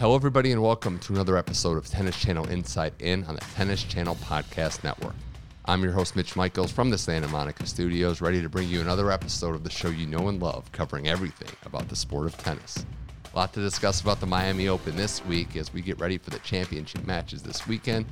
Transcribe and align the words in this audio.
Hello, 0.00 0.14
everybody, 0.14 0.52
and 0.52 0.62
welcome 0.62 0.96
to 1.00 1.12
another 1.12 1.36
episode 1.36 1.76
of 1.76 1.88
Tennis 1.88 2.16
Channel 2.16 2.48
Inside 2.50 2.92
In 3.00 3.24
on 3.24 3.34
the 3.34 3.40
Tennis 3.56 3.82
Channel 3.82 4.14
Podcast 4.14 4.84
Network. 4.84 5.16
I'm 5.64 5.82
your 5.82 5.90
host, 5.90 6.14
Mitch 6.14 6.36
Michals 6.36 6.70
from 6.70 6.88
the 6.88 6.96
Santa 6.96 7.26
Monica 7.26 7.66
studios, 7.66 8.20
ready 8.20 8.40
to 8.40 8.48
bring 8.48 8.68
you 8.68 8.80
another 8.80 9.10
episode 9.10 9.56
of 9.56 9.64
the 9.64 9.70
show 9.70 9.88
you 9.88 10.06
know 10.06 10.28
and 10.28 10.40
love, 10.40 10.70
covering 10.70 11.08
everything 11.08 11.48
about 11.66 11.88
the 11.88 11.96
sport 11.96 12.26
of 12.26 12.38
tennis. 12.38 12.86
A 13.34 13.36
lot 13.36 13.52
to 13.54 13.60
discuss 13.60 14.00
about 14.00 14.20
the 14.20 14.26
Miami 14.26 14.68
Open 14.68 14.94
this 14.94 15.24
week 15.24 15.56
as 15.56 15.72
we 15.72 15.80
get 15.80 15.98
ready 15.98 16.16
for 16.16 16.30
the 16.30 16.38
championship 16.38 17.04
matches 17.04 17.42
this 17.42 17.66
weekend. 17.66 18.06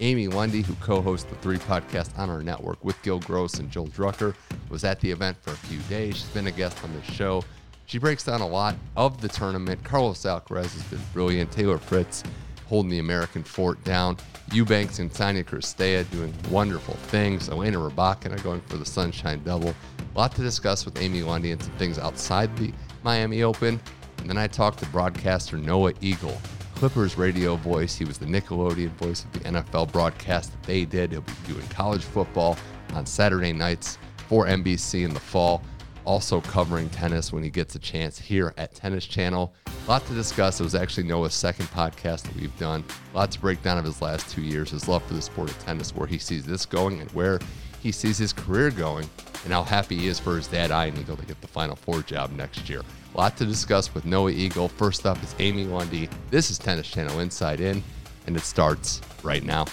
Amy 0.00 0.28
Lundy, 0.28 0.60
who 0.60 0.74
co 0.74 1.00
hosts 1.00 1.30
the 1.30 1.36
three 1.36 1.56
podcasts 1.56 2.18
on 2.18 2.28
our 2.28 2.42
network 2.42 2.84
with 2.84 3.00
Gil 3.02 3.18
Gross 3.20 3.54
and 3.54 3.70
Joel 3.70 3.88
Drucker, 3.88 4.34
was 4.68 4.84
at 4.84 5.00
the 5.00 5.10
event 5.10 5.38
for 5.40 5.52
a 5.52 5.56
few 5.56 5.78
days. 5.88 6.18
She's 6.18 6.28
been 6.28 6.48
a 6.48 6.52
guest 6.52 6.84
on 6.84 6.92
the 6.94 7.12
show 7.12 7.42
she 7.90 7.98
breaks 7.98 8.22
down 8.22 8.40
a 8.40 8.46
lot 8.46 8.76
of 8.96 9.20
the 9.20 9.26
tournament. 9.26 9.82
Carlos 9.82 10.22
Alcaraz 10.22 10.72
has 10.74 10.82
been 10.84 11.00
brilliant. 11.12 11.50
Taylor 11.50 11.76
Fritz 11.76 12.22
holding 12.68 12.88
the 12.88 13.00
American 13.00 13.42
fort 13.42 13.82
down. 13.82 14.16
Eubanks 14.52 15.00
and 15.00 15.12
Tanya 15.12 15.42
Cirstea 15.42 16.08
doing 16.12 16.32
wonderful 16.52 16.94
things. 16.94 17.48
Elena 17.48 17.78
Rybakina 17.78 18.40
going 18.44 18.60
for 18.60 18.76
the 18.76 18.86
Sunshine 18.86 19.42
Double. 19.42 19.74
A 20.14 20.18
lot 20.18 20.32
to 20.36 20.40
discuss 20.40 20.84
with 20.84 21.00
Amy 21.02 21.22
Lundy 21.24 21.50
and 21.50 21.60
some 21.60 21.72
things 21.72 21.98
outside 21.98 22.56
the 22.56 22.72
Miami 23.02 23.42
Open. 23.42 23.80
And 24.18 24.30
then 24.30 24.38
I 24.38 24.46
talked 24.46 24.78
to 24.78 24.86
broadcaster 24.86 25.56
Noah 25.56 25.92
Eagle, 26.00 26.40
Clippers 26.76 27.18
radio 27.18 27.56
voice. 27.56 27.96
He 27.96 28.04
was 28.04 28.18
the 28.18 28.26
Nickelodeon 28.26 28.90
voice 28.90 29.24
of 29.24 29.32
the 29.32 29.40
NFL 29.40 29.90
broadcast 29.90 30.52
that 30.52 30.62
they 30.62 30.84
did. 30.84 31.10
He'll 31.10 31.22
be 31.22 31.32
doing 31.48 31.66
college 31.66 32.04
football 32.04 32.56
on 32.94 33.04
Saturday 33.04 33.52
nights 33.52 33.98
for 34.28 34.46
NBC 34.46 35.04
in 35.04 35.12
the 35.12 35.18
fall 35.18 35.60
also 36.04 36.40
covering 36.40 36.88
tennis 36.90 37.32
when 37.32 37.42
he 37.42 37.50
gets 37.50 37.74
a 37.74 37.78
chance 37.78 38.18
here 38.18 38.54
at 38.56 38.74
Tennis 38.74 39.06
Channel. 39.06 39.52
A 39.66 39.90
lot 39.90 40.06
to 40.06 40.14
discuss. 40.14 40.60
It 40.60 40.64
was 40.64 40.74
actually 40.74 41.04
Noah's 41.04 41.34
second 41.34 41.66
podcast 41.66 42.22
that 42.22 42.36
we've 42.36 42.56
done. 42.58 42.84
a 43.12 43.16
Lots 43.16 43.36
of 43.36 43.42
breakdown 43.42 43.78
of 43.78 43.84
his 43.84 44.00
last 44.02 44.28
two 44.30 44.42
years, 44.42 44.70
his 44.70 44.88
love 44.88 45.02
for 45.04 45.14
the 45.14 45.22
sport 45.22 45.50
of 45.50 45.58
tennis, 45.60 45.94
where 45.94 46.06
he 46.06 46.18
sees 46.18 46.44
this 46.44 46.66
going 46.66 47.00
and 47.00 47.10
where 47.12 47.38
he 47.80 47.92
sees 47.92 48.18
his 48.18 48.32
career 48.32 48.70
going, 48.70 49.08
and 49.44 49.52
how 49.52 49.62
happy 49.62 49.96
he 49.96 50.08
is 50.08 50.18
for 50.18 50.36
his 50.36 50.46
dad, 50.46 50.70
Ian 50.70 51.00
Eagle, 51.00 51.16
to 51.16 51.24
get 51.24 51.40
the 51.40 51.48
Final 51.48 51.76
Four 51.76 52.02
job 52.02 52.30
next 52.32 52.68
year. 52.68 52.82
A 53.14 53.18
lot 53.18 53.36
to 53.38 53.46
discuss 53.46 53.94
with 53.94 54.04
Noah 54.04 54.30
Eagle. 54.30 54.68
First 54.68 55.06
up 55.06 55.22
is 55.22 55.34
Amy 55.38 55.64
Lundy. 55.64 56.08
This 56.30 56.50
is 56.50 56.58
Tennis 56.58 56.88
Channel 56.88 57.20
Inside 57.20 57.60
In, 57.60 57.82
and 58.26 58.36
it 58.36 58.42
starts 58.42 59.00
right 59.22 59.42
now. 59.42 59.64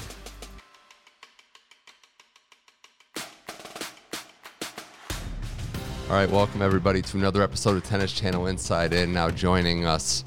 All 6.09 6.13
right, 6.13 6.31
welcome 6.31 6.61
everybody 6.61 7.01
to 7.01 7.17
another 7.17 7.43
episode 7.43 7.75
of 7.75 7.83
Tennis 7.83 8.13
Channel 8.13 8.47
Inside 8.47 8.93
In. 8.93 9.11
Now 9.11 9.29
joining 9.29 9.83
us 9.83 10.23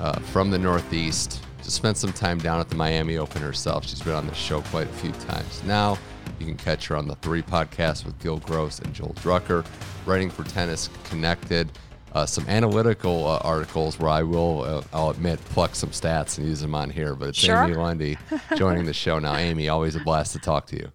uh, 0.00 0.18
from 0.18 0.50
the 0.50 0.58
Northeast 0.58 1.40
to 1.62 1.70
spend 1.70 1.96
some 1.96 2.12
time 2.12 2.38
down 2.38 2.58
at 2.58 2.68
the 2.68 2.74
Miami 2.74 3.16
Open 3.16 3.40
herself. 3.40 3.86
She's 3.86 4.02
been 4.02 4.14
on 4.14 4.26
the 4.26 4.34
show 4.34 4.60
quite 4.60 4.88
a 4.88 4.92
few 4.94 5.12
times 5.12 5.62
now. 5.62 5.96
You 6.40 6.46
can 6.46 6.56
catch 6.56 6.88
her 6.88 6.96
on 6.96 7.06
the 7.06 7.14
three 7.14 7.42
podcasts 7.42 8.04
with 8.04 8.18
Gil 8.18 8.38
Gross 8.38 8.80
and 8.80 8.92
Joel 8.92 9.14
Drucker, 9.14 9.64
writing 10.04 10.30
for 10.30 10.42
Tennis 10.42 10.90
Connected. 11.04 11.70
Uh, 12.12 12.26
some 12.26 12.44
analytical 12.48 13.28
uh, 13.28 13.38
articles 13.44 14.00
where 14.00 14.10
I 14.10 14.24
will, 14.24 14.62
uh, 14.62 14.82
I'll 14.92 15.10
admit, 15.10 15.38
pluck 15.44 15.76
some 15.76 15.90
stats 15.90 16.38
and 16.38 16.48
use 16.48 16.60
them 16.60 16.74
on 16.74 16.90
here. 16.90 17.14
But 17.14 17.28
it's 17.28 17.38
sure. 17.38 17.62
Amy 17.62 17.74
Lundy 17.74 18.18
joining 18.56 18.84
the 18.84 18.92
show 18.92 19.20
now. 19.20 19.36
Amy, 19.36 19.68
always 19.68 19.94
a 19.94 20.00
blast 20.00 20.32
to 20.32 20.40
talk 20.40 20.66
to 20.66 20.76
you. 20.76 20.90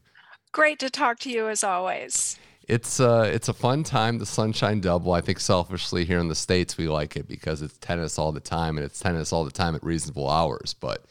Great 0.51 0.77
to 0.79 0.89
talk 0.89 1.19
to 1.19 1.29
you 1.29 1.47
as 1.47 1.63
always 1.63 2.37
it's 2.67 2.99
uh 2.99 3.29
it's 3.31 3.47
a 3.49 3.53
fun 3.53 3.83
time 3.83 4.17
the 4.17 4.25
sunshine 4.25 4.81
double. 4.81 5.13
I 5.13 5.21
think 5.21 5.39
selfishly 5.39 6.05
here 6.05 6.19
in 6.19 6.27
the 6.27 6.35
states 6.35 6.77
we 6.77 6.87
like 6.87 7.15
it 7.15 7.27
because 7.27 7.61
it's 7.61 7.77
tennis 7.77 8.17
all 8.17 8.31
the 8.31 8.39
time 8.39 8.77
and 8.77 8.85
it's 8.85 8.99
tennis 8.99 9.31
all 9.31 9.43
the 9.43 9.51
time 9.51 9.75
at 9.75 9.83
reasonable 9.83 10.29
hours 10.29 10.73
but 10.73 11.05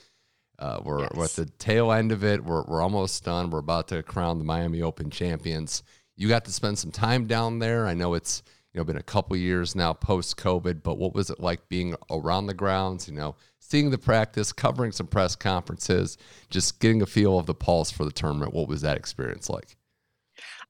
uh, 0.59 0.81
we're, 0.85 1.01
yes. 1.01 1.11
we're 1.15 1.25
at 1.25 1.31
the 1.31 1.47
tail 1.59 1.91
end 1.91 2.13
of 2.13 2.23
it. 2.23 2.45
We're, 2.45 2.63
we're 2.63 2.81
almost 2.81 3.25
done. 3.25 3.51
We're 3.51 3.59
about 3.59 3.89
to 3.89 4.05
crown 4.05 4.39
the 4.39 4.45
miami 4.45 4.83
open 4.83 5.11
champions. 5.11 5.83
You 6.17 6.29
got 6.29 6.45
to 6.45 6.53
spend 6.53 6.79
some 6.79 6.93
time 6.93 7.27
down 7.27 7.59
there. 7.59 7.89
I 7.89 7.95
know 7.95 8.15
it's 8.15 8.43
you 8.73 8.81
know 8.81 8.85
been 8.85 8.97
a 8.97 9.03
couple 9.03 9.37
years 9.37 9.77
now 9.77 9.93
post 9.93 10.37
covid 10.37 10.83
but 10.83 10.99
what 10.99 11.15
was 11.15 11.31
it 11.31 11.39
like 11.39 11.69
being 11.69 11.95
around 12.11 12.47
the 12.47 12.55
grounds 12.55 13.09
you 13.09 13.15
know 13.15 13.37
seeing 13.61 13.91
the 13.91 13.99
practice 13.99 14.53
covering 14.53 14.91
some 14.91 15.07
press 15.07 15.37
conferences 15.37 16.19
just 16.51 16.81
getting 16.81 17.01
a 17.01 17.07
feel 17.07 17.39
of 17.39 17.47
the 17.47 17.55
pulse 17.55 17.91
for 17.91 18.05
the 18.05 18.13
tournament? 18.13 18.53
What 18.53 18.69
was 18.69 18.83
that 18.83 18.97
experience 18.97 19.49
like 19.49 19.77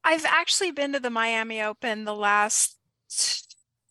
I've 0.04 0.24
actually 0.26 0.70
been 0.70 0.92
to 0.92 1.00
the 1.00 1.10
Miami 1.10 1.62
Open 1.62 2.04
the 2.04 2.14
last 2.14 2.78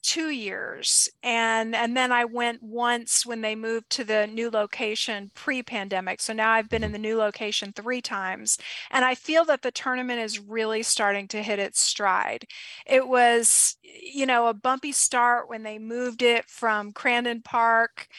two 0.03 0.29
years 0.29 1.07
and 1.23 1.73
and 1.73 1.95
then 1.95 2.11
i 2.11 2.25
went 2.25 2.61
once 2.61 3.25
when 3.25 3.39
they 3.39 3.55
moved 3.55 3.89
to 3.89 4.03
the 4.03 4.27
new 4.27 4.49
location 4.49 5.31
pre-pandemic. 5.33 6.19
So 6.19 6.33
now 6.33 6.51
i've 6.51 6.69
been 6.69 6.83
in 6.83 6.89
mm-hmm. 6.89 7.01
the 7.01 7.07
new 7.07 7.17
location 7.17 7.71
three 7.71 8.01
times 8.01 8.57
and 8.91 9.05
i 9.05 9.15
feel 9.15 9.45
that 9.45 9.61
the 9.61 9.71
tournament 9.71 10.19
is 10.19 10.39
really 10.39 10.83
starting 10.83 11.29
to 11.29 11.41
hit 11.41 11.57
its 11.57 11.79
stride. 11.79 12.45
It 12.85 13.07
was 13.07 13.77
you 13.81 14.25
know 14.25 14.47
a 14.47 14.53
bumpy 14.53 14.91
start 14.91 15.47
when 15.47 15.63
they 15.63 15.79
moved 15.79 16.21
it 16.21 16.49
from 16.49 16.91
crandon 16.91 17.41
park 17.41 18.09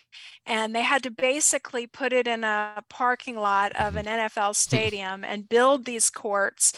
and 0.47 0.75
they 0.75 0.83
had 0.83 1.03
to 1.03 1.11
basically 1.11 1.87
put 1.87 2.15
it 2.15 2.27
in 2.27 2.45
a 2.45 2.83
parking 2.89 3.37
lot 3.37 3.73
of 3.73 3.93
mm-hmm. 3.93 4.09
an 4.09 4.31
nfl 4.31 4.31
mm-hmm. 4.31 4.53
stadium 4.53 5.23
and 5.23 5.51
build 5.51 5.85
these 5.85 6.09
courts 6.09 6.73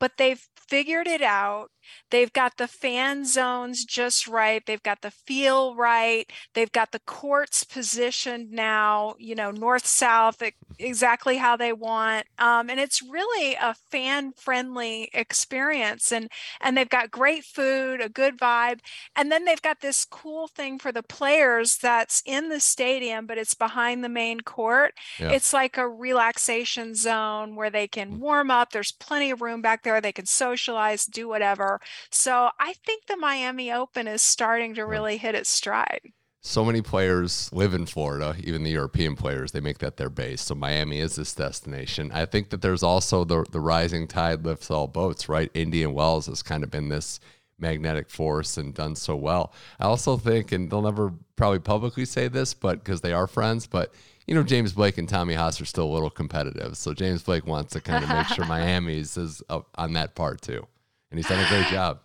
but 0.00 0.16
they've 0.16 0.48
figured 0.68 1.06
it 1.08 1.22
out 1.22 1.68
They've 2.10 2.32
got 2.32 2.56
the 2.56 2.68
fan 2.68 3.24
zones 3.24 3.84
just 3.84 4.26
right. 4.26 4.62
They've 4.66 4.82
got 4.82 5.02
the 5.02 5.10
feel 5.10 5.74
right. 5.74 6.30
They've 6.54 6.72
got 6.72 6.92
the 6.92 7.00
courts 7.00 7.64
positioned 7.64 8.50
now, 8.50 9.14
you 9.18 9.34
know, 9.34 9.50
north 9.50 9.86
south, 9.86 10.42
exactly 10.78 11.36
how 11.36 11.56
they 11.56 11.72
want. 11.72 12.26
Um, 12.38 12.70
and 12.70 12.80
it's 12.80 13.02
really 13.02 13.54
a 13.54 13.74
fan 13.90 14.32
friendly 14.32 15.10
experience. 15.12 16.12
And 16.12 16.28
and 16.60 16.76
they've 16.76 16.88
got 16.88 17.10
great 17.10 17.44
food, 17.44 18.00
a 18.00 18.08
good 18.08 18.38
vibe, 18.38 18.80
and 19.16 19.30
then 19.30 19.44
they've 19.44 19.62
got 19.62 19.80
this 19.80 20.04
cool 20.04 20.48
thing 20.48 20.78
for 20.78 20.92
the 20.92 21.02
players 21.02 21.78
that's 21.78 22.22
in 22.26 22.48
the 22.48 22.60
stadium, 22.60 23.26
but 23.26 23.38
it's 23.38 23.54
behind 23.54 24.02
the 24.02 24.08
main 24.08 24.40
court. 24.40 24.94
Yeah. 25.18 25.30
It's 25.30 25.52
like 25.52 25.76
a 25.76 25.88
relaxation 25.88 26.94
zone 26.94 27.56
where 27.56 27.70
they 27.70 27.88
can 27.88 28.12
mm. 28.12 28.18
warm 28.18 28.50
up. 28.50 28.70
There's 28.70 28.92
plenty 28.92 29.30
of 29.30 29.40
room 29.40 29.62
back 29.62 29.82
there. 29.82 30.00
They 30.00 30.12
can 30.12 30.26
socialize, 30.26 31.04
do 31.04 31.28
whatever. 31.28 31.77
So 32.10 32.50
I 32.58 32.74
think 32.84 33.06
the 33.06 33.16
Miami 33.16 33.72
Open 33.72 34.06
is 34.06 34.22
starting 34.22 34.74
to 34.74 34.84
really 34.84 35.16
hit 35.16 35.34
its 35.34 35.48
stride. 35.48 36.12
So 36.40 36.64
many 36.64 36.82
players 36.82 37.52
live 37.52 37.74
in 37.74 37.84
Florida, 37.84 38.36
even 38.38 38.62
the 38.62 38.70
European 38.70 39.16
players, 39.16 39.50
they 39.50 39.60
make 39.60 39.78
that 39.78 39.96
their 39.96 40.08
base. 40.08 40.40
So 40.40 40.54
Miami 40.54 41.00
is 41.00 41.16
this 41.16 41.34
destination. 41.34 42.12
I 42.12 42.26
think 42.26 42.50
that 42.50 42.62
there's 42.62 42.82
also 42.82 43.24
the 43.24 43.44
the 43.50 43.60
rising 43.60 44.06
tide 44.06 44.44
lifts 44.44 44.70
all 44.70 44.86
boats, 44.86 45.28
right? 45.28 45.50
Indian 45.52 45.92
Wells 45.94 46.26
has 46.26 46.42
kind 46.42 46.62
of 46.62 46.70
been 46.70 46.88
this 46.88 47.18
magnetic 47.58 48.08
force 48.08 48.56
and 48.56 48.72
done 48.72 48.94
so 48.94 49.16
well. 49.16 49.52
I 49.80 49.86
also 49.86 50.16
think, 50.16 50.52
and 50.52 50.70
they'll 50.70 50.80
never 50.80 51.12
probably 51.34 51.58
publicly 51.58 52.04
say 52.04 52.28
this, 52.28 52.54
but 52.54 52.84
because 52.84 53.00
they 53.00 53.12
are 53.12 53.26
friends, 53.26 53.66
but 53.66 53.92
you 54.28 54.34
know, 54.34 54.42
James 54.44 54.72
Blake 54.72 54.96
and 54.96 55.08
Tommy 55.08 55.34
Haas 55.34 55.60
are 55.60 55.64
still 55.64 55.86
a 55.86 55.92
little 55.92 56.10
competitive. 56.10 56.76
So 56.76 56.94
James 56.94 57.22
Blake 57.22 57.46
wants 57.46 57.72
to 57.72 57.80
kind 57.80 58.04
of 58.04 58.10
make 58.10 58.26
sure 58.28 58.44
Miami's 58.46 59.16
is 59.16 59.42
uh, 59.48 59.60
on 59.74 59.94
that 59.94 60.14
part 60.14 60.40
too 60.40 60.66
and 61.10 61.18
he's 61.18 61.28
done 61.28 61.44
a 61.44 61.48
great 61.48 61.66
job. 61.66 62.00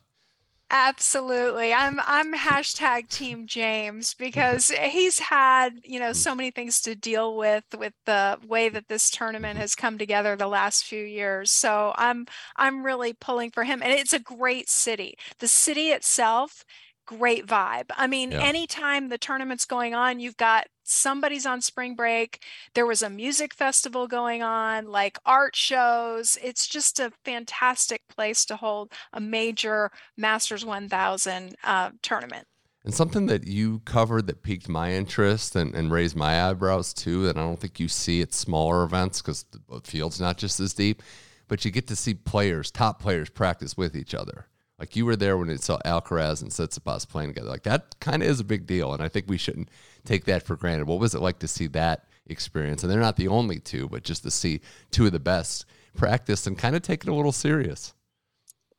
Absolutely. 0.75 1.71
I'm 1.71 1.99
I'm 2.03 2.33
hashtag 2.33 3.07
team 3.07 3.45
James 3.45 4.15
because 4.15 4.71
he's 4.71 5.19
had, 5.19 5.73
you 5.83 5.99
know, 5.99 6.13
so 6.13 6.33
many 6.33 6.49
things 6.49 6.81
to 6.81 6.95
deal 6.95 7.37
with 7.37 7.63
with 7.77 7.93
the 8.07 8.39
way 8.47 8.69
that 8.69 8.87
this 8.87 9.11
tournament 9.11 9.59
has 9.59 9.75
come 9.75 9.99
together 9.99 10.35
the 10.35 10.47
last 10.47 10.83
few 10.83 11.03
years. 11.03 11.51
So 11.51 11.93
I'm 11.95 12.25
I'm 12.55 12.83
really 12.83 13.13
pulling 13.13 13.51
for 13.51 13.65
him. 13.65 13.83
And 13.83 13.91
it's 13.91 14.13
a 14.13 14.19
great 14.19 14.67
city. 14.67 15.15
The 15.37 15.47
city 15.47 15.89
itself 15.89 16.65
great 17.05 17.45
vibe. 17.45 17.85
I 17.95 18.07
mean, 18.07 18.31
yeah. 18.31 18.41
anytime 18.41 19.09
the 19.09 19.17
tournament's 19.17 19.65
going 19.65 19.93
on, 19.93 20.19
you've 20.19 20.37
got 20.37 20.67
somebody's 20.83 21.45
on 21.45 21.61
spring 21.61 21.95
break. 21.95 22.43
There 22.75 22.85
was 22.85 23.01
a 23.01 23.09
music 23.09 23.53
festival 23.53 24.07
going 24.07 24.43
on, 24.43 24.87
like 24.87 25.17
art 25.25 25.55
shows. 25.55 26.37
It's 26.43 26.67
just 26.67 26.99
a 26.99 27.11
fantastic 27.23 28.01
place 28.07 28.45
to 28.45 28.55
hold 28.55 28.91
a 29.11 29.19
major 29.19 29.91
Masters 30.17 30.65
1000 30.65 31.55
uh, 31.63 31.91
tournament. 32.01 32.47
And 32.85 32.93
something 32.93 33.27
that 33.27 33.47
you 33.47 33.79
covered 33.85 34.27
that 34.27 34.43
piqued 34.43 34.67
my 34.67 34.91
interest 34.91 35.55
and, 35.55 35.73
and 35.73 35.91
raised 35.91 36.17
my 36.17 36.49
eyebrows 36.49 36.93
too, 36.93 37.23
that 37.23 37.37
I 37.37 37.39
don't 37.39 37.59
think 37.59 37.79
you 37.79 37.87
see 37.87 38.21
at 38.21 38.33
smaller 38.33 38.83
events 38.83 39.21
because 39.21 39.45
the 39.51 39.81
field's 39.85 40.19
not 40.19 40.37
just 40.37 40.59
as 40.59 40.73
deep, 40.73 41.01
but 41.47 41.63
you 41.63 41.71
get 41.71 41.87
to 41.87 41.95
see 41.95 42.13
players, 42.13 42.71
top 42.71 43.01
players, 43.01 43.29
practice 43.29 43.77
with 43.77 43.95
each 43.95 44.13
other. 44.13 44.47
Like 44.83 44.97
you 44.97 45.05
were 45.05 45.15
there 45.15 45.37
when 45.37 45.49
it 45.49 45.63
saw 45.63 45.79
Alcaraz 45.85 46.41
and 46.41 46.51
Tsitsipas 46.51 47.07
playing 47.07 47.29
together. 47.29 47.47
Like 47.47 47.63
that 47.63 47.97
kind 48.01 48.21
of 48.21 48.27
is 48.27 48.41
a 48.41 48.43
big 48.43 48.67
deal, 48.67 48.93
and 48.93 49.01
I 49.01 49.07
think 49.07 49.29
we 49.29 49.37
shouldn't 49.37 49.69
take 50.03 50.25
that 50.25 50.43
for 50.43 50.57
granted. 50.57 50.87
What 50.87 50.99
was 50.99 51.15
it 51.15 51.21
like 51.21 51.39
to 51.39 51.47
see 51.47 51.67
that 51.67 52.09
experience? 52.27 52.83
And 52.83 52.91
they're 52.91 52.99
not 52.99 53.15
the 53.15 53.29
only 53.29 53.59
two, 53.61 53.87
but 53.87 54.03
just 54.03 54.23
to 54.23 54.29
see 54.29 54.59
two 54.91 55.05
of 55.05 55.13
the 55.13 55.21
best 55.21 55.63
practice 55.95 56.47
and 56.47 56.57
kind 56.57 56.75
of 56.75 56.81
take 56.81 57.05
it 57.05 57.09
a 57.09 57.13
little 57.13 57.31
serious. 57.31 57.93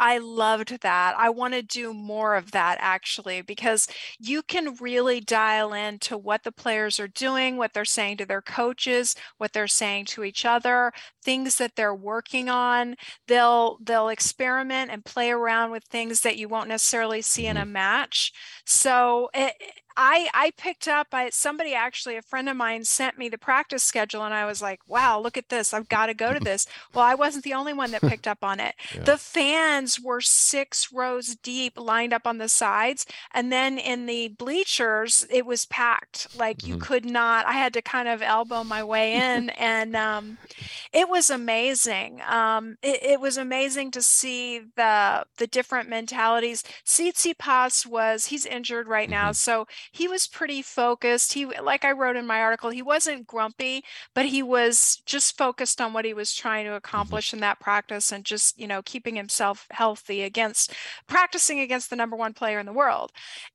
I 0.05 0.19
loved 0.19 0.83
that. 0.83 1.15
I 1.17 1.31
want 1.31 1.55
to 1.55 1.63
do 1.63 1.95
more 1.95 2.35
of 2.37 2.51
that 2.51 2.77
actually, 2.79 3.41
because 3.41 3.89
you 4.19 4.43
can 4.43 4.77
really 4.79 5.19
dial 5.19 5.73
in 5.73 5.99
to 6.01 6.19
what 6.19 6.43
the 6.45 6.53
players 6.53 7.01
are 7.01 7.09
doing, 7.09 7.57
what 7.57 7.73
they're 7.73 7.87
saying 7.87 8.19
to 8.19 8.27
their 8.27 8.43
coaches, 8.43 9.17
what 9.39 9.55
they're 9.55 9.67
saying 9.67 10.05
to 10.07 10.23
each 10.23 10.45
other, 10.45 10.93
things 11.23 11.57
that 11.57 11.73
they're 11.75 11.95
working 11.95 12.51
on. 12.51 12.97
They'll 13.29 13.79
they'll 13.83 14.11
experiment 14.11 14.91
and 14.91 15.07
play 15.07 15.31
around 15.31 15.71
with 15.71 15.85
things 15.85 16.21
that 16.21 16.37
you 16.37 16.49
won't 16.51 16.69
necessarily 16.69 17.23
see 17.23 17.47
in 17.47 17.57
a 17.57 17.63
mm-hmm. 17.63 17.73
match. 17.73 18.33
So 18.67 19.31
it, 19.33 19.55
I 19.97 20.29
I 20.35 20.53
picked 20.57 20.89
up 20.89 21.09
I 21.13 21.31
somebody 21.31 21.75
actually 21.75 22.17
a 22.17 22.23
friend 22.23 22.49
of 22.49 22.57
mine 22.57 22.85
sent 22.85 23.19
me 23.19 23.29
the 23.29 23.39
practice 23.39 23.83
schedule 23.83 24.25
and 24.25 24.35
I 24.35 24.47
was 24.47 24.61
like, 24.63 24.81
"Wow, 24.87 25.21
look 25.21 25.37
at 25.37 25.49
this. 25.49 25.73
I've 25.73 25.89
got 25.89 26.07
to 26.07 26.15
go 26.15 26.33
to 26.33 26.41
this." 26.45 26.67
well, 26.93 27.05
I 27.05 27.15
wasn't 27.15 27.45
the 27.45 27.55
only 27.55 27.73
one 27.73 27.91
that 27.91 28.01
picked 28.13 28.27
up 28.27 28.43
on 28.43 28.61
it. 28.61 28.75
Yeah. 28.95 29.03
The 29.03 29.19
fans 29.19 30.01
were 30.01 30.21
6 30.21 30.93
rows 30.93 31.37
deep 31.37 31.79
lined 31.79 32.13
up 32.13 32.27
on 32.27 32.39
the 32.39 32.49
sides 32.49 33.07
and 33.33 33.53
then 33.53 33.79
in 33.79 34.07
the 34.07 34.29
bleachers 34.29 35.27
it 35.31 35.47
was 35.47 35.67
packed. 35.67 36.29
Like 36.37 36.59
mm-hmm. 36.59 36.73
you 36.73 36.79
could 36.79 37.05
not 37.05 37.47
I 37.47 37.53
had 37.53 37.73
to 37.75 37.83
kind 37.83 38.09
of 38.09 38.23
elbow 38.23 38.65
my 38.65 38.83
way 38.83 39.15
in 39.15 39.51
and 39.59 39.97
um, 39.97 40.39
it 40.93 41.09
was 41.09 41.31
amazing. 41.31 42.21
Um, 42.29 42.77
it, 42.83 43.03
it, 43.03 43.21
was 43.21 43.37
amazing 43.37 43.91
to 43.93 44.03
see 44.03 44.61
the 44.77 45.25
the 45.39 45.47
different 45.47 45.89
mentalities. 45.89 46.63
Tsitsipas 46.85 47.87
was 47.87 48.27
he's 48.27 48.47
injured 48.47 48.87
right 48.87 49.09
now, 49.09 49.27
mm-hmm. 49.27 49.35
so 49.35 49.67
he 49.93 50.09
was 50.09 50.27
pretty 50.27 50.63
focused. 50.63 51.33
He, 51.33 51.47
like 51.47 51.85
I 51.85 51.93
wrote 51.93 52.17
in 52.17 52.27
my 52.27 52.41
article, 52.41 52.71
he 52.71 52.83
wasn't 52.83 53.27
grumpy, 53.27 53.85
but 54.15 54.27
he 54.27 54.43
was 54.43 55.03
just 55.07 55.37
focused 55.37 55.81
on 55.81 55.93
what 55.93 56.05
he 56.05 56.15
was 56.15 56.35
trying 56.35 56.65
to 56.65 56.71
mm-hmm. 56.71 56.77
accomplish 56.77 57.33
in 57.33 57.41
that 57.41 57.61
practice 57.61 58.13
and 58.13 58.25
just, 58.25 58.59
you 58.59 58.67
know, 58.67 58.83
keeping 58.83 59.17
himself 59.17 59.67
healthy 59.71 60.23
against 60.23 60.73
practicing 61.07 61.61
against 61.61 61.91
the 61.91 61.97
number 61.97 62.17
one 62.17 62.33
player 62.35 62.59
in 62.59 62.67
the 62.67 62.73
world. 62.73 63.13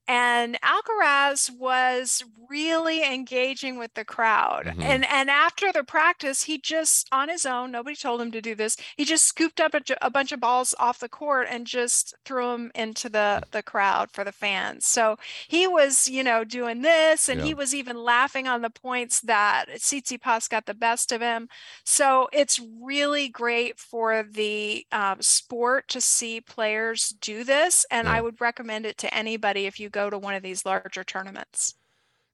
And 0.07 0.57
Alcaraz 0.61 1.49
was 1.55 2.23
really 2.49 3.03
engaging 3.03 3.77
with 3.77 3.93
the 3.93 4.05
crowd. 4.05 4.65
Mm-hmm. 4.65 4.81
And 4.81 5.05
and 5.05 5.29
after 5.29 5.71
the 5.71 5.83
practice, 5.83 6.43
he 6.43 6.57
just 6.57 7.07
on 7.11 7.29
his 7.29 7.45
own, 7.45 7.71
nobody 7.71 7.95
told 7.95 8.21
him 8.21 8.31
to 8.31 8.41
do 8.41 8.55
this. 8.55 8.77
He 8.97 9.05
just 9.05 9.25
scooped 9.25 9.59
up 9.59 9.73
a, 9.73 9.81
a 10.01 10.09
bunch 10.09 10.31
of 10.31 10.39
balls 10.39 10.73
off 10.79 10.99
the 10.99 11.09
court 11.09 11.47
and 11.49 11.67
just 11.67 12.15
threw 12.25 12.51
them 12.51 12.71
into 12.75 13.09
the 13.09 13.43
the 13.51 13.63
crowd 13.63 14.09
for 14.11 14.23
the 14.23 14.31
fans. 14.31 14.85
So 14.85 15.17
he 15.47 15.67
was, 15.67 16.07
you 16.07 16.18
know, 16.23 16.43
doing 16.43 16.81
this, 16.81 17.29
and 17.29 17.39
yeah. 17.39 17.47
he 17.47 17.53
was 17.53 17.73
even 17.75 17.97
laughing 17.97 18.47
on 18.47 18.61
the 18.61 18.69
points 18.69 19.21
that 19.21 19.65
Tsitsipas 19.69 20.49
got 20.49 20.65
the 20.65 20.73
best 20.73 21.11
of 21.11 21.21
him. 21.21 21.49
So 21.83 22.29
it's 22.31 22.59
really 22.81 23.29
great 23.29 23.79
for 23.79 24.23
the 24.23 24.85
um, 24.91 25.21
sport 25.21 25.87
to 25.89 26.01
see 26.01 26.41
players 26.41 27.09
do 27.21 27.43
this, 27.43 27.85
and 27.91 28.07
yeah. 28.07 28.13
I 28.13 28.21
would 28.21 28.41
recommend 28.41 28.85
it 28.85 28.97
to 28.99 29.13
anybody 29.13 29.65
if 29.65 29.79
you 29.79 29.89
go 29.89 30.09
to 30.09 30.17
one 30.17 30.33
of 30.33 30.43
these 30.43 30.65
larger 30.65 31.03
tournaments. 31.03 31.75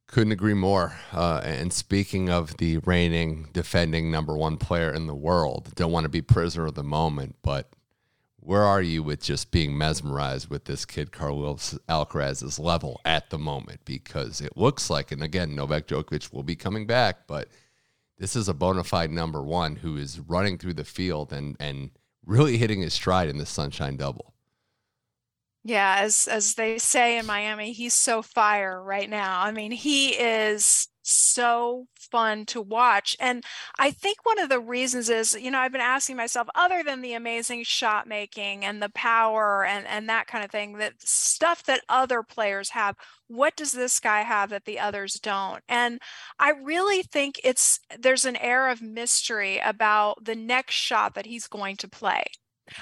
Couldn't 0.07 0.33
agree 0.33 0.53
more. 0.53 0.95
Uh, 1.11 1.41
and 1.43 1.73
speaking 1.73 2.29
of 2.29 2.57
the 2.57 2.77
reigning, 2.79 3.49
defending 3.53 4.11
number 4.11 4.37
one 4.37 4.57
player 4.57 4.93
in 4.93 5.07
the 5.07 5.15
world, 5.15 5.73
don't 5.75 5.91
want 5.91 6.05
to 6.05 6.09
be 6.09 6.21
prisoner 6.21 6.67
of 6.67 6.75
the 6.75 6.83
moment, 6.83 7.35
but 7.41 7.71
where 8.45 8.63
are 8.63 8.81
you 8.81 9.01
with 9.01 9.23
just 9.23 9.51
being 9.51 9.77
mesmerized 9.77 10.49
with 10.49 10.65
this 10.65 10.85
kid 10.85 11.11
Carlos 11.11 11.77
Alcaraz's 11.89 12.59
level 12.59 13.01
at 13.03 13.29
the 13.29 13.39
moment? 13.39 13.81
Because 13.85 14.39
it 14.39 14.55
looks 14.55 14.89
like, 14.89 15.11
and 15.11 15.23
again, 15.23 15.55
Novak 15.55 15.87
Djokovic 15.87 16.31
will 16.31 16.43
be 16.43 16.55
coming 16.55 16.85
back, 16.85 17.27
but 17.27 17.49
this 18.17 18.35
is 18.35 18.47
a 18.47 18.53
bona 18.53 18.83
fide 18.83 19.11
number 19.11 19.41
one 19.41 19.77
who 19.77 19.97
is 19.97 20.19
running 20.19 20.57
through 20.57 20.75
the 20.75 20.85
field 20.85 21.33
and 21.33 21.57
and 21.59 21.89
really 22.25 22.57
hitting 22.57 22.81
his 22.81 22.93
stride 22.93 23.29
in 23.29 23.37
the 23.37 23.45
Sunshine 23.45 23.97
Double. 23.97 24.33
Yeah, 25.63 25.97
as 25.99 26.27
as 26.27 26.53
they 26.53 26.77
say 26.77 27.17
in 27.17 27.25
Miami, 27.25 27.73
he's 27.73 27.95
so 27.95 28.21
fire 28.21 28.81
right 28.81 29.09
now. 29.09 29.41
I 29.41 29.51
mean, 29.51 29.71
he 29.71 30.09
is 30.09 30.87
so 31.05 31.87
fun 31.95 32.45
to 32.47 32.61
watch. 32.61 33.15
And 33.19 33.43
I 33.77 33.91
think 33.91 34.25
one 34.25 34.39
of 34.39 34.49
the 34.49 34.59
reasons 34.59 35.09
is, 35.09 35.33
you 35.39 35.51
know, 35.51 35.59
I've 35.59 35.71
been 35.71 35.81
asking 35.81 36.15
myself, 36.15 36.47
other 36.55 36.83
than 36.83 37.01
the 37.01 37.13
amazing 37.13 37.63
shot 37.63 38.07
making 38.07 38.65
and 38.65 38.81
the 38.81 38.89
power 38.89 39.65
and, 39.65 39.85
and 39.87 40.09
that 40.09 40.27
kind 40.27 40.43
of 40.43 40.51
thing, 40.51 40.77
that 40.77 40.93
stuff 40.99 41.63
that 41.63 41.81
other 41.89 42.23
players 42.23 42.69
have, 42.69 42.95
what 43.27 43.55
does 43.55 43.71
this 43.71 43.99
guy 43.99 44.21
have 44.21 44.49
that 44.49 44.65
the 44.65 44.79
others 44.79 45.13
don't? 45.15 45.63
And 45.69 45.99
I 46.39 46.51
really 46.51 47.03
think 47.03 47.39
it's 47.43 47.79
there's 47.97 48.25
an 48.25 48.35
air 48.37 48.69
of 48.69 48.81
mystery 48.81 49.59
about 49.59 50.25
the 50.25 50.35
next 50.35 50.75
shot 50.75 51.15
that 51.15 51.25
he's 51.25 51.47
going 51.47 51.77
to 51.77 51.87
play. 51.87 52.23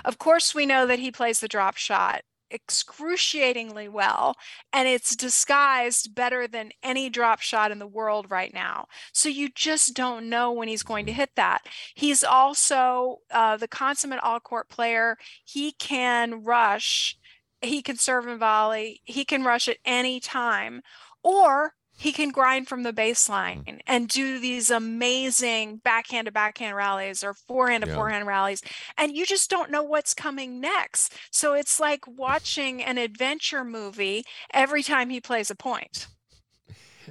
Of 0.06 0.18
course, 0.18 0.56
we 0.56 0.66
know 0.66 0.86
that 0.88 1.00
he 1.00 1.12
plays 1.12 1.40
the 1.40 1.48
drop 1.48 1.78
shot 1.78 2.22
excruciatingly 2.54 3.88
well 3.90 4.36
and 4.72 4.88
it's 4.88 5.16
disguised 5.16 6.14
better 6.14 6.48
than 6.48 6.72
any 6.84 7.10
drop 7.10 7.42
shot 7.42 7.72
in 7.72 7.80
the 7.80 7.88
world 7.88 8.30
right 8.30 8.54
now. 8.54 8.88
So 9.12 9.28
you 9.30 9.50
just 9.50 9.96
don't 9.96 10.30
know 10.30 10.52
when 10.52 10.68
he's 10.68 10.84
going 10.84 11.06
to 11.08 11.14
hit 11.14 11.32
that. 11.36 11.64
He's 11.96 12.24
also 12.24 13.18
uh, 13.32 13.58
the 13.58 13.68
consummate 13.68 14.20
all 14.22 14.40
court 14.40 14.70
player. 14.70 15.18
He 15.44 15.72
can 15.74 16.44
rush, 16.44 17.18
he 17.62 17.82
can 17.82 17.98
serve 17.98 18.28
and 18.28 18.40
volley, 18.40 19.02
he 19.04 19.26
can 19.26 19.44
rush 19.44 19.68
at 19.68 19.78
any 19.86 20.20
time. 20.20 20.82
Or 21.24 21.74
he 21.98 22.12
can 22.12 22.30
grind 22.30 22.68
from 22.68 22.84
the 22.84 22.94
baseline 22.94 23.80
and 23.88 24.07
do 24.07 24.40
these 24.40 24.69
amazing 24.69 25.78
backhand 25.78 26.25
to 26.25 26.31
backhand 26.31 26.75
rallies 26.75 27.24
or 27.24 27.34
forehand 27.34 27.84
to 27.84 27.90
yeah. 27.90 27.95
forehand 27.95 28.28
rallies 28.28 28.62
and 28.98 29.16
you 29.16 29.25
just 29.25 29.50
don't 29.50 29.72
know 29.72 29.84
what's 29.84 30.13
coming 30.13 30.60
next. 30.60 31.13
So 31.31 31.54
it's 31.54 31.80
like 31.80 32.06
watching 32.07 32.84
an 32.84 32.98
adventure 32.98 33.63
movie 33.63 34.24
every 34.54 34.84
time 34.84 35.10
he 35.10 35.22
plays 35.22 35.50
a 35.50 35.56
point. 35.56 36.07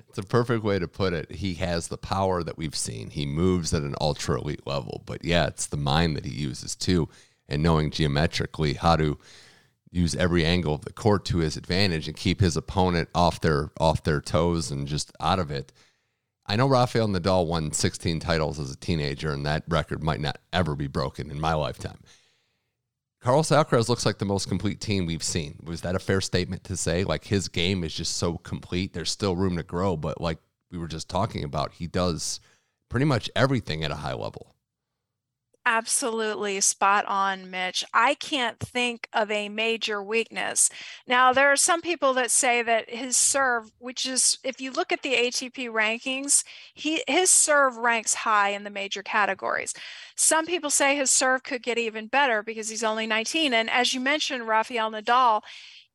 It's 0.09 0.19
a 0.19 0.23
perfect 0.23 0.65
way 0.65 0.79
to 0.79 0.89
put 0.89 1.13
it. 1.13 1.33
He 1.33 1.55
has 1.55 1.89
the 1.89 1.99
power 1.99 2.43
that 2.43 2.57
we've 2.57 2.77
seen. 2.77 3.11
He 3.11 3.27
moves 3.27 3.75
at 3.75 3.83
an 3.83 3.95
ultra 4.01 4.41
elite 4.41 4.67
level 4.67 5.03
but 5.07 5.25
yeah 5.25 5.47
it's 5.47 5.67
the 5.67 5.77
mind 5.77 6.17
that 6.17 6.25
he 6.25 6.33
uses 6.33 6.75
too 6.75 7.09
and 7.49 7.63
knowing 7.63 7.91
geometrically 7.91 8.75
how 8.75 8.97
to 8.97 9.19
use 9.93 10.17
every 10.17 10.45
angle 10.45 10.75
of 10.75 10.85
the 10.85 10.93
court 10.93 11.25
to 11.27 11.39
his 11.39 11.57
advantage 11.57 12.09
and 12.09 12.17
keep 12.17 12.41
his 12.41 12.57
opponent 12.57 13.09
off 13.15 13.41
their 13.41 13.71
off 13.79 14.03
their 14.03 14.21
toes 14.21 14.71
and 14.71 14.89
just 14.89 15.13
out 15.21 15.39
of 15.39 15.51
it. 15.51 15.73
I 16.47 16.57
know 16.57 16.67
Rafael 16.67 17.07
Nadal 17.07 17.47
won 17.47 17.71
16 17.71 18.19
titles 18.19 18.59
as 18.59 18.73
a 18.73 18.77
teenager, 18.77 19.31
and 19.31 19.47
that 19.47 19.63
record 19.69 20.03
might 20.03 20.21
not 20.21 20.39
ever 20.53 20.75
be 20.75 20.89
broken 20.89 21.31
in 21.31 21.41
my 21.41 21.55
lifetime. 21.55 22.01
Carlos 23.21 23.51
Alcaraz 23.51 23.89
looks 23.89 24.05
like 24.05 24.19
the 24.19 24.25
most 24.25 24.49
complete 24.49 24.81
team 24.81 25.07
we've 25.07 25.23
seen. 25.23 25.61
Was 25.63 25.83
that 25.83 25.95
a 25.95 26.01
fair 26.01 26.21
statement 26.21 26.65
to 26.65 26.77
say? 26.77 27.05
Like 27.05 27.25
his 27.25 27.47
game 27.47 27.85
is 27.85 27.95
just 27.95 28.17
so 28.17 28.39
complete. 28.39 28.93
There's 28.93 29.13
still 29.13 29.37
room 29.37 29.57
to 29.57 29.63
grow, 29.63 29.97
but 29.97 30.21
like 30.21 30.39
we 30.73 30.79
were 30.79 30.89
just 30.89 31.09
talking 31.09 31.45
about, 31.45 31.75
he 31.75 31.87
does 31.87 32.41
pretty 32.89 33.07
much 33.07 33.31
everything 33.37 33.85
at 33.85 33.93
a 33.93 33.97
high 33.97 34.15
level. 34.15 34.52
Absolutely 35.65 36.61
spot 36.61 37.05
on, 37.07 37.49
Mitch. 37.49 37.85
I 37.95 38.15
can't 38.15 38.59
think 38.59 39.09
of 39.13 39.31
a 39.31 39.49
major 39.49 40.03
weakness. 40.03 40.69
Now, 41.07 41.33
there 41.33 41.53
are 41.53 41.57
some 41.57 41.81
people 41.81 42.13
that 42.15 42.33
say 42.33 42.63
that 42.63 42.91
his 42.91 43.17
serve, 43.17 43.71
which 43.79 44.05
is, 44.05 44.39
if 44.43 44.61
you 44.61 44.73
look 44.73 44.91
at 44.91 45.03
the 45.03 45.15
ATP 45.15 45.69
rankings, 45.69 46.43
he 46.75 47.05
his 47.07 47.31
serve 47.31 47.77
ranks 47.77 48.13
high 48.13 48.49
in 48.49 48.65
the 48.65 48.71
major 48.71 49.05
categories. 49.05 49.73
Some 50.17 50.47
people 50.47 50.69
say 50.69 50.97
his 50.97 51.13
serve 51.13 51.45
could 51.45 51.63
get 51.63 51.79
even 51.79 52.09
better 52.09 52.43
because 52.43 52.69
he's 52.69 52.83
only 52.83 53.07
19. 53.07 53.55
And 53.55 53.71
as 53.71 53.95
you 53.95 54.01
mentioned, 54.01 54.49
Rafael 54.49 54.91
Nadal, 54.91 55.43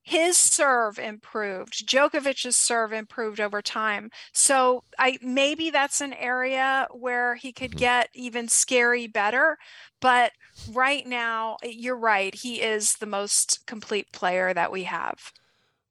his 0.07 0.37
serve 0.37 0.97
improved. 0.97 1.85
Djokovic's 1.85 2.55
serve 2.55 2.93
improved 2.93 3.41
over 3.41 3.61
time. 3.61 4.09
So 4.31 4.85
I 4.97 5.17
maybe 5.21 5.69
that's 5.69 5.99
an 5.99 6.13
area 6.13 6.87
where 6.91 7.35
he 7.35 7.51
could 7.51 7.71
mm-hmm. 7.71 7.79
get 7.79 8.09
even 8.13 8.47
scary 8.47 9.07
better. 9.07 9.57
But 9.99 10.31
right 10.71 11.05
now, 11.05 11.57
you're 11.61 11.97
right. 11.97 12.33
He 12.33 12.61
is 12.61 12.93
the 12.93 13.05
most 13.05 13.67
complete 13.67 14.13
player 14.13 14.53
that 14.53 14.71
we 14.71 14.83
have. 14.83 15.33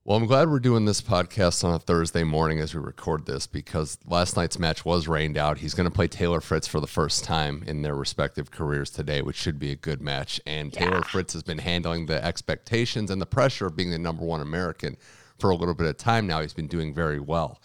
Well, 0.07 0.17
I'm 0.17 0.27
glad 0.27 0.49
we're 0.49 0.61
doing 0.61 0.85
this 0.85 1.03
podcast 1.03 1.65
on 1.65 1.75
a 1.75 1.81
Thursday 1.81 2.23
morning 2.23 2.61
as 2.61 2.73
we 2.73 2.81
record 2.81 3.27
this 3.27 3.49
because 3.49 3.99
last 4.07 4.37
night's 4.37 4.57
match 4.57 4.85
was 4.85 5.09
rained 5.09 5.37
out. 5.37 5.59
He's 5.59 5.75
going 5.75 5.89
to 5.89 5.93
play 5.93 6.07
Taylor 6.07 6.41
Fritz 6.41 6.69
for 6.69 6.79
the 6.79 6.87
first 6.87 7.25
time 7.25 7.65
in 7.67 7.83
their 7.83 7.97
respective 7.97 8.53
careers 8.53 8.89
today, 8.89 9.21
which 9.21 9.35
should 9.35 9.59
be 9.59 9.73
a 9.73 9.75
good 9.75 10.01
match. 10.01 10.41
And 10.47 10.73
yeah. 10.73 10.79
Taylor 10.79 11.03
Fritz 11.03 11.33
has 11.33 11.43
been 11.43 11.59
handling 11.59 12.07
the 12.07 12.25
expectations 12.25 13.11
and 13.11 13.21
the 13.21 13.27
pressure 13.27 13.67
of 13.67 13.75
being 13.75 13.91
the 13.91 13.99
number 13.99 14.25
one 14.25 14.41
American 14.41 14.97
for 15.41 15.51
a 15.51 15.57
little 15.57 15.75
bit 15.75 15.89
of 15.89 15.97
time 15.97 16.29
now, 16.29 16.41
he's 16.41 16.55
been 16.55 16.69
doing 16.69 16.95
very 16.95 17.19
well. 17.19 17.61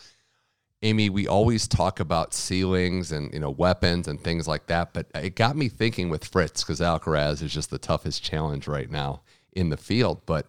Amy, 0.81 1.11
we 1.11 1.27
always 1.27 1.67
talk 1.67 1.99
about 1.99 2.33
ceilings 2.33 3.11
and 3.11 3.31
you 3.31 3.39
know 3.39 3.51
weapons 3.51 4.07
and 4.07 4.19
things 4.19 4.47
like 4.47 4.65
that, 4.65 4.93
but 4.93 5.05
it 5.13 5.35
got 5.35 5.55
me 5.55 5.69
thinking 5.69 6.09
with 6.09 6.25
Fritz 6.25 6.63
because 6.63 6.79
Alcaraz 6.79 7.43
is 7.43 7.53
just 7.53 7.69
the 7.69 7.77
toughest 7.77 8.23
challenge 8.23 8.67
right 8.67 8.89
now 8.89 9.21
in 9.53 9.69
the 9.69 9.77
field. 9.77 10.21
But 10.25 10.47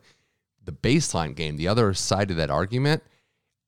the 0.65 0.73
baseline 0.73 1.35
game, 1.35 1.57
the 1.57 1.69
other 1.69 1.95
side 1.95 2.31
of 2.31 2.37
that 2.37 2.51
argument, 2.51 3.03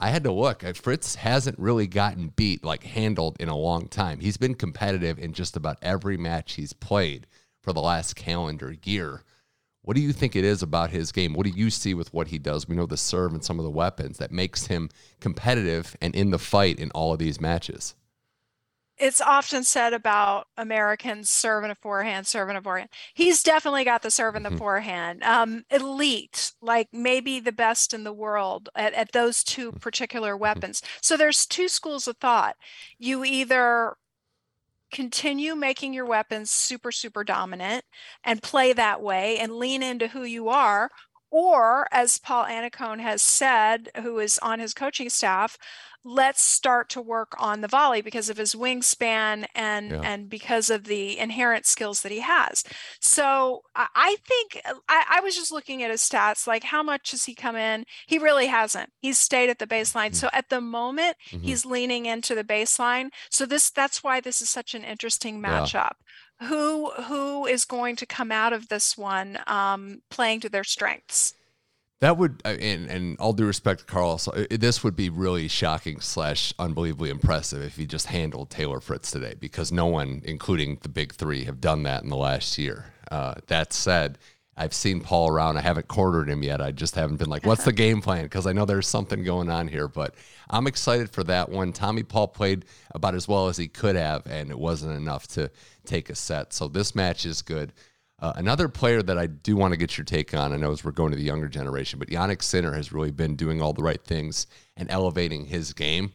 I 0.00 0.10
had 0.10 0.24
to 0.24 0.32
look. 0.32 0.64
Uh, 0.64 0.72
Fritz 0.72 1.14
hasn't 1.16 1.58
really 1.58 1.86
gotten 1.86 2.28
beat, 2.28 2.64
like 2.64 2.84
handled 2.84 3.36
in 3.40 3.48
a 3.48 3.56
long 3.56 3.88
time. 3.88 4.20
He's 4.20 4.36
been 4.36 4.54
competitive 4.54 5.18
in 5.18 5.32
just 5.32 5.56
about 5.56 5.78
every 5.82 6.16
match 6.16 6.54
he's 6.54 6.72
played 6.72 7.26
for 7.62 7.72
the 7.72 7.80
last 7.80 8.16
calendar 8.16 8.76
year. 8.84 9.22
What 9.82 9.96
do 9.96 10.02
you 10.02 10.12
think 10.12 10.34
it 10.34 10.44
is 10.44 10.62
about 10.62 10.90
his 10.90 11.12
game? 11.12 11.34
What 11.34 11.46
do 11.46 11.52
you 11.52 11.70
see 11.70 11.94
with 11.94 12.12
what 12.12 12.28
he 12.28 12.38
does? 12.38 12.68
We 12.68 12.76
know 12.76 12.86
the 12.86 12.96
serve 12.96 13.32
and 13.32 13.44
some 13.44 13.58
of 13.58 13.64
the 13.64 13.70
weapons 13.70 14.18
that 14.18 14.32
makes 14.32 14.66
him 14.66 14.88
competitive 15.20 15.96
and 16.00 16.14
in 16.14 16.30
the 16.30 16.38
fight 16.38 16.78
in 16.78 16.90
all 16.92 17.12
of 17.12 17.18
these 17.18 17.40
matches 17.40 17.94
it's 18.96 19.20
often 19.20 19.64
said 19.64 19.92
about 19.92 20.46
Americans 20.56 21.28
serving 21.28 21.70
a 21.70 21.74
forehand, 21.74 22.26
serving 22.26 22.56
a 22.56 22.62
forehand. 22.62 22.90
He's 23.14 23.42
definitely 23.42 23.84
got 23.84 24.02
the 24.02 24.10
serve 24.10 24.36
and 24.36 24.44
the 24.44 24.50
mm-hmm. 24.50 24.58
forehand. 24.58 25.22
Um, 25.24 25.64
elite, 25.70 26.52
like 26.62 26.88
maybe 26.92 27.40
the 27.40 27.52
best 27.52 27.92
in 27.92 28.04
the 28.04 28.12
world 28.12 28.68
at, 28.76 28.94
at 28.94 29.12
those 29.12 29.42
two 29.42 29.70
mm-hmm. 29.70 29.78
particular 29.78 30.32
mm-hmm. 30.32 30.42
weapons. 30.42 30.82
So 31.00 31.16
there's 31.16 31.46
two 31.46 31.68
schools 31.68 32.06
of 32.06 32.16
thought. 32.18 32.56
You 32.98 33.24
either 33.24 33.96
continue 34.92 35.56
making 35.56 35.92
your 35.92 36.06
weapons 36.06 36.52
super, 36.52 36.92
super 36.92 37.24
dominant 37.24 37.84
and 38.22 38.42
play 38.42 38.72
that 38.72 39.02
way 39.02 39.38
and 39.38 39.56
lean 39.56 39.82
into 39.82 40.06
who 40.08 40.22
you 40.22 40.48
are, 40.48 40.88
or, 41.36 41.88
as 41.90 42.16
Paul 42.16 42.44
Annacone 42.44 43.00
has 43.00 43.20
said, 43.20 43.88
who 44.00 44.20
is 44.20 44.38
on 44.38 44.60
his 44.60 44.72
coaching 44.72 45.10
staff, 45.10 45.58
let's 46.04 46.40
start 46.40 46.88
to 46.90 47.02
work 47.02 47.34
on 47.38 47.60
the 47.60 47.66
volley 47.66 48.02
because 48.02 48.28
of 48.28 48.36
his 48.36 48.54
wingspan 48.54 49.44
and 49.52 49.90
yeah. 49.90 50.00
and 50.04 50.28
because 50.28 50.70
of 50.70 50.84
the 50.84 51.18
inherent 51.18 51.66
skills 51.66 52.02
that 52.02 52.12
he 52.12 52.20
has. 52.20 52.62
So 53.00 53.62
I 53.74 54.14
think 54.24 54.60
I, 54.88 55.06
I, 55.10 55.20
was 55.22 55.34
just 55.34 55.50
looking 55.50 55.82
at 55.82 55.90
his 55.90 56.02
stats, 56.02 56.46
like 56.46 56.62
how 56.62 56.84
much 56.84 57.10
has 57.10 57.24
he 57.24 57.34
come 57.34 57.56
in? 57.56 57.84
He 58.06 58.16
really 58.18 58.46
hasn't. 58.46 58.90
He's 59.00 59.18
stayed 59.18 59.50
at 59.50 59.58
the 59.58 59.66
baseline. 59.66 60.10
Mm-hmm. 60.10 60.14
So 60.14 60.28
at 60.32 60.50
the 60.50 60.60
moment, 60.60 61.16
mm-hmm. 61.32 61.44
he's 61.44 61.66
leaning 61.66 62.06
into 62.06 62.36
the 62.36 62.44
baseline. 62.44 63.08
So 63.28 63.44
this 63.44 63.70
that's 63.70 64.04
why 64.04 64.20
this 64.20 64.40
is 64.40 64.48
such 64.48 64.72
an 64.72 64.84
interesting 64.84 65.42
matchup. 65.42 65.74
Yeah 65.74 66.04
who 66.44 66.90
who 66.90 67.46
is 67.46 67.64
going 67.64 67.96
to 67.96 68.06
come 68.06 68.32
out 68.32 68.52
of 68.52 68.68
this 68.68 68.96
one 68.96 69.38
um, 69.46 70.02
playing 70.10 70.40
to 70.40 70.48
their 70.48 70.64
strengths? 70.64 71.34
That 72.00 72.18
would, 72.18 72.42
uh, 72.44 72.48
and, 72.48 72.90
and 72.90 73.18
all 73.18 73.32
due 73.32 73.46
respect 73.46 73.80
to 73.80 73.86
Carlos, 73.86 74.28
uh, 74.28 74.46
this 74.50 74.84
would 74.84 74.94
be 74.94 75.08
really 75.08 75.48
shocking 75.48 76.00
slash 76.00 76.52
unbelievably 76.58 77.08
impressive 77.08 77.62
if 77.62 77.76
he 77.76 77.86
just 77.86 78.06
handled 78.06 78.50
Taylor 78.50 78.80
Fritz 78.80 79.10
today, 79.10 79.34
because 79.38 79.72
no 79.72 79.86
one, 79.86 80.20
including 80.24 80.78
the 80.82 80.90
big 80.90 81.14
three, 81.14 81.44
have 81.44 81.60
done 81.60 81.82
that 81.84 82.02
in 82.02 82.10
the 82.10 82.16
last 82.16 82.58
year. 82.58 82.92
Uh, 83.10 83.34
that 83.46 83.72
said, 83.72 84.18
I've 84.56 84.74
seen 84.74 85.00
Paul 85.00 85.28
around. 85.28 85.56
I 85.56 85.62
haven't 85.62 85.88
quartered 85.88 86.28
him 86.28 86.42
yet. 86.42 86.60
I 86.60 86.70
just 86.70 86.94
haven't 86.94 87.16
been 87.16 87.28
like, 87.28 87.44
what's 87.44 87.64
the 87.64 87.72
game 87.84 88.00
plan? 88.00 88.24
Because 88.24 88.46
I 88.46 88.52
know 88.52 88.64
there's 88.64 88.86
something 88.86 89.24
going 89.24 89.50
on 89.50 89.66
here. 89.66 89.88
But 89.88 90.14
I'm 90.48 90.66
excited 90.66 91.10
for 91.10 91.24
that 91.24 91.48
one. 91.48 91.72
Tommy 91.72 92.02
Paul 92.02 92.28
played 92.28 92.64
about 92.94 93.14
as 93.14 93.26
well 93.26 93.48
as 93.48 93.56
he 93.56 93.66
could 93.66 93.96
have, 93.96 94.26
and 94.26 94.50
it 94.50 94.58
wasn't 94.58 94.96
enough 94.96 95.26
to 95.28 95.50
take 95.84 96.08
a 96.08 96.14
set. 96.14 96.52
So 96.52 96.68
this 96.68 96.94
match 96.94 97.26
is 97.26 97.42
good. 97.42 97.72
Uh, 98.20 98.32
another 98.36 98.68
player 98.68 99.02
that 99.02 99.18
I 99.18 99.26
do 99.26 99.56
want 99.56 99.72
to 99.72 99.76
get 99.76 99.98
your 99.98 100.04
take 100.04 100.32
on, 100.34 100.52
I 100.52 100.56
know 100.56 100.70
as 100.70 100.84
we're 100.84 100.92
going 100.92 101.10
to 101.10 101.16
the 101.16 101.24
younger 101.24 101.48
generation, 101.48 101.98
but 101.98 102.08
Jannik 102.08 102.42
Sinner 102.42 102.72
has 102.72 102.92
really 102.92 103.10
been 103.10 103.34
doing 103.34 103.60
all 103.60 103.72
the 103.72 103.82
right 103.82 104.02
things 104.02 104.46
and 104.76 104.88
elevating 104.90 105.46
his 105.46 105.72
game. 105.72 106.12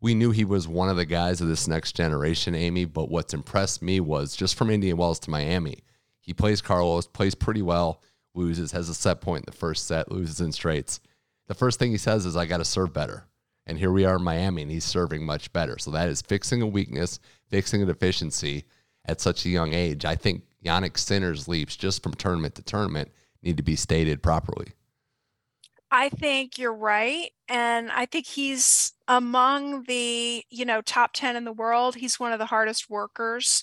We 0.00 0.14
knew 0.14 0.30
he 0.30 0.44
was 0.44 0.66
one 0.66 0.88
of 0.88 0.96
the 0.96 1.04
guys 1.04 1.40
of 1.40 1.48
this 1.48 1.68
next 1.68 1.92
generation, 1.92 2.54
Amy, 2.54 2.86
but 2.86 3.10
what's 3.10 3.34
impressed 3.34 3.82
me 3.82 4.00
was 4.00 4.34
just 4.34 4.56
from 4.56 4.70
Indian 4.70 4.96
Wells 4.96 5.18
to 5.20 5.30
Miami 5.30 5.84
he 6.24 6.32
plays 6.32 6.62
Carlos, 6.62 7.06
plays 7.06 7.34
pretty 7.34 7.60
well, 7.60 8.00
loses, 8.34 8.72
has 8.72 8.88
a 8.88 8.94
set 8.94 9.20
point 9.20 9.42
in 9.42 9.52
the 9.52 9.56
first 9.56 9.86
set, 9.86 10.10
loses 10.10 10.40
in 10.40 10.52
straights. 10.52 11.00
The 11.48 11.54
first 11.54 11.78
thing 11.78 11.90
he 11.90 11.98
says 11.98 12.24
is, 12.24 12.34
I 12.34 12.46
got 12.46 12.56
to 12.56 12.64
serve 12.64 12.94
better. 12.94 13.26
And 13.66 13.78
here 13.78 13.92
we 13.92 14.06
are 14.06 14.16
in 14.16 14.24
Miami, 14.24 14.62
and 14.62 14.70
he's 14.70 14.84
serving 14.84 15.26
much 15.26 15.52
better. 15.52 15.78
So 15.78 15.90
that 15.90 16.08
is 16.08 16.22
fixing 16.22 16.62
a 16.62 16.66
weakness, 16.66 17.20
fixing 17.50 17.82
a 17.82 17.86
deficiency 17.86 18.64
at 19.04 19.20
such 19.20 19.44
a 19.44 19.50
young 19.50 19.74
age. 19.74 20.06
I 20.06 20.16
think 20.16 20.44
Jannik 20.64 20.96
Sinner's 20.96 21.46
leaps, 21.46 21.76
just 21.76 22.02
from 22.02 22.14
tournament 22.14 22.54
to 22.54 22.62
tournament, 22.62 23.10
need 23.42 23.58
to 23.58 23.62
be 23.62 23.76
stated 23.76 24.22
properly. 24.22 24.68
I 25.90 26.08
think 26.08 26.58
you're 26.58 26.74
right. 26.74 27.30
And 27.48 27.92
I 27.92 28.06
think 28.06 28.26
he's 28.26 28.92
among 29.06 29.84
the, 29.84 30.42
you 30.48 30.64
know, 30.64 30.80
top 30.80 31.12
10 31.12 31.36
in 31.36 31.44
the 31.44 31.52
world. 31.52 31.96
He's 31.96 32.18
one 32.18 32.32
of 32.32 32.38
the 32.38 32.46
hardest 32.46 32.88
workers. 32.88 33.62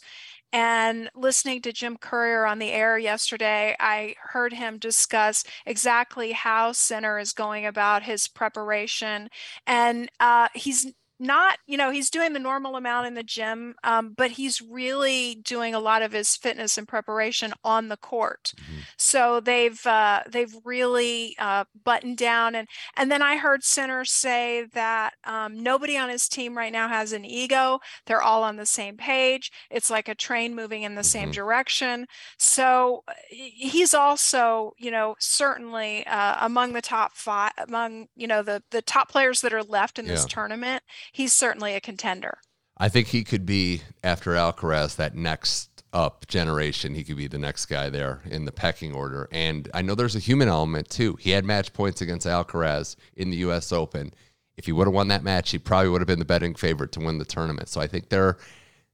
And 0.53 1.10
listening 1.15 1.62
to 1.62 1.72
Jim 1.72 1.98
Courier 1.98 2.46
on 2.46 2.60
the 2.60 2.72
air 2.72 2.98
yesterday, 2.98 3.75
I 3.79 4.15
heard 4.22 4.51
him 4.51 4.79
discuss 4.79 5.46
exactly 5.65 6.34
how 6.34 6.74
Sinner 6.74 7.17
is 7.20 7.31
going 7.31 7.65
about 7.65 8.03
his 8.03 8.27
preparation. 8.27 9.29
And 9.65 10.10
uh, 10.20 10.50
he's 10.53 10.91
not, 11.21 11.59
you 11.67 11.77
know, 11.77 11.91
he's 11.91 12.09
doing 12.09 12.33
the 12.33 12.39
normal 12.39 12.75
amount 12.75 13.05
in 13.05 13.13
the 13.13 13.21
gym, 13.21 13.75
um, 13.83 14.13
but 14.17 14.31
he's 14.31 14.59
really 14.59 15.35
doing 15.35 15.75
a 15.75 15.79
lot 15.79 16.01
of 16.01 16.11
his 16.11 16.35
fitness 16.35 16.79
and 16.79 16.87
preparation 16.87 17.53
on 17.63 17.89
the 17.89 17.97
court. 17.97 18.53
Mm-hmm. 18.57 18.79
So 18.97 19.39
they've 19.39 19.85
uh, 19.85 20.23
they've 20.27 20.53
really 20.65 21.35
uh, 21.37 21.65
buttoned 21.85 22.17
down, 22.17 22.55
and 22.55 22.67
and 22.97 23.11
then 23.11 23.21
I 23.21 23.37
heard 23.37 23.63
Sinner 23.63 24.03
say 24.03 24.65
that 24.73 25.13
um, 25.23 25.61
nobody 25.61 25.95
on 25.95 26.09
his 26.09 26.27
team 26.27 26.57
right 26.57 26.73
now 26.73 26.87
has 26.87 27.13
an 27.13 27.23
ego. 27.23 27.79
They're 28.07 28.21
all 28.21 28.43
on 28.43 28.55
the 28.55 28.65
same 28.65 28.97
page. 28.97 29.51
It's 29.69 29.91
like 29.91 30.09
a 30.09 30.15
train 30.15 30.55
moving 30.55 30.81
in 30.81 30.95
the 30.95 31.01
mm-hmm. 31.01 31.05
same 31.05 31.31
direction. 31.31 32.07
So 32.39 33.03
he's 33.29 33.93
also, 33.93 34.73
you 34.79 34.89
know, 34.89 35.15
certainly 35.19 36.05
uh, 36.07 36.37
among 36.43 36.73
the 36.73 36.81
top 36.81 37.13
five, 37.13 37.51
among 37.59 38.07
you 38.15 38.25
know 38.25 38.41
the 38.41 38.63
the 38.71 38.81
top 38.81 39.07
players 39.07 39.41
that 39.41 39.53
are 39.53 39.61
left 39.61 39.99
in 39.99 40.07
this 40.07 40.25
tournament 40.25 40.81
he's 41.11 41.33
certainly 41.33 41.75
a 41.75 41.81
contender. 41.81 42.39
I 42.77 42.89
think 42.89 43.07
he 43.07 43.23
could 43.23 43.45
be 43.45 43.81
after 44.03 44.31
Alcaraz 44.31 44.95
that 44.95 45.15
next 45.15 45.83
up 45.93 46.25
generation. 46.27 46.95
He 46.95 47.03
could 47.03 47.17
be 47.17 47.27
the 47.27 47.37
next 47.37 47.65
guy 47.65 47.89
there 47.89 48.21
in 48.25 48.45
the 48.45 48.51
pecking 48.51 48.93
order. 48.93 49.27
And 49.31 49.69
I 49.73 49.81
know 49.81 49.93
there's 49.93 50.15
a 50.15 50.19
human 50.19 50.47
element 50.47 50.89
too. 50.89 51.15
He 51.19 51.31
had 51.31 51.45
match 51.45 51.73
points 51.73 52.01
against 52.01 52.25
Alcaraz 52.25 52.95
in 53.15 53.29
the 53.29 53.37
U.S. 53.37 53.71
Open. 53.71 54.13
If 54.57 54.65
he 54.65 54.71
would 54.71 54.87
have 54.87 54.93
won 54.93 55.09
that 55.09 55.23
match, 55.23 55.51
he 55.51 55.59
probably 55.59 55.89
would 55.89 56.01
have 56.01 56.07
been 56.07 56.19
the 56.19 56.25
betting 56.25 56.55
favorite 56.55 56.91
to 56.93 56.99
win 56.99 57.17
the 57.17 57.25
tournament. 57.25 57.69
So 57.69 57.81
I 57.81 57.87
think 57.87 58.09
there 58.09 58.37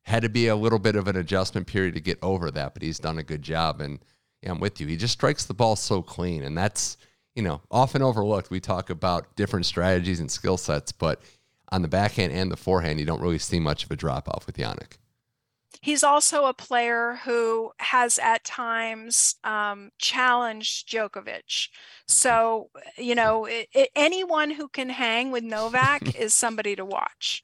had 0.04 0.24
to 0.24 0.30
be 0.30 0.48
a 0.48 0.56
little 0.56 0.80
bit 0.80 0.96
of 0.96 1.08
an 1.08 1.18
adjustment 1.18 1.68
period 1.68 1.94
to 1.96 2.02
get 2.02 2.18
over 2.22 2.50
that, 2.52 2.74
but 2.74 2.82
he's 2.82 3.00
done 3.00 3.18
a 3.18 3.24
good 3.24 3.42
job. 3.42 3.82
And 3.82 4.00
yeah, 4.42 4.52
I'm 4.52 4.60
with 4.60 4.80
you. 4.80 4.88
He 4.88 4.96
just 4.96 5.14
strikes 5.14 5.46
the 5.46 5.54
ball 5.54 5.76
so 5.76 6.02
clean, 6.02 6.44
and 6.44 6.58
that's 6.58 6.98
you 7.36 7.44
know 7.44 7.62
often 7.70 8.02
overlooked. 8.02 8.50
We 8.50 8.60
talk 8.60 8.90
about 8.90 9.36
different 9.36 9.66
strategies 9.66 10.20
and 10.20 10.32
skill 10.32 10.58
sets, 10.58 10.92
but 10.92 11.22
on 11.70 11.82
the 11.82 11.88
backhand 11.88 12.34
and 12.34 12.52
the 12.52 12.58
forehand, 12.58 13.00
you 13.00 13.06
don't 13.06 13.22
really 13.22 13.38
see 13.38 13.60
much 13.60 13.84
of 13.84 13.92
a 13.92 13.96
drop 13.96 14.28
off 14.30 14.46
with 14.46 14.58
Jannik. 14.58 14.98
He's 15.82 16.04
also 16.04 16.46
a 16.46 16.54
player 16.54 17.20
who 17.24 17.72
has 17.80 18.20
at 18.20 18.44
times 18.44 19.36
um, 19.44 19.92
challenged 20.00 20.90
Djokovic. 20.90 21.70
So, 22.08 22.70
you 22.98 23.16
know, 23.16 23.46
it, 23.46 23.68
it, 23.74 23.90
anyone 23.96 24.52
who 24.52 24.70
can 24.70 24.90
hang 24.90 25.32
with 25.32 25.44
Novak 25.44 26.16
is 26.20 26.34
somebody 26.34 26.76
to 26.76 26.86
watch. 26.86 27.44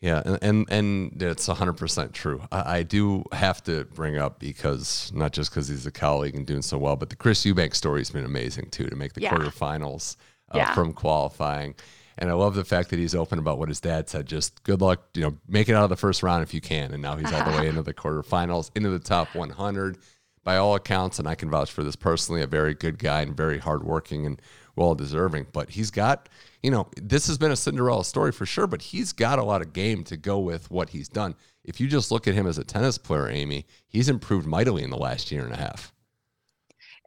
Yeah, 0.00 0.20
and 0.24 0.38
and, 0.42 0.66
and 0.68 1.22
it's 1.22 1.46
100% 1.46 2.12
true. 2.12 2.42
I, 2.50 2.78
I, 2.78 2.82
do 2.82 3.22
have 3.30 3.62
to 3.64 3.84
bring 3.84 4.18
up 4.18 4.40
because 4.40 5.12
not 5.14 5.32
just 5.32 5.50
because 5.50 5.68
he's 5.68 5.86
a 5.86 5.92
colleague 5.92 6.34
and 6.34 6.44
doing 6.44 6.62
so 6.62 6.76
well, 6.76 6.96
but 6.96 7.08
the 7.08 7.14
Chris 7.14 7.44
Eubank 7.44 7.72
story 7.72 8.00
has 8.00 8.10
been 8.10 8.24
amazing 8.24 8.70
too 8.70 8.88
to 8.88 8.96
make 8.96 9.12
the 9.12 9.20
yeah. 9.20 9.32
quarterfinals 9.32 10.16
uh, 10.50 10.58
yeah. 10.58 10.74
from 10.74 10.92
qualifying. 10.92 11.76
And 12.18 12.30
I 12.30 12.34
love 12.34 12.54
the 12.54 12.64
fact 12.64 12.90
that 12.90 12.98
he's 12.98 13.14
open 13.14 13.38
about 13.38 13.58
what 13.58 13.68
his 13.68 13.80
dad 13.80 14.08
said. 14.08 14.26
Just 14.26 14.62
good 14.64 14.80
luck, 14.80 15.02
you 15.14 15.22
know, 15.22 15.38
make 15.48 15.68
it 15.68 15.74
out 15.74 15.84
of 15.84 15.90
the 15.90 15.96
first 15.96 16.22
round 16.22 16.42
if 16.42 16.52
you 16.52 16.60
can. 16.60 16.92
And 16.92 17.02
now 17.02 17.16
he's 17.16 17.32
all 17.32 17.50
the 17.50 17.56
way 17.58 17.68
into 17.68 17.82
the 17.82 17.94
quarterfinals, 17.94 18.70
into 18.74 18.90
the 18.90 18.98
top 18.98 19.34
100. 19.34 19.98
By 20.44 20.56
all 20.56 20.74
accounts, 20.74 21.20
and 21.20 21.28
I 21.28 21.36
can 21.36 21.50
vouch 21.50 21.70
for 21.70 21.84
this 21.84 21.94
personally, 21.94 22.42
a 22.42 22.48
very 22.48 22.74
good 22.74 22.98
guy 22.98 23.20
and 23.20 23.36
very 23.36 23.58
hardworking 23.58 24.26
and 24.26 24.42
well 24.74 24.96
deserving. 24.96 25.46
But 25.52 25.70
he's 25.70 25.92
got, 25.92 26.28
you 26.64 26.70
know, 26.72 26.88
this 26.96 27.28
has 27.28 27.38
been 27.38 27.52
a 27.52 27.56
Cinderella 27.56 28.04
story 28.04 28.32
for 28.32 28.44
sure, 28.44 28.66
but 28.66 28.82
he's 28.82 29.12
got 29.12 29.38
a 29.38 29.44
lot 29.44 29.62
of 29.62 29.72
game 29.72 30.02
to 30.02 30.16
go 30.16 30.40
with 30.40 30.68
what 30.68 30.90
he's 30.90 31.08
done. 31.08 31.36
If 31.64 31.80
you 31.80 31.86
just 31.86 32.10
look 32.10 32.26
at 32.26 32.34
him 32.34 32.48
as 32.48 32.58
a 32.58 32.64
tennis 32.64 32.98
player, 32.98 33.28
Amy, 33.28 33.66
he's 33.86 34.08
improved 34.08 34.48
mightily 34.48 34.82
in 34.82 34.90
the 34.90 34.96
last 34.96 35.30
year 35.30 35.44
and 35.44 35.52
a 35.52 35.58
half. 35.58 35.92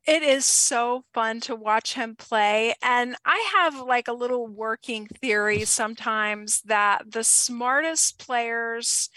It 0.05 0.21
is 0.21 0.45
so 0.45 1.03
fun 1.13 1.39
to 1.41 1.55
watch 1.55 1.95
him 1.95 2.15
play. 2.15 2.75
And 2.81 3.15
I 3.25 3.49
have 3.55 3.79
like 3.79 4.07
a 4.07 4.13
little 4.13 4.47
working 4.47 5.07
theory 5.07 5.65
sometimes 5.65 6.61
that 6.61 7.11
the 7.11 7.23
smartest 7.23 8.19
players 8.19 9.09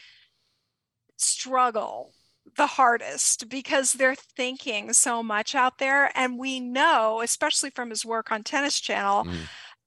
struggle 1.16 2.12
the 2.56 2.66
hardest 2.66 3.48
because 3.48 3.92
they're 3.92 4.14
thinking 4.14 4.92
so 4.94 5.22
much 5.22 5.54
out 5.54 5.78
there. 5.78 6.10
And 6.14 6.38
we 6.38 6.58
know, 6.58 7.20
especially 7.22 7.70
from 7.70 7.90
his 7.90 8.04
work 8.04 8.32
on 8.32 8.42
Tennis 8.42 8.80
Channel, 8.80 9.24
mm. 9.24 9.36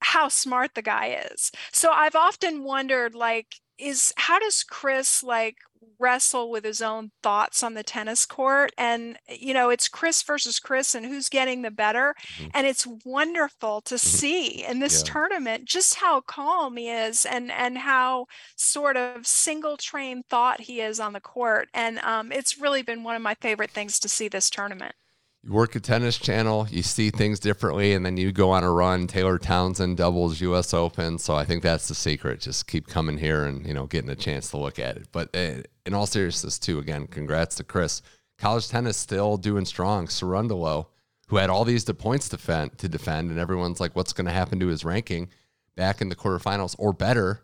how 0.00 0.28
smart 0.28 0.74
the 0.74 0.82
guy 0.82 1.26
is. 1.32 1.50
So 1.72 1.90
I've 1.90 2.16
often 2.16 2.62
wondered 2.62 3.14
like 3.14 3.56
is 3.78 4.12
how 4.16 4.38
does 4.38 4.62
Chris 4.62 5.22
like 5.24 5.56
wrestle 5.98 6.50
with 6.50 6.64
his 6.64 6.82
own 6.82 7.10
thoughts 7.22 7.62
on 7.62 7.74
the 7.74 7.82
tennis 7.82 8.26
court 8.26 8.72
and 8.76 9.18
you 9.28 9.54
know 9.54 9.70
it's 9.70 9.88
Chris 9.88 10.22
versus 10.22 10.58
Chris 10.58 10.94
and 10.94 11.06
who's 11.06 11.28
getting 11.28 11.62
the 11.62 11.70
better 11.70 12.14
mm-hmm. 12.36 12.50
and 12.54 12.66
it's 12.66 12.86
wonderful 13.04 13.80
to 13.82 13.94
mm-hmm. 13.94 14.06
see 14.06 14.64
in 14.64 14.80
this 14.80 15.02
yeah. 15.04 15.12
tournament 15.12 15.64
just 15.64 15.96
how 15.96 16.20
calm 16.20 16.76
he 16.76 16.88
is 16.88 17.24
and 17.24 17.50
and 17.52 17.78
how 17.78 18.26
sort 18.56 18.96
of 18.96 19.26
single 19.26 19.76
train 19.76 20.22
thought 20.28 20.60
he 20.60 20.80
is 20.80 20.98
on 21.00 21.12
the 21.12 21.20
court 21.20 21.68
and 21.74 21.98
um, 22.00 22.32
it's 22.32 22.58
really 22.58 22.82
been 22.82 23.02
one 23.02 23.16
of 23.16 23.22
my 23.22 23.34
favorite 23.34 23.70
things 23.70 23.98
to 23.98 24.08
see 24.08 24.28
this 24.28 24.50
tournament 24.50 24.94
you 25.42 25.52
work 25.52 25.74
a 25.74 25.80
tennis 25.80 26.18
channel, 26.18 26.68
you 26.70 26.82
see 26.82 27.10
things 27.10 27.40
differently, 27.40 27.94
and 27.94 28.06
then 28.06 28.16
you 28.16 28.30
go 28.30 28.52
on 28.52 28.62
a 28.62 28.70
run. 28.70 29.08
Taylor 29.08 29.38
Townsend 29.38 29.96
doubles 29.96 30.40
U.S. 30.40 30.72
Open, 30.72 31.18
so 31.18 31.34
I 31.34 31.44
think 31.44 31.62
that's 31.62 31.88
the 31.88 31.96
secret. 31.96 32.40
Just 32.40 32.68
keep 32.68 32.86
coming 32.86 33.18
here 33.18 33.44
and 33.44 33.66
you 33.66 33.74
know 33.74 33.86
getting 33.86 34.10
a 34.10 34.16
chance 34.16 34.50
to 34.50 34.56
look 34.56 34.78
at 34.78 34.96
it. 34.96 35.08
But 35.10 35.34
uh, 35.34 35.62
in 35.84 35.94
all 35.94 36.06
seriousness, 36.06 36.58
too, 36.58 36.78
again, 36.78 37.08
congrats 37.08 37.56
to 37.56 37.64
Chris. 37.64 38.02
College 38.38 38.68
tennis 38.68 38.96
still 38.96 39.36
doing 39.36 39.64
strong. 39.64 40.06
Cerundolo, 40.06 40.86
who 41.26 41.36
had 41.36 41.50
all 41.50 41.64
these 41.64 41.84
points 41.84 42.28
to 42.28 42.36
defend, 42.36 42.78
to 42.78 42.88
defend, 42.88 43.30
and 43.30 43.40
everyone's 43.40 43.80
like, 43.80 43.96
what's 43.96 44.12
going 44.12 44.26
to 44.26 44.32
happen 44.32 44.60
to 44.60 44.68
his 44.68 44.84
ranking 44.84 45.28
back 45.74 46.00
in 46.00 46.08
the 46.08 46.16
quarterfinals 46.16 46.76
or 46.78 46.92
better? 46.92 47.42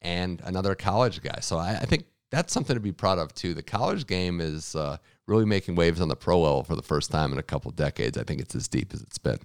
And 0.00 0.40
another 0.44 0.74
college 0.74 1.20
guy. 1.20 1.40
So 1.40 1.58
I, 1.58 1.78
I 1.80 1.84
think 1.84 2.04
that's 2.30 2.52
something 2.52 2.74
to 2.74 2.80
be 2.80 2.92
proud 2.92 3.18
of 3.18 3.34
too. 3.34 3.54
The 3.54 3.62
college 3.62 4.06
game 4.06 4.40
is 4.40 4.74
uh, 4.74 4.98
really 5.26 5.44
making 5.44 5.74
waves 5.74 6.00
on 6.00 6.08
the 6.08 6.16
pro 6.16 6.40
level 6.40 6.62
for 6.62 6.76
the 6.76 6.82
first 6.82 7.10
time 7.10 7.32
in 7.32 7.38
a 7.38 7.42
couple 7.42 7.70
decades. 7.70 8.16
I 8.16 8.22
think 8.22 8.40
it's 8.40 8.54
as 8.54 8.68
deep 8.68 8.94
as 8.94 9.02
it's 9.02 9.18
been. 9.18 9.38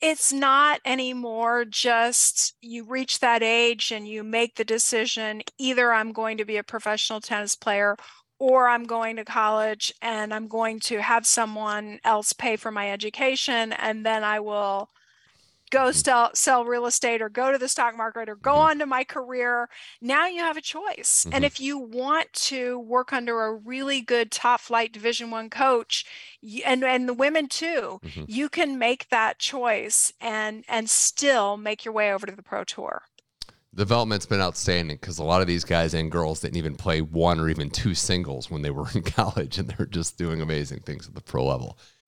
It's 0.00 0.32
not 0.32 0.80
anymore 0.84 1.64
just 1.64 2.54
you 2.60 2.84
reach 2.84 3.20
that 3.20 3.42
age 3.42 3.90
and 3.90 4.06
you 4.06 4.22
make 4.22 4.56
the 4.56 4.64
decision 4.64 5.42
either 5.58 5.92
I'm 5.92 6.12
going 6.12 6.36
to 6.38 6.44
be 6.44 6.58
a 6.58 6.62
professional 6.62 7.20
tennis 7.20 7.56
player 7.56 7.96
or 8.38 8.68
I'm 8.68 8.84
going 8.84 9.16
to 9.16 9.24
college 9.24 9.92
and 10.02 10.34
I'm 10.34 10.48
going 10.48 10.80
to 10.80 11.00
have 11.00 11.26
someone 11.26 12.00
else 12.04 12.32
pay 12.32 12.56
for 12.56 12.70
my 12.70 12.90
education 12.90 13.72
and 13.72 14.04
then 14.04 14.24
I 14.24 14.40
will 14.40 14.90
go 15.72 15.90
sell, 15.90 16.30
sell 16.34 16.64
real 16.64 16.86
estate 16.86 17.20
or 17.20 17.28
go 17.28 17.50
to 17.50 17.58
the 17.58 17.66
stock 17.66 17.96
market 17.96 18.28
or 18.28 18.36
go 18.36 18.52
mm-hmm. 18.52 18.60
on 18.60 18.78
to 18.78 18.86
my 18.86 19.02
career 19.02 19.68
now 20.00 20.26
you 20.26 20.40
have 20.40 20.56
a 20.56 20.60
choice 20.60 21.24
mm-hmm. 21.24 21.34
and 21.34 21.44
if 21.44 21.58
you 21.58 21.78
want 21.78 22.32
to 22.34 22.78
work 22.78 23.12
under 23.12 23.42
a 23.42 23.54
really 23.54 24.00
good 24.00 24.30
top 24.30 24.60
flight 24.60 24.92
division 24.92 25.30
one 25.30 25.50
coach 25.50 26.04
and 26.64 26.84
and 26.84 27.08
the 27.08 27.14
women 27.14 27.48
too 27.48 27.98
mm-hmm. 28.04 28.24
you 28.28 28.48
can 28.48 28.78
make 28.78 29.08
that 29.08 29.38
choice 29.38 30.12
and 30.20 30.64
and 30.68 30.88
still 30.88 31.56
make 31.56 31.84
your 31.84 31.94
way 31.94 32.12
over 32.12 32.26
to 32.26 32.36
the 32.36 32.42
pro 32.42 32.62
tour 32.62 33.02
development's 33.74 34.26
been 34.26 34.40
outstanding 34.40 34.98
because 35.00 35.18
a 35.18 35.24
lot 35.24 35.40
of 35.40 35.46
these 35.46 35.64
guys 35.64 35.94
and 35.94 36.12
girls 36.12 36.40
didn't 36.40 36.58
even 36.58 36.74
play 36.74 37.00
one 37.00 37.40
or 37.40 37.48
even 37.48 37.70
two 37.70 37.94
singles 37.94 38.50
when 38.50 38.60
they 38.60 38.70
were 38.70 38.86
in 38.94 39.02
college 39.02 39.58
and 39.58 39.68
they're 39.68 39.86
just 39.86 40.18
doing 40.18 40.42
amazing 40.42 40.80
things 40.80 41.08
at 41.08 41.14
the 41.14 41.22
pro 41.22 41.44
level 41.44 41.78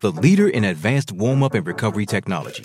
the 0.00 0.12
leader 0.12 0.48
in 0.48 0.64
advanced 0.64 1.12
warm 1.12 1.42
up 1.42 1.52
and 1.52 1.66
recovery 1.66 2.06
technology. 2.06 2.64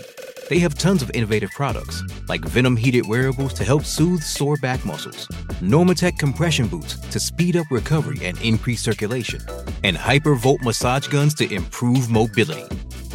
They 0.50 0.60
have 0.60 0.76
tons 0.76 1.02
of 1.02 1.12
innovative 1.14 1.52
products, 1.52 2.02
like 2.30 2.42
Venom 2.42 2.78
heated 2.78 3.08
wearables 3.08 3.54
to 3.56 3.66
help 3.66 3.84
soothe 3.84 4.22
sore 4.22 4.56
back 4.58 4.86
muscles, 4.86 5.28
Normatec 5.62 6.18
compression 6.18 6.68
boots 6.68 6.98
to 6.98 7.20
speed 7.20 7.58
up 7.58 7.66
recovery 7.70 8.26
and 8.26 8.40
increase 8.42 8.82
circulation, 8.82 9.42
and 9.84 9.98
Hypervolt 9.98 10.62
massage 10.62 11.08
guns 11.08 11.34
to 11.36 11.54
improve 11.54 12.10
mobility. 12.10 12.66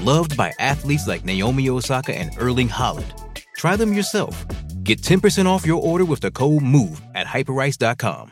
Loved 0.00 0.37
by 0.37 0.52
athletes 0.59 1.06
like 1.06 1.24
Naomi 1.24 1.70
Osaka 1.70 2.14
and 2.14 2.30
Erling 2.38 2.68
Haaland. 2.68 3.12
Try 3.56 3.76
them 3.76 3.94
yourself. 3.94 4.44
Get 4.83 5.00
10% 5.00 5.46
off 5.46 5.66
your 5.66 5.83
order 5.83 6.04
with 6.04 6.20
the 6.20 6.30
code 6.30 6.62
MOVE 6.62 7.00
at 7.14 7.26
hyperice.com. 7.26 8.30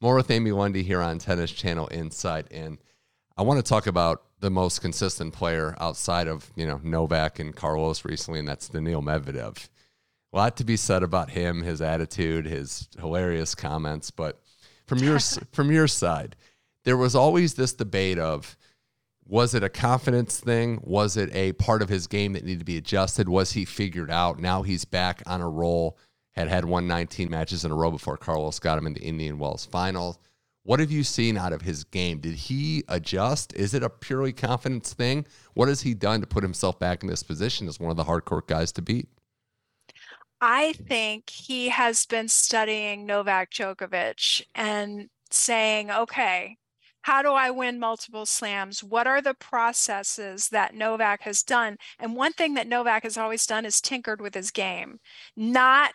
More 0.00 0.16
with 0.16 0.30
Amy 0.30 0.52
Lundy 0.52 0.82
here 0.82 1.00
on 1.00 1.18
Tennis 1.18 1.50
Channel 1.50 1.88
Insight. 1.90 2.46
And 2.50 2.78
I 3.36 3.42
want 3.42 3.64
to 3.64 3.68
talk 3.68 3.86
about 3.86 4.22
the 4.40 4.50
most 4.50 4.80
consistent 4.80 5.34
player 5.34 5.74
outside 5.80 6.28
of 6.28 6.50
you 6.54 6.66
know 6.66 6.80
Novak 6.82 7.38
and 7.38 7.54
Carlos 7.54 8.04
recently, 8.04 8.38
and 8.40 8.48
that's 8.48 8.68
Daniil 8.68 9.02
Medvedev. 9.02 9.68
A 10.32 10.36
lot 10.36 10.56
to 10.58 10.64
be 10.64 10.76
said 10.76 11.02
about 11.02 11.30
him, 11.30 11.62
his 11.62 11.80
attitude, 11.80 12.46
his 12.46 12.88
hilarious 12.98 13.54
comments. 13.54 14.10
But 14.10 14.40
from 14.86 14.98
your 14.98 15.18
from 15.52 15.72
your 15.72 15.88
side, 15.88 16.36
there 16.84 16.96
was 16.96 17.14
always 17.14 17.54
this 17.54 17.72
debate 17.72 18.18
of 18.18 18.56
was 19.24 19.54
it 19.54 19.62
a 19.62 19.68
confidence 19.68 20.40
thing? 20.40 20.80
Was 20.82 21.16
it 21.18 21.34
a 21.34 21.52
part 21.52 21.82
of 21.82 21.90
his 21.90 22.06
game 22.06 22.32
that 22.32 22.44
needed 22.44 22.60
to 22.60 22.64
be 22.64 22.78
adjusted? 22.78 23.28
Was 23.28 23.52
he 23.52 23.66
figured 23.66 24.10
out? 24.10 24.40
Now 24.40 24.62
he's 24.62 24.86
back 24.86 25.22
on 25.26 25.42
a 25.42 25.48
roll. 25.48 25.98
Had 26.32 26.48
had 26.48 26.64
119 26.64 27.30
matches 27.30 27.64
in 27.64 27.72
a 27.72 27.74
row 27.74 27.90
before 27.90 28.16
Carlos 28.16 28.58
got 28.58 28.78
him 28.78 28.86
in 28.86 28.94
the 28.94 29.02
Indian 29.02 29.38
Wells 29.38 29.66
final. 29.66 30.20
What 30.68 30.80
have 30.80 30.90
you 30.90 31.02
seen 31.02 31.38
out 31.38 31.54
of 31.54 31.62
his 31.62 31.82
game? 31.82 32.18
Did 32.18 32.34
he 32.34 32.84
adjust? 32.88 33.54
Is 33.54 33.72
it 33.72 33.82
a 33.82 33.88
purely 33.88 34.34
confidence 34.34 34.92
thing? 34.92 35.24
What 35.54 35.68
has 35.68 35.80
he 35.80 35.94
done 35.94 36.20
to 36.20 36.26
put 36.26 36.42
himself 36.42 36.78
back 36.78 37.02
in 37.02 37.08
this 37.08 37.22
position 37.22 37.68
as 37.68 37.80
one 37.80 37.90
of 37.90 37.96
the 37.96 38.04
hardcore 38.04 38.46
guys 38.46 38.70
to 38.72 38.82
beat? 38.82 39.08
I 40.42 40.74
think 40.74 41.30
he 41.30 41.70
has 41.70 42.04
been 42.04 42.28
studying 42.28 43.06
Novak 43.06 43.50
Djokovic 43.50 44.42
and 44.54 45.08
saying, 45.30 45.90
okay, 45.90 46.58
how 47.00 47.22
do 47.22 47.30
I 47.30 47.50
win 47.50 47.80
multiple 47.80 48.26
slams? 48.26 48.84
What 48.84 49.06
are 49.06 49.22
the 49.22 49.32
processes 49.32 50.50
that 50.50 50.74
Novak 50.74 51.22
has 51.22 51.42
done? 51.42 51.78
And 51.98 52.14
one 52.14 52.34
thing 52.34 52.52
that 52.54 52.68
Novak 52.68 53.04
has 53.04 53.16
always 53.16 53.46
done 53.46 53.64
is 53.64 53.80
tinkered 53.80 54.20
with 54.20 54.34
his 54.34 54.50
game, 54.50 55.00
not 55.34 55.94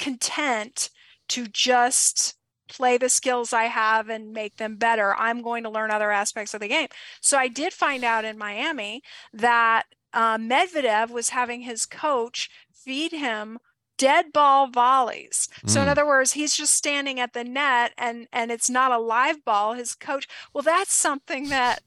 content 0.00 0.90
to 1.28 1.46
just 1.46 2.34
play 2.70 2.96
the 2.96 3.08
skills 3.08 3.52
I 3.52 3.64
have 3.64 4.08
and 4.08 4.32
make 4.32 4.56
them 4.56 4.76
better. 4.76 5.14
I'm 5.16 5.42
going 5.42 5.64
to 5.64 5.70
learn 5.70 5.90
other 5.90 6.10
aspects 6.10 6.54
of 6.54 6.60
the 6.60 6.68
game. 6.68 6.88
So 7.20 7.36
I 7.36 7.48
did 7.48 7.72
find 7.72 8.04
out 8.04 8.24
in 8.24 8.38
Miami 8.38 9.02
that 9.32 9.84
uh, 10.12 10.38
Medvedev 10.38 11.10
was 11.10 11.30
having 11.30 11.62
his 11.62 11.84
coach 11.84 12.48
feed 12.72 13.12
him 13.12 13.58
dead 13.98 14.32
ball 14.32 14.68
volleys. 14.68 15.46
So 15.66 15.80
in 15.80 15.86
hmm. 15.86 15.90
other 15.90 16.06
words, 16.06 16.32
he's 16.32 16.56
just 16.56 16.74
standing 16.74 17.20
at 17.20 17.34
the 17.34 17.44
net 17.44 17.92
and 17.98 18.26
and 18.32 18.50
it's 18.50 18.70
not 18.70 18.92
a 18.92 18.98
live 18.98 19.44
ball. 19.44 19.74
His 19.74 19.94
coach, 19.94 20.26
well, 20.54 20.62
that's 20.62 20.94
something 20.94 21.50
that 21.50 21.82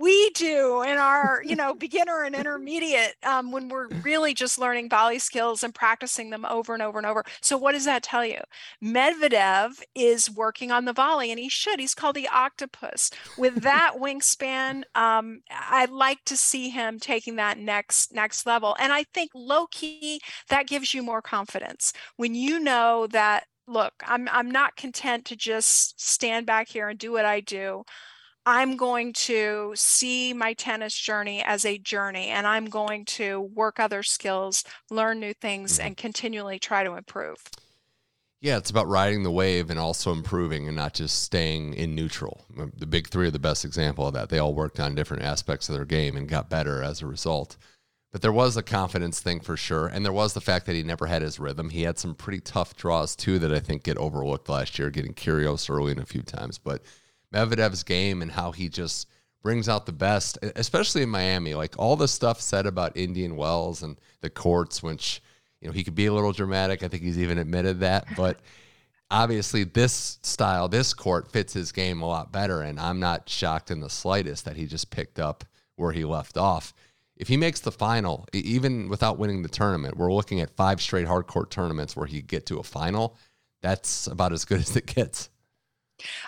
we 0.00 0.30
do 0.30 0.82
in 0.82 0.96
our 0.96 1.42
you 1.44 1.54
know 1.54 1.74
beginner 1.74 2.24
and 2.24 2.34
intermediate 2.34 3.14
um, 3.22 3.52
when 3.52 3.68
we're 3.68 3.88
really 4.02 4.32
just 4.32 4.58
learning 4.58 4.88
volley 4.88 5.18
skills 5.18 5.62
and 5.62 5.74
practicing 5.74 6.30
them 6.30 6.46
over 6.46 6.72
and 6.72 6.82
over 6.82 6.98
and 6.98 7.06
over. 7.06 7.22
So 7.42 7.58
what 7.58 7.72
does 7.72 7.84
that 7.84 8.02
tell 8.02 8.24
you? 8.24 8.40
Medvedev 8.82 9.82
is 9.94 10.30
working 10.30 10.72
on 10.72 10.86
the 10.86 10.94
volley 10.94 11.30
and 11.30 11.38
he 11.38 11.50
should. 11.50 11.78
He's 11.78 11.94
called 11.94 12.16
the 12.16 12.28
octopus. 12.28 13.10
With 13.36 13.62
that 13.62 13.96
wingspan 14.00 14.82
um, 14.94 15.42
i'd 15.70 15.90
like 15.90 16.24
to 16.24 16.36
see 16.36 16.70
him 16.70 16.98
taking 16.98 17.36
that 17.36 17.58
next 17.58 18.14
next 18.14 18.46
level. 18.46 18.76
And 18.80 18.92
i 18.92 19.04
think 19.12 19.30
low 19.34 19.66
key 19.66 20.20
that 20.48 20.66
gives 20.66 20.94
you 20.94 21.02
more 21.02 21.22
confidence. 21.22 21.92
When 22.16 22.34
you 22.34 22.58
know 22.58 23.06
that 23.08 23.44
look 23.66 23.92
i'm 24.06 24.28
i'm 24.32 24.50
not 24.50 24.74
content 24.74 25.24
to 25.24 25.36
just 25.36 26.00
stand 26.00 26.44
back 26.44 26.68
here 26.68 26.88
and 26.88 26.98
do 26.98 27.12
what 27.12 27.24
i 27.24 27.38
do 27.38 27.84
I'm 28.46 28.76
going 28.76 29.12
to 29.12 29.72
see 29.74 30.32
my 30.32 30.54
tennis 30.54 30.94
journey 30.94 31.42
as 31.42 31.64
a 31.64 31.78
journey 31.78 32.28
and 32.28 32.46
I'm 32.46 32.66
going 32.66 33.04
to 33.06 33.40
work 33.40 33.78
other 33.78 34.02
skills, 34.02 34.64
learn 34.90 35.20
new 35.20 35.34
things, 35.34 35.74
mm-hmm. 35.74 35.88
and 35.88 35.96
continually 35.96 36.58
try 36.58 36.82
to 36.84 36.94
improve. 36.94 37.38
Yeah, 38.40 38.56
it's 38.56 38.70
about 38.70 38.88
riding 38.88 39.22
the 39.22 39.30
wave 39.30 39.68
and 39.68 39.78
also 39.78 40.12
improving 40.12 40.66
and 40.66 40.76
not 40.76 40.94
just 40.94 41.22
staying 41.22 41.74
in 41.74 41.94
neutral. 41.94 42.46
The 42.78 42.86
big 42.86 43.08
three 43.08 43.26
are 43.26 43.30
the 43.30 43.38
best 43.38 43.66
example 43.66 44.06
of 44.06 44.14
that. 44.14 44.30
They 44.30 44.38
all 44.38 44.54
worked 44.54 44.80
on 44.80 44.94
different 44.94 45.24
aspects 45.24 45.68
of 45.68 45.74
their 45.74 45.84
game 45.84 46.16
and 46.16 46.26
got 46.26 46.48
better 46.48 46.82
as 46.82 47.02
a 47.02 47.06
result. 47.06 47.58
But 48.12 48.22
there 48.22 48.32
was 48.32 48.56
a 48.56 48.62
confidence 48.62 49.20
thing 49.20 49.40
for 49.40 49.58
sure. 49.58 49.86
And 49.86 50.04
there 50.04 50.12
was 50.12 50.32
the 50.32 50.40
fact 50.40 50.64
that 50.66 50.74
he 50.74 50.82
never 50.82 51.06
had 51.06 51.20
his 51.20 51.38
rhythm. 51.38 51.68
He 51.68 51.82
had 51.82 51.98
some 51.98 52.14
pretty 52.14 52.40
tough 52.40 52.74
draws 52.76 53.14
too 53.14 53.38
that 53.40 53.52
I 53.52 53.60
think 53.60 53.82
get 53.82 53.98
overlooked 53.98 54.48
last 54.48 54.78
year, 54.78 54.90
getting 54.90 55.12
Kyrgios 55.12 55.68
early 55.68 55.92
in 55.92 55.98
a 55.98 56.06
few 56.06 56.22
times. 56.22 56.56
But 56.56 56.82
Medvedev's 57.32 57.82
game 57.82 58.22
and 58.22 58.30
how 58.30 58.52
he 58.52 58.68
just 58.68 59.08
brings 59.42 59.68
out 59.68 59.86
the 59.86 59.92
best, 59.92 60.38
especially 60.56 61.02
in 61.02 61.08
Miami. 61.08 61.54
Like 61.54 61.78
all 61.78 61.96
the 61.96 62.08
stuff 62.08 62.40
said 62.40 62.66
about 62.66 62.96
Indian 62.96 63.36
Wells 63.36 63.82
and 63.82 63.98
the 64.20 64.30
courts, 64.30 64.82
which 64.82 65.22
You 65.60 65.68
know, 65.68 65.72
he 65.72 65.84
could 65.84 65.94
be 65.94 66.06
a 66.06 66.12
little 66.12 66.32
dramatic. 66.32 66.82
I 66.82 66.88
think 66.88 67.02
he's 67.02 67.18
even 67.18 67.38
admitted 67.38 67.80
that, 67.80 68.06
but 68.16 68.40
obviously 69.10 69.64
this 69.64 70.18
style, 70.22 70.68
this 70.68 70.94
court 70.94 71.30
fits 71.30 71.52
his 71.52 71.72
game 71.72 72.02
a 72.02 72.06
lot 72.06 72.32
better. 72.32 72.62
And 72.62 72.78
I'm 72.78 73.00
not 73.00 73.28
shocked 73.28 73.70
in 73.70 73.80
the 73.80 73.90
slightest 73.90 74.44
that 74.44 74.56
he 74.56 74.66
just 74.66 74.90
picked 74.90 75.18
up 75.18 75.44
where 75.76 75.92
he 75.92 76.04
left 76.04 76.36
off. 76.36 76.72
If 77.16 77.28
he 77.28 77.36
makes 77.36 77.60
the 77.60 77.72
final, 77.72 78.26
even 78.32 78.88
without 78.88 79.18
winning 79.18 79.42
the 79.42 79.48
tournament, 79.48 79.96
we're 79.96 80.12
looking 80.12 80.40
at 80.40 80.56
five 80.56 80.80
straight 80.80 81.06
hard 81.06 81.26
court 81.26 81.50
tournaments 81.50 81.94
where 81.94 82.06
he 82.06 82.22
get 82.22 82.46
to 82.46 82.58
a 82.58 82.62
final. 82.62 83.18
That's 83.60 84.06
about 84.06 84.32
as 84.32 84.46
good 84.46 84.60
as 84.60 84.74
it 84.74 84.86
gets. 84.86 85.28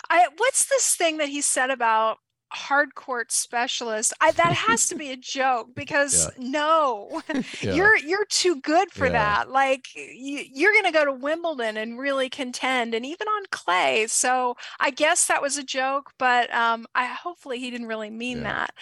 I, 0.09 0.27
what's 0.37 0.65
this 0.65 0.95
thing 0.95 1.17
that 1.17 1.29
he 1.29 1.41
said 1.41 1.69
about 1.69 2.17
hard 2.53 2.95
court 2.95 3.31
specialist 3.31 4.13
I, 4.21 4.31
that 4.31 4.53
has 4.53 4.87
to 4.89 4.95
be 4.95 5.11
a 5.11 5.17
joke 5.17 5.69
because 5.75 6.29
yeah. 6.37 6.49
no 6.49 7.21
yeah. 7.61 7.73
you're 7.73 7.97
you're 7.97 8.25
too 8.25 8.61
good 8.61 8.91
for 8.91 9.05
yeah. 9.07 9.11
that 9.11 9.51
like 9.51 9.87
you, 9.95 10.43
you're 10.53 10.73
going 10.73 10.85
to 10.85 10.91
go 10.91 11.05
to 11.05 11.11
wimbledon 11.11 11.77
and 11.77 11.99
really 11.99 12.29
contend 12.29 12.93
and 12.93 13.05
even 13.05 13.27
on 13.27 13.43
clay 13.51 14.05
so 14.07 14.55
i 14.79 14.89
guess 14.89 15.27
that 15.27 15.41
was 15.41 15.57
a 15.57 15.63
joke 15.63 16.11
but 16.19 16.53
um 16.53 16.85
i 16.95 17.05
hopefully 17.05 17.59
he 17.59 17.71
didn't 17.71 17.87
really 17.87 18.09
mean 18.09 18.43
that 18.43 18.73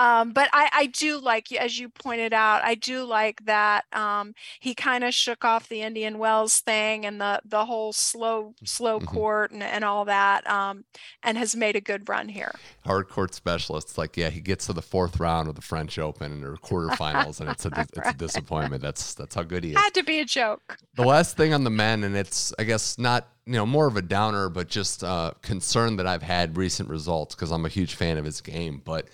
um, 0.00 0.32
but 0.32 0.48
I, 0.54 0.70
I 0.72 0.86
do 0.86 1.20
like, 1.20 1.52
as 1.52 1.78
you 1.78 1.90
pointed 1.90 2.32
out, 2.32 2.64
I 2.64 2.74
do 2.74 3.04
like 3.04 3.44
that 3.44 3.84
um, 3.92 4.32
he 4.58 4.74
kind 4.74 5.04
of 5.04 5.12
shook 5.12 5.44
off 5.44 5.68
the 5.68 5.82
Indian 5.82 6.18
Wells 6.18 6.60
thing 6.60 7.04
and 7.04 7.20
the 7.20 7.42
the 7.44 7.66
whole 7.66 7.92
slow 7.92 8.54
slow 8.64 8.98
mm-hmm. 8.98 9.06
court 9.06 9.50
and, 9.50 9.62
and 9.62 9.84
all 9.84 10.06
that, 10.06 10.48
um, 10.48 10.84
and 11.22 11.36
has 11.36 11.54
made 11.54 11.76
a 11.76 11.82
good 11.82 12.08
run 12.08 12.28
here. 12.28 12.54
Hard 12.86 13.10
court 13.10 13.19
specialists, 13.28 13.98
like 13.98 14.16
yeah, 14.16 14.30
he 14.30 14.40
gets 14.40 14.66
to 14.66 14.72
the 14.72 14.82
fourth 14.82 15.20
round 15.20 15.48
of 15.48 15.54
the 15.54 15.62
French 15.62 15.98
Open 15.98 16.42
or 16.44 16.56
quarterfinals, 16.56 17.40
and 17.40 17.50
it's 17.50 17.66
a 17.66 17.70
it's 17.76 18.08
a 18.08 18.12
disappointment. 18.16 18.82
That's 18.82 19.14
that's 19.14 19.34
how 19.34 19.42
good 19.42 19.64
he 19.64 19.70
is. 19.70 19.76
Had 19.76 19.94
to 19.94 20.02
be 20.02 20.20
a 20.20 20.24
joke. 20.24 20.78
The 20.94 21.04
last 21.04 21.36
thing 21.36 21.52
on 21.54 21.64
the 21.64 21.70
men, 21.70 22.04
and 22.04 22.16
it's 22.16 22.52
I 22.58 22.64
guess 22.64 22.98
not 22.98 23.28
you 23.46 23.54
know 23.54 23.66
more 23.66 23.86
of 23.86 23.96
a 23.96 24.02
downer, 24.02 24.48
but 24.48 24.68
just 24.68 25.04
uh, 25.04 25.32
concern 25.42 25.96
that 25.96 26.06
I've 26.06 26.22
had 26.22 26.56
recent 26.56 26.88
results 26.88 27.34
because 27.34 27.50
I'm 27.50 27.66
a 27.66 27.70
huge 27.70 27.94
fan 27.94 28.18
of 28.18 28.24
his 28.24 28.40
game, 28.40 28.82
but 28.84 29.08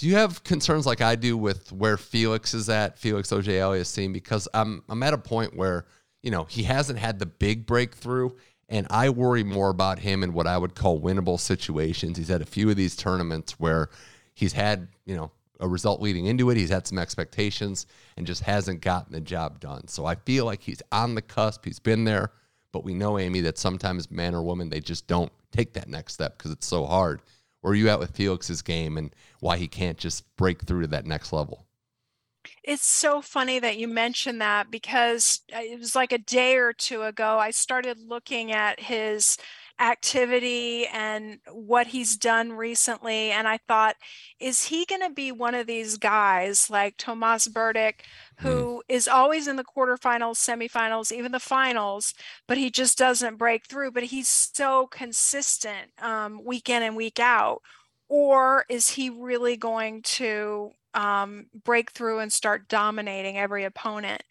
do 0.00 0.08
you 0.08 0.14
have 0.14 0.42
concerns 0.44 0.86
like 0.86 1.02
I 1.02 1.14
do 1.14 1.36
with 1.36 1.72
where 1.72 1.98
Felix 1.98 2.54
is 2.54 2.70
at, 2.70 2.98
Felix 2.98 3.30
Auger-Aliassime? 3.30 4.14
Because 4.14 4.48
I'm 4.54 4.82
I'm 4.88 5.02
at 5.02 5.12
a 5.12 5.18
point 5.18 5.54
where 5.54 5.84
you 6.22 6.30
know 6.30 6.44
he 6.44 6.62
hasn't 6.62 6.98
had 6.98 7.18
the 7.18 7.26
big 7.26 7.66
breakthrough, 7.66 8.30
and 8.70 8.86
I 8.88 9.10
worry 9.10 9.42
more 9.42 9.68
about 9.68 9.98
him 9.98 10.22
in 10.22 10.32
what 10.32 10.46
I 10.46 10.56
would 10.56 10.74
call 10.74 11.00
winnable 11.00 11.38
situations. 11.38 12.16
He's 12.16 12.28
had 12.28 12.40
a 12.40 12.46
few 12.46 12.70
of 12.70 12.76
these 12.76 12.96
tournaments 12.96 13.58
where 13.58 13.90
he's 14.34 14.52
had 14.52 14.88
you 15.04 15.16
know 15.16 15.30
a 15.58 15.68
result 15.68 16.00
leading 16.00 16.26
into 16.26 16.48
it. 16.50 16.56
He's 16.56 16.70
had 16.70 16.86
some 16.86 16.98
expectations 16.98 17.86
and 18.16 18.26
just 18.26 18.42
hasn't 18.42 18.80
gotten 18.80 19.12
the 19.12 19.20
job 19.20 19.60
done. 19.60 19.88
So 19.88 20.06
I 20.06 20.14
feel 20.14 20.46
like 20.46 20.62
he's 20.62 20.82
on 20.90 21.14
the 21.14 21.22
cusp. 21.22 21.64
He's 21.66 21.78
been 21.78 22.04
there, 22.04 22.32
but 22.72 22.84
we 22.84 22.94
know 22.94 23.18
Amy 23.18 23.40
that 23.42 23.58
sometimes 23.58 24.10
man 24.10 24.34
or 24.34 24.42
woman 24.42 24.70
they 24.70 24.80
just 24.80 25.06
don't 25.06 25.32
take 25.52 25.74
that 25.74 25.88
next 25.88 26.14
step 26.14 26.38
because 26.38 26.52
it's 26.52 26.66
so 26.66 26.86
hard. 26.86 27.20
Where 27.60 27.72
are 27.72 27.76
you 27.76 27.90
at 27.90 27.98
with 27.98 28.16
Felix's 28.16 28.62
game 28.62 28.96
and 28.96 29.14
why 29.40 29.58
he 29.58 29.68
can't 29.68 29.98
just 29.98 30.24
break 30.36 30.62
through 30.62 30.82
to 30.82 30.86
that 30.88 31.04
next 31.04 31.32
level? 31.32 31.66
It's 32.62 32.86
so 32.86 33.20
funny 33.20 33.58
that 33.58 33.78
you 33.78 33.88
mentioned 33.88 34.40
that 34.40 34.70
because 34.70 35.42
uh, 35.54 35.60
it 35.60 35.78
was 35.78 35.94
like 35.94 36.12
a 36.12 36.18
day 36.18 36.56
or 36.56 36.72
two 36.72 37.02
ago, 37.02 37.38
I 37.38 37.50
started 37.50 37.98
looking 37.98 38.52
at 38.52 38.80
his 38.80 39.36
activity 39.80 40.86
and 40.86 41.38
what 41.50 41.88
he's 41.88 42.16
done 42.16 42.52
recently. 42.52 43.30
And 43.30 43.48
I 43.48 43.58
thought, 43.66 43.96
is 44.38 44.66
he 44.66 44.84
going 44.84 45.00
to 45.00 45.10
be 45.10 45.32
one 45.32 45.54
of 45.54 45.66
these 45.66 45.96
guys 45.96 46.68
like 46.68 46.96
Tomas 46.98 47.48
Berdych, 47.48 48.00
hmm. 48.38 48.46
who 48.46 48.76
mm. 48.76 48.80
is 48.88 49.08
always 49.08 49.48
in 49.48 49.56
the 49.56 49.64
quarterfinals, 49.64 50.36
semifinals, 50.36 51.10
even 51.10 51.32
the 51.32 51.40
finals, 51.40 52.14
but 52.46 52.58
he 52.58 52.70
just 52.70 52.98
doesn't 52.98 53.36
break 53.36 53.66
through? 53.66 53.90
But 53.92 54.04
he's 54.04 54.28
so 54.28 54.86
consistent 54.86 55.90
um, 56.00 56.44
week 56.44 56.68
in 56.68 56.82
and 56.82 56.94
week 56.94 57.18
out. 57.18 57.62
Or 58.08 58.66
is 58.68 58.90
he 58.90 59.08
really 59.08 59.56
going 59.56 60.02
to 60.02 60.72
um, 60.94 61.46
break 61.64 61.90
through 61.92 62.20
and 62.20 62.32
start 62.32 62.68
dominating 62.68 63.38
every 63.38 63.64
opponent? 63.64 64.22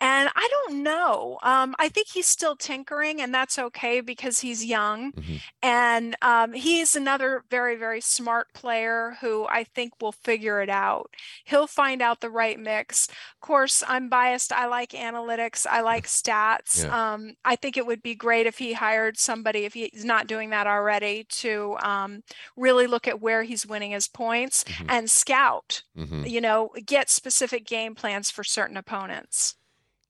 And 0.00 0.28
I 0.34 0.48
don't 0.50 0.82
know. 0.82 1.38
Um, 1.42 1.74
I 1.78 1.88
think 1.88 2.08
he's 2.08 2.26
still 2.26 2.56
tinkering, 2.56 3.20
and 3.20 3.32
that's 3.32 3.58
okay 3.58 4.00
because 4.00 4.40
he's 4.40 4.64
young. 4.64 5.12
Mm-hmm. 5.12 5.36
And 5.62 6.16
um, 6.22 6.52
he's 6.52 6.94
another 6.94 7.44
very, 7.50 7.76
very 7.76 8.00
smart 8.00 8.52
player 8.52 9.16
who 9.20 9.46
I 9.46 9.64
think 9.64 9.94
will 10.00 10.12
figure 10.12 10.60
it 10.60 10.68
out. 10.68 11.10
He'll 11.44 11.66
find 11.66 12.02
out 12.02 12.20
the 12.20 12.30
right 12.30 12.58
mix. 12.58 13.08
Of 13.08 13.40
course, 13.40 13.82
I'm 13.86 14.08
biased. 14.08 14.52
I 14.52 14.66
like 14.66 14.90
analytics, 14.90 15.66
I 15.68 15.80
like 15.80 16.06
stats. 16.06 16.84
Yeah. 16.84 17.14
Um, 17.14 17.34
I 17.44 17.56
think 17.56 17.76
it 17.76 17.86
would 17.86 18.02
be 18.02 18.14
great 18.14 18.46
if 18.46 18.58
he 18.58 18.72
hired 18.74 19.18
somebody, 19.18 19.64
if 19.64 19.74
he's 19.74 20.04
not 20.04 20.26
doing 20.26 20.50
that 20.50 20.66
already, 20.66 21.24
to 21.30 21.76
um, 21.82 22.22
really 22.56 22.86
look 22.86 23.08
at 23.08 23.20
where 23.20 23.42
he's 23.42 23.66
winning 23.66 23.92
his 23.92 24.08
points 24.08 24.64
mm-hmm. 24.64 24.90
and 24.90 25.10
scout, 25.10 25.82
mm-hmm. 25.96 26.24
you 26.24 26.40
know, 26.40 26.70
get 26.84 27.08
specific 27.08 27.66
game 27.66 27.94
plans 27.94 28.30
for 28.30 28.44
certain 28.44 28.76
opponents. 28.76 29.56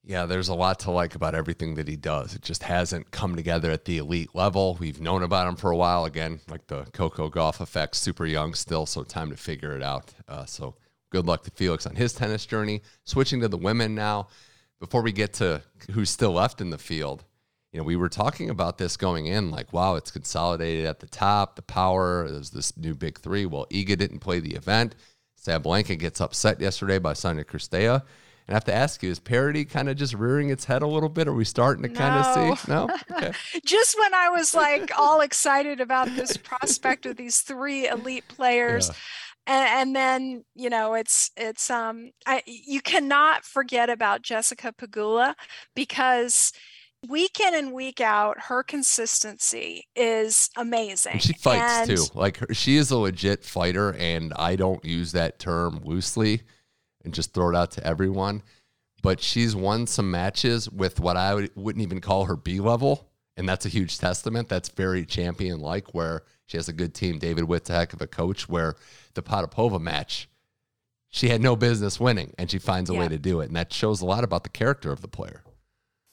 Yeah, 0.09 0.27
there's 0.27 0.49
a 0.49 0.55
lot 0.55 0.79
to 0.81 0.92
like 0.92 1.16
about 1.16 1.35
everything 1.35 1.75
that 1.75 1.88
he 1.88 1.97
does. 1.97 2.37
It 2.37 2.42
just 2.42 2.62
hasn't 2.62 3.11
come 3.11 3.35
together 3.35 3.73
at 3.73 3.87
the 3.87 3.99
elite 3.99 4.31
level. 4.35 4.77
We've 4.79 5.01
known 5.01 5.25
about 5.25 5.49
him 5.49 5.57
for 5.57 5.73
a 5.73 5.77
while. 5.77 6.05
Again, 6.05 6.38
like 6.49 6.69
the 6.69 6.85
Coco 6.92 7.29
Gauff 7.29 7.61
effect, 7.61 7.97
super 7.97 8.25
young 8.25 8.55
still, 8.55 8.87
so 8.87 9.03
time 9.03 9.31
to 9.31 9.37
figure 9.37 9.77
it 9.77 9.83
out. 9.83 10.14
Uh, 10.29 10.45
so 10.45 10.77
good 11.11 11.27
luck 11.27 11.42
to 11.42 11.51
Felix 11.51 11.87
on 11.87 11.97
his 11.97 12.12
tennis 12.12 12.47
journey. 12.47 12.83
Switching 13.03 13.40
to 13.40 13.49
the 13.49 13.57
women 13.57 13.97
now, 13.97 14.29
before 14.79 15.03
we 15.03 15.11
get 15.11 15.33
to 15.35 15.61
who's 15.90 16.11
still 16.11 16.33
left 16.33 16.61
in 16.61 16.71
the 16.71 16.79
field, 16.79 17.25
you 17.73 17.81
know, 17.81 17.85
we 17.85 17.97
were 17.97 18.09
talking 18.09 18.49
about 18.49 18.79
this 18.79 18.97
going 18.97 19.27
in, 19.27 19.51
like, 19.51 19.73
wow, 19.73 19.97
it's 19.97 20.12
consolidated 20.12 20.87
at 20.87 21.01
the 21.01 21.09
top, 21.09 21.57
the 21.57 21.62
power, 21.62 22.29
there's 22.31 22.51
this 22.51 22.77
new 22.77 22.95
big 22.95 23.19
three. 23.19 23.45
Well, 23.45 23.66
Iga 23.73 23.99
didn't 23.99 24.21
play 24.21 24.38
the 24.38 24.55
event. 24.55 24.95
Sabalenka 25.45 25.99
gets 25.99 26.21
upset 26.21 26.61
yesterday 26.61 27.01
by 27.01 27.12
Sonia 27.12 27.45
Cirstea. 27.45 28.03
And 28.47 28.55
I 28.55 28.57
have 28.57 28.65
to 28.65 28.75
ask 28.75 29.03
you, 29.03 29.11
is 29.11 29.19
parity 29.19 29.65
kind 29.65 29.89
of 29.89 29.97
just 29.97 30.15
rearing 30.15 30.51
its 30.51 30.65
head 30.65 30.83
a 30.83 30.87
little 30.87 31.09
bit? 31.09 31.27
Are 31.27 31.33
we 31.33 31.45
starting 31.45 31.83
to 31.83 31.89
no. 31.89 31.99
kind 31.99 32.15
of 32.15 32.59
see? 32.59 32.71
No. 32.71 32.89
Okay. 33.17 33.33
just 33.65 33.99
when 33.99 34.15
I 34.15 34.29
was 34.29 34.55
like 34.55 34.91
all 34.99 35.21
excited 35.21 35.81
about 35.81 36.09
this 36.15 36.37
prospect 36.37 37.07
of 37.07 37.17
these 37.17 37.41
three 37.41 37.89
elite 37.89 38.29
players. 38.29 38.89
Yeah. 38.89 38.95
And, 39.49 39.69
and, 39.69 39.97
then 39.97 40.45
you 40.55 40.69
know 40.69 40.95
it's 40.95 41.31
it's 41.37 41.71
um 41.71 42.11
I 42.27 42.43
you 42.47 42.81
cannot 42.81 43.45
forget 43.45 43.89
about 43.89 44.23
Jessica 44.23 44.75
Pegula 44.77 45.35
because 45.75 46.53
week 47.09 47.41
in 47.41 47.55
and 47.55 47.73
week 47.73 48.01
out 48.01 48.37
her 48.41 48.63
consistency 48.63 49.87
is 49.95 50.51
amazing 50.57 51.13
and 51.13 51.23
she 51.23 51.33
fights 51.35 51.89
and, 51.89 51.97
too 51.97 52.05
like 52.15 52.39
her, 52.39 52.53
she 52.53 52.77
is 52.77 52.91
a 52.91 52.97
legit 52.97 53.45
fighter 53.45 53.95
and 53.99 54.33
i 54.37 54.57
don't 54.57 54.85
use 54.85 55.13
that 55.13 55.39
term 55.39 55.81
loosely 55.85 56.41
and 57.07 57.14
just 57.14 57.33
throw 57.33 57.49
it 57.49 57.57
out 57.57 57.71
to 57.71 57.87
everyone. 57.87 58.42
But 59.03 59.23
she's 59.23 59.57
won 59.57 59.87
some 59.87 60.11
matches 60.11 60.69
with 60.69 61.01
what 61.01 61.16
I 61.16 61.35
would, 61.35 61.51
wouldn't 61.55 61.83
even 61.83 62.03
call 62.03 62.27
her 62.27 62.37
B 62.37 62.61
level. 62.61 63.09
And 63.37 63.49
that's 63.49 63.64
a 63.64 63.71
huge 63.71 63.99
testament. 63.99 64.49
That's 64.49 64.69
very 64.69 65.07
champion 65.07 65.61
like, 65.61 65.95
where 65.95 66.23
she 66.47 66.57
has 66.57 66.69
a 66.69 66.73
good 66.73 66.95
team. 66.95 67.19
David 67.19 67.45
Witt's 67.45 67.71
a 67.71 67.75
heck 67.75 67.92
of 67.92 68.03
a 68.03 68.07
coach, 68.07 68.49
where 68.49 68.75
the 69.14 69.23
Potapova 69.23 69.81
match, 69.81 70.29
she 71.09 71.29
had 71.29 71.40
no 71.40 71.55
business 71.57 72.01
winning, 72.01 72.35
and 72.38 72.51
she 72.51 72.59
finds 72.59 72.90
a 72.90 72.95
yeah. 72.95 73.01
way 73.01 73.09
to 73.09 73.19
do 73.19 73.40
it. 73.40 73.47
And 73.47 73.57
that 73.57 73.73
shows 73.73 74.01
a 74.01 74.07
lot 74.07 74.25
about 74.25 74.42
the 74.42 74.49
character 74.49 74.90
of 74.90 75.03
the 75.03 75.09
player. 75.09 75.42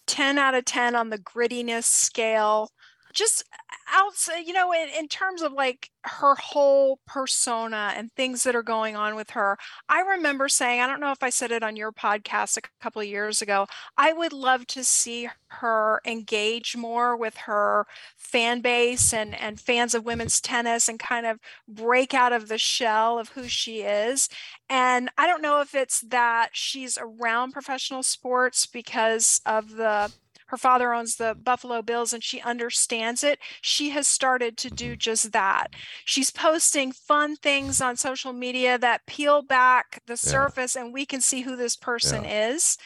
10 0.08 0.38
out 0.38 0.54
of 0.54 0.66
10 0.66 0.96
on 0.96 1.10
the 1.10 1.18
grittiness 1.18 1.86
scale 1.86 2.70
just 3.14 3.44
outside, 3.92 4.40
you 4.40 4.54
know, 4.54 4.74
in, 4.74 4.90
in 4.90 5.08
terms 5.08 5.42
of 5.42 5.54
like 5.54 5.90
her 6.04 6.36
whole 6.36 7.00
persona 7.06 7.94
and 7.96 8.12
things 8.12 8.44
that 8.44 8.56
are 8.56 8.64
going 8.64 8.96
on 8.96 9.16
with 9.16 9.32
her, 9.32 9.58
I 9.88 10.02
remember 10.02 10.50
saying, 10.50 10.82
I 10.82 10.88
don't 10.88 11.00
know 11.00 11.12
if 11.12 11.22
I 11.22 11.30
said 11.30 11.52
it 11.52 11.64
on 11.64 11.76
your 11.76 11.92
podcast 11.92 12.58
a 12.58 12.62
couple 12.82 13.02
of 13.02 13.08
years 13.08 13.42
ago, 13.42 13.68
I 13.98 14.14
would 14.14 14.34
love 14.34 14.68
to 14.68 14.84
see 14.84 15.30
her 15.48 16.02
engage 16.06 16.76
more 16.76 17.16
with 17.16 17.38
her 17.38 17.86
fan 18.18 18.62
base 18.62 19.14
and, 19.14 19.36
and 19.36 19.60
fans 19.60 19.94
of 19.94 20.06
women's 20.06 20.42
tennis 20.42 20.90
and 20.90 21.00
kind 21.00 21.26
of 21.26 21.40
break 21.68 22.14
out 22.14 22.34
of 22.34 22.48
the 22.48 22.58
shell 22.58 23.20
of 23.20 23.30
who 23.30 23.48
she 23.48 23.82
is. 23.82 24.28
And 24.70 25.10
I 25.18 25.28
don't 25.28 25.42
know 25.42 25.62
if 25.62 25.76
it's 25.76 26.02
that 26.02 26.50
she's 26.54 26.98
around 27.00 27.52
professional 27.52 28.02
sports 28.02 28.66
because 28.66 29.40
of 29.46 29.76
the 29.76 30.12
her 30.54 30.58
father 30.58 30.94
owns 30.94 31.16
the 31.16 31.34
Buffalo 31.34 31.82
Bills 31.82 32.14
and 32.14 32.24
she 32.24 32.40
understands 32.42 33.24
it. 33.24 33.40
She 33.64 33.90
has 33.90 34.08
started 34.08 34.56
to 34.58 34.70
do 34.70 34.92
mm-hmm. 34.92 35.00
just 35.00 35.32
that. 35.32 35.70
She's 36.06 36.30
posting 36.30 36.92
fun 36.92 37.38
things 37.38 37.82
on 37.82 37.96
social 37.96 38.34
media 38.34 38.78
that 38.78 39.08
peel 39.08 39.42
back 39.42 40.04
the 40.06 40.16
surface 40.16 40.76
yeah. 40.76 40.84
and 40.84 40.94
we 40.94 41.08
can 41.08 41.22
see 41.22 41.42
who 41.42 41.56
this 41.56 41.76
person 41.76 42.24
yeah. 42.24 42.50
is. 42.50 42.78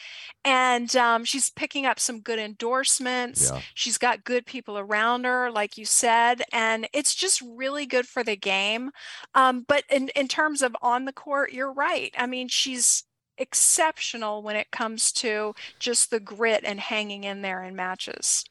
And 0.46 0.96
um, 0.96 1.26
she's 1.26 1.50
picking 1.50 1.84
up 1.84 2.00
some 2.00 2.20
good 2.20 2.38
endorsements. 2.38 3.50
Yeah. 3.52 3.60
She's 3.74 3.98
got 3.98 4.24
good 4.24 4.46
people 4.46 4.78
around 4.78 5.26
her, 5.26 5.50
like 5.50 5.76
you 5.76 5.84
said, 5.84 6.40
and 6.50 6.88
it's 6.94 7.14
just 7.14 7.42
really 7.46 7.84
good 7.84 8.06
for 8.06 8.24
the 8.24 8.36
game. 8.36 8.92
Um, 9.34 9.66
but 9.68 9.84
in, 9.90 10.08
in 10.16 10.26
terms 10.26 10.62
of 10.62 10.74
on 10.80 11.04
the 11.04 11.12
court, 11.12 11.52
you're 11.52 11.74
right. 11.74 12.14
I 12.16 12.26
mean, 12.26 12.48
she's 12.48 13.04
exceptional 13.38 14.42
when 14.42 14.56
it 14.56 14.70
comes 14.70 15.12
to 15.12 15.54
just 15.78 16.10
the 16.10 16.20
grit 16.20 16.62
and 16.64 16.80
hanging 16.80 17.24
in 17.24 17.42
there 17.42 17.62
in 17.62 17.74
matches. 17.76 18.44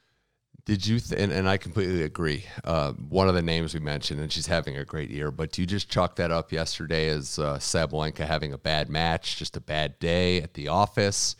Did 0.65 0.85
you, 0.85 0.99
th- 0.99 1.21
and, 1.21 1.31
and 1.31 1.47
I 1.47 1.55
completely 1.55 2.03
agree. 2.03 2.43
Uh, 2.65 2.91
one 2.91 3.29
of 3.29 3.35
the 3.35 3.41
names 3.41 3.73
we 3.73 3.79
mentioned, 3.79 4.19
and 4.19 4.29
she's 4.29 4.47
having 4.47 4.75
a 4.75 4.83
great 4.83 5.09
year, 5.09 5.31
but 5.31 5.53
do 5.53 5.61
you 5.61 5.65
just 5.65 5.89
chalk 5.89 6.17
that 6.17 6.29
up 6.29 6.51
yesterday 6.51 7.07
as 7.07 7.39
uh, 7.39 7.57
Sabalenka 7.57 8.27
having 8.27 8.51
a 8.51 8.57
bad 8.57 8.89
match, 8.89 9.37
just 9.37 9.55
a 9.55 9.61
bad 9.61 9.97
day 9.99 10.41
at 10.41 10.55
the 10.55 10.67
office? 10.67 11.37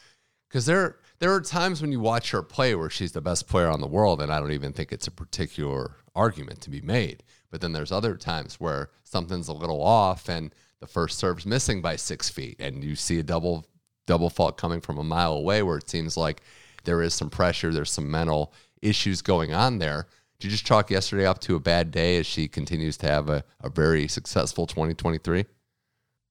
Because 0.48 0.66
there, 0.66 0.96
there 1.20 1.34
are 1.34 1.42
times 1.42 1.82
when 1.82 1.92
you 1.92 2.00
watch 2.00 2.32
her 2.32 2.42
play 2.42 2.74
where 2.74 2.90
she's 2.90 3.12
the 3.12 3.20
best 3.20 3.50
player 3.50 3.68
on 3.68 3.82
the 3.82 3.88
world, 3.88 4.22
and 4.22 4.32
I 4.32 4.40
don't 4.40 4.54
even 4.54 4.72
think 4.72 4.94
it's 4.94 5.08
a 5.08 5.12
particular 5.12 5.98
argument 6.16 6.62
to 6.62 6.70
be 6.70 6.80
made. 6.80 7.22
But 7.52 7.60
then 7.60 7.74
there's 7.74 7.92
other 7.92 8.16
times 8.16 8.62
where 8.62 8.92
something's 9.04 9.50
a 9.50 9.54
little 9.54 9.82
off, 9.82 10.30
and 10.30 10.56
the 10.80 10.88
first 10.88 11.18
serve's 11.18 11.46
missing 11.46 11.82
by 11.82 11.96
six 11.96 12.30
feet, 12.30 12.58
and 12.60 12.84
you 12.84 12.96
see 12.96 13.20
a 13.20 13.24
double 13.24 13.66
double 14.06 14.30
fault 14.30 14.58
coming 14.58 14.80
from 14.80 14.98
a 14.98 15.04
mile 15.04 15.34
away, 15.34 15.62
where 15.62 15.78
it 15.78 15.90
seems 15.90 16.16
like 16.16 16.42
there 16.86 17.02
is 17.02 17.14
some 17.14 17.30
pressure, 17.30 17.74
there's 17.74 17.92
some 17.92 18.10
mental 18.10 18.54
issues 18.82 19.22
going 19.22 19.54
on 19.54 19.80
there. 19.80 20.08
Did 20.40 20.48
you 20.48 20.52
just 20.52 20.66
chalk 20.66 20.92
yesterday 20.92 21.26
up 21.26 21.40
to 21.42 21.56
a 21.56 21.60
bad 21.60 21.92
day 21.92 22.18
as 22.18 22.26
she 22.26 22.48
continues 22.48 22.96
to 22.98 23.08
have 23.08 23.28
a, 23.28 23.44
a 23.62 23.70
very 23.70 24.08
successful 24.08 24.68
2023? 24.68 25.46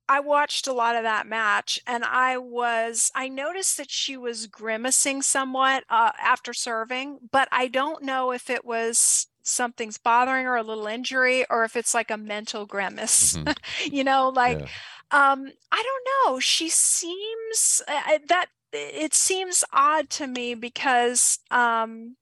I 0.09 0.21
watched 0.21 0.69
a 0.69 0.73
lot 0.73 0.95
of 0.95 1.03
that 1.03 1.27
match 1.27 1.81
and 1.87 2.05
I 2.05 2.39
was, 2.39 3.11
I 3.15 3.29
noticed 3.29 3.77
that 3.77 3.91
she 3.91 4.17
was 4.17 4.47
grimacing 4.47 5.23
somewhat 5.23 5.83
uh, 5.91 6.13
after 6.23 6.53
serving, 6.53 7.19
but 7.33 7.49
I 7.51 7.67
don't 7.67 8.05
know 8.05 8.31
if 8.31 8.49
it 8.49 8.65
was 8.65 9.27
something's 9.47 9.99
bothering 9.99 10.45
her, 10.45 10.57
a 10.57 10.63
little 10.63 10.87
injury, 10.87 11.47
or 11.49 11.65
if 11.65 11.77
it's 11.77 11.95
like 11.95 12.11
a 12.11 12.17
mental 12.17 12.67
grimace. 12.67 13.37
Mm-hmm. 13.37 13.53
you 13.95 14.05
know, 14.05 14.29
like, 14.29 14.61
yeah. 14.61 15.33
um, 15.33 15.51
I 15.73 15.83
don't 15.83 16.33
know. 16.33 16.41
She 16.41 16.69
seems 16.69 17.83
uh, 17.89 18.19
that 18.29 18.47
it 18.73 19.15
seems 19.15 19.65
odd 19.73 20.11
to 20.11 20.27
me 20.27 20.55
because, 20.55 21.39
um, 21.51 22.17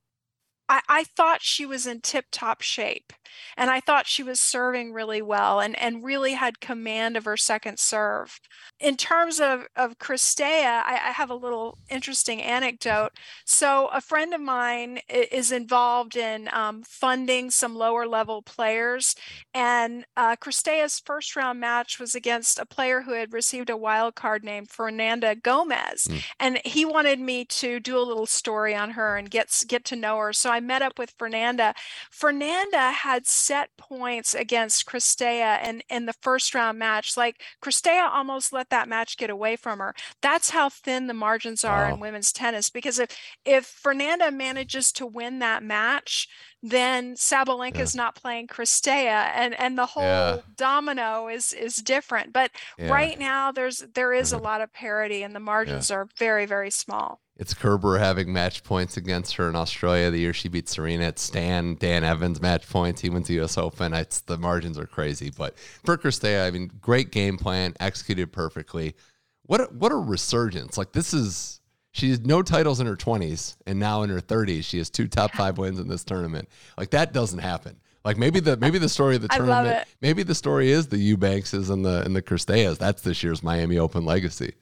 I, 0.69 0.81
I 0.89 1.05
thought 1.05 1.43
she 1.43 1.67
was 1.67 1.87
in 1.87 2.01
tip 2.01 2.27
top 2.31 2.63
shape 2.63 3.13
and 3.57 3.71
I 3.71 3.81
thought 3.81 4.07
she 4.07 4.23
was 4.23 4.41
serving 4.41 4.93
really 4.93 5.23
well 5.23 5.61
and, 5.61 5.79
and 5.79 6.05
really 6.05 6.33
had 6.33 6.61
command 6.61 7.17
of 7.17 7.25
her 7.25 7.37
second 7.37 7.79
serve. 7.79 8.41
In 8.81 8.97
terms 8.97 9.41
of, 9.41 9.67
of 9.77 9.99
Cirstea, 9.99 10.83
I, 10.85 11.01
I 11.07 11.13
have 11.13 11.31
a 11.31 11.35
little 11.35 11.79
interesting 11.89 12.43
anecdote. 12.43 13.11
So, 13.45 13.89
a 13.93 14.01
friend 14.01 14.35
of 14.35 14.41
mine 14.41 15.01
is 15.09 15.53
involved 15.53 16.17
in 16.17 16.49
um, 16.53 16.83
funding 16.83 17.51
some 17.51 17.75
lower 17.77 18.07
level 18.07 18.43
players, 18.43 19.15
and 19.53 20.05
uh, 20.17 20.37
Cirstea's 20.37 21.01
first 21.01 21.37
round 21.37 21.61
match 21.61 21.99
was 22.01 22.15
against 22.15 22.59
a 22.59 22.67
player 22.67 23.03
who 23.03 23.13
had 23.13 23.33
received 23.33 23.71
a 23.71 23.77
wild 23.77 24.15
card 24.15 24.45
named 24.45 24.71
Fernanda 24.71 25.35
Gomez. 25.37 26.07
Mm. 26.09 26.23
And 26.41 26.61
he 26.65 26.85
wanted 26.85 27.21
me 27.21 27.45
to 27.47 27.81
do 27.81 27.97
a 27.97 28.03
little 28.03 28.27
story 28.27 28.75
on 28.75 28.91
her 28.91 29.17
and 29.17 29.31
get, 29.31 29.65
get 29.69 29.85
to 29.87 29.97
know 29.97 30.19
her. 30.19 30.33
So, 30.33 30.51
I 30.51 30.61
met 30.61 30.83
up 30.83 30.99
with 30.99 31.15
Fernanda. 31.17 31.75
Fernanda 32.11 32.91
had 32.91 33.24
set 33.27 33.71
points 33.77 34.35
against 34.35 34.87
Cirstea 34.87 35.59
and 35.63 35.83
in 35.89 36.07
the 36.07 36.13
first 36.13 36.55
round 36.55 36.79
match. 36.79 37.17
Like 37.17 37.43
Cirstea 37.63 38.09
almost 38.11 38.53
let 38.53 38.71
that 38.71 38.89
match 38.89 39.17
get 39.17 39.31
away 39.31 39.57
from 39.57 39.79
her. 39.79 39.95
That's 40.21 40.51
how 40.51 40.69
thin 40.69 41.07
the 41.07 41.15
margins 41.15 41.65
are 41.65 41.89
wow. 41.89 41.95
in 41.95 42.01
women's 42.01 42.33
tennis. 42.33 42.71
Because 42.71 42.99
if 42.99 43.17
if 43.45 43.67
Fernanda 43.67 44.31
manages 44.31 44.93
to 44.93 45.07
win 45.07 45.39
that 45.41 45.63
match, 45.63 46.29
then 46.67 47.15
Sabalenka 47.15 47.81
is 47.81 47.95
yeah. 47.95 48.05
not 48.05 48.15
playing 48.15 48.49
Cirstea, 48.49 49.31
and 49.35 49.53
and 49.61 49.77
the 49.77 49.85
whole 49.85 50.03
yeah. 50.03 50.39
domino 50.57 51.29
is 51.29 51.53
is 51.53 51.77
different. 51.77 52.33
But 52.33 52.53
yeah. 52.79 52.91
right 52.91 53.19
now, 53.19 53.53
there's 53.53 53.85
there 53.93 54.15
is 54.15 54.33
mm-hmm. 54.33 54.41
a 54.41 54.43
lot 54.43 54.63
of 54.63 54.73
parity, 54.73 55.23
and 55.23 55.35
the 55.35 55.41
margins 55.41 55.91
are 55.91 56.09
very 56.17 56.47
very 56.47 56.71
small. 56.71 57.21
It's 57.37 57.53
Kerber 57.53 57.99
having 57.99 58.33
match 58.33 58.65
points 58.65 58.97
against 58.97 59.35
her 59.37 59.49
in 59.49 59.57
Australia 59.57 60.11
the 60.11 60.21
year 60.21 60.33
she 60.33 60.49
beat 60.49 60.69
Serena. 60.69 61.09
It's 61.09 61.21
Stan 61.21 61.75
Dan 61.75 62.03
Evans 62.03 62.41
match 62.41 62.67
points. 62.67 63.03
He 63.03 63.11
wins 63.11 63.29
the 63.29 63.35
U.S. 63.35 63.59
Open. 63.59 63.93
It's 63.93 64.23
the 64.23 64.39
margins 64.39 64.79
are 64.79 64.87
crazy, 64.87 65.31
but 65.37 65.59
for 65.85 65.99
Cirstea, 65.99 66.47
I 66.47 66.51
mean, 66.51 66.71
great 66.81 67.13
game 67.13 67.37
plan, 67.37 67.75
executed 67.79 68.33
perfectly. 68.33 68.95
What 69.43 69.61
a, 69.61 69.65
what 69.65 69.93
a 69.93 69.97
resurgence! 69.97 70.79
Like 70.79 70.93
this 70.93 71.13
is 71.13 71.61
she 71.95 72.11
has 72.11 72.21
no 72.21 72.43
titles 72.43 72.81
in 72.81 72.89
her 72.89 72.97
20s, 72.97 73.57
and 73.67 73.79
now 73.79 74.03
in 74.03 74.11
her 74.11 74.21
30s, 74.21 74.65
she 74.65 74.79
has 74.79 74.91
two 74.91 75.07
top 75.07 75.31
five 75.33 75.59
wins 75.59 75.79
in 75.79 75.87
this 75.87 76.03
tournament. 76.03 76.49
Like 76.77 76.91
that 76.91 77.13
doesn't 77.13 77.39
happen. 77.39 77.77
Like 78.05 78.19
maybe 78.19 78.41
the 78.41 78.57
maybe 78.57 78.79
the 78.79 78.89
story 78.89 79.15
of 79.15 79.23
the 79.23 79.29
tournament, 79.29 79.87
maybe 80.03 80.25
the 80.25 80.35
story 80.35 80.73
is 80.73 80.89
the 80.89 81.17
Eubankses 81.17 81.71
and 81.71 81.85
the 81.85 82.03
and 82.03 82.15
the 82.15 82.21
Cirsteas. 82.21 82.79
That's 82.79 83.03
this 83.03 83.23
year's 83.23 83.45
Miami 83.45 83.79
Open 83.79 84.05
legacy. 84.05 84.55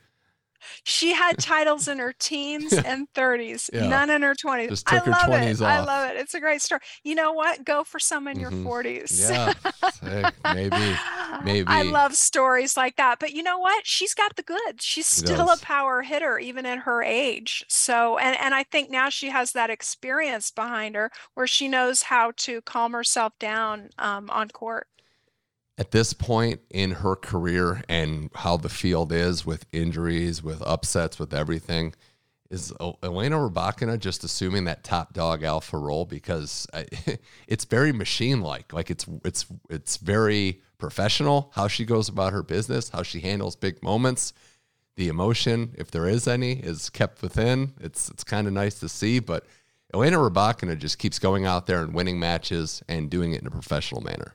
She 0.84 1.12
had 1.12 1.38
titles 1.38 1.88
in 1.88 1.98
her 1.98 2.12
teens 2.12 2.72
and 2.72 3.12
30s, 3.14 3.70
yeah. 3.72 3.88
none 3.88 4.10
in 4.10 4.22
her 4.22 4.34
20s. 4.34 4.68
Just 4.68 4.86
took 4.86 5.06
I 5.06 5.10
love 5.10 5.22
her 5.22 5.32
20s 5.32 5.50
it. 5.50 5.62
Off. 5.62 5.68
I 5.68 5.80
love 5.84 6.10
it. 6.10 6.16
It's 6.18 6.34
a 6.34 6.40
great 6.40 6.62
story. 6.62 6.80
You 7.04 7.14
know 7.14 7.32
what? 7.32 7.64
Go 7.64 7.84
for 7.84 7.98
some 7.98 8.28
in 8.28 8.38
mm-hmm. 8.38 8.64
your 8.64 8.82
40s. 8.82 9.30
Yeah, 9.30 10.30
maybe, 10.54 10.96
maybe. 11.44 11.68
I 11.68 11.82
love 11.82 12.14
stories 12.14 12.76
like 12.76 12.96
that. 12.96 13.18
But 13.18 13.32
you 13.32 13.42
know 13.42 13.58
what? 13.58 13.86
She's 13.86 14.14
got 14.14 14.36
the 14.36 14.42
goods. 14.42 14.84
She's 14.84 15.06
still 15.06 15.50
a 15.50 15.56
power 15.58 16.02
hitter, 16.02 16.38
even 16.38 16.66
in 16.66 16.80
her 16.80 17.02
age. 17.02 17.64
So, 17.68 18.18
and 18.18 18.36
and 18.38 18.54
I 18.54 18.64
think 18.64 18.90
now 18.90 19.08
she 19.08 19.30
has 19.30 19.52
that 19.52 19.70
experience 19.70 20.50
behind 20.50 20.94
her 20.94 21.10
where 21.34 21.46
she 21.46 21.68
knows 21.68 22.02
how 22.02 22.32
to 22.38 22.60
calm 22.62 22.92
herself 22.92 23.32
down 23.38 23.90
um, 23.98 24.30
on 24.30 24.48
court 24.48 24.86
at 25.78 25.90
this 25.90 26.12
point 26.12 26.60
in 26.70 26.92
her 26.92 27.16
career 27.16 27.82
and 27.88 28.30
how 28.34 28.56
the 28.56 28.68
field 28.68 29.12
is 29.12 29.46
with 29.46 29.66
injuries, 29.72 30.42
with 30.42 30.62
upsets, 30.62 31.18
with 31.18 31.32
everything, 31.32 31.94
is 32.50 32.72
Elena 33.02 33.36
Rybakina 33.36 33.98
just 33.98 34.24
assuming 34.24 34.64
that 34.64 34.84
top 34.84 35.14
dog 35.14 35.42
alpha 35.42 35.78
role 35.78 36.04
because 36.04 36.66
it's 37.48 37.64
very 37.64 37.92
machine 37.92 38.42
like. 38.42 38.72
Like 38.72 38.90
it's 38.90 39.06
it's 39.24 39.46
it's 39.70 39.96
very 39.96 40.60
professional 40.76 41.50
how 41.54 41.66
she 41.66 41.84
goes 41.86 42.08
about 42.10 42.34
her 42.34 42.42
business, 42.42 42.90
how 42.90 43.02
she 43.02 43.20
handles 43.20 43.56
big 43.56 43.82
moments. 43.82 44.34
The 44.96 45.08
emotion, 45.08 45.74
if 45.78 45.90
there 45.90 46.06
is 46.06 46.28
any, 46.28 46.52
is 46.52 46.90
kept 46.90 47.22
within. 47.22 47.72
It's 47.80 48.10
it's 48.10 48.22
kind 48.22 48.46
of 48.46 48.52
nice 48.52 48.78
to 48.80 48.88
see, 48.90 49.18
but 49.18 49.46
Elena 49.94 50.18
Rybakina 50.18 50.78
just 50.78 50.98
keeps 50.98 51.18
going 51.18 51.46
out 51.46 51.66
there 51.66 51.82
and 51.82 51.94
winning 51.94 52.20
matches 52.20 52.82
and 52.86 53.08
doing 53.08 53.32
it 53.32 53.40
in 53.40 53.46
a 53.46 53.50
professional 53.50 54.02
manner. 54.02 54.34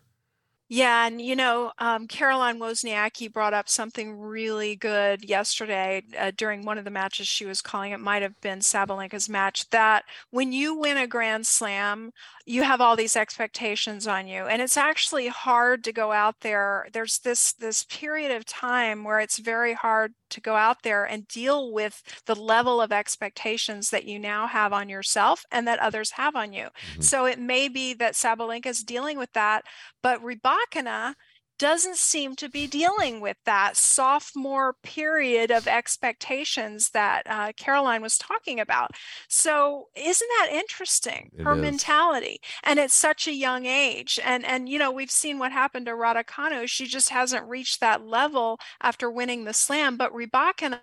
Yeah, 0.69 1.07
and 1.07 1.21
you 1.21 1.35
know, 1.37 1.71
um, 1.77 2.07
Caroline 2.07 2.59
Wozniacki 2.59 3.31
brought 3.31 3.53
up 3.53 3.69
something 3.69 4.17
really 4.19 4.75
good 4.75 5.23
yesterday 5.23 6.03
uh, 6.19 6.31
during 6.35 6.65
one 6.65 6.77
of 6.77 6.83
the 6.83 6.91
matches 6.91 7.25
she 7.27 7.45
was 7.45 7.61
calling. 7.61 7.93
It 7.93 8.01
might 8.01 8.21
have 8.21 8.39
been 8.41 8.59
Sabalenka's 8.59 9.29
match. 9.29 9.69
That 9.69 10.03
when 10.29 10.51
you 10.51 10.75
win 10.77 10.97
a 10.97 11.07
Grand 11.07 11.47
Slam, 11.47 12.11
you 12.47 12.63
have 12.63 12.79
all 12.79 12.95
these 12.95 13.17
expectations 13.17 14.07
on 14.07 14.25
you, 14.25 14.45
and 14.45 14.61
it's 14.61 14.77
actually 14.77 15.27
hard 15.27 15.83
to 15.83 15.91
go 15.91 16.13
out 16.13 16.39
there. 16.39 16.87
There's 16.93 17.19
this 17.19 17.51
this 17.51 17.83
period 17.83 18.31
of 18.31 18.45
time 18.45 19.03
where 19.03 19.19
it's 19.19 19.37
very 19.37 19.73
hard 19.73 20.13
to 20.29 20.39
go 20.39 20.55
out 20.55 20.83
there 20.83 21.03
and 21.03 21.27
deal 21.27 21.73
with 21.73 22.01
the 22.25 22.35
level 22.35 22.79
of 22.79 22.93
expectations 22.93 23.89
that 23.89 24.05
you 24.05 24.17
now 24.17 24.47
have 24.47 24.71
on 24.71 24.87
yourself 24.87 25.43
and 25.51 25.67
that 25.67 25.79
others 25.79 26.11
have 26.11 26.37
on 26.37 26.53
you. 26.53 26.67
Mm-hmm. 26.91 27.01
So 27.01 27.25
it 27.25 27.37
may 27.37 27.67
be 27.67 27.93
that 27.95 28.13
Sabalenka 28.13 28.67
is 28.67 28.81
dealing 28.81 29.17
with 29.17 29.33
that, 29.33 29.65
but 30.01 30.23
Rybakina 30.23 31.15
doesn't 31.57 31.97
seem 31.97 32.35
to 32.35 32.49
be 32.49 32.67
dealing 32.67 33.21
with 33.21 33.37
that 33.45 33.75
sophomore 33.75 34.75
period 34.83 35.51
of 35.51 35.67
expectations 35.67 36.89
that 36.91 37.23
uh, 37.25 37.51
Caroline 37.57 38.01
was 38.01 38.17
talking 38.17 38.59
about. 38.59 38.91
So 39.27 39.87
isn't 39.95 40.29
that 40.39 40.49
interesting? 40.51 41.31
It 41.37 41.43
her 41.43 41.55
is. 41.55 41.61
mentality, 41.61 42.39
and 42.63 42.79
it's 42.79 42.93
such 42.93 43.27
a 43.27 43.33
young 43.33 43.65
age. 43.65 44.19
And 44.23 44.45
and 44.45 44.69
you 44.69 44.79
know 44.79 44.91
we've 44.91 45.11
seen 45.11 45.39
what 45.39 45.51
happened 45.51 45.85
to 45.87 45.93
Raducanu. 45.93 46.67
She 46.67 46.85
just 46.87 47.09
hasn't 47.09 47.47
reached 47.47 47.79
that 47.79 48.05
level 48.05 48.59
after 48.81 49.09
winning 49.09 49.45
the 49.45 49.53
Slam. 49.53 49.97
But 49.97 50.13
Rybakina 50.13 50.79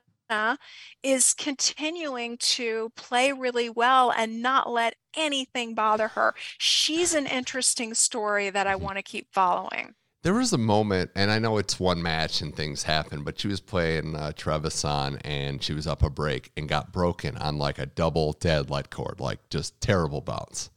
is 1.02 1.34
continuing 1.34 2.36
to 2.38 2.90
play 2.96 3.32
really 3.32 3.68
well 3.68 4.10
and 4.10 4.42
not 4.42 4.70
let 4.70 4.96
anything 5.16 5.74
bother 5.74 6.08
her. 6.08 6.34
She's 6.58 7.14
an 7.14 7.26
interesting 7.26 7.94
story 7.94 8.50
that 8.50 8.66
I 8.66 8.74
mm-hmm. 8.74 8.84
want 8.84 8.96
to 8.96 9.02
keep 9.02 9.28
following. 9.32 9.94
There 10.24 10.32
was 10.32 10.54
a 10.54 10.58
moment, 10.58 11.10
and 11.14 11.30
I 11.30 11.38
know 11.38 11.58
it's 11.58 11.78
one 11.78 12.02
match 12.02 12.40
and 12.40 12.56
things 12.56 12.84
happen, 12.84 13.24
but 13.24 13.38
she 13.38 13.46
was 13.46 13.60
playing 13.60 14.16
uh, 14.16 14.32
Trevisan 14.34 15.20
and 15.22 15.62
she 15.62 15.74
was 15.74 15.86
up 15.86 16.02
a 16.02 16.08
break 16.08 16.50
and 16.56 16.66
got 16.66 16.94
broken 16.94 17.36
on 17.36 17.58
like 17.58 17.78
a 17.78 17.84
double 17.84 18.32
dead 18.32 18.70
light 18.70 18.88
cord, 18.88 19.20
like 19.20 19.46
just 19.50 19.78
terrible 19.82 20.22
bounce. 20.22 20.70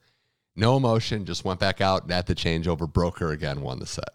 No 0.58 0.76
emotion, 0.76 1.24
just 1.24 1.46
went 1.46 1.62
back 1.62 1.80
out 1.80 2.04
and 2.04 2.12
at 2.12 2.28
the 2.28 2.36
changeover, 2.36 2.92
broke 2.92 3.20
her 3.20 3.32
again, 3.32 3.62
won 3.62 3.80
the 3.80 3.86
set. 3.86 4.10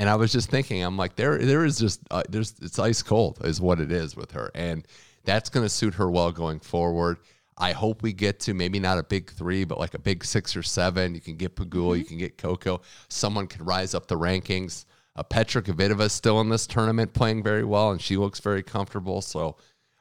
And 0.00 0.10
I 0.10 0.16
was 0.16 0.32
just 0.32 0.50
thinking, 0.50 0.82
I'm 0.82 0.96
like, 0.96 1.14
there, 1.14 1.38
there 1.38 1.64
is 1.64 1.78
just, 1.78 2.00
uh, 2.10 2.24
there's, 2.28 2.52
it's 2.60 2.80
ice 2.80 3.02
cold, 3.02 3.38
is 3.44 3.60
what 3.60 3.78
it 3.78 3.92
is 3.92 4.16
with 4.16 4.32
her, 4.32 4.50
and 4.52 4.84
that's 5.22 5.48
going 5.48 5.64
to 5.64 5.70
suit 5.70 5.94
her 5.94 6.10
well 6.10 6.32
going 6.32 6.58
forward. 6.58 7.18
I 7.58 7.72
hope 7.72 8.02
we 8.02 8.12
get 8.12 8.40
to 8.40 8.54
maybe 8.54 8.78
not 8.78 8.98
a 8.98 9.02
big 9.02 9.30
three, 9.30 9.64
but 9.64 9.78
like 9.78 9.94
a 9.94 9.98
big 9.98 10.24
six 10.24 10.56
or 10.56 10.62
seven. 10.62 11.14
You 11.14 11.20
can 11.20 11.36
get 11.36 11.56
Pegula, 11.56 11.92
mm-hmm. 11.92 11.98
you 11.98 12.04
can 12.04 12.18
get 12.18 12.38
Coco. 12.38 12.82
Someone 13.08 13.46
can 13.46 13.64
rise 13.64 13.94
up 13.94 14.06
the 14.06 14.18
rankings. 14.18 14.84
Uh, 15.14 15.22
Petra 15.22 15.62
Kvitova 15.62 16.02
is 16.02 16.12
still 16.12 16.40
in 16.40 16.50
this 16.50 16.66
tournament 16.66 17.14
playing 17.14 17.42
very 17.42 17.64
well, 17.64 17.90
and 17.90 18.00
she 18.00 18.16
looks 18.18 18.40
very 18.40 18.62
comfortable. 18.62 19.22
So 19.22 19.56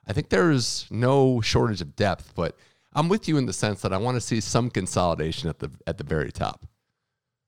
I 0.07 0.13
think 0.13 0.29
there's 0.29 0.85
no 0.91 1.39
shortage 1.39 1.81
of 1.81 1.95
depth, 1.95 2.33
but 2.35 2.57
I'm 2.93 3.07
with 3.07 3.27
you 3.27 3.37
in 3.37 3.45
the 3.45 3.53
sense 3.53 3.81
that 3.81 3.93
I 3.93 3.97
want 3.97 4.15
to 4.15 4.21
see 4.21 4.41
some 4.41 4.69
consolidation 4.69 5.49
at 5.49 5.59
the 5.59 5.71
at 5.87 5.97
the 5.97 6.03
very 6.03 6.31
top. 6.31 6.65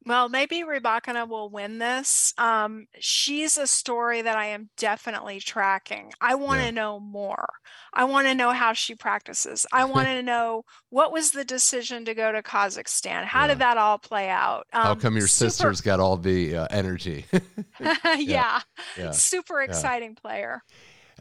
Well, 0.07 0.29
maybe 0.29 0.63
Rybakina 0.63 1.27
will 1.27 1.49
win 1.49 1.79
this. 1.79 2.33
Um, 2.37 2.87
she's 2.97 3.57
a 3.57 3.67
story 3.67 4.21
that 4.21 4.37
I 4.37 4.45
am 4.47 4.69
definitely 4.77 5.41
tracking. 5.41 6.13
I 6.21 6.35
want 6.35 6.61
to 6.61 6.65
yeah. 6.67 6.71
know 6.71 7.01
more. 7.01 7.45
I 7.93 8.05
want 8.05 8.27
to 8.27 8.33
know 8.33 8.51
how 8.51 8.71
she 8.71 8.95
practices. 8.95 9.65
I 9.73 9.83
want 9.83 10.07
to 10.07 10.23
know 10.23 10.63
what 10.89 11.11
was 11.11 11.31
the 11.31 11.43
decision 11.43 12.05
to 12.05 12.13
go 12.13 12.31
to 12.31 12.41
Kazakhstan. 12.41 13.25
How 13.25 13.41
yeah. 13.41 13.47
did 13.47 13.59
that 13.59 13.77
all 13.77 13.97
play 13.97 14.29
out? 14.29 14.65
Um, 14.71 14.83
how 14.83 14.95
come 14.95 15.17
your 15.17 15.27
super... 15.27 15.49
sister's 15.49 15.81
got 15.81 15.99
all 15.99 16.15
the 16.15 16.55
uh, 16.55 16.67
energy? 16.71 17.25
yeah. 18.17 18.61
yeah. 18.97 19.11
super 19.11 19.61
exciting 19.61 20.15
player. 20.15 20.61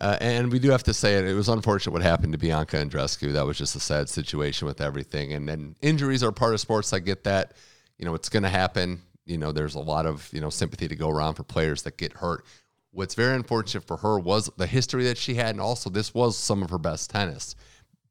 Uh, 0.01 0.16
and 0.20 0.53
we 0.53 0.61
do 0.61 0.70
have 0.70 0.85
to 0.85 0.94
say 0.94 1.14
it. 1.16 1.25
It 1.25 1.35
was 1.35 1.49
unfortunate 1.49 1.92
what 1.92 2.03
happened 2.03 2.33
to 2.35 2.38
Bianca 2.38 2.77
Andreescu. 2.77 3.33
That 3.33 3.46
was 3.46 3.59
just 3.59 3.75
a 3.75 3.81
sad 3.81 4.09
situation 4.09 4.68
with 4.68 4.81
everything. 4.81 5.33
And 5.33 5.49
then 5.49 5.75
injuries 5.83 6.22
are 6.22 6.31
part 6.31 6.55
of 6.55 6.61
sports. 6.61 6.92
I 6.92 7.01
get 7.01 7.25
that 7.25 7.55
you 7.99 8.05
know, 8.05 8.15
it's 8.15 8.29
going 8.29 8.43
to 8.43 8.49
happen. 8.49 9.03
You 9.25 9.39
know, 9.39 9.53
there's 9.53 9.75
a 9.75 9.81
lot 9.81 10.07
of, 10.07 10.29
you 10.33 10.41
know, 10.41 10.51
sympathy 10.51 10.89
to 10.89 10.97
go 10.97 11.11
around 11.11 11.35
for 11.35 11.43
players 11.43 11.83
that 11.83 11.97
get 11.97 12.13
hurt. 12.15 12.45
What's 12.91 13.15
very 13.15 13.35
unfortunate 13.35 13.85
for 13.87 13.99
her 13.99 14.19
was 14.19 14.51
the 14.57 14.67
history 14.67 15.05
that 15.05 15.19
she 15.19 15.35
had, 15.35 15.51
and 15.51 15.61
also 15.61 15.91
this 15.91 16.15
was 16.15 16.37
some 16.37 16.63
of 16.63 16.71
her 16.71 16.79
best 16.79 17.11
tennis. 17.11 17.55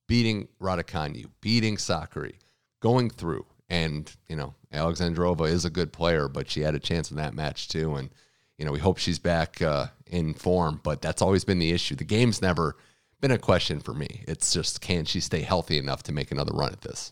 Beating 0.08 0.48
Raducanu, 0.62 1.26
beating 1.42 1.78
Sakkari, 1.78 2.36
going 2.80 3.10
through. 3.10 3.46
And, 3.70 4.12
you 4.30 4.36
know, 4.36 4.54
Alexandrova 4.72 5.48
is 5.48 5.66
a 5.66 5.72
good 5.72 5.92
player, 5.92 6.28
but 6.28 6.50
she 6.50 6.62
had 6.62 6.76
a 6.76 6.80
chance 6.80 7.10
in 7.10 7.18
that 7.18 7.34
match 7.34 7.68
too. 7.68 7.96
And, 7.96 8.12
you 8.58 8.66
know, 8.66 8.72
we 8.72 8.80
hope 8.80 9.00
she's 9.00 9.18
back 9.18 9.62
uh, 9.62 9.88
in 10.06 10.36
form, 10.36 10.80
but 10.84 11.02
that's 11.02 11.22
always 11.22 11.44
been 11.44 11.58
the 11.58 11.72
issue. 11.72 11.96
The 11.96 12.04
game's 12.04 12.42
never 12.42 12.76
been 13.22 13.32
a 13.32 13.38
question 13.40 13.80
for 13.80 13.94
me. 13.94 14.24
It's 14.28 14.54
just 14.54 14.82
can 14.82 15.06
she 15.06 15.20
stay 15.20 15.42
healthy 15.42 15.80
enough 15.80 16.04
to 16.04 16.12
make 16.12 16.32
another 16.32 16.54
run 16.54 16.72
at 16.72 16.82
this? 16.82 17.12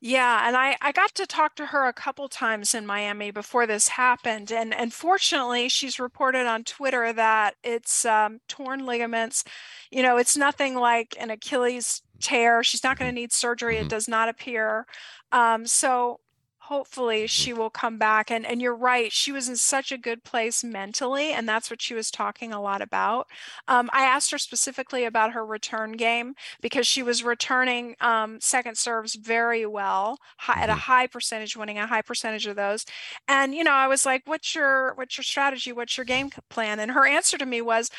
Yeah, 0.00 0.46
and 0.46 0.56
I, 0.56 0.76
I 0.82 0.92
got 0.92 1.14
to 1.14 1.26
talk 1.26 1.54
to 1.56 1.66
her 1.66 1.86
a 1.86 1.92
couple 1.92 2.28
times 2.28 2.74
in 2.74 2.86
Miami 2.86 3.30
before 3.30 3.66
this 3.66 3.88
happened. 3.88 4.52
And 4.52 4.74
and 4.74 4.92
fortunately, 4.92 5.68
she's 5.70 5.98
reported 5.98 6.46
on 6.46 6.64
Twitter 6.64 7.12
that 7.14 7.54
it's 7.64 8.04
um, 8.04 8.40
torn 8.46 8.84
ligaments. 8.84 9.42
You 9.90 10.02
know, 10.02 10.18
it's 10.18 10.36
nothing 10.36 10.74
like 10.74 11.16
an 11.18 11.30
Achilles 11.30 12.02
tear. 12.20 12.62
She's 12.62 12.84
not 12.84 12.98
going 12.98 13.10
to 13.10 13.14
need 13.14 13.32
surgery. 13.32 13.76
It 13.76 13.80
mm-hmm. 13.80 13.88
does 13.88 14.06
not 14.08 14.28
appear. 14.28 14.86
Um, 15.32 15.66
so 15.66 16.20
hopefully 16.66 17.20
mm-hmm. 17.20 17.26
she 17.26 17.52
will 17.52 17.70
come 17.70 17.96
back 17.96 18.30
and 18.30 18.44
and 18.44 18.60
you're 18.60 18.74
right 18.74 19.12
she 19.12 19.30
was 19.30 19.48
in 19.48 19.56
such 19.56 19.92
a 19.92 19.98
good 19.98 20.24
place 20.24 20.64
mentally 20.64 21.32
and 21.32 21.48
that's 21.48 21.70
what 21.70 21.80
she 21.80 21.94
was 21.94 22.10
talking 22.10 22.52
a 22.52 22.60
lot 22.60 22.82
about 22.82 23.26
um, 23.68 23.88
i 23.92 24.02
asked 24.02 24.30
her 24.30 24.38
specifically 24.38 25.04
about 25.04 25.32
her 25.32 25.46
return 25.46 25.92
game 25.92 26.34
because 26.60 26.86
she 26.86 27.02
was 27.02 27.22
returning 27.22 27.94
um, 28.00 28.40
second 28.40 28.76
serves 28.76 29.14
very 29.14 29.64
well 29.64 30.18
high, 30.38 30.60
at 30.60 30.68
a 30.68 30.72
mm-hmm. 30.72 30.80
high 30.80 31.06
percentage 31.06 31.56
winning 31.56 31.78
a 31.78 31.86
high 31.86 32.02
percentage 32.02 32.46
of 32.46 32.56
those 32.56 32.84
and 33.28 33.54
you 33.54 33.62
know 33.62 33.72
i 33.72 33.86
was 33.86 34.04
like 34.04 34.22
what's 34.26 34.54
your 34.54 34.94
what's 34.94 35.16
your 35.16 35.24
strategy 35.24 35.72
what's 35.72 35.96
your 35.96 36.04
game 36.04 36.30
plan 36.50 36.80
and 36.80 36.90
her 36.90 37.06
answer 37.06 37.38
to 37.38 37.46
me 37.46 37.60
was 37.60 37.90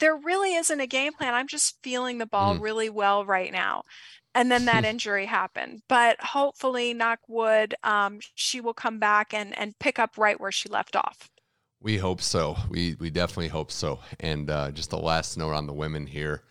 there 0.00 0.16
really 0.16 0.54
isn't 0.54 0.80
a 0.80 0.86
game 0.86 1.12
plan. 1.12 1.34
I'm 1.34 1.48
just 1.48 1.76
feeling 1.82 2.18
the 2.18 2.26
ball 2.26 2.56
mm. 2.56 2.60
really 2.60 2.88
well 2.88 3.24
right 3.24 3.52
now 3.52 3.82
and 4.34 4.50
then 4.50 4.64
that 4.66 4.84
injury 4.84 5.26
happened. 5.26 5.82
But 5.88 6.20
hopefully, 6.20 6.94
knock 6.94 7.20
wood, 7.28 7.74
um, 7.82 8.20
she 8.34 8.60
will 8.60 8.74
come 8.74 8.98
back 8.98 9.32
and 9.34 9.56
and 9.58 9.78
pick 9.78 9.98
up 9.98 10.16
right 10.16 10.40
where 10.40 10.52
she 10.52 10.68
left 10.68 10.96
off. 10.96 11.30
We 11.80 11.98
hope 11.98 12.20
so. 12.20 12.56
We 12.68 12.96
we 12.98 13.10
definitely 13.10 13.48
hope 13.48 13.70
so. 13.70 14.00
And 14.20 14.50
uh, 14.50 14.70
just 14.70 14.90
the 14.90 14.98
last 14.98 15.36
note 15.36 15.52
on 15.52 15.66
the 15.66 15.72
women 15.72 16.06
here: 16.06 16.42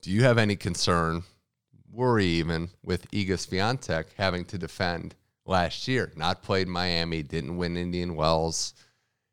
Do 0.00 0.10
you 0.10 0.24
have 0.24 0.38
any 0.38 0.56
concern, 0.56 1.22
worry 1.90 2.26
even 2.26 2.70
with 2.84 3.10
Iga 3.10 3.34
Swiatek 3.34 4.06
having 4.16 4.44
to 4.46 4.58
defend 4.58 5.14
last 5.46 5.86
year? 5.88 6.12
Not 6.16 6.42
played 6.42 6.68
Miami, 6.68 7.22
didn't 7.22 7.56
win 7.56 7.76
Indian 7.76 8.14
Wells. 8.14 8.74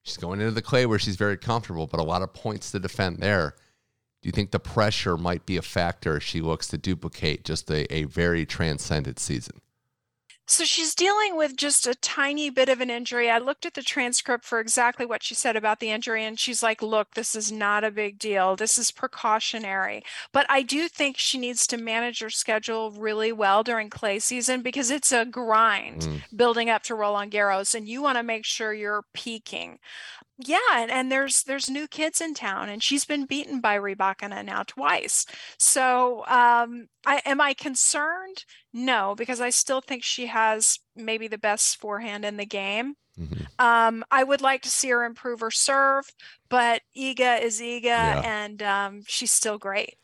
She's 0.03 0.17
going 0.17 0.39
into 0.39 0.51
the 0.51 0.61
clay 0.61 0.85
where 0.85 0.99
she's 0.99 1.17
very 1.17 1.37
comfortable, 1.37 1.85
but 1.85 1.99
a 1.99 2.03
lot 2.03 2.21
of 2.21 2.33
points 2.33 2.71
to 2.71 2.79
defend 2.79 3.19
there. 3.19 3.55
Do 4.21 4.27
you 4.27 4.31
think 4.31 4.51
the 4.51 4.59
pressure 4.59 5.17
might 5.17 5.45
be 5.45 5.57
a 5.57 5.61
factor 5.61 6.17
as 6.17 6.23
she 6.23 6.41
looks 6.41 6.67
to 6.67 6.77
duplicate 6.77 7.45
just 7.45 7.69
a, 7.71 7.91
a 7.93 8.03
very 8.03 8.45
transcendent 8.45 9.19
season? 9.19 9.61
So 10.49 10.65
she's 10.65 10.95
dealing 10.95 11.37
with 11.37 11.55
just 11.55 11.85
a 11.85 11.93
tiny 11.93 12.49
bit 12.49 12.69
of 12.69 12.81
an 12.81 12.89
injury. 12.89 13.29
I 13.29 13.37
looked 13.37 13.67
at 13.67 13.75
the 13.75 13.83
transcript 13.83 14.43
for 14.43 14.59
exactly 14.59 15.05
what 15.05 15.21
she 15.21 15.35
said 15.35 15.55
about 15.55 15.79
the 15.79 15.91
injury, 15.91 16.25
and 16.25 16.39
she's 16.39 16.63
like, 16.63 16.81
Look, 16.81 17.13
this 17.13 17.35
is 17.35 17.51
not 17.51 17.83
a 17.83 17.91
big 17.91 18.17
deal. 18.17 18.55
This 18.55 18.79
is 18.79 18.89
precautionary. 18.89 20.01
But 20.33 20.47
I 20.49 20.63
do 20.63 20.87
think 20.87 21.17
she 21.19 21.37
needs 21.37 21.67
to 21.67 21.77
manage 21.77 22.21
her 22.21 22.31
schedule 22.31 22.89
really 22.89 23.31
well 23.31 23.61
during 23.61 23.91
clay 23.91 24.17
season 24.17 24.63
because 24.63 24.89
it's 24.89 25.11
a 25.11 25.23
grind 25.23 26.01
mm. 26.01 26.21
building 26.35 26.67
up 26.67 26.81
to 26.83 26.95
Roland 26.95 27.31
Garros, 27.31 27.75
and 27.75 27.87
you 27.87 28.01
want 28.01 28.17
to 28.17 28.23
make 28.23 28.43
sure 28.43 28.73
you're 28.73 29.05
peaking 29.13 29.77
yeah 30.39 30.57
and, 30.77 30.89
and 30.89 31.11
there's 31.11 31.43
there's 31.43 31.69
new 31.69 31.87
kids 31.87 32.21
in 32.21 32.33
town 32.33 32.69
and 32.69 32.81
she's 32.81 33.05
been 33.05 33.25
beaten 33.25 33.59
by 33.59 33.77
Rybakina 33.77 34.43
now 34.43 34.63
twice 34.63 35.25
so 35.57 36.25
um 36.27 36.87
I 37.05 37.21
am 37.25 37.41
I 37.41 37.53
concerned 37.53 38.45
no 38.73 39.15
because 39.17 39.41
I 39.41 39.49
still 39.49 39.81
think 39.81 40.03
she 40.03 40.27
has 40.27 40.79
maybe 40.95 41.27
the 41.27 41.37
best 41.37 41.77
forehand 41.77 42.23
in 42.23 42.37
the 42.37 42.45
game 42.45 42.95
mm-hmm. 43.19 43.43
um 43.59 44.03
I 44.09 44.23
would 44.23 44.41
like 44.41 44.61
to 44.61 44.69
see 44.69 44.89
her 44.89 45.03
improve 45.03 45.41
her 45.41 45.51
serve 45.51 46.09
but 46.47 46.81
Iga 46.97 47.41
is 47.43 47.59
Iga 47.59 47.83
yeah. 47.83 48.21
and 48.23 48.63
um 48.63 49.03
she's 49.05 49.31
still 49.31 49.57
great 49.57 49.95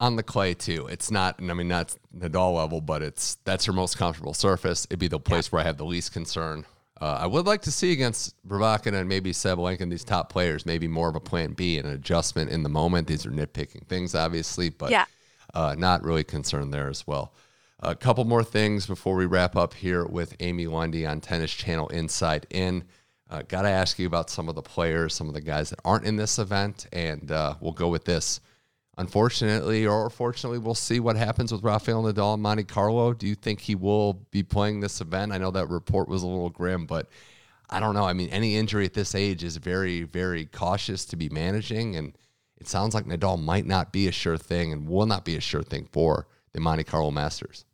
on 0.00 0.14
the 0.14 0.22
clay 0.22 0.54
too. 0.54 0.86
It's 0.86 1.10
not, 1.10 1.40
I 1.40 1.54
mean, 1.54 1.66
not 1.66 1.96
Nadal 2.16 2.54
level, 2.54 2.80
but 2.80 3.02
it's 3.02 3.36
that's 3.44 3.64
her 3.64 3.72
most 3.72 3.98
comfortable 3.98 4.32
surface. 4.32 4.86
It'd 4.88 5.00
be 5.00 5.08
the 5.08 5.18
place 5.18 5.48
yeah. 5.48 5.50
where 5.50 5.62
I 5.62 5.66
have 5.66 5.76
the 5.76 5.84
least 5.84 6.12
concern. 6.12 6.66
Uh, 7.00 7.18
I 7.20 7.26
would 7.26 7.46
like 7.46 7.62
to 7.62 7.70
see 7.70 7.92
against 7.92 8.34
Rybakina 8.46 9.00
and 9.00 9.08
maybe 9.08 9.32
Sabalenka 9.32 9.88
these 9.88 10.04
top 10.04 10.32
players, 10.32 10.66
maybe 10.66 10.88
more 10.88 11.08
of 11.08 11.14
a 11.14 11.20
plan 11.20 11.52
B, 11.52 11.78
and 11.78 11.86
an 11.86 11.94
adjustment 11.94 12.50
in 12.50 12.62
the 12.64 12.68
moment. 12.68 13.06
These 13.06 13.24
are 13.24 13.30
nitpicking 13.30 13.86
things, 13.86 14.14
obviously, 14.14 14.68
but 14.68 14.90
yeah. 14.90 15.04
uh, 15.54 15.76
not 15.78 16.02
really 16.02 16.24
concerned 16.24 16.74
there 16.74 16.88
as 16.88 17.06
well. 17.06 17.32
A 17.80 17.94
couple 17.94 18.24
more 18.24 18.42
things 18.42 18.86
before 18.86 19.14
we 19.14 19.26
wrap 19.26 19.54
up 19.54 19.74
here 19.74 20.04
with 20.04 20.34
Amy 20.40 20.66
Lundy 20.66 21.06
on 21.06 21.20
Tennis 21.20 21.52
Channel 21.52 21.86
Inside 21.88 22.46
In. 22.50 22.82
Uh, 23.30 23.42
Got 23.46 23.62
to 23.62 23.68
ask 23.68 24.00
you 24.00 24.06
about 24.08 24.30
some 24.30 24.48
of 24.48 24.56
the 24.56 24.62
players, 24.62 25.14
some 25.14 25.28
of 25.28 25.34
the 25.34 25.40
guys 25.40 25.70
that 25.70 25.78
aren't 25.84 26.04
in 26.04 26.16
this 26.16 26.40
event, 26.40 26.88
and 26.92 27.30
uh, 27.30 27.54
we'll 27.60 27.72
go 27.72 27.88
with 27.88 28.04
this 28.04 28.40
unfortunately 28.98 29.86
or 29.86 30.10
fortunately, 30.10 30.58
we'll 30.58 30.74
see 30.74 31.00
what 31.00 31.16
happens 31.16 31.50
with 31.50 31.62
Rafael 31.62 32.02
Nadal 32.02 32.34
and 32.34 32.42
Monte 32.42 32.64
Carlo. 32.64 33.14
Do 33.14 33.26
you 33.26 33.34
think 33.34 33.60
he 33.60 33.74
will 33.74 34.14
be 34.30 34.42
playing 34.42 34.80
this 34.80 35.00
event? 35.00 35.32
I 35.32 35.38
know 35.38 35.50
that 35.52 35.68
report 35.68 36.08
was 36.08 36.22
a 36.22 36.26
little 36.26 36.50
grim, 36.50 36.84
but 36.84 37.08
I 37.70 37.80
don't 37.80 37.94
know. 37.94 38.04
I 38.04 38.12
mean, 38.12 38.28
any 38.30 38.56
injury 38.56 38.84
at 38.84 38.94
this 38.94 39.14
age 39.14 39.44
is 39.44 39.56
very, 39.56 40.02
very 40.02 40.44
cautious 40.44 41.04
to 41.06 41.16
be 41.16 41.28
managing. 41.28 41.96
And 41.96 42.16
it 42.56 42.68
sounds 42.68 42.94
like 42.94 43.06
Nadal 43.06 43.42
might 43.42 43.66
not 43.66 43.92
be 43.92 44.08
a 44.08 44.12
sure 44.12 44.36
thing 44.36 44.72
and 44.72 44.88
will 44.88 45.06
not 45.06 45.24
be 45.24 45.36
a 45.36 45.40
sure 45.40 45.62
thing 45.62 45.88
for 45.92 46.26
the 46.52 46.60
Monte 46.60 46.84
Carlo 46.84 47.10
Masters. 47.10 47.64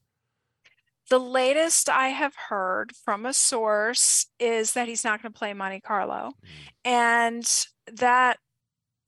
The 1.10 1.18
latest 1.18 1.88
I 1.88 2.08
have 2.08 2.34
heard 2.48 2.92
from 2.96 3.26
a 3.26 3.32
source 3.32 4.26
is 4.40 4.72
that 4.72 4.88
he's 4.88 5.04
not 5.04 5.22
going 5.22 5.32
to 5.32 5.38
play 5.38 5.52
Monte 5.52 5.80
Carlo. 5.80 6.32
Mm. 6.86 6.90
And 6.90 7.66
that 7.98 8.38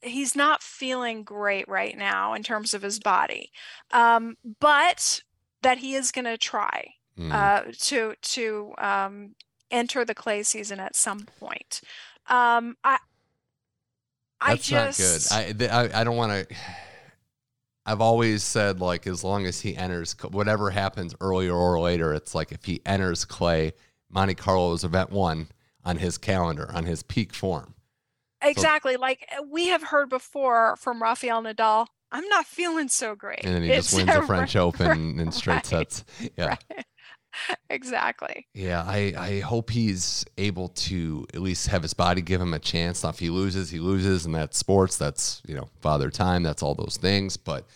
he's 0.07 0.37
not 0.37 0.63
feeling 0.63 1.23
great 1.23 1.69
right 1.69 1.97
now 1.97 2.35
in 2.35 2.43
terms 2.43 2.75
of 2.75 2.83
his 2.83 2.99
body, 2.99 3.51
um, 3.93 4.37
but 4.61 5.23
that 5.63 5.79
he 5.79 5.95
is 5.95 6.13
going 6.13 6.25
to 6.25 6.39
try 6.39 6.95
mm. 7.19 7.33
uh, 7.33 7.73
to 7.79 8.15
to 8.21 8.75
um, 8.79 9.35
enter 9.71 10.05
the 10.05 10.15
clay 10.15 10.43
season 10.43 10.81
at 10.81 10.97
some 10.97 11.27
point. 11.39 11.81
Um, 12.29 12.77
I 12.85 12.99
I 14.41 14.55
That's 14.55 14.67
just 14.67 15.31
not 15.31 15.59
good. 15.59 15.71
I 15.71 15.83
I, 15.83 16.01
I 16.01 16.05
don't 16.05 16.17
want 16.17 16.49
to. 16.49 16.57
I've 17.89 18.01
always 18.01 18.43
said 18.43 18.81
like 18.81 19.07
as 19.07 19.23
long 19.23 19.47
as 19.47 19.61
he 19.61 19.77
enters 19.77 20.17
whatever 20.31 20.71
happens 20.71 21.15
earlier 21.21 21.55
or 21.55 21.79
later, 21.79 22.13
it's 22.13 22.35
like 22.35 22.51
if 22.51 22.65
he 22.65 22.83
enters 22.85 23.25
clay, 23.25 23.75
Monte 24.11 24.35
Carlo 24.35 24.73
is 24.73 24.83
event 24.83 25.11
one 25.11 25.49
on 25.85 25.99
his 25.99 26.19
calendar 26.19 26.69
on 26.75 26.85
his 26.85 27.05
peak 27.05 27.33
form. 27.33 27.76
Exactly. 28.43 28.95
So, 28.95 29.01
like 29.01 29.27
uh, 29.33 29.43
we 29.51 29.69
have 29.69 29.83
heard 29.83 30.09
before 30.09 30.77
from 30.77 31.03
Rafael 31.03 31.43
Nadal, 31.43 31.87
I'm 32.13 32.29
not 32.29 32.47
feeling 32.47 32.89
so 32.89 33.15
great. 33.15 33.41
And 33.45 33.55
then 33.55 33.63
he 33.63 33.71
it's, 33.71 33.91
just 33.91 33.97
wins 33.97 34.15
the 34.21 34.27
French 34.27 34.55
right, 34.55 34.61
Open 34.61 35.17
right, 35.17 35.21
in 35.21 35.33
straight 35.33 35.55
right, 35.55 35.67
sets. 35.67 36.05
Yeah. 36.37 36.57
exactly. 37.71 38.47
Yeah, 38.55 38.83
I, 38.83 39.13
I 39.17 39.41
hope 39.41 39.71
he's 39.71 40.25
able 40.39 40.69
to 40.69 41.27
at 41.35 41.41
least 41.41 41.69
have 41.69 41.83
his 41.83 41.95
body 41.95 42.23
give 42.23 42.41
him 42.41 42.55
a 42.55 42.59
chance. 42.59 43.03
Now, 43.03 43.11
if 43.11 43.19
he 43.19 43.31
loses, 43.31 43.71
he 43.71 43.79
loses, 43.79 44.27
and 44.27 44.35
that's 44.35 44.59
sports. 44.59 44.97
That's 44.97 45.43
you 45.47 45.55
know 45.55 45.69
father 45.81 46.11
time. 46.11 46.43
That's 46.43 46.63
all 46.63 46.75
those 46.75 46.97
things. 46.97 47.37
But 47.37 47.67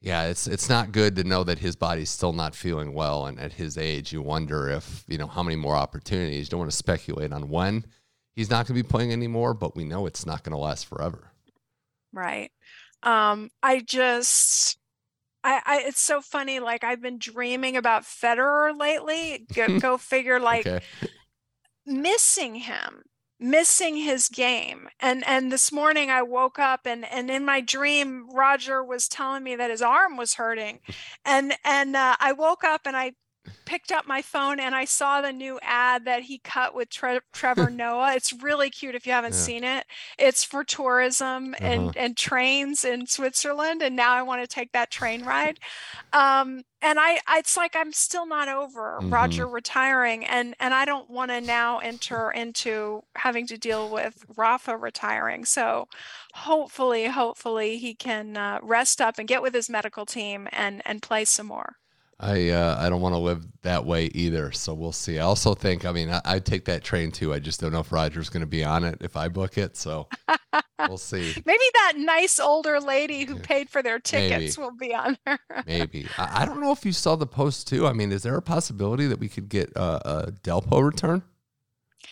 yeah, 0.00 0.24
it's 0.24 0.46
it's 0.46 0.68
not 0.68 0.92
good 0.92 1.16
to 1.16 1.24
know 1.24 1.44
that 1.44 1.58
his 1.58 1.76
body's 1.76 2.10
still 2.10 2.32
not 2.32 2.54
feeling 2.54 2.92
well, 2.92 3.26
and 3.26 3.38
at 3.40 3.54
his 3.54 3.78
age, 3.78 4.12
you 4.12 4.22
wonder 4.22 4.68
if 4.68 5.04
you 5.08 5.18
know 5.18 5.26
how 5.26 5.42
many 5.42 5.56
more 5.56 5.76
opportunities. 5.76 6.46
You 6.46 6.50
don't 6.50 6.60
want 6.60 6.70
to 6.70 6.76
speculate 6.76 7.32
on 7.32 7.48
when 7.48 7.84
he's 8.38 8.48
not 8.48 8.68
going 8.68 8.76
to 8.76 8.84
be 8.84 8.88
playing 8.88 9.12
anymore, 9.12 9.52
but 9.52 9.74
we 9.74 9.82
know 9.82 10.06
it's 10.06 10.24
not 10.24 10.44
going 10.44 10.52
to 10.52 10.58
last 10.58 10.86
forever. 10.86 11.32
Right. 12.12 12.52
Um, 13.02 13.50
I 13.64 13.80
just, 13.80 14.78
I, 15.42 15.60
I, 15.66 15.82
it's 15.84 16.00
so 16.00 16.20
funny. 16.20 16.60
Like 16.60 16.84
I've 16.84 17.02
been 17.02 17.18
dreaming 17.18 17.76
about 17.76 18.04
Federer 18.04 18.78
lately. 18.78 19.44
Go, 19.52 19.68
go 19.80 19.98
figure. 19.98 20.38
Like 20.38 20.66
Okay. 20.66 20.80
missing 21.84 22.54
him 22.54 23.02
missing 23.40 23.96
his 23.96 24.28
game 24.28 24.88
and 24.98 25.24
and 25.24 25.52
this 25.52 25.70
morning 25.70 26.10
i 26.10 26.20
woke 26.20 26.58
up 26.58 26.80
and 26.84 27.04
and 27.04 27.30
in 27.30 27.44
my 27.44 27.60
dream 27.60 28.28
roger 28.34 28.82
was 28.82 29.06
telling 29.06 29.44
me 29.44 29.54
that 29.54 29.70
his 29.70 29.80
arm 29.80 30.16
was 30.16 30.34
hurting 30.34 30.80
and 31.24 31.54
and 31.64 31.94
uh, 31.94 32.16
i 32.18 32.32
woke 32.32 32.64
up 32.64 32.80
and 32.84 32.96
i 32.96 33.12
picked 33.64 33.92
up 33.92 34.06
my 34.06 34.22
phone 34.22 34.58
and 34.60 34.74
i 34.74 34.84
saw 34.84 35.20
the 35.20 35.32
new 35.32 35.58
ad 35.62 36.04
that 36.04 36.22
he 36.22 36.38
cut 36.38 36.74
with 36.74 36.88
Tre- 36.90 37.20
trevor 37.32 37.70
noah. 37.82 38.14
It's 38.14 38.32
really 38.32 38.70
cute 38.70 38.94
if 38.94 39.06
you 39.06 39.12
haven't 39.12 39.34
Yeah. 39.34 39.38
seen 39.40 39.64
it. 39.64 39.86
It's 40.18 40.44
for 40.44 40.64
tourism 40.64 41.54
Uh-huh. 41.54 41.64
and 41.64 41.96
and 41.96 42.16
trains 42.16 42.84
in 42.84 43.06
switzerland 43.06 43.82
and 43.82 43.94
now 43.96 44.12
i 44.14 44.22
want 44.22 44.42
to 44.42 44.46
take 44.46 44.72
that 44.72 44.90
train 44.90 45.24
ride. 45.24 45.58
Um 46.12 46.62
and 46.80 47.00
I, 47.00 47.18
I 47.26 47.38
it's 47.40 47.56
like 47.56 47.74
i'm 47.74 47.92
still 47.92 48.26
not 48.26 48.48
over 48.48 48.98
roger 49.02 49.48
retiring 49.48 50.24
and 50.24 50.54
and 50.60 50.72
i 50.72 50.84
don't 50.84 51.10
want 51.10 51.30
to 51.32 51.40
now 51.40 51.78
enter 51.78 52.30
into 52.30 53.02
having 53.16 53.46
to 53.48 53.58
deal 53.58 53.90
with 53.90 54.24
rafa 54.36 54.76
retiring. 54.76 55.44
So 55.44 55.88
hopefully 56.34 57.06
hopefully 57.06 57.78
he 57.78 57.94
can 57.94 58.36
uh, 58.36 58.60
rest 58.62 59.00
up 59.00 59.18
and 59.18 59.26
get 59.26 59.42
with 59.42 59.54
his 59.54 59.68
medical 59.68 60.06
team 60.06 60.48
and 60.52 60.82
and 60.84 61.02
play 61.02 61.24
some 61.24 61.46
more 61.46 61.77
I 62.20 62.48
uh, 62.48 62.76
I 62.80 62.88
don't 62.88 63.00
want 63.00 63.14
to 63.14 63.18
live 63.18 63.46
that 63.62 63.84
way 63.84 64.06
either. 64.06 64.50
So 64.50 64.74
we'll 64.74 64.90
see. 64.92 65.18
I 65.18 65.22
also 65.22 65.54
think, 65.54 65.84
I 65.84 65.92
mean, 65.92 66.10
I, 66.10 66.20
I'd 66.24 66.44
take 66.44 66.64
that 66.64 66.82
train 66.82 67.12
too. 67.12 67.32
I 67.32 67.38
just 67.38 67.60
don't 67.60 67.70
know 67.70 67.80
if 67.80 67.92
Roger's 67.92 68.28
going 68.28 68.40
to 68.40 68.46
be 68.46 68.64
on 68.64 68.82
it 68.82 68.98
if 69.02 69.16
I 69.16 69.28
book 69.28 69.56
it. 69.56 69.76
So 69.76 70.08
we'll 70.80 70.98
see. 70.98 71.32
maybe 71.46 71.64
that 71.74 71.92
nice 71.96 72.40
older 72.40 72.80
lady 72.80 73.24
who 73.24 73.36
paid 73.36 73.70
for 73.70 73.82
their 73.84 74.00
Maybe. 74.12 74.28
tickets 74.34 74.58
will 74.58 74.72
be 74.72 74.92
on 74.92 75.16
there 75.24 75.38
Maybe. 75.66 76.08
I, 76.18 76.42
I 76.42 76.44
don't 76.44 76.60
know 76.60 76.72
if 76.72 76.84
you 76.84 76.92
saw 76.92 77.14
the 77.14 77.26
post 77.26 77.68
too. 77.68 77.86
I 77.86 77.92
mean, 77.92 78.10
is 78.10 78.24
there 78.24 78.36
a 78.36 78.42
possibility 78.42 79.06
that 79.06 79.20
we 79.20 79.28
could 79.28 79.48
get 79.48 79.76
uh, 79.76 80.00
a 80.04 80.32
Delpo 80.32 80.84
return? 80.84 81.22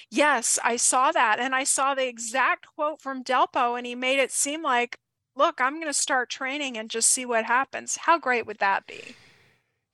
Yes, 0.08 0.56
I 0.62 0.76
saw 0.76 1.10
that. 1.10 1.40
And 1.40 1.52
I 1.52 1.64
saw 1.64 1.94
the 1.96 2.06
exact 2.06 2.66
quote 2.76 3.00
from 3.00 3.24
Delpo, 3.24 3.76
and 3.76 3.84
he 3.84 3.96
made 3.96 4.20
it 4.20 4.30
seem 4.30 4.62
like, 4.62 5.00
look, 5.34 5.60
I'm 5.60 5.74
going 5.74 5.86
to 5.86 5.92
start 5.92 6.30
training 6.30 6.78
and 6.78 6.88
just 6.88 7.08
see 7.08 7.26
what 7.26 7.44
happens. 7.44 7.96
How 7.96 8.18
great 8.18 8.46
would 8.46 8.58
that 8.58 8.86
be? 8.86 9.16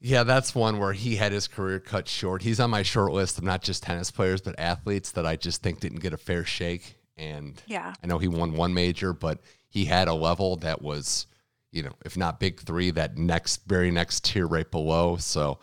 Yeah, 0.04 0.24
that's 0.24 0.52
one 0.52 0.80
where 0.80 0.92
he 0.92 1.14
had 1.14 1.30
his 1.30 1.46
career 1.46 1.78
cut 1.78 2.08
short. 2.08 2.42
He's 2.42 2.58
on 2.58 2.70
my 2.70 2.82
short 2.82 3.12
list 3.12 3.38
of 3.38 3.44
not 3.44 3.62
just 3.62 3.84
tennis 3.84 4.10
players, 4.10 4.40
but 4.40 4.58
athletes 4.58 5.12
that 5.12 5.24
I 5.24 5.36
just 5.36 5.62
think 5.62 5.78
didn't 5.78 6.00
get 6.00 6.12
a 6.12 6.16
fair 6.16 6.44
shake. 6.44 6.96
And 7.16 7.62
Yeah. 7.66 7.94
I 8.02 8.06
know 8.08 8.18
he 8.18 8.26
won 8.26 8.54
one 8.54 8.74
major, 8.74 9.12
but 9.12 9.38
he 9.68 9.84
had 9.84 10.08
a 10.08 10.14
level 10.14 10.56
that 10.56 10.82
was, 10.82 11.26
you 11.70 11.84
know, 11.84 11.92
if 12.04 12.16
not 12.16 12.40
big 12.40 12.60
three, 12.60 12.90
that 12.90 13.16
next, 13.16 13.64
very 13.68 13.92
next 13.92 14.24
tier 14.24 14.46
right 14.46 14.68
below. 14.68 15.18
So, 15.18 15.60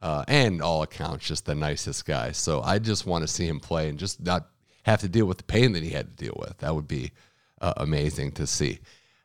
uh, 0.00 0.24
and 0.28 0.62
all 0.62 0.82
accounts, 0.82 1.26
just 1.26 1.44
the 1.46 1.56
nicest 1.56 2.06
guy. 2.06 2.30
So 2.30 2.62
I 2.62 2.78
just 2.78 3.06
want 3.06 3.22
to 3.22 3.28
see 3.28 3.48
him 3.48 3.58
play 3.58 3.88
and 3.88 3.98
just 3.98 4.20
not 4.20 4.46
have 4.84 5.00
to 5.00 5.08
deal 5.08 5.26
with 5.26 5.38
the 5.38 5.44
pain 5.44 5.72
that 5.72 5.82
he 5.82 5.90
had 5.90 6.16
to 6.16 6.24
deal 6.24 6.36
with. 6.38 6.58
That 6.58 6.76
would 6.76 6.86
be 6.88 7.10
uh, 7.60 7.74
amazing 7.76 8.32
to 8.32 8.46
see. 8.46 8.78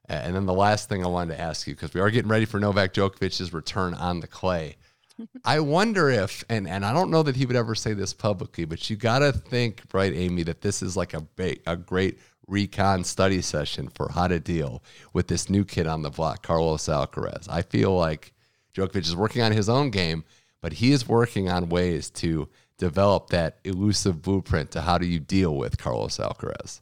And 0.08 0.36
then 0.36 0.45
the 0.45 0.53
last 0.53 0.88
thing 0.88 1.03
I 1.03 1.08
wanted 1.08 1.36
to 1.36 1.41
ask 1.41 1.68
you, 1.68 1.74
because 1.74 1.93
we 1.93 2.01
are 2.01 2.12
getting 2.12 2.30
ready 2.30 2.45
for 2.45 2.60
Novak 2.60 2.93
Djokovic's 2.93 3.53
return 3.53 3.93
on 3.93 4.20
the 4.20 4.28
clay. 4.28 4.76
I 5.45 5.60
wonder 5.62 6.10
if, 6.10 6.43
and, 6.49 6.68
and 6.68 6.86
I 6.86 6.93
don't 6.93 7.10
know 7.10 7.24
that 7.24 7.36
he 7.36 7.45
would 7.45 7.56
ever 7.56 7.76
say 7.76 7.93
this 7.93 8.14
publicly, 8.14 8.66
but 8.66 8.89
you 8.89 8.95
got 8.95 9.20
to 9.20 9.32
think, 9.32 9.82
right, 9.93 10.14
Amy, 10.14 10.43
that 10.43 10.62
this 10.62 10.82
is 10.82 10.95
like 10.95 11.14
a, 11.14 11.22
ba- 11.36 11.58
a 11.66 11.76
great 11.76 12.20
recon 12.47 13.03
study 13.03 13.41
session 13.41 13.89
for 13.89 14.10
how 14.10 14.28
to 14.28 14.39
deal 14.39 14.84
with 15.14 15.28
this 15.28 15.49
new 15.49 15.66
kid 15.66 15.88
on 15.88 16.01
the 16.01 16.12
block, 16.12 16.43
Carlos 16.43 16.86
Alcaraz. 16.86 17.47
I 17.49 17.62
feel 17.62 17.95
like 17.95 18.34
Djokovic 18.76 19.06
is 19.06 19.16
working 19.16 19.41
on 19.41 19.51
his 19.51 19.70
own 19.70 19.89
game, 19.89 20.24
but 20.62 20.74
he 20.74 20.91
is 20.91 21.08
working 21.08 21.49
on 21.49 21.70
ways 21.70 22.10
to 22.12 22.49
develop 22.78 23.30
that 23.30 23.60
elusive 23.64 24.22
blueprint 24.22 24.72
to 24.72 24.82
how 24.82 24.97
do 24.97 25.06
you 25.06 25.20
deal 25.20 25.56
with 25.56 25.78
Carlos 25.78 26.18
Alcaraz. 26.18 26.82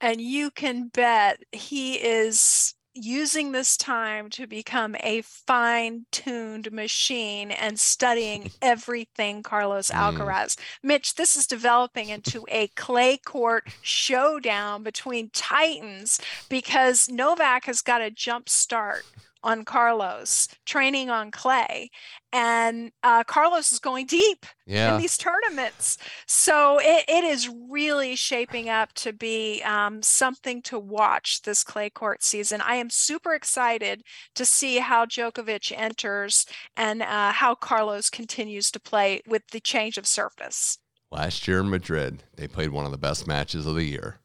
And 0.00 0.20
you 0.20 0.50
can 0.50 0.88
bet 0.88 1.42
he 1.52 1.94
is 1.94 2.74
using 2.94 3.52
this 3.52 3.76
time 3.76 4.28
to 4.30 4.46
become 4.46 4.96
a 5.00 5.22
fine 5.22 6.04
tuned 6.10 6.72
machine 6.72 7.50
and 7.50 7.78
studying 7.78 8.50
everything 8.62 9.42
Carlos 9.42 9.90
mm. 9.90 9.96
Alcaraz. 9.96 10.58
Mitch, 10.82 11.14
this 11.14 11.36
is 11.36 11.46
developing 11.46 12.08
into 12.08 12.44
a 12.48 12.68
clay 12.68 13.16
court 13.16 13.68
showdown 13.80 14.82
between 14.82 15.30
titans 15.30 16.20
because 16.48 17.08
Novak 17.08 17.66
has 17.66 17.80
got 17.80 18.02
a 18.02 18.10
jump 18.10 18.48
start 18.48 19.04
on 19.42 19.64
Carlos, 19.64 20.48
training 20.66 21.10
on 21.10 21.30
clay. 21.30 21.90
And 22.32 22.92
uh, 23.02 23.24
Carlos 23.24 23.72
is 23.72 23.78
going 23.78 24.06
deep 24.06 24.46
Yeah. 24.66 24.94
in 24.94 25.00
these 25.00 25.16
tournaments. 25.16 25.98
So 26.26 26.78
it, 26.80 27.04
it 27.08 27.24
is 27.24 27.50
really 27.68 28.16
shaping 28.16 28.68
up 28.68 28.92
to 28.94 29.12
be 29.12 29.62
um, 29.62 30.02
something 30.02 30.62
to 30.62 30.78
watch 30.78 31.42
this 31.42 31.64
clay 31.64 31.90
court 31.90 32.22
season. 32.22 32.60
I 32.60 32.76
am 32.76 32.90
super 32.90 33.34
excited 33.34 34.02
to 34.34 34.44
see 34.44 34.78
how 34.78 35.06
Djokovic 35.06 35.72
enters 35.76 36.46
and 36.76 37.02
uh, 37.02 37.32
how 37.32 37.54
Carlos 37.54 38.10
continues 38.10 38.70
to 38.70 38.80
play 38.80 39.22
with 39.26 39.42
the 39.48 39.60
change 39.60 39.98
of 39.98 40.06
surface. 40.06 40.78
Last 41.10 41.48
year 41.48 41.60
in 41.60 41.70
Madrid, 41.70 42.22
they 42.36 42.46
played 42.46 42.70
one 42.70 42.84
of 42.84 42.92
the 42.92 42.98
best 42.98 43.26
matches 43.26 43.66
of 43.66 43.74
the 43.74 43.84
year. 43.84 44.20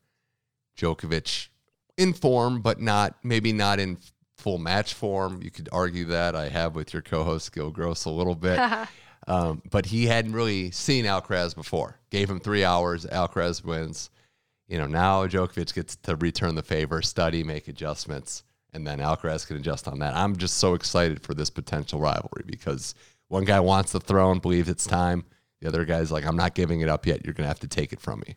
Djokovic 0.78 1.48
in 1.98 2.14
form, 2.14 2.62
but 2.62 2.82
not 2.82 3.16
maybe 3.24 3.54
not 3.54 3.80
in 3.80 3.98
full 4.46 4.60
match 4.60 4.94
form. 4.94 5.42
You 5.42 5.50
could 5.50 5.70
argue 5.72 6.06
that. 6.06 6.36
I 6.36 6.50
have 6.50 6.76
with 6.76 6.94
your 6.94 7.02
co-host 7.02 7.52
Gil 7.52 7.72
Gross 7.72 8.06
a 8.06 8.12
little 8.12 8.36
bit. 8.36 8.60
um, 9.28 9.64
but 9.72 9.88
he 9.88 10.06
hadn't 10.06 10.34
really 10.34 10.70
seen 10.70 11.06
Alcaraz 11.06 11.56
before. 11.56 11.98
Gave 12.12 12.30
him 12.30 12.40
three 12.40 12.64
hours. 12.64 13.08
Alcaraz 13.08 13.64
wins. 13.64 14.12
You 14.68 14.78
know, 14.78 14.86
now 14.86 15.26
Djokovic 15.26 15.74
gets 15.74 15.96
to 15.96 16.16
return 16.18 16.54
the 16.54 16.62
favor, 16.62 17.02
study, 17.02 17.44
make 17.44 17.68
adjustments, 17.68 18.44
and 18.72 18.86
then 18.86 19.00
Alcaraz 19.00 19.48
can 19.48 19.58
adjust 19.58 19.88
on 19.88 19.98
that. 20.00 20.16
I'm 20.16 20.36
just 20.36 20.60
so 20.60 20.76
excited 20.76 21.24
for 21.24 21.34
this 21.34 21.50
potential 21.50 22.00
rivalry 22.00 22.44
because 22.46 22.94
one 23.30 23.46
guy 23.46 23.60
wants 23.60 23.94
the 23.94 24.00
throne, 24.00 24.38
believes 24.38 24.70
it's 24.70 24.86
time. 24.86 25.26
The 25.62 25.68
other 25.68 25.86
guy's 25.86 26.12
like, 26.12 26.24
I'm 26.24 26.38
not 26.38 26.54
giving 26.54 26.82
it 26.82 26.90
up 26.90 27.08
yet. 27.08 27.26
You're 27.26 27.34
going 27.34 27.46
to 27.46 27.48
have 27.48 27.62
to 27.62 27.68
take 27.68 27.94
it 27.94 28.00
from 28.00 28.20
me. 28.28 28.36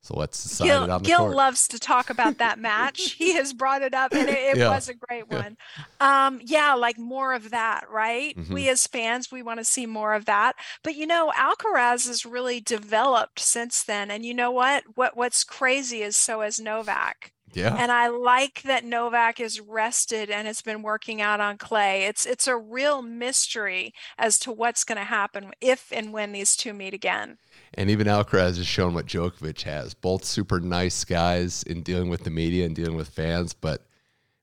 So 0.00 0.16
let's 0.16 0.42
decide 0.42 0.64
it 0.64 0.68
Gil, 0.68 0.82
on 0.82 0.88
the 0.88 0.98
Gil 1.06 1.18
court. 1.18 1.36
loves 1.36 1.68
to 1.68 1.78
talk 1.78 2.08
about 2.08 2.38
that 2.38 2.58
match. 2.58 3.12
he 3.18 3.34
has 3.34 3.52
brought 3.52 3.82
it 3.82 3.94
up, 3.94 4.12
and 4.12 4.28
it, 4.28 4.38
it 4.38 4.56
Yeah. 4.56 4.70
was 4.70 4.88
a 4.88 4.94
great 4.94 5.28
one. 5.28 5.56
Um, 6.00 6.40
yeah, 6.44 6.74
like 6.74 6.98
more 6.98 7.34
of 7.34 7.50
that, 7.50 7.90
right? 7.90 8.36
Mm-hmm. 8.36 8.54
We 8.54 8.68
as 8.68 8.86
fans, 8.86 9.30
we 9.32 9.42
want 9.42 9.58
to 9.58 9.64
see 9.64 9.86
more 9.86 10.14
of 10.14 10.24
that. 10.26 10.54
But 10.84 10.94
you 10.94 11.06
know, 11.06 11.32
Alcaraz 11.36 12.06
has 12.06 12.24
really 12.24 12.60
developed 12.60 13.40
since 13.40 13.82
then. 13.82 14.10
And 14.10 14.24
you 14.24 14.34
know 14.34 14.50
what? 14.50 14.84
What 14.94 15.16
what's 15.16 15.44
crazy 15.44 16.02
is 16.02 16.16
so 16.16 16.40
has 16.40 16.60
Novak. 16.60 17.32
Yeah. 17.58 17.76
And 17.78 17.90
I 17.90 18.08
like 18.08 18.62
that 18.62 18.84
Novak 18.84 19.40
is 19.40 19.60
rested 19.60 20.30
and 20.30 20.46
has 20.46 20.62
been 20.62 20.82
working 20.82 21.20
out 21.20 21.40
on 21.40 21.58
clay. 21.58 22.04
It's 22.04 22.24
it's 22.24 22.46
a 22.46 22.56
real 22.56 23.02
mystery 23.02 23.92
as 24.16 24.38
to 24.40 24.52
what's 24.52 24.84
going 24.84 24.98
to 24.98 25.04
happen 25.04 25.52
if 25.60 25.92
and 25.92 26.12
when 26.12 26.32
these 26.32 26.56
two 26.56 26.72
meet 26.72 26.94
again. 26.94 27.38
And 27.74 27.90
even 27.90 28.06
Alcaraz 28.06 28.56
has 28.56 28.66
shown 28.66 28.94
what 28.94 29.06
Djokovic 29.06 29.62
has. 29.62 29.94
Both 29.94 30.24
super 30.24 30.60
nice 30.60 31.04
guys 31.04 31.62
in 31.64 31.82
dealing 31.82 32.08
with 32.08 32.24
the 32.24 32.30
media 32.30 32.64
and 32.64 32.74
dealing 32.74 32.96
with 32.96 33.08
fans, 33.08 33.52
but 33.52 33.82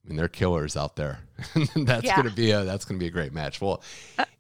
I 0.06 0.10
mean 0.10 0.18
they're 0.18 0.28
killers 0.28 0.78
out 0.78 0.96
there. 0.96 1.20
that's 1.76 2.04
Yeah. 2.06 2.16
gonna 2.16 2.30
be 2.30 2.52
a 2.52 2.64
that's 2.64 2.86
gonna 2.86 3.00
be 3.00 3.08
a 3.08 3.12
great 3.12 3.34
match. 3.34 3.60
Well, 3.60 3.82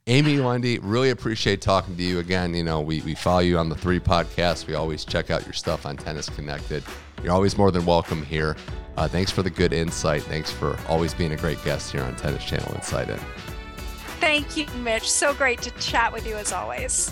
Amy 0.07 0.37
Lundy, 0.37 0.77
really 0.77 1.09
appreciate 1.09 1.61
talking 1.61 1.97
to 1.97 2.03
you 2.03 2.19
again. 2.19 2.53
You 2.53 2.63
know, 2.63 2.79
we, 2.81 3.01
we 3.01 3.15
follow 3.15 3.39
you 3.39 3.57
on 3.57 3.69
the 3.69 3.75
three 3.75 3.99
podcasts. 3.99 4.67
We 4.67 4.75
always 4.75 5.03
check 5.03 5.31
out 5.31 5.43
your 5.45 5.53
stuff 5.53 5.87
on 5.87 5.97
Tennis 5.97 6.29
Connected. 6.29 6.83
You're 7.23 7.33
always 7.33 7.57
more 7.57 7.71
than 7.71 7.87
welcome 7.87 8.23
here. 8.23 8.55
Uh, 8.97 9.07
thanks 9.07 9.31
for 9.31 9.41
the 9.41 9.49
good 9.49 9.73
insight. 9.73 10.21
Thanks 10.21 10.51
for 10.51 10.77
always 10.87 11.15
being 11.15 11.31
a 11.31 11.35
great 11.37 11.61
guest 11.65 11.91
here 11.91 12.03
on 12.03 12.15
Tennis 12.17 12.45
Channel 12.45 12.71
Inside 12.75 13.09
In. 13.09 13.19
Thank 14.19 14.55
you, 14.55 14.67
Mitch. 14.83 15.09
So 15.09 15.33
great 15.33 15.61
to 15.63 15.71
chat 15.71 16.13
with 16.13 16.27
you 16.27 16.35
as 16.35 16.51
always. 16.51 17.11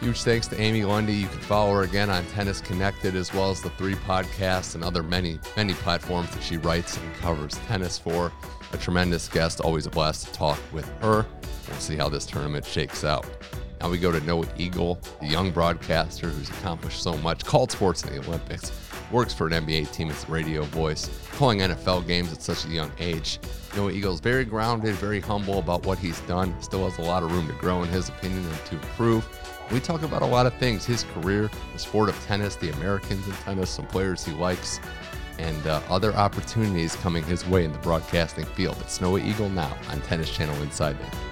Huge 0.00 0.22
thanks 0.22 0.46
to 0.46 0.58
Amy 0.58 0.82
Lundy. 0.82 1.12
You 1.12 1.26
can 1.26 1.40
follow 1.40 1.74
her 1.74 1.82
again 1.82 2.08
on 2.08 2.24
Tennis 2.28 2.62
Connected 2.62 3.14
as 3.14 3.34
well 3.34 3.50
as 3.50 3.60
the 3.60 3.68
three 3.70 3.96
podcasts 3.96 4.74
and 4.74 4.82
other 4.82 5.02
many, 5.02 5.38
many 5.58 5.74
platforms 5.74 6.30
that 6.30 6.42
she 6.42 6.56
writes 6.56 6.96
and 6.96 7.14
covers 7.16 7.56
tennis 7.66 7.98
for. 7.98 8.32
A 8.72 8.78
tremendous 8.78 9.28
guest, 9.28 9.60
always 9.60 9.84
a 9.84 9.90
blast 9.90 10.26
to 10.26 10.32
talk 10.32 10.58
with 10.72 10.88
her. 11.00 11.26
We'll 11.68 11.78
see 11.80 11.96
how 11.96 12.08
this 12.08 12.24
tournament 12.24 12.64
shakes 12.64 13.04
out. 13.04 13.26
Now 13.82 13.90
we 13.90 13.98
go 13.98 14.10
to 14.10 14.20
Noah 14.20 14.48
Eagle, 14.56 14.98
the 15.20 15.26
young 15.26 15.50
broadcaster 15.50 16.28
who's 16.28 16.48
accomplished 16.48 17.02
so 17.02 17.18
much, 17.18 17.44
called 17.44 17.70
sports 17.70 18.02
in 18.02 18.14
the 18.14 18.26
Olympics, 18.26 18.72
works 19.12 19.34
for 19.34 19.48
an 19.48 19.66
NBA 19.66 19.92
team 19.92 20.08
as 20.08 20.24
a 20.24 20.32
radio 20.32 20.62
voice, 20.62 21.10
calling 21.32 21.58
NFL 21.58 22.06
games 22.06 22.32
at 22.32 22.40
such 22.40 22.64
a 22.64 22.68
young 22.68 22.90
age. 23.00 23.38
Noah 23.76 23.92
Eagle's 23.92 24.20
very 24.20 24.46
grounded, 24.46 24.94
very 24.94 25.20
humble 25.20 25.58
about 25.58 25.84
what 25.84 25.98
he's 25.98 26.20
done, 26.20 26.54
still 26.62 26.88
has 26.88 26.98
a 26.98 27.02
lot 27.02 27.22
of 27.22 27.32
room 27.32 27.46
to 27.48 27.54
grow 27.54 27.82
in 27.82 27.88
his 27.90 28.08
opinion 28.08 28.44
and 28.46 28.64
to 28.64 28.74
improve. 28.76 29.28
We 29.72 29.78
talk 29.78 30.02
about 30.02 30.22
a 30.22 30.26
lot 30.26 30.46
of 30.46 30.54
things 30.54 30.84
his 30.84 31.04
career, 31.14 31.48
the 31.72 31.78
sport 31.78 32.08
of 32.08 32.20
tennis, 32.26 32.56
the 32.56 32.70
Americans 32.70 33.26
in 33.28 33.32
tennis, 33.34 33.70
some 33.70 33.86
players 33.86 34.24
he 34.24 34.32
likes, 34.32 34.80
and 35.38 35.64
uh, 35.66 35.80
other 35.88 36.12
opportunities 36.14 36.96
coming 36.96 37.22
his 37.22 37.46
way 37.46 37.64
in 37.64 37.72
the 37.72 37.78
broadcasting 37.78 38.44
field. 38.46 38.76
It's 38.80 39.00
Noah 39.00 39.20
Eagle 39.20 39.48
now 39.48 39.76
on 39.88 40.00
Tennis 40.02 40.28
Channel 40.30 40.60
Inside 40.62 40.96
In. 41.00 41.29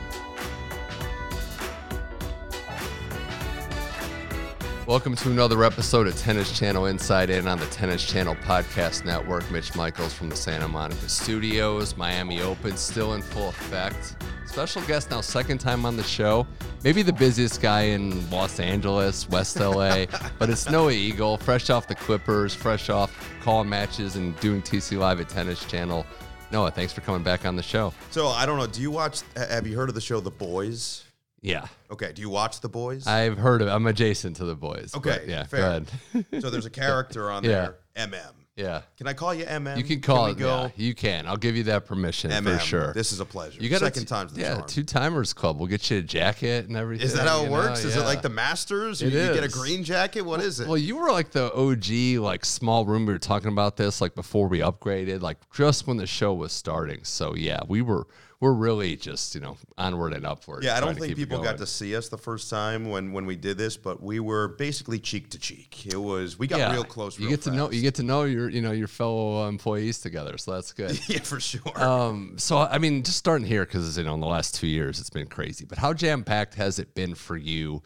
Welcome 4.89 5.17
to 5.17 5.31
another 5.31 5.65
episode 5.65 6.07
of 6.07 6.17
Tennis 6.17 6.59
Channel 6.59 6.87
Inside 6.87 7.29
In 7.29 7.47
on 7.47 7.59
the 7.59 7.67
Tennis 7.67 8.03
Channel 8.07 8.35
Podcast 8.37 9.05
Network. 9.05 9.51
Mitch 9.51 9.77
Michals 9.77 10.15
from 10.15 10.31
the 10.31 10.35
Santa 10.35 10.67
Monica 10.67 11.11
Studios. 11.11 11.95
Miami 11.99 12.41
Open 12.41 12.75
still 12.79 13.13
in 13.13 13.21
full 13.21 13.51
effect. 13.51 14.17
Special 14.47 14.81
guest 14.87 15.11
now, 15.11 15.21
second 15.21 15.59
time 15.59 15.85
on 15.85 15.99
the 15.99 16.03
show. 16.03 16.47
Maybe 16.85 17.03
the 17.03 17.13
busiest 17.13 17.61
guy 17.61 17.83
in 17.83 18.31
Los 18.31 18.61
Angeles, 18.61 19.29
West 19.29 19.61
LA, 19.61 20.07
but 20.39 20.49
it's 20.49 20.71
Noah 20.71 20.93
Eagle, 20.93 21.37
fresh 21.37 21.69
off 21.69 21.87
the 21.87 21.95
Clippers, 21.95 22.55
fresh 22.55 22.89
off 22.89 23.15
calling 23.43 23.69
matches 23.69 24.17
and 24.17 24.41
doing 24.41 24.63
TC 24.63 24.99
Live 24.99 25.21
at 25.21 25.29
Tennis 25.29 25.63
Channel. 25.67 26.07
Noah, 26.51 26.71
thanks 26.71 26.95
for 26.95 27.03
coming 27.03 27.23
back 27.23 27.45
on 27.45 27.57
the 27.57 27.63
show. 27.63 27.93
So 28.11 28.29
I 28.29 28.47
don't 28.47 28.57
know. 28.57 28.67
Do 28.67 28.81
you 28.81 28.91
watch? 28.91 29.21
Have 29.37 29.67
you 29.67 29.77
heard 29.77 29.91
of 29.91 29.95
the 29.95 30.01
show 30.01 30.19
The 30.21 30.31
Boys? 30.31 31.05
Yeah. 31.41 31.67
Okay. 31.91 32.13
Do 32.13 32.21
you 32.23 32.31
watch 32.31 32.61
The 32.61 32.69
Boys? 32.69 33.07
I've 33.07 33.39
heard 33.39 33.63
of 33.63 33.69
I'm 33.69 33.87
adjacent 33.87 34.37
to 34.37 34.45
the 34.45 34.55
boys. 34.57 34.93
okay. 34.97 35.25
yeah. 35.29 35.45
Fair. 35.45 35.61
Go 35.61 35.67
ahead. 35.69 36.43
so 36.43 36.51
there's 36.51 36.67
a 36.67 36.71
character 36.85 37.31
on 37.31 37.45
Yeah. 37.45 37.51
there, 37.95 38.09
MM. 38.09 38.33
Yeah. 38.59 38.83
Can 38.97 39.07
I 39.07 39.13
call 39.13 39.33
you 39.33 39.45
MM? 39.45 39.77
You 39.77 39.85
can 39.85 40.01
call 40.01 40.27
we 40.27 40.33
it. 40.33 40.39
go 40.39 40.63
Yeah, 40.63 40.71
you 40.77 40.95
can. 40.95 41.27
I'll 41.27 41.37
give 41.37 41.57
you 41.57 41.63
that 41.65 41.87
permission 41.87 42.31
MM. 42.31 42.59
for 42.59 42.59
sure. 42.59 42.93
This 42.93 43.13
is 43.13 43.21
a 43.21 43.25
pleasure. 43.25 43.63
You 43.63 43.69
got 43.69 43.81
second 43.81 44.03
t- 44.03 44.07
time's 44.07 44.33
the 44.33 44.41
yeah, 44.41 44.57
charm. 44.57 44.67
two 44.67 44.83
timers 44.83 45.33
club. 45.33 45.59
We'll 45.59 45.69
get 45.69 45.89
you 45.91 45.99
a 45.99 46.03
jacket 46.03 46.67
and 46.67 46.77
everything. 46.77 47.07
is 47.07 47.15
that 47.15 47.29
how 47.29 47.41
it 47.41 47.45
you 47.45 47.51
know? 47.51 47.53
works? 47.53 47.85
Is 47.85 47.97
it 47.97 48.03
like 48.03 48.21
the 48.21 48.29
Masters? 48.29 49.01
It 49.01 49.13
you, 49.13 49.21
you 49.21 49.33
get 49.33 49.45
a 49.45 49.49
green 49.49 49.85
jacket? 49.85 50.23
What 50.23 50.41
is 50.41 50.59
it? 50.59 50.67
Well, 50.67 50.77
you 50.77 50.97
were 50.97 51.11
like 51.13 51.31
the 51.31 51.53
OG, 51.55 52.21
like 52.23 52.45
small 52.45 52.85
room. 52.85 53.07
We 53.07 53.13
were 53.13 53.19
talking 53.19 53.53
about 53.53 53.77
this 53.77 54.01
like 54.01 54.17
before 54.17 54.49
we 54.49 54.59
upgraded, 54.59 55.23
like 55.23 55.39
just 55.55 55.87
when 55.87 55.97
the 55.97 56.07
show 56.07 56.35
was 56.35 56.53
starting. 56.53 57.05
So 57.05 57.37
yeah, 57.37 57.61
we 57.69 57.83
were 57.83 58.09
we're 58.41 58.53
really 58.53 58.97
just 58.97 59.35
you 59.35 59.41
know 59.41 59.57
onward 59.77 60.13
and 60.13 60.25
upward. 60.25 60.63
yeah, 60.63 60.77
I 60.77 60.81
don't 60.81 60.97
think 60.97 61.17
people 61.17 61.43
got 61.43 61.59
to 61.59 61.67
see 61.67 61.97
us 61.97 62.09
the 62.09 62.19
first 62.19 62.49
time 62.49 62.89
when 62.89 63.13
when 63.13 63.27
we 63.27 63.37
did 63.37 63.59
this, 63.59 63.77
but 63.77 64.03
we 64.03 64.21
were 64.21 64.49
basically 64.49 64.99
cheek 64.99 65.31
to 65.31 65.39
cheek. 65.39 65.87
It 65.87 65.97
was 65.97 66.39
we 66.39 66.47
got 66.47 66.59
yeah, 66.59 66.73
real 66.73 66.85
close. 66.85 67.19
You 67.19 67.27
real 67.27 67.37
get 67.37 67.43
to 67.45 67.51
know 67.51 67.71
you 67.71 67.83
get 67.83 67.97
to 67.97 68.03
know 68.03 68.25
your 68.25 68.48
you 68.49 68.61
know 68.61 68.73
your 68.73 68.89
fellow 68.89 69.49
employees 69.49 69.99
together, 69.99 70.39
so 70.39 70.53
that's 70.53 70.73
good. 70.73 70.99
yeah, 71.09 71.21
for 71.21 71.41
sure. 71.41 71.83
Um, 71.83 72.35
so 72.39 72.59
I 72.59 72.79
mean, 72.79 73.03
just 73.03 73.19
starting 73.19 73.47
here 73.47 73.65
because 73.65 73.97
you 73.97 74.05
know 74.05 74.15
in 74.15 74.21
the 74.21 74.27
last 74.27 74.55
two 74.55 74.67
years 74.67 75.01
it's 75.01 75.11
been 75.11 75.27
crazy. 75.27 75.65
But 75.65 75.79
how 75.79 75.93
jam 75.93 76.25
packed 76.25 76.55
has 76.55 76.79
it 76.79 76.95
been 76.95 77.15
for 77.15 77.37
you? 77.37 77.83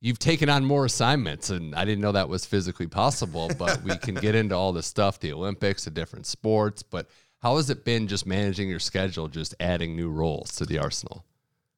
You've 0.00 0.18
taken 0.18 0.48
on 0.48 0.64
more 0.64 0.84
assignments, 0.84 1.50
and 1.50 1.74
I 1.74 1.84
didn't 1.84 2.00
know 2.00 2.12
that 2.12 2.28
was 2.28 2.46
physically 2.46 2.86
possible. 2.86 3.50
But 3.58 3.82
we 3.82 3.96
can 3.96 4.14
get 4.14 4.34
into 4.34 4.54
all 4.54 4.72
the 4.72 4.82
stuff, 4.82 5.20
the 5.20 5.32
Olympics, 5.32 5.84
the 5.84 5.90
different 5.90 6.26
sports. 6.26 6.82
But 6.82 7.08
how 7.40 7.56
has 7.56 7.70
it 7.70 7.84
been 7.84 8.08
just 8.08 8.26
managing 8.26 8.68
your 8.68 8.80
schedule, 8.80 9.28
just 9.28 9.54
adding 9.60 9.94
new 9.94 10.10
roles 10.10 10.54
to 10.56 10.66
the 10.66 10.78
arsenal? 10.78 11.24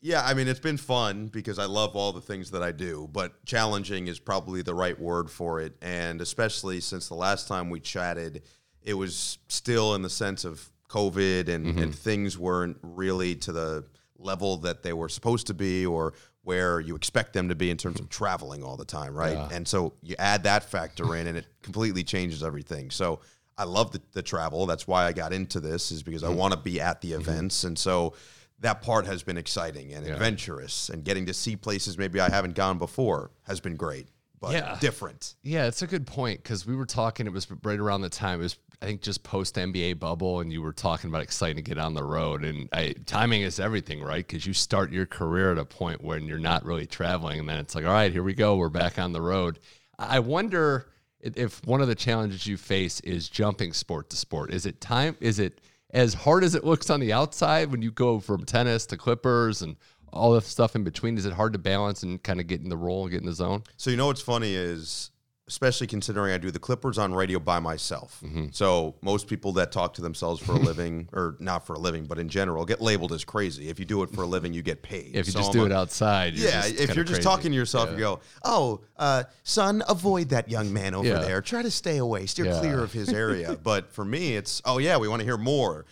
Yeah, 0.03 0.23
I 0.25 0.33
mean, 0.33 0.49
it's 0.49 0.61
been 0.61 0.79
fun 0.79 1.27
because 1.27 1.59
I 1.59 1.67
love 1.67 1.95
all 1.95 2.13
the 2.13 2.23
things 2.23 2.51
that 2.53 2.63
I 2.63 2.73
do, 2.73 3.09
but 3.13 3.45
challenging 3.45 4.09
is 4.09 4.19
probably 4.19 4.63
the 4.63 4.75
right 4.75 4.99
word 4.99 5.31
for 5.31 5.61
it. 5.61 5.75
And 5.83 6.23
especially 6.23 6.81
since 6.81 7.09
the 7.09 7.15
last 7.15 7.49
time 7.49 7.69
we 7.69 7.81
chatted, 7.81 8.43
it 8.83 8.95
was 8.95 9.39
still 9.49 9.95
in 9.95 10.01
the 10.01 10.09
sense 10.09 10.45
of 10.45 10.67
COVID 10.89 11.49
and, 11.49 11.67
mm-hmm. 11.67 11.79
and 11.79 11.95
things 11.95 12.39
weren't 12.39 12.79
really 12.83 13.37
to 13.37 13.53
the 13.53 13.85
level 14.19 14.57
that 14.59 14.83
they 14.83 14.95
were 14.95 15.09
supposed 15.09 15.47
to 15.49 15.55
be 15.55 15.85
or 15.85 16.15
where 16.43 16.81
you 16.81 16.97
expect 16.97 17.35
them 17.35 17.51
to 17.51 17.55
be 17.55 17.71
in 17.71 17.77
terms 17.77 18.01
of 18.01 18.09
traveling 18.09 18.63
all 18.65 18.77
the 18.77 18.85
time, 18.85 19.15
right? 19.15 19.53
And 19.53 19.69
so 19.69 19.93
you 20.03 20.17
add 20.19 20.45
that 20.45 20.65
factor 20.65 21.15
in 21.15 21.27
and 21.27 21.37
it 21.37 21.47
completely 21.63 22.03
changes 22.03 22.43
everything. 22.43 22.91
So 22.91 23.21
I 23.59 23.65
love 23.65 23.93
the, 23.93 24.01
the 24.13 24.23
travel. 24.23 24.65
That's 24.65 24.87
why 24.87 25.05
I 25.05 25.13
got 25.13 25.35
into 25.35 25.61
this, 25.61 25.93
is 25.93 26.03
because 26.03 26.25
I 26.25 26.29
mm-hmm. 26.29 26.39
want 26.39 26.55
to 26.55 26.59
be 26.59 26.81
at 26.81 27.03
the 27.03 27.13
mm-hmm. 27.13 27.21
events. 27.21 27.65
And 27.65 27.79
so 27.79 28.15
that 28.61 28.83
part 28.83 29.07
has 29.07 29.23
been 29.23 29.37
exciting 29.39 29.93
and 29.95 30.07
adventurous 30.07 30.89
and 30.91 31.05
getting 31.05 31.27
to 31.27 31.35
see 31.35 31.57
places 31.57 31.97
maybe 31.99 32.21
I 32.21 32.29
haven't 32.29 32.55
gone 32.55 32.79
before 32.79 33.31
has 33.45 33.61
been 33.61 33.77
great, 33.77 34.09
but 34.41 34.53
Yeah. 34.53 34.77
different. 34.81 35.35
Yeah, 35.43 35.67
it's 35.67 35.83
a 35.83 35.87
good 35.87 36.07
point 36.07 36.43
because 36.43 36.67
we 36.67 36.77
were 36.77 36.87
talking. 36.87 37.27
It 37.27 37.33
was 37.33 37.47
right 37.63 37.79
around 37.79 38.03
the 38.03 38.09
time. 38.11 38.41
It 38.41 38.45
was 38.45 38.57
I 38.83 38.87
think 38.87 39.03
just 39.03 39.23
post 39.23 39.57
NBA 39.57 39.99
bubble, 39.99 40.41
and 40.41 40.51
you 40.51 40.63
were 40.63 40.73
talking 40.73 41.11
about 41.11 41.21
exciting 41.23 41.57
to 41.57 41.63
get 41.63 41.77
on 41.77 41.93
the 41.93 42.03
road. 42.03 42.45
And 42.47 42.67
I, 42.73 42.95
timing 43.05 43.43
is 43.43 43.61
everything, 43.61 44.03
right? 44.03 44.27
Because 44.27 44.47
you 44.47 44.55
start 44.55 44.91
your 44.91 45.05
career 45.05 45.53
at 45.53 45.59
a 45.59 45.67
point 45.67 46.03
when 46.03 46.25
you're 46.27 46.39
not 46.39 46.65
really 46.65 46.87
traveling, 46.87 47.41
and 47.41 47.47
then 47.47 47.59
it's 47.59 47.75
like, 47.75 47.85
all 47.85 47.93
right, 47.93 48.11
here 48.11 48.23
we 48.23 48.33
go, 48.33 48.57
we're 48.57 48.71
back 48.71 48.99
on 48.99 49.13
the 49.13 49.21
road. 49.21 49.59
I 49.99 50.21
wonder 50.21 50.87
if 51.21 51.63
one 51.67 51.83
of 51.83 51.89
the 51.89 51.95
challenges 51.95 52.47
you 52.47 52.57
face 52.57 53.01
is 53.01 53.29
jumping 53.29 53.75
sport 53.75 54.09
to 54.09 54.17
sport. 54.17 54.51
Is 54.51 54.65
it 54.65 54.81
time? 54.81 55.15
Is 55.21 55.39
it 55.39 55.61
as 55.93 56.15
hard 56.15 56.45
as 56.45 56.55
it 56.55 56.65
looks 56.65 56.91
on 56.91 57.01
the 57.01 57.13
outside 57.13 57.71
when 57.71 57.83
you 57.83 57.91
go 57.91 58.21
from 58.21 58.45
tennis 58.45 58.87
to 58.87 58.97
Clippers 58.97 59.63
and 59.63 59.77
all 60.13 60.33
the 60.33 60.41
stuff 60.41 60.75
in 60.75 60.85
between? 60.85 61.17
Is 61.19 61.27
it 61.27 61.33
hard 61.33 61.53
to 61.53 61.59
balance 61.59 62.03
and 62.03 62.23
kind 62.23 62.41
of 62.41 62.47
get 62.47 62.61
in 62.61 62.69
the 62.69 62.77
role 62.77 63.03
and 63.03 63.11
get 63.11 63.21
in 63.21 63.27
the 63.27 63.33
zone? 63.33 63.63
So 63.77 63.91
you 63.91 63.97
know 63.97 64.07
what's 64.07 64.23
funny 64.23 64.55
is, 64.55 65.11
especially 65.51 65.89
considering 65.89 66.33
I 66.33 66.39
do 66.39 66.53
the 66.53 66.61
Clippers 66.61 66.97
on 66.97 67.13
radio 67.13 67.41
by 67.41 67.59
myself. 67.59 68.21
Mm-hmm. 68.25 68.47
So 68.53 68.95
most 69.03 69.27
people 69.27 69.51
that 69.55 69.73
talk 69.73 69.95
to 69.95 70.01
themselves 70.01 70.41
for 70.41 70.53
a 70.53 70.59
living, 70.59 71.09
or 71.13 71.35
not 71.41 71.67
for 71.67 71.75
a 71.75 71.79
living, 71.79 72.05
but 72.05 72.21
in 72.21 72.29
general, 72.29 72.65
get 72.65 72.81
labeled 72.81 73.13
as 73.13 73.25
crazy. 73.25 73.69
If 73.69 73.81
you 73.81 73.85
do 73.85 74.05
it 74.05 74.11
for 74.15 74.23
a 74.23 74.27
living, 74.27 74.53
you 74.55 74.63
get 74.63 74.81
paid. 74.81 75.17
If 75.17 75.27
you 75.27 75.33
So 75.33 75.41
just 75.41 75.49
I'm 75.51 75.55
do 75.57 75.63
a- 75.65 75.67
it 75.67 75.73
outside, 75.73 76.35
you're 76.35 76.49
yeah, 76.49 76.67
if 76.67 76.95
you're 76.95 77.05
just 77.05 77.17
crazy. 77.17 77.23
talking 77.23 77.51
to 77.51 77.57
yourself, 77.57 77.89
Yeah. 77.89 77.95
you 77.97 78.01
go, 78.01 78.21
"Oh, 78.45 78.81
uh, 78.97 79.25
son, 79.43 79.83
avoid 79.89 80.29
that 80.29 80.49
young 80.49 80.73
man 80.73 80.95
over 80.95 81.09
Yeah. 81.09 81.19
there. 81.19 81.43
Try 81.43 81.63
to 81.63 81.71
stay 81.73 81.97
away, 81.97 82.27
steer 82.27 82.45
Yeah. 82.47 82.61
clear 82.61 82.79
of 82.79 82.93
his 82.93 83.09
area." 83.09 83.59
but 83.63 83.93
for 83.93 84.05
me, 84.05 84.37
it's, 84.37 84.63
"Oh 84.65 84.79
yeah, 84.79 84.99
we 84.99 85.09
want 85.09 85.19
to 85.19 85.25
hear 85.27 85.37
more." 85.37 85.85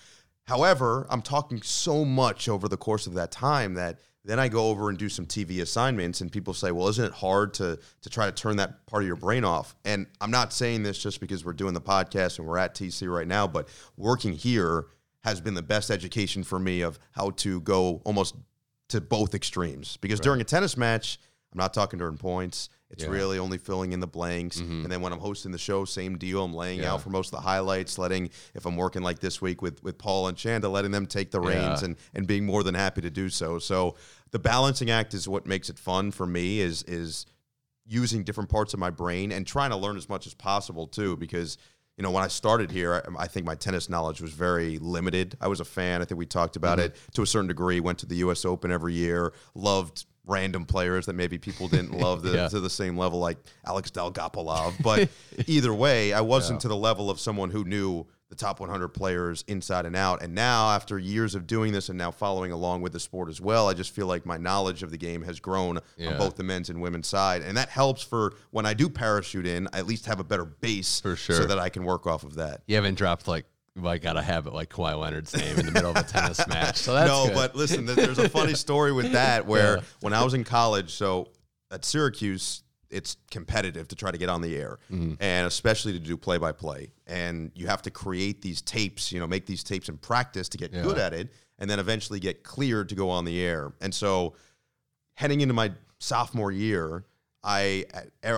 However, 0.46 1.06
I'm 1.10 1.20
talking 1.20 1.60
so 1.62 2.04
much 2.04 2.48
over 2.48 2.68
the 2.68 2.76
course 2.78 3.06
of 3.06 3.14
that 3.14 3.30
time 3.30 3.74
that 3.74 3.98
then 4.28 4.38
I 4.38 4.48
go 4.48 4.68
over 4.68 4.90
and 4.90 4.98
do 4.98 5.08
some 5.08 5.24
TV 5.24 5.62
assignments, 5.62 6.20
and 6.20 6.30
people 6.30 6.52
say, 6.52 6.70
"Well, 6.70 6.88
isn't 6.88 7.04
it 7.04 7.12
hard 7.12 7.54
to 7.54 7.78
to 8.02 8.10
try 8.10 8.26
to 8.26 8.32
turn 8.32 8.56
that 8.58 8.86
part 8.86 9.02
of 9.02 9.06
your 9.06 9.16
brain 9.16 9.42
off?" 9.42 9.74
And 9.84 10.06
I'm 10.20 10.30
not 10.30 10.52
saying 10.52 10.82
this 10.82 10.98
just 10.98 11.18
because 11.18 11.44
we're 11.46 11.54
doing 11.54 11.72
the 11.72 11.80
podcast 11.80 12.38
and 12.38 12.46
we're 12.46 12.58
at 12.58 12.74
TC 12.74 13.08
right 13.08 13.26
now, 13.26 13.46
but 13.46 13.68
working 13.96 14.34
here 14.34 14.86
has 15.24 15.40
been 15.40 15.54
the 15.54 15.62
best 15.62 15.90
education 15.90 16.44
for 16.44 16.58
me 16.58 16.82
of 16.82 16.98
how 17.12 17.30
to 17.30 17.60
go 17.62 18.02
almost 18.04 18.34
to 18.88 19.00
both 19.00 19.34
extremes. 19.34 19.96
Because 19.96 20.20
during 20.20 20.40
a 20.40 20.44
tennis 20.44 20.76
match, 20.76 21.18
I'm 21.52 21.58
not 21.58 21.72
talking 21.72 21.98
during 21.98 22.18
points. 22.18 22.68
It's 22.90 23.04
Yeah. 23.04 23.10
really 23.10 23.38
only 23.38 23.58
filling 23.58 23.92
in 23.92 24.00
the 24.00 24.06
blanks. 24.06 24.60
Mm-hmm. 24.60 24.82
And 24.84 24.92
then 24.92 25.00
when 25.02 25.12
I'm 25.12 25.18
hosting 25.18 25.52
the 25.52 25.58
show, 25.58 25.84
same 25.84 26.16
deal. 26.16 26.42
I'm 26.42 26.54
laying 26.54 26.80
Yeah. 26.80 26.94
out 26.94 27.02
for 27.02 27.10
most 27.10 27.26
of 27.28 27.32
the 27.32 27.42
highlights, 27.42 27.98
letting 27.98 28.30
if 28.54 28.64
I'm 28.64 28.76
working 28.76 29.02
like 29.02 29.18
this 29.18 29.42
week 29.42 29.60
with 29.60 29.82
with 29.82 29.98
Paul 29.98 30.28
and 30.28 30.36
Chanda, 30.36 30.68
letting 30.68 30.90
them 30.90 31.06
take 31.06 31.30
the 31.30 31.40
reins 31.40 31.82
and 31.82 31.96
and 32.14 32.26
being 32.26 32.46
more 32.46 32.62
than 32.62 32.74
happy 32.74 33.02
to 33.02 33.10
do 33.10 33.28
so. 33.28 33.58
So 33.58 33.96
the 34.30 34.38
balancing 34.38 34.90
act 34.90 35.12
is 35.14 35.28
what 35.28 35.46
makes 35.46 35.68
it 35.68 35.78
fun 35.78 36.10
for 36.12 36.26
me. 36.26 36.60
Is 36.60 36.82
is 36.84 37.26
using 37.88 38.22
different 38.22 38.50
parts 38.50 38.74
of 38.74 38.80
my 38.80 38.90
brain 38.90 39.32
and 39.32 39.46
trying 39.46 39.70
to 39.70 39.76
learn 39.76 39.96
as 39.96 40.08
much 40.08 40.26
as 40.26 40.34
possible 40.34 40.86
too 40.86 41.16
because 41.16 41.56
you 41.96 42.02
know 42.02 42.10
when 42.10 42.22
i 42.22 42.28
started 42.28 42.70
here 42.70 42.94
I, 42.94 43.24
I 43.24 43.26
think 43.26 43.46
my 43.46 43.54
tennis 43.54 43.88
knowledge 43.88 44.20
was 44.20 44.32
very 44.32 44.78
limited 44.78 45.38
i 45.40 45.48
was 45.48 45.60
a 45.60 45.64
fan 45.64 46.02
i 46.02 46.04
think 46.04 46.18
we 46.18 46.26
talked 46.26 46.56
about 46.56 46.78
mm-hmm. 46.78 46.88
it 46.88 47.14
to 47.14 47.22
a 47.22 47.26
certain 47.26 47.48
degree 47.48 47.80
went 47.80 47.98
to 48.00 48.06
the 48.06 48.16
us 48.16 48.44
open 48.44 48.70
every 48.70 48.92
year 48.92 49.32
loved 49.54 50.04
random 50.28 50.64
players 50.66 51.06
that 51.06 51.14
maybe 51.14 51.38
people 51.38 51.66
didn't 51.68 51.92
love 51.98 52.22
the, 52.22 52.32
Yeah. 52.34 52.48
to 52.48 52.60
the 52.60 52.70
same 52.70 52.96
level 52.96 53.18
like 53.18 53.38
alex 53.66 53.90
dolgopolov 53.90 54.74
but 54.82 55.08
either 55.46 55.72
way 55.74 56.12
i 56.12 56.20
wasn't 56.20 56.56
Yeah. 56.58 56.62
to 56.62 56.68
the 56.68 56.76
level 56.76 57.10
of 57.10 57.18
someone 57.18 57.50
who 57.50 57.64
knew 57.64 58.06
the 58.28 58.34
top 58.34 58.60
100 58.60 58.88
players 58.88 59.42
inside 59.48 59.86
and 59.86 59.96
out 59.96 60.22
and 60.22 60.34
now 60.34 60.68
after 60.72 60.98
years 60.98 61.34
of 61.34 61.46
doing 61.46 61.72
this 61.72 61.88
and 61.88 61.96
now 61.96 62.10
following 62.10 62.52
along 62.52 62.82
with 62.82 62.92
the 62.92 63.00
sport 63.00 63.30
as 63.30 63.40
well 63.40 63.68
i 63.70 63.72
just 63.72 63.90
feel 63.94 64.06
like 64.06 64.26
my 64.26 64.36
knowledge 64.36 64.82
of 64.82 64.90
the 64.90 64.98
game 64.98 65.22
has 65.22 65.40
grown 65.40 65.78
Yeah. 65.96 66.10
on 66.12 66.18
both 66.18 66.36
the 66.36 66.42
men's 66.44 66.68
and 66.68 66.82
women's 66.82 67.08
side, 67.08 67.40
and 67.42 67.56
that 67.56 67.70
helps 67.70 68.02
for 68.02 68.34
when 68.50 68.66
I 68.66 68.74
do 68.74 68.88
parachute 68.90 69.46
in. 69.46 69.66
I 69.72 69.78
at 69.78 69.86
least 69.86 70.04
have 70.06 70.20
a 70.20 70.24
better 70.24 70.44
base 70.44 71.00
For 71.00 71.16
sure. 71.16 71.36
so 71.36 71.44
that 71.46 71.58
I 71.58 71.70
can 71.70 71.84
work 71.84 72.06
off 72.06 72.22
of 72.22 72.34
that. 72.34 72.62
You 72.66 72.74
haven't 72.76 72.94
dropped 72.96 73.26
like 73.26 73.46
I 73.86 73.98
gotta 73.98 74.22
have 74.22 74.46
it 74.46 74.52
like 74.52 74.68
Kawhi 74.70 74.98
Leonard's 74.98 75.36
name 75.36 75.58
in 75.58 75.66
the 75.66 75.72
middle 75.72 75.90
of 75.90 75.96
a 75.96 76.02
tennis 76.02 76.46
match. 76.48 76.76
So 76.78 76.92
that's 76.94 77.08
no, 77.08 77.26
good. 77.26 77.34
but 77.34 77.54
listen, 77.56 77.86
there's 77.86 78.18
a 78.18 78.28
funny 78.28 78.54
story 78.54 78.92
with 78.92 79.12
that 79.12 79.46
where 79.52 79.76
Yeah. 79.76 79.82
when 80.00 80.12
I 80.12 80.24
was 80.24 80.34
in 80.34 80.44
college, 80.44 80.92
so 80.94 81.28
at 81.70 81.84
Syracuse, 81.84 82.62
it's 82.90 83.18
competitive 83.30 83.86
to 83.88 83.94
try 83.96 84.10
to 84.10 84.16
get 84.18 84.30
on 84.30 84.40
the 84.40 84.56
air, 84.56 84.78
Mm-hmm. 84.90 85.14
and 85.20 85.46
especially 85.46 85.92
to 85.92 85.98
do 85.98 86.16
play 86.16 86.38
by 86.38 86.52
play. 86.52 86.90
And 87.06 87.52
you 87.54 87.66
have 87.66 87.82
to 87.82 87.90
create 87.90 88.40
these 88.40 88.62
tapes, 88.62 89.12
you 89.12 89.20
know, 89.20 89.26
make 89.26 89.44
these 89.46 89.62
tapes 89.62 89.88
in 89.90 89.98
practice 89.98 90.48
to 90.50 90.58
get 90.58 90.72
Yeah. 90.72 90.82
good 90.82 90.96
at 90.98 91.12
it, 91.12 91.30
and 91.58 91.68
then 91.68 91.78
eventually 91.78 92.18
get 92.20 92.42
cleared 92.44 92.88
to 92.88 92.94
go 92.94 93.10
on 93.10 93.24
the 93.26 93.40
air. 93.42 93.72
And 93.82 93.94
so, 93.94 94.34
heading 95.14 95.40
into 95.42 95.52
my 95.54 95.72
sophomore 95.98 96.50
year, 96.52 97.04
I 97.44 97.84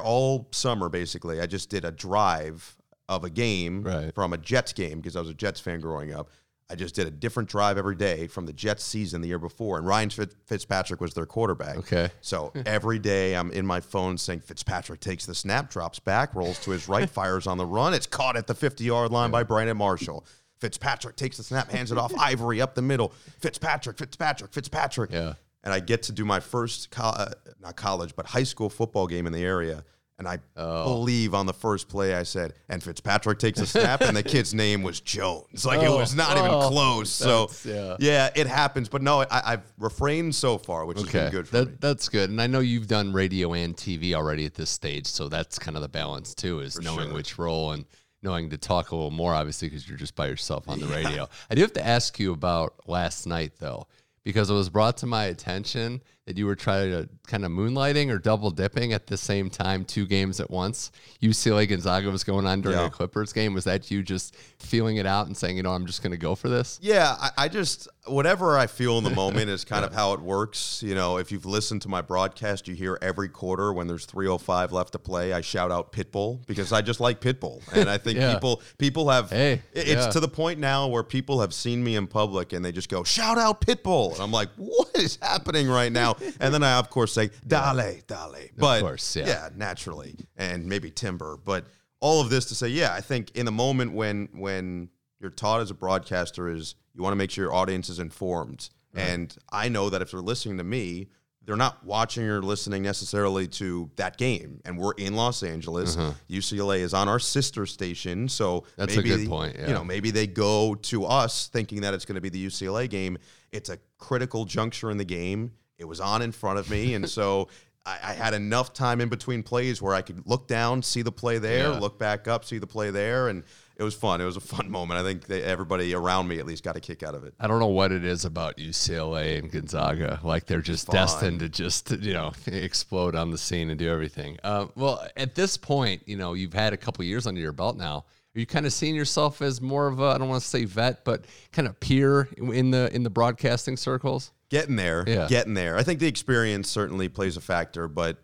all 0.02 0.48
summer 0.52 0.88
basically, 0.88 1.40
I 1.40 1.46
just 1.46 1.70
did 1.70 1.84
a 1.84 1.90
drive 1.90 2.76
of 3.10 3.24
a 3.24 3.30
game 3.30 3.82
Right. 3.82 4.14
from 4.14 4.32
a 4.32 4.38
Jets 4.38 4.72
game 4.72 5.00
because 5.00 5.16
I 5.16 5.20
was 5.20 5.28
a 5.28 5.34
Jets 5.34 5.60
fan 5.60 5.80
growing 5.80 6.14
up. 6.14 6.30
I 6.70 6.76
just 6.76 6.94
did 6.94 7.08
a 7.08 7.10
different 7.10 7.48
drive 7.48 7.76
every 7.78 7.96
day 7.96 8.28
from 8.28 8.46
the 8.46 8.52
Jets 8.52 8.84
season 8.84 9.20
the 9.22 9.26
year 9.28 9.40
before, 9.40 9.76
and 9.76 9.84
Ryan 9.84 10.08
Fitzpatrick 10.46 11.00
was 11.00 11.12
their 11.14 11.26
quarterback. 11.26 11.76
Okay. 11.78 12.10
So 12.20 12.52
every 12.64 13.00
day 13.00 13.34
I'm 13.34 13.50
in 13.50 13.66
my 13.66 13.80
phone 13.80 14.16
saying 14.16 14.40
Fitzpatrick 14.40 15.00
takes 15.00 15.26
the 15.26 15.34
snap, 15.34 15.68
drops 15.68 15.98
back, 15.98 16.32
rolls 16.36 16.60
to 16.60 16.70
his 16.70 16.88
right, 16.88 17.10
fires 17.18 17.48
on 17.48 17.58
the 17.58 17.66
run. 17.66 17.92
It's 17.92 18.06
caught 18.06 18.36
at 18.36 18.46
the 18.46 18.54
50 18.54 18.84
yard 18.84 19.10
line 19.10 19.32
by 19.32 19.42
Brandon 19.42 19.76
Marshall. 19.76 20.24
Fitzpatrick 20.60 21.16
takes 21.16 21.38
the 21.38 21.42
snap, 21.42 21.70
hands 21.70 21.90
it 21.90 21.98
off 21.98 22.12
Ivory 22.18 22.60
up 22.60 22.76
the 22.76 22.82
middle. 22.82 23.12
Fitzpatrick, 23.40 23.98
Fitzpatrick, 23.98 24.52
Fitzpatrick. 24.52 25.10
Yeah. 25.10 25.34
And 25.64 25.74
I 25.74 25.80
get 25.80 26.04
to 26.04 26.12
do 26.12 26.24
my 26.24 26.38
first, 26.38 26.90
co- 26.90 27.02
uh, 27.04 27.32
not 27.60 27.74
college, 27.76 28.14
but 28.14 28.26
high 28.26 28.44
school 28.44 28.70
football 28.70 29.06
game 29.08 29.26
in 29.26 29.32
the 29.32 29.44
area. 29.44 29.84
And 30.20 30.28
I 30.28 30.38
Oh. 30.54 30.84
believe 30.84 31.32
on 31.32 31.46
the 31.46 31.52
first 31.54 31.88
play 31.88 32.14
I 32.14 32.24
said, 32.24 32.52
and 32.68 32.82
Fitzpatrick 32.82 33.38
takes 33.38 33.58
a 33.58 33.66
snap, 33.66 34.02
and 34.02 34.14
the 34.14 34.22
kid's 34.34 34.52
name 34.52 34.82
was 34.82 35.00
Jones. 35.00 35.64
Like 35.64 35.80
it 35.80 35.86
Oh, 35.88 35.96
was 35.96 36.14
not 36.14 36.36
even 36.36 36.50
oh, 36.50 36.68
close. 36.68 37.08
So 37.08 37.46
that's- 37.46 37.96
yeah. 38.00 38.28
it 38.36 38.46
happens. 38.46 38.90
But 38.90 39.00
no, 39.00 39.22
I, 39.22 39.52
I've 39.54 39.72
refrained 39.78 40.34
so 40.34 40.58
far, 40.58 40.84
which 40.84 40.98
has 40.98 41.10
been 41.10 41.30
good 41.30 41.48
for 41.48 41.56
that, 41.56 41.68
me. 41.70 41.76
that's 41.80 42.10
good. 42.10 42.28
And 42.28 42.40
I 42.40 42.46
know 42.48 42.60
you've 42.60 42.86
done 42.86 43.14
radio 43.14 43.54
and 43.54 43.74
TV 43.74 44.12
already 44.12 44.44
at 44.44 44.52
this 44.54 44.68
stage, 44.68 45.06
so 45.06 45.28
that's 45.30 45.58
kind 45.58 45.74
of 45.76 45.82
the 45.82 45.88
balance 45.88 46.34
too, 46.34 46.60
is 46.60 46.78
knowing 46.78 47.06
sure. 47.06 47.14
which 47.14 47.38
role 47.38 47.72
and 47.72 47.86
knowing 48.22 48.50
to 48.50 48.58
talk 48.58 48.90
a 48.90 48.94
little 48.94 49.10
more, 49.10 49.32
obviously, 49.34 49.68
because 49.70 49.88
you're 49.88 49.96
just 49.96 50.14
by 50.14 50.26
yourself 50.26 50.68
on 50.68 50.78
the 50.80 50.86
radio. 50.86 51.26
I 51.50 51.54
do 51.54 51.62
have 51.62 51.72
to 51.72 51.86
ask 51.86 52.20
you 52.20 52.34
about 52.34 52.74
last 52.86 53.26
night, 53.26 53.52
though, 53.58 53.86
because 54.22 54.50
it 54.50 54.54
was 54.54 54.68
brought 54.68 54.98
to 54.98 55.06
my 55.06 55.24
attention 55.24 56.02
that 56.30 56.38
you 56.38 56.46
were 56.46 56.54
trying 56.54 56.90
to 56.92 57.08
kind 57.26 57.44
of 57.44 57.50
moonlighting 57.50 58.08
or 58.08 58.18
double 58.18 58.50
dipping 58.52 58.92
at 58.92 59.08
the 59.08 59.16
same 59.16 59.50
time, 59.50 59.84
two 59.84 60.06
games 60.06 60.38
at 60.38 60.48
once. 60.48 60.92
UCLA 61.20 61.68
Gonzaga 61.68 62.08
was 62.10 62.22
going 62.22 62.46
on 62.46 62.60
during 62.60 62.78
Yeah. 62.78 62.86
a 62.86 62.90
Clippers 62.90 63.32
game. 63.32 63.52
Was 63.52 63.64
that 63.64 63.90
you 63.90 64.02
just 64.04 64.36
feeling 64.60 64.96
it 64.98 65.06
out 65.06 65.26
and 65.26 65.36
saying, 65.36 65.56
you 65.56 65.62
know, 65.64 65.72
I'm 65.72 65.86
just 65.86 66.02
going 66.02 66.12
to 66.12 66.16
go 66.18 66.34
for 66.36 66.48
this? 66.48 66.78
Yeah, 66.82 67.16
I, 67.20 67.30
I 67.36 67.48
just 67.48 67.88
whatever 68.06 68.56
I 68.58 68.66
feel 68.66 68.98
in 68.98 69.04
the 69.04 69.10
moment 69.10 69.50
is 69.50 69.64
kind 69.64 69.84
of 69.88 69.92
how 69.92 70.12
it 70.12 70.20
works. 70.20 70.82
You 70.84 70.94
know, 70.94 71.16
if 71.18 71.30
you've 71.32 71.46
listened 71.46 71.82
to 71.82 71.88
my 71.88 72.00
broadcast, 72.00 72.68
you 72.68 72.74
hear 72.74 72.96
every 73.02 73.28
quarter 73.28 73.72
when 73.72 73.86
there's 73.88 74.06
305 74.06 74.72
left 74.72 74.92
to 74.92 74.98
play, 75.00 75.32
I 75.32 75.40
shout 75.40 75.70
out 75.72 75.92
Pitbull 75.92 76.44
because 76.46 76.72
I 76.72 76.80
just 76.80 77.00
like 77.00 77.20
Pitbull, 77.20 77.60
and 77.74 77.90
I 77.90 77.98
think 77.98 78.18
Yeah. 78.20 78.34
people 78.34 78.62
people 78.78 79.08
have. 79.10 79.30
Hey, 79.30 79.54
it- 79.72 79.88
it's 79.88 80.06
yeah. 80.06 80.10
to 80.10 80.20
the 80.20 80.28
point 80.28 80.60
now 80.60 80.86
where 80.86 81.02
people 81.02 81.40
have 81.40 81.52
seen 81.52 81.82
me 81.82 81.96
in 81.96 82.06
public 82.06 82.52
and 82.52 82.64
they 82.64 82.70
just 82.72 82.88
go 82.88 83.02
shout 83.04 83.38
out 83.38 83.60
Pitbull, 83.60 84.12
and 84.14 84.20
I'm 84.22 84.30
like, 84.32 84.48
what 84.56 84.90
is 84.96 85.18
happening 85.22 85.68
right 85.68 85.90
now? 85.92 86.16
And 86.40 86.52
then 86.54 86.62
I 86.62 86.78
of 86.78 86.90
course 86.90 87.12
say 87.12 87.30
Dale, 87.46 88.00
Dale, 88.06 88.34
but 88.56 88.80
course, 88.80 89.16
yeah. 89.16 89.26
yeah, 89.26 89.48
naturally, 89.56 90.16
and 90.36 90.66
maybe 90.66 90.90
Timber, 90.90 91.36
but. 91.44 91.64
All 92.02 92.22
of 92.22 92.30
this 92.30 92.46
to 92.46 92.54
say, 92.54 92.68
yeah, 92.68 92.94
I 92.94 93.02
think 93.02 93.36
in 93.36 93.44
the 93.44 93.52
moment 93.52 93.92
when 93.92 94.30
when 94.32 94.88
you're 95.20 95.30
taught 95.30 95.60
as 95.60 95.70
a 95.70 95.74
broadcaster 95.74 96.48
is 96.48 96.74
you 96.94 97.02
want 97.02 97.12
to 97.12 97.16
make 97.16 97.30
sure 97.30 97.44
your 97.44 97.52
audience 97.52 97.90
is 97.90 97.98
informed. 97.98 98.70
And 98.94 99.36
I 99.52 99.68
know 99.68 99.90
that 99.90 100.00
if 100.00 100.10
they're 100.10 100.20
listening 100.20 100.56
to 100.56 100.64
me, 100.64 101.08
they're 101.44 101.56
not 101.56 101.84
watching 101.84 102.24
or 102.24 102.42
listening 102.42 102.82
necessarily 102.82 103.48
to 103.48 103.90
that 103.96 104.16
game. 104.16 104.60
And 104.64 104.78
we're 104.78 104.92
in 104.92 105.14
Los 105.14 105.42
Angeles. 105.42 105.96
UCLA 106.30 106.78
is 106.78 106.94
on 106.94 107.08
our 107.08 107.18
sister 107.18 107.66
station. 107.66 108.28
So 108.28 108.58
Uh-huh. 108.58 108.70
That's 108.76 108.96
a 108.96 109.02
good 109.02 109.28
point, 109.28 109.56
yeah. 109.58 109.68
You 109.68 109.74
know, 109.74 109.84
maybe 109.84 110.10
they 110.10 110.26
go 110.26 110.74
to 110.74 111.04
us 111.04 111.48
thinking 111.48 111.82
that 111.82 111.94
it's 111.94 112.04
going 112.04 112.16
to 112.16 112.20
be 112.20 112.28
the 112.28 112.46
UCLA 112.46 112.88
game. 112.88 113.18
It's 113.52 113.68
a 113.68 113.78
critical 113.98 114.44
juncture 114.44 114.90
in 114.90 114.96
the 114.96 115.04
game. 115.04 115.52
It 115.80 115.88
was 115.88 115.98
on 116.00 116.22
in 116.22 116.30
front 116.32 116.58
of 116.58 116.70
me. 116.70 116.94
and 116.94 117.08
so 117.08 117.48
I, 117.86 117.98
I 118.04 118.12
had 118.12 118.34
enough 118.34 118.72
time 118.74 119.00
in 119.00 119.08
between 119.08 119.42
plays 119.42 119.80
where 119.80 119.94
I 119.94 120.02
could 120.02 120.26
look 120.26 120.46
down, 120.46 120.82
see 120.82 121.00
the 121.02 121.10
play 121.12 121.38
there, 121.38 121.70
Yeah. 121.72 121.78
look 121.78 121.98
back 121.98 122.28
up, 122.28 122.44
see 122.44 122.58
the 122.58 122.66
play 122.66 122.90
there. 122.90 123.28
And 123.28 123.42
it 123.76 123.82
was 123.82 123.94
fun. 123.94 124.20
It 124.20 124.26
was 124.26 124.36
a 124.36 124.40
fun 124.40 124.70
moment. 124.70 125.00
I 125.00 125.02
think 125.02 125.26
they, 125.26 125.42
everybody 125.42 125.94
around 125.94 126.28
me 126.28 126.38
at 126.38 126.44
least 126.44 126.62
got 126.62 126.76
a 126.76 126.80
kick 126.80 127.02
out 127.02 127.14
of 127.14 127.24
it. 127.24 127.32
I 127.40 127.46
don't 127.46 127.58
know 127.58 127.68
what 127.68 127.90
it 127.92 128.04
is 128.04 128.26
about 128.26 128.58
UCLA 128.58 129.38
and 129.38 129.50
Gonzaga. 129.50 130.20
Like 130.22 130.44
they're 130.44 130.60
just 130.60 130.88
Fun. 130.88 130.96
destined 130.96 131.40
to 131.40 131.48
just 131.48 131.90
you 131.90 132.12
know 132.12 132.32
explode 132.46 133.14
on 133.16 133.30
the 133.30 133.38
scene 133.38 133.70
and 133.70 133.78
do 133.78 133.88
everything. 133.90 134.36
Uh, 134.44 134.66
well, 134.76 135.02
at 135.16 135.34
this 135.34 135.56
point, 135.56 136.02
you 136.06 136.16
know 136.18 136.34
you've 136.34 136.52
had 136.52 136.74
a 136.74 136.76
couple 136.76 137.02
years 137.06 137.26
under 137.26 137.40
your 137.40 137.52
belt 137.52 137.78
now. 137.78 138.04
Are 138.36 138.38
you 138.38 138.44
kind 138.46 138.66
of 138.66 138.72
seeing 138.74 138.94
yourself 138.94 139.40
as 139.40 139.62
more 139.62 139.86
of 139.88 139.98
a 140.00 140.04
I 140.04 140.18
don't 140.18 140.28
want 140.28 140.42
to 140.42 140.46
say 140.48 140.66
vet, 140.66 141.02
but 141.06 141.24
kind 141.52 141.66
of 141.66 141.80
peer 141.80 142.28
in 142.36 142.70
the 142.70 142.94
in 142.94 143.02
the 143.02 143.10
broadcasting 143.10 143.78
circles? 143.78 144.30
Getting 144.50 144.76
there, 144.76 145.04
Yeah. 145.06 145.26
getting 145.28 145.54
there. 145.54 145.76
I 145.76 145.82
think 145.82 146.00
the 146.00 146.08
experience 146.08 146.68
certainly 146.68 147.08
plays 147.08 147.36
a 147.36 147.40
factor, 147.40 147.88
but 147.88 148.22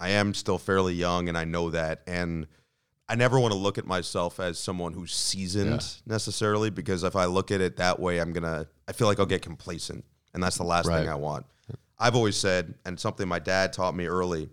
I 0.00 0.10
am 0.10 0.34
still 0.34 0.58
fairly 0.58 0.94
young, 0.94 1.28
and 1.28 1.36
I 1.38 1.44
know 1.44 1.70
that. 1.70 2.02
And 2.06 2.46
I 3.08 3.14
never 3.14 3.38
want 3.38 3.52
to 3.52 3.58
look 3.58 3.78
at 3.78 3.86
myself 3.86 4.40
as 4.40 4.58
someone 4.58 4.94
who's 4.94 5.14
seasoned 5.14 5.84
necessarily, 6.06 6.70
because 6.70 7.04
if 7.04 7.14
I 7.14 7.26
look 7.26 7.50
at 7.50 7.60
it 7.60 7.76
that 7.76 8.00
way, 8.00 8.18
I'm 8.18 8.32
gonna. 8.32 8.66
I 8.88 8.92
feel 8.92 9.06
like 9.06 9.20
I'll 9.20 9.26
get 9.26 9.42
complacent, 9.42 10.04
and 10.34 10.42
that's 10.42 10.56
the 10.56 10.64
last 10.64 10.86
Right. 10.88 11.00
thing 11.00 11.08
I 11.08 11.14
want. 11.14 11.46
I've 11.98 12.14
always 12.14 12.36
said, 12.36 12.74
and 12.84 12.98
something 13.00 13.26
my 13.28 13.38
dad 13.38 13.72
taught 13.72 13.94
me 13.94 14.06
early, 14.06 14.50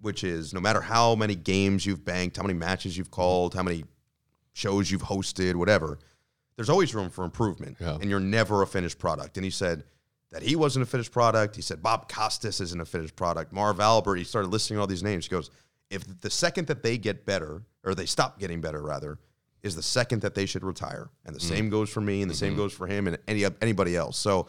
which 0.00 0.24
is 0.24 0.52
no 0.52 0.60
matter 0.60 0.80
how 0.82 1.14
many 1.14 1.34
games 1.34 1.86
you've 1.86 2.04
banked, 2.04 2.36
how 2.38 2.42
many 2.42 2.54
matches 2.58 2.98
you've 2.98 3.10
called, 3.10 3.54
how 3.54 3.62
many 3.62 3.84
shows 4.52 4.90
you've 4.90 5.02
hosted, 5.04 5.54
whatever, 5.54 5.98
there's 6.56 6.68
always 6.68 6.94
room 6.94 7.08
for 7.08 7.24
improvement. 7.24 7.76
Yeah. 7.80 7.94
And 7.94 8.10
you're 8.10 8.20
never 8.20 8.60
a 8.62 8.66
finished 8.66 8.98
product. 8.98 9.38
And 9.38 9.44
he 9.44 9.50
said 9.50 9.84
that 10.32 10.42
he 10.42 10.56
wasn't 10.56 10.82
a 10.82 10.86
finished 10.86 11.12
product. 11.12 11.54
He 11.56 11.62
said 11.62 11.82
Bob 11.82 12.08
Costas 12.08 12.60
isn't 12.60 12.80
a 12.80 12.84
finished 12.84 13.14
product. 13.14 13.52
Marv 13.52 13.78
Albert, 13.80 14.16
he 14.16 14.24
started 14.24 14.48
listing 14.48 14.78
all 14.78 14.86
these 14.86 15.02
names. 15.02 15.26
He 15.26 15.30
goes, 15.30 15.50
if 15.90 16.02
the 16.20 16.30
second 16.30 16.66
that 16.68 16.82
they 16.82 16.98
get 16.98 17.24
better, 17.24 17.62
or 17.84 17.94
they 17.94 18.06
stop 18.06 18.38
getting 18.40 18.60
better 18.60 18.82
rather, 18.82 19.18
is 19.62 19.76
the 19.76 19.82
second 19.82 20.22
that 20.22 20.34
they 20.34 20.46
should 20.46 20.64
retire. 20.64 21.08
And 21.24 21.36
the 21.36 21.40
Mm. 21.40 21.48
same 21.48 21.70
goes 21.70 21.88
for 21.90 22.00
me, 22.00 22.22
and 22.22 22.30
the 22.30 22.34
Mm-hmm. 22.34 22.38
same 22.46 22.56
goes 22.56 22.72
for 22.72 22.86
him 22.88 23.06
and 23.06 23.16
any 23.28 23.44
anybody 23.60 23.94
else. 23.94 24.18
So, 24.18 24.48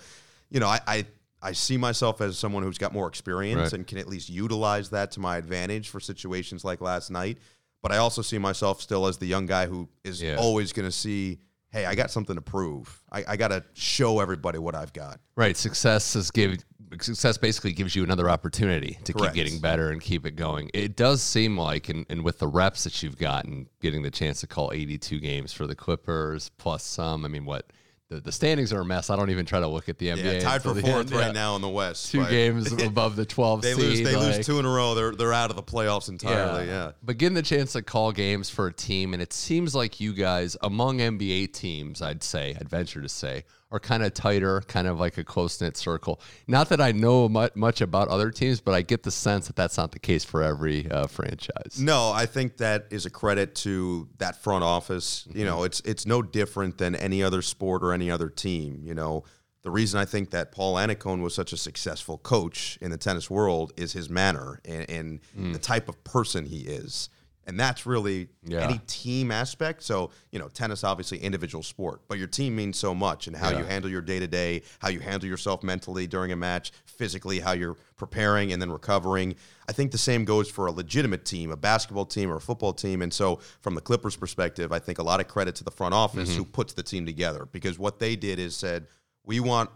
you 0.50 0.60
know, 0.60 0.68
I, 0.68 0.80
I 0.88 1.06
I 1.46 1.52
see 1.52 1.76
myself 1.76 2.22
as 2.22 2.38
someone 2.38 2.64
who's 2.64 2.78
got 2.78 2.94
more 2.94 3.08
experience 3.10 3.58
Right. 3.60 3.74
and 3.74 3.86
can 3.86 3.98
at 3.98 4.08
least 4.08 4.30
utilize 4.30 4.90
that 4.92 5.12
to 5.12 5.20
my 5.20 5.36
advantage 5.36 5.90
for 5.90 6.00
situations 6.00 6.64
like 6.64 6.80
last 6.80 7.12
night. 7.12 7.38
But 7.82 7.92
I 7.92 7.98
also 7.98 8.22
see 8.22 8.38
myself 8.38 8.82
still 8.82 9.06
as 9.08 9.18
the 9.18 9.26
young 9.26 9.46
guy 9.46 9.66
who 9.68 9.90
is 10.06 10.22
Yeah. 10.22 10.38
always 10.38 10.72
going 10.72 10.88
to 10.88 10.92
see, 10.92 11.40
hey, 11.74 11.86
I 11.86 11.96
got 11.96 12.12
something 12.12 12.36
to 12.36 12.42
prove. 12.42 13.02
I, 13.12 13.26
I 13.30 13.36
got 13.36 13.50
to 13.50 13.64
show 13.74 14.20
everybody 14.20 14.60
what 14.60 14.76
I've 14.76 14.94
got. 14.94 15.20
Right. 15.36 15.58
Success 15.58 16.16
is 16.16 16.32
give 16.32 16.64
success 17.02 17.40
basically 17.40 17.74
gives 17.74 17.96
you 17.96 18.04
another 18.04 18.30
opportunity 18.30 19.00
to 19.04 19.14
Correct. 19.14 19.34
keep 19.34 19.44
getting 19.44 19.60
better 19.60 19.90
and 19.90 20.00
keep 20.00 20.28
it 20.28 20.36
going. 20.36 20.70
It 20.76 20.96
does 20.96 21.24
seem 21.24 21.58
like 21.58 21.90
and, 21.90 22.06
and 22.08 22.24
with 22.24 22.38
the 22.38 22.48
reps 22.48 22.84
that 22.84 23.02
you've 23.02 23.18
gotten, 23.18 23.68
getting 23.82 24.04
the 24.04 24.12
chance 24.12 24.42
to 24.42 24.48
call 24.48 24.72
82 24.72 25.20
games 25.20 25.52
for 25.52 25.66
the 25.66 25.76
Clippers 25.76 26.50
plus 26.58 26.84
some, 26.84 27.26
I 27.26 27.28
mean 27.28 27.46
what 27.46 27.74
the, 28.16 28.22
the 28.22 28.32
standings 28.32 28.72
are 28.74 28.82
a 28.82 28.86
mess. 28.86 29.10
I 29.10 29.16
don't 29.16 29.30
even 29.30 29.46
try 29.46 29.60
to 29.60 29.68
look 29.68 29.90
at 29.90 29.98
the 29.98 30.08
NBA. 30.10 30.34
Yeah, 30.36 30.40
tied 30.40 30.62
for 30.62 30.74
fourth 30.76 30.86
end. 30.86 31.12
right 31.12 31.28
Yeah. 31.28 31.32
now 31.32 31.56
in 31.56 31.62
the 31.62 31.70
West. 31.70 32.12
Two 32.12 32.22
but 32.22 32.30
games 32.30 32.72
above 32.84 33.16
the 33.16 33.26
12 33.26 33.62
They 33.62 33.74
seed. 33.74 33.80
lose. 33.84 34.02
They 34.04 34.16
like- 34.16 34.36
lose 34.38 34.46
two 34.46 34.60
in 34.60 34.66
a 34.66 34.70
row. 34.70 34.96
They're 34.96 35.16
they're 35.16 35.34
out 35.34 35.50
of 35.50 35.56
the 35.56 35.64
playoffs 35.64 36.10
entirely. 36.10 36.68
Yeah. 36.68 36.92
But 37.04 37.18
getting 37.18 37.36
the 37.36 37.42
chance 37.42 37.74
to 37.74 37.82
call 37.82 38.12
games 38.12 38.50
for 38.50 38.68
a 38.68 38.74
team, 38.74 39.14
and 39.14 39.22
it 39.22 39.34
seems 39.34 39.74
like 39.76 40.00
you 40.00 40.14
guys, 40.14 40.56
among 40.62 41.00
NBA 41.00 41.54
teams, 41.54 42.02
I'd 42.02 42.24
say, 42.24 42.56
I'd 42.60 42.70
venture 42.70 43.02
to 43.02 43.10
say, 43.10 43.44
are 43.74 43.80
kind 43.80 44.04
of 44.04 44.14
tighter, 44.14 44.62
kind 44.68 44.88
of 44.88 45.00
like 45.00 45.18
a 45.18 45.24
close 45.24 45.60
knit 45.60 45.76
circle. 45.76 46.22
Not 46.48 46.70
that 46.70 46.80
I 46.80 46.92
know 46.92 47.28
much, 47.28 47.82
about 47.82 48.08
other 48.08 48.30
teams, 48.30 48.62
but 48.62 48.76
I 48.76 48.84
get 48.84 49.02
the 49.02 49.10
sense 49.10 49.48
that 49.48 49.56
that's 49.56 49.78
not 49.78 49.92
the 49.92 50.00
case 50.00 50.24
for 50.24 50.44
every 50.44 50.90
uh, 50.92 51.08
franchise. 51.08 51.80
No, 51.80 52.12
I 52.12 52.28
think 52.28 52.58
that 52.58 52.86
is 52.92 53.08
a 53.08 53.10
credit 53.10 53.56
to 53.56 54.08
that 54.20 54.42
front 54.42 54.64
office. 54.64 55.28
You 55.34 55.44
know, 55.44 55.64
it's 55.64 55.82
it's 55.82 56.06
no 56.06 56.22
different 56.22 56.78
than 56.78 56.96
any 56.96 57.24
other 57.24 57.42
sport 57.42 57.84
or 57.84 57.94
any 57.94 58.12
other 58.12 58.30
team. 58.30 58.82
You 58.84 58.94
know, 58.94 59.24
the 59.64 59.72
reason 59.72 60.00
I 60.00 60.06
think 60.06 60.30
that 60.32 60.52
Paul 60.52 60.76
Annacone 60.76 61.24
was 61.24 61.34
such 61.34 61.52
a 61.52 61.58
successful 61.58 62.20
coach 62.20 62.78
in 62.80 62.92
the 62.92 62.98
tennis 62.98 63.30
world 63.30 63.74
is 63.76 63.94
his 63.94 64.08
manner 64.08 64.62
and, 64.66 64.90
and 64.90 65.20
the 65.54 65.60
type 65.60 65.90
of 65.90 66.04
person 66.04 66.46
he 66.46 66.60
is. 66.60 67.10
And 67.46 67.60
that's 67.60 67.86
really 67.86 68.30
Yeah. 68.44 68.62
any 68.62 68.80
team 68.88 69.32
aspect. 69.32 69.84
So, 69.84 70.12
you 70.32 70.40
know, 70.40 70.48
tennis 70.48 70.84
obviously 70.84 71.18
individual 71.20 71.64
sport, 71.64 72.02
but 72.08 72.18
your 72.18 72.28
team 72.28 72.56
means 72.56 72.78
so 72.78 72.94
much 72.96 73.28
and 73.28 73.36
how 73.36 73.50
you 73.50 73.66
handle 73.66 73.92
your 73.92 74.02
day 74.02 74.20
to 74.20 74.28
day, 74.28 74.62
how 74.80 74.90
you 74.90 75.00
handle 75.00 75.28
yourself 75.28 75.62
mentally 75.64 76.08
during 76.08 76.32
a 76.32 76.36
match, 76.36 76.72
physically, 76.86 77.40
how 77.40 77.52
you're 77.52 77.76
preparing 77.98 78.54
and 78.54 78.62
then 78.62 78.72
recovering. 78.72 79.36
I 79.68 79.72
think 79.72 79.92
the 79.92 79.98
same 79.98 80.26
goes 80.26 80.50
for 80.50 80.68
a 80.68 80.72
legitimate 80.72 81.26
team, 81.26 81.52
a 81.52 81.58
basketball 81.58 82.06
team 82.06 82.32
or 82.32 82.38
a 82.38 82.42
football 82.42 82.74
team. 82.74 83.02
And 83.02 83.14
so, 83.14 83.40
from 83.62 83.76
the 83.76 83.82
Clippers' 83.82 84.16
perspective, 84.16 84.72
I 84.72 84.80
think 84.80 85.00
a 85.00 85.04
lot 85.04 85.20
of 85.20 85.28
credit 85.28 85.56
to 85.56 85.64
the 85.64 85.72
front 85.72 85.94
office 85.94 86.30
mm-hmm. 86.30 86.40
who 86.40 86.46
puts 86.46 86.74
the 86.74 86.84
team 86.84 87.06
together 87.06 87.48
because 87.52 87.78
what 87.78 88.00
they 88.00 88.16
did 88.16 88.40
is 88.40 88.56
said, 88.56 88.88
we 89.24 89.40
want 89.40 89.70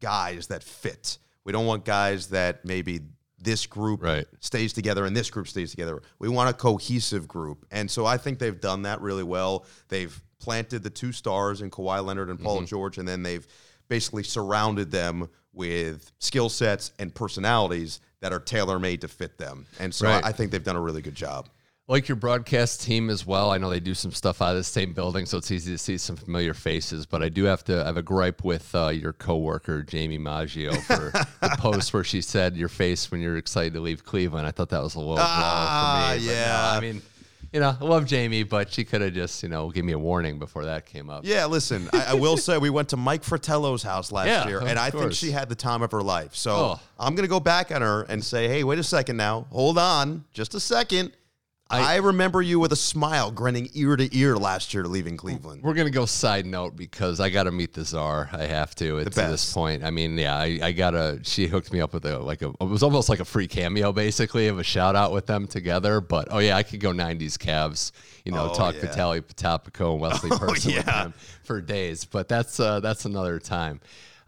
guys 0.00 0.48
that 0.48 0.62
fit. 0.62 1.18
We 1.44 1.52
don't 1.52 1.66
want 1.66 1.84
guys 1.84 2.28
that 2.28 2.64
maybe 2.64 3.00
this 3.44 3.66
group 3.66 4.02
Right. 4.02 4.26
stays 4.40 4.72
together 4.72 5.04
and 5.04 5.16
this 5.16 5.30
group 5.30 5.46
stays 5.48 5.70
together. 5.70 6.02
We 6.18 6.28
want 6.28 6.50
a 6.50 6.52
cohesive 6.52 7.28
group. 7.28 7.66
And 7.70 7.90
so 7.90 8.06
I 8.06 8.16
think 8.16 8.38
they've 8.38 8.60
done 8.60 8.82
that 8.82 9.00
really 9.00 9.22
well. 9.22 9.66
They've 9.88 10.20
planted 10.40 10.82
the 10.82 10.90
two 10.90 11.12
stars 11.12 11.62
in 11.62 11.70
Kawhi 11.70 12.04
Leonard 12.04 12.30
and 12.30 12.40
Paul 12.40 12.56
mm-hmm. 12.56 12.66
George, 12.66 12.98
and 12.98 13.06
then 13.06 13.22
they've 13.22 13.46
basically 13.88 14.22
surrounded 14.22 14.90
them 14.90 15.28
with 15.52 16.10
skill 16.18 16.48
sets 16.48 16.92
and 16.98 17.14
personalities 17.14 18.00
that 18.20 18.32
are 18.32 18.40
tailor 18.40 18.78
made 18.78 19.02
to 19.02 19.08
fit 19.08 19.38
them. 19.38 19.66
And 19.78 19.94
so 19.94 20.08
Right. 20.08 20.24
I 20.24 20.32
think 20.32 20.50
they've 20.50 20.64
done 20.64 20.76
a 20.76 20.80
really 20.80 21.02
good 21.02 21.14
job. 21.14 21.48
Like 21.86 22.08
your 22.08 22.16
broadcast 22.16 22.80
team 22.82 23.10
as 23.10 23.26
well. 23.26 23.50
I 23.50 23.58
know 23.58 23.68
they 23.68 23.78
do 23.78 23.92
some 23.92 24.10
stuff 24.10 24.40
out 24.40 24.52
of 24.52 24.56
the 24.56 24.64
same 24.64 24.94
building, 24.94 25.26
so 25.26 25.36
it's 25.36 25.50
easy 25.50 25.70
to 25.72 25.76
see 25.76 25.98
some 25.98 26.16
familiar 26.16 26.54
faces. 26.54 27.04
But 27.04 27.22
I 27.22 27.28
do 27.28 27.44
have 27.44 27.62
to 27.64 27.82
I 27.82 27.84
have 27.84 27.98
a 27.98 28.02
gripe 28.02 28.42
with 28.42 28.74
uh, 28.74 28.88
your 28.88 29.12
coworker 29.12 29.84
Jaime 29.92 30.16
Maggio 30.16 30.72
for 30.72 31.12
the 31.42 31.54
post 31.58 31.92
where 31.92 32.02
she 32.02 32.22
said 32.22 32.56
your 32.56 32.70
face 32.70 33.10
when 33.10 33.20
you're 33.20 33.36
excited 33.36 33.74
to 33.74 33.80
leave 33.80 34.02
Cleveland. 34.02 34.46
I 34.46 34.50
thought 34.50 34.70
that 34.70 34.82
was 34.82 34.94
a 34.94 34.98
little 34.98 35.16
Ah, 35.18 36.06
raw 36.08 36.08
for 36.14 36.18
me. 36.20 36.26
but 36.26 36.32
no, 36.32 36.32
yeah. 36.40 36.72
I 36.74 36.80
mean, 36.80 37.02
you 37.52 37.60
know, 37.60 37.76
I 37.78 37.84
love 37.84 38.06
Jamie, 38.06 38.44
but 38.44 38.72
she 38.72 38.82
could 38.86 39.02
have 39.02 39.12
just 39.12 39.42
you 39.42 39.50
know 39.50 39.68
give 39.68 39.84
me 39.84 39.92
a 39.92 39.98
warning 39.98 40.38
before 40.38 40.64
that 40.64 40.86
came 40.86 41.10
up. 41.10 41.26
Yeah, 41.26 41.44
listen, 41.44 41.90
I, 41.92 42.04
I 42.12 42.14
will 42.14 42.38
say 42.38 42.56
we 42.56 42.70
went 42.70 42.88
to 42.88 42.96
Mike 42.96 43.22
Fratello's 43.24 43.82
house 43.82 44.10
last 44.10 44.28
Yeah, 44.28 44.48
year, 44.48 44.60
and 44.66 44.78
I 44.78 44.88
think 44.88 45.12
she 45.12 45.32
had 45.32 45.50
the 45.50 45.54
time 45.54 45.82
of 45.82 45.92
her 45.92 46.02
life. 46.02 46.34
So 46.34 46.54
Oh. 46.56 46.80
I'm 46.98 47.14
going 47.14 47.26
to 47.26 47.30
go 47.30 47.40
back 47.40 47.70
on 47.70 47.82
her 47.82 48.04
and 48.04 48.24
say, 48.24 48.48
hey, 48.48 48.64
wait 48.64 48.78
a 48.78 48.82
second 48.82 49.18
now. 49.18 49.46
Hold 49.50 49.76
on. 49.76 50.24
Just 50.32 50.54
a 50.54 50.60
second. 50.60 51.12
I, 51.70 51.96
remember 51.96 52.42
you 52.42 52.60
with 52.60 52.72
a 52.72 52.76
smile, 52.76 53.30
grinning 53.30 53.70
ear 53.74 53.96
to 53.96 54.16
ear 54.16 54.36
last 54.36 54.74
year 54.74 54.84
leaving 54.84 55.16
Cleveland. 55.16 55.62
We're 55.62 55.74
gonna 55.74 55.90
go 55.90 56.06
side 56.06 56.46
note 56.46 56.76
because 56.76 57.20
I 57.20 57.30
got 57.30 57.44
to 57.44 57.50
meet 57.50 57.72
the 57.72 57.84
czar. 57.84 58.28
I 58.32 58.44
have 58.44 58.74
to 58.76 59.00
at 59.00 59.12
this 59.12 59.52
point. 59.52 59.82
I 59.82 59.90
mean, 59.90 60.16
yeah, 60.16 60.36
I, 60.36 60.58
I 60.62 60.72
gotta. 60.72 61.20
She 61.22 61.46
hooked 61.46 61.72
me 61.72 61.80
up 61.80 61.94
with 61.94 62.04
a 62.04 62.18
like 62.18 62.42
a. 62.42 62.50
It 62.60 62.68
was 62.68 62.82
almost 62.82 63.08
like 63.08 63.20
a 63.20 63.24
free 63.24 63.48
cameo, 63.48 63.92
basically, 63.92 64.48
of 64.48 64.58
a 64.58 64.64
shout 64.64 64.94
out 64.94 65.12
with 65.12 65.26
them 65.26 65.46
together. 65.46 66.00
But 66.00 66.28
oh 66.30 66.38
yeah, 66.38 66.56
I 66.56 66.62
could 66.62 66.80
go 66.80 66.92
'90s 66.92 67.36
Cavs. 67.38 67.92
You 68.24 68.32
know, 68.32 68.50
Oh, 68.50 68.54
talk 68.54 68.74
yeah. 68.74 68.82
Vitaly 68.82 69.20
Potapenko 69.20 69.92
and 69.92 70.00
Wesley 70.00 70.30
Person 70.38 70.74
with 70.74 70.86
yeah. 70.86 71.04
them 71.04 71.14
for 71.44 71.60
days. 71.60 72.04
But 72.04 72.28
that's 72.28 72.60
uh, 72.60 72.80
that's 72.80 73.04
another 73.04 73.38
time. 73.38 73.80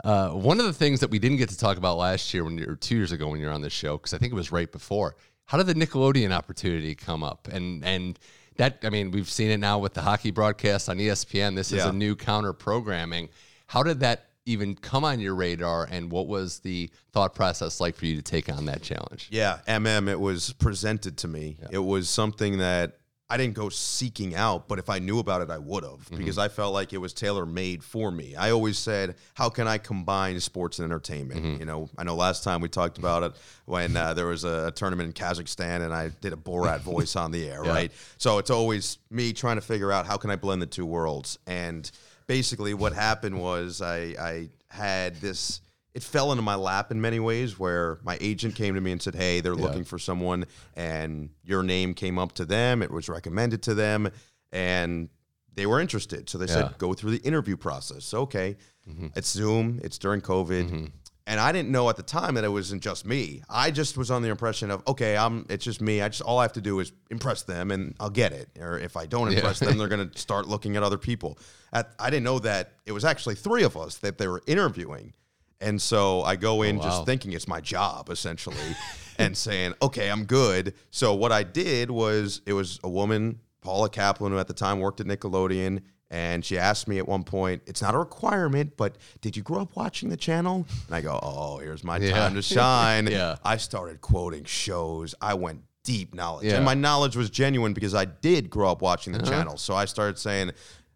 Uh, 0.04 0.30
one 0.30 0.60
of 0.60 0.66
the 0.66 0.72
things 0.72 1.00
that 1.00 1.10
we 1.10 1.18
didn't 1.18 1.38
get 1.38 1.48
to 1.48 1.58
talk 1.58 1.78
about 1.78 1.96
last 1.96 2.32
year, 2.34 2.44
when 2.44 2.58
you 2.58 2.66
or 2.68 2.76
two 2.76 2.96
years 2.96 3.12
ago, 3.12 3.28
when 3.28 3.40
you 3.40 3.46
were 3.46 3.52
on 3.52 3.62
the 3.62 3.70
show, 3.70 3.96
because 3.96 4.14
I 4.14 4.18
think 4.18 4.32
it 4.32 4.36
was 4.36 4.52
right 4.52 4.70
before. 4.70 5.16
How 5.46 5.58
did 5.58 5.66
the 5.68 5.74
Nickelodeon 5.74 6.32
opportunity 6.32 6.94
come 6.94 7.22
up? 7.22 7.48
And 7.48 7.84
and 7.84 8.18
that 8.56 8.78
I 8.82 8.90
mean, 8.90 9.10
we've 9.10 9.30
seen 9.30 9.50
it 9.50 9.58
now 9.58 9.78
with 9.78 9.94
the 9.94 10.02
hockey 10.02 10.30
broadcast 10.30 10.88
on 10.88 10.98
ESPN. 10.98 11.54
This 11.54 11.72
is 11.72 11.78
Yeah. 11.84 11.90
a 11.90 11.92
new 11.92 12.16
counter 12.16 12.52
programming. 12.52 13.28
How 13.66 13.82
did 13.82 14.00
that 14.00 14.26
even 14.44 14.74
come 14.76 15.04
on 15.04 15.18
your 15.20 15.34
radar? 15.34 15.88
And 15.90 16.10
what 16.10 16.26
was 16.26 16.60
the 16.60 16.90
thought 17.12 17.34
process 17.34 17.80
like 17.80 17.96
for 17.96 18.06
you 18.06 18.16
to 18.16 18.22
take 18.22 18.48
on 18.50 18.64
that 18.66 18.82
challenge? 18.82 19.28
Yeah, 19.30 19.58
MM, 19.66 20.08
it 20.08 20.20
was 20.20 20.52
presented 20.54 21.16
to 21.18 21.28
me. 21.28 21.58
It 21.70 21.78
was 21.80 22.08
something 22.08 22.58
that 22.58 22.98
I 23.28 23.36
didn't 23.36 23.54
go 23.54 23.68
seeking 23.70 24.36
out, 24.36 24.68
but 24.68 24.78
if 24.78 24.88
I 24.88 25.00
knew 25.00 25.18
about 25.18 25.42
it, 25.42 25.50
I 25.50 25.58
would 25.58 25.82
have 25.82 25.92
Mm-hmm. 26.06 26.16
because 26.18 26.38
I 26.38 26.46
felt 26.46 26.72
like 26.72 26.92
it 26.92 26.98
was 26.98 27.12
tailor 27.12 27.44
made 27.44 27.82
for 27.82 28.12
me. 28.12 28.36
I 28.36 28.50
always 28.52 28.78
said, 28.78 29.16
how 29.34 29.48
can 29.48 29.66
I 29.66 29.78
combine 29.78 30.38
sports 30.38 30.78
and 30.78 30.84
entertainment? 30.84 31.42
Mm-hmm. 31.42 31.58
You 31.60 31.66
know, 31.66 31.90
I 31.98 32.04
know 32.04 32.14
last 32.14 32.44
time 32.44 32.60
we 32.60 32.68
talked 32.68 32.98
about 32.98 33.24
it 33.24 33.32
when 33.64 33.96
uh, 33.96 34.14
there 34.14 34.26
was 34.26 34.44
a 34.44 34.70
tournament 34.70 35.08
in 35.08 35.12
Kazakhstan 35.12 35.80
and 35.84 35.92
I 35.92 36.10
did 36.20 36.32
a 36.32 36.36
Borat 36.36 36.80
voice 36.82 37.16
on 37.16 37.32
the 37.32 37.48
air, 37.50 37.62
Yeah. 37.64 37.70
right? 37.72 37.92
So 38.18 38.38
it's 38.38 38.50
always 38.50 38.98
me 39.10 39.32
trying 39.32 39.56
to 39.56 39.62
figure 39.62 39.90
out 39.90 40.06
how 40.06 40.16
can 40.18 40.30
I 40.30 40.36
blend 40.36 40.62
the 40.62 40.66
two 40.66 40.86
worlds. 40.86 41.38
And 41.48 41.90
basically, 42.28 42.74
what 42.74 42.92
happened 42.92 43.40
was 43.40 43.82
I, 43.82 44.14
I 44.20 44.48
had 44.68 45.16
this. 45.16 45.60
It 45.96 46.02
fell 46.02 46.30
into 46.30 46.42
my 46.42 46.56
lap 46.56 46.90
in 46.92 47.00
many 47.00 47.18
ways 47.20 47.58
where 47.58 47.98
my 48.04 48.18
agent 48.20 48.54
came 48.54 48.74
to 48.74 48.80
me 48.82 48.92
and 48.92 49.00
said, 49.00 49.14
Hey, 49.14 49.40
they're 49.40 49.54
looking 49.54 49.82
for 49.82 49.98
someone, 49.98 50.44
and 50.74 51.30
your 51.42 51.62
name 51.62 51.94
came 51.94 52.18
up 52.18 52.32
to 52.32 52.44
them. 52.44 52.82
It 52.82 52.90
was 52.90 53.08
recommended 53.08 53.62
to 53.62 53.74
them, 53.74 54.10
and 54.52 55.08
they 55.54 55.64
were 55.64 55.80
interested. 55.80 56.28
So 56.28 56.36
they 56.36 56.44
Yeah. 56.46 56.68
said, 56.68 56.78
Go 56.78 56.92
through 56.92 57.12
the 57.12 57.22
interview 57.26 57.56
process. 57.56 58.12
Okay. 58.12 58.56
Mm-hmm. 58.88 59.06
It's 59.16 59.30
Zoom, 59.30 59.80
it's 59.82 59.96
during 59.96 60.20
COVID. 60.20 60.64
Mm-hmm. 60.66 60.84
And 61.28 61.40
I 61.40 61.50
didn't 61.50 61.70
know 61.70 61.88
at 61.88 61.96
the 61.96 62.04
time 62.04 62.34
that 62.36 62.44
it 62.44 62.50
wasn't 62.50 62.82
just 62.82 63.04
me. 63.04 63.42
I 63.48 63.72
just 63.72 63.96
was 63.96 64.12
on 64.12 64.22
the 64.22 64.28
impression 64.28 64.70
of, 64.70 64.82
okay, 64.86 65.16
I'm 65.16 65.44
it's 65.48 65.64
just 65.64 65.80
me. 65.80 66.00
I 66.02 66.08
just 66.08 66.22
all 66.22 66.38
I 66.38 66.42
have 66.42 66.52
to 66.52 66.60
do 66.60 66.78
is 66.78 66.92
impress 67.10 67.42
them 67.42 67.72
and 67.72 67.96
I'll 67.98 68.10
get 68.10 68.32
it. 68.32 68.48
Or 68.60 68.78
if 68.78 68.96
I 68.96 69.06
don't 69.06 69.32
impress 69.32 69.58
them, 69.58 69.76
they're 69.76 69.88
gonna 69.96 70.10
start 70.14 70.46
looking 70.46 70.76
at 70.76 70.84
other 70.84 70.98
people. 70.98 71.38
At, 71.72 71.90
I 71.98 72.10
didn't 72.10 72.22
know 72.24 72.38
that 72.40 72.74
it 72.84 72.92
was 72.92 73.04
actually 73.04 73.34
three 73.34 73.64
of 73.64 73.76
us 73.76 73.96
that 73.98 74.18
they 74.18 74.28
were 74.28 74.42
interviewing. 74.46 75.14
And 75.60 75.80
so 75.80 76.22
I 76.22 76.36
go 76.36 76.62
in 76.62 76.76
wow. 76.78 76.84
just 76.84 77.06
thinking 77.06 77.32
it's 77.32 77.48
my 77.48 77.60
job 77.60 78.08
essentially 78.10 78.56
and 79.18 79.36
saying, 79.36 79.74
okay, 79.82 80.10
I'm 80.10 80.24
good. 80.24 80.74
So 80.90 81.14
what 81.14 81.32
I 81.32 81.42
did 81.42 81.90
was 81.90 82.42
it 82.46 82.52
was 82.52 82.78
a 82.84 82.88
woman, 82.88 83.40
Paula 83.62 83.88
Kaplan, 83.88 84.32
who 84.32 84.38
at 84.38 84.48
the 84.48 84.54
time 84.54 84.80
worked 84.80 85.00
at 85.00 85.06
Nickelodeon. 85.06 85.80
And 86.08 86.44
she 86.44 86.56
asked 86.56 86.86
me 86.86 86.98
at 86.98 87.08
one 87.08 87.24
point, 87.24 87.62
it's 87.66 87.82
not 87.82 87.94
a 87.94 87.98
requirement, 87.98 88.76
but 88.76 88.96
did 89.22 89.36
you 89.36 89.42
grow 89.42 89.62
up 89.62 89.74
watching 89.74 90.08
the 90.08 90.16
channel? 90.16 90.64
And 90.86 90.94
I 90.94 91.00
go, 91.00 91.18
oh, 91.20 91.58
here's 91.58 91.82
my 91.82 91.96
Yeah. 91.98 92.12
time 92.12 92.34
to 92.34 92.42
shine. 92.42 93.06
Yeah. 93.10 93.36
I 93.44 93.56
started 93.56 94.00
quoting 94.00 94.44
shows. 94.44 95.16
I 95.20 95.34
went 95.34 95.62
deep 95.82 96.14
knowledge. 96.14 96.46
Yeah. 96.46 96.56
And 96.56 96.64
my 96.64 96.74
knowledge 96.74 97.16
was 97.16 97.28
genuine 97.28 97.72
because 97.72 97.92
I 97.94 98.04
did 98.04 98.50
grow 98.50 98.70
up 98.70 98.82
watching 98.82 99.14
the 99.14 99.20
Uh-huh. 99.20 99.30
channel. 99.30 99.56
So 99.56 99.74
I 99.74 99.84
started 99.86 100.16
saying, 100.18 100.52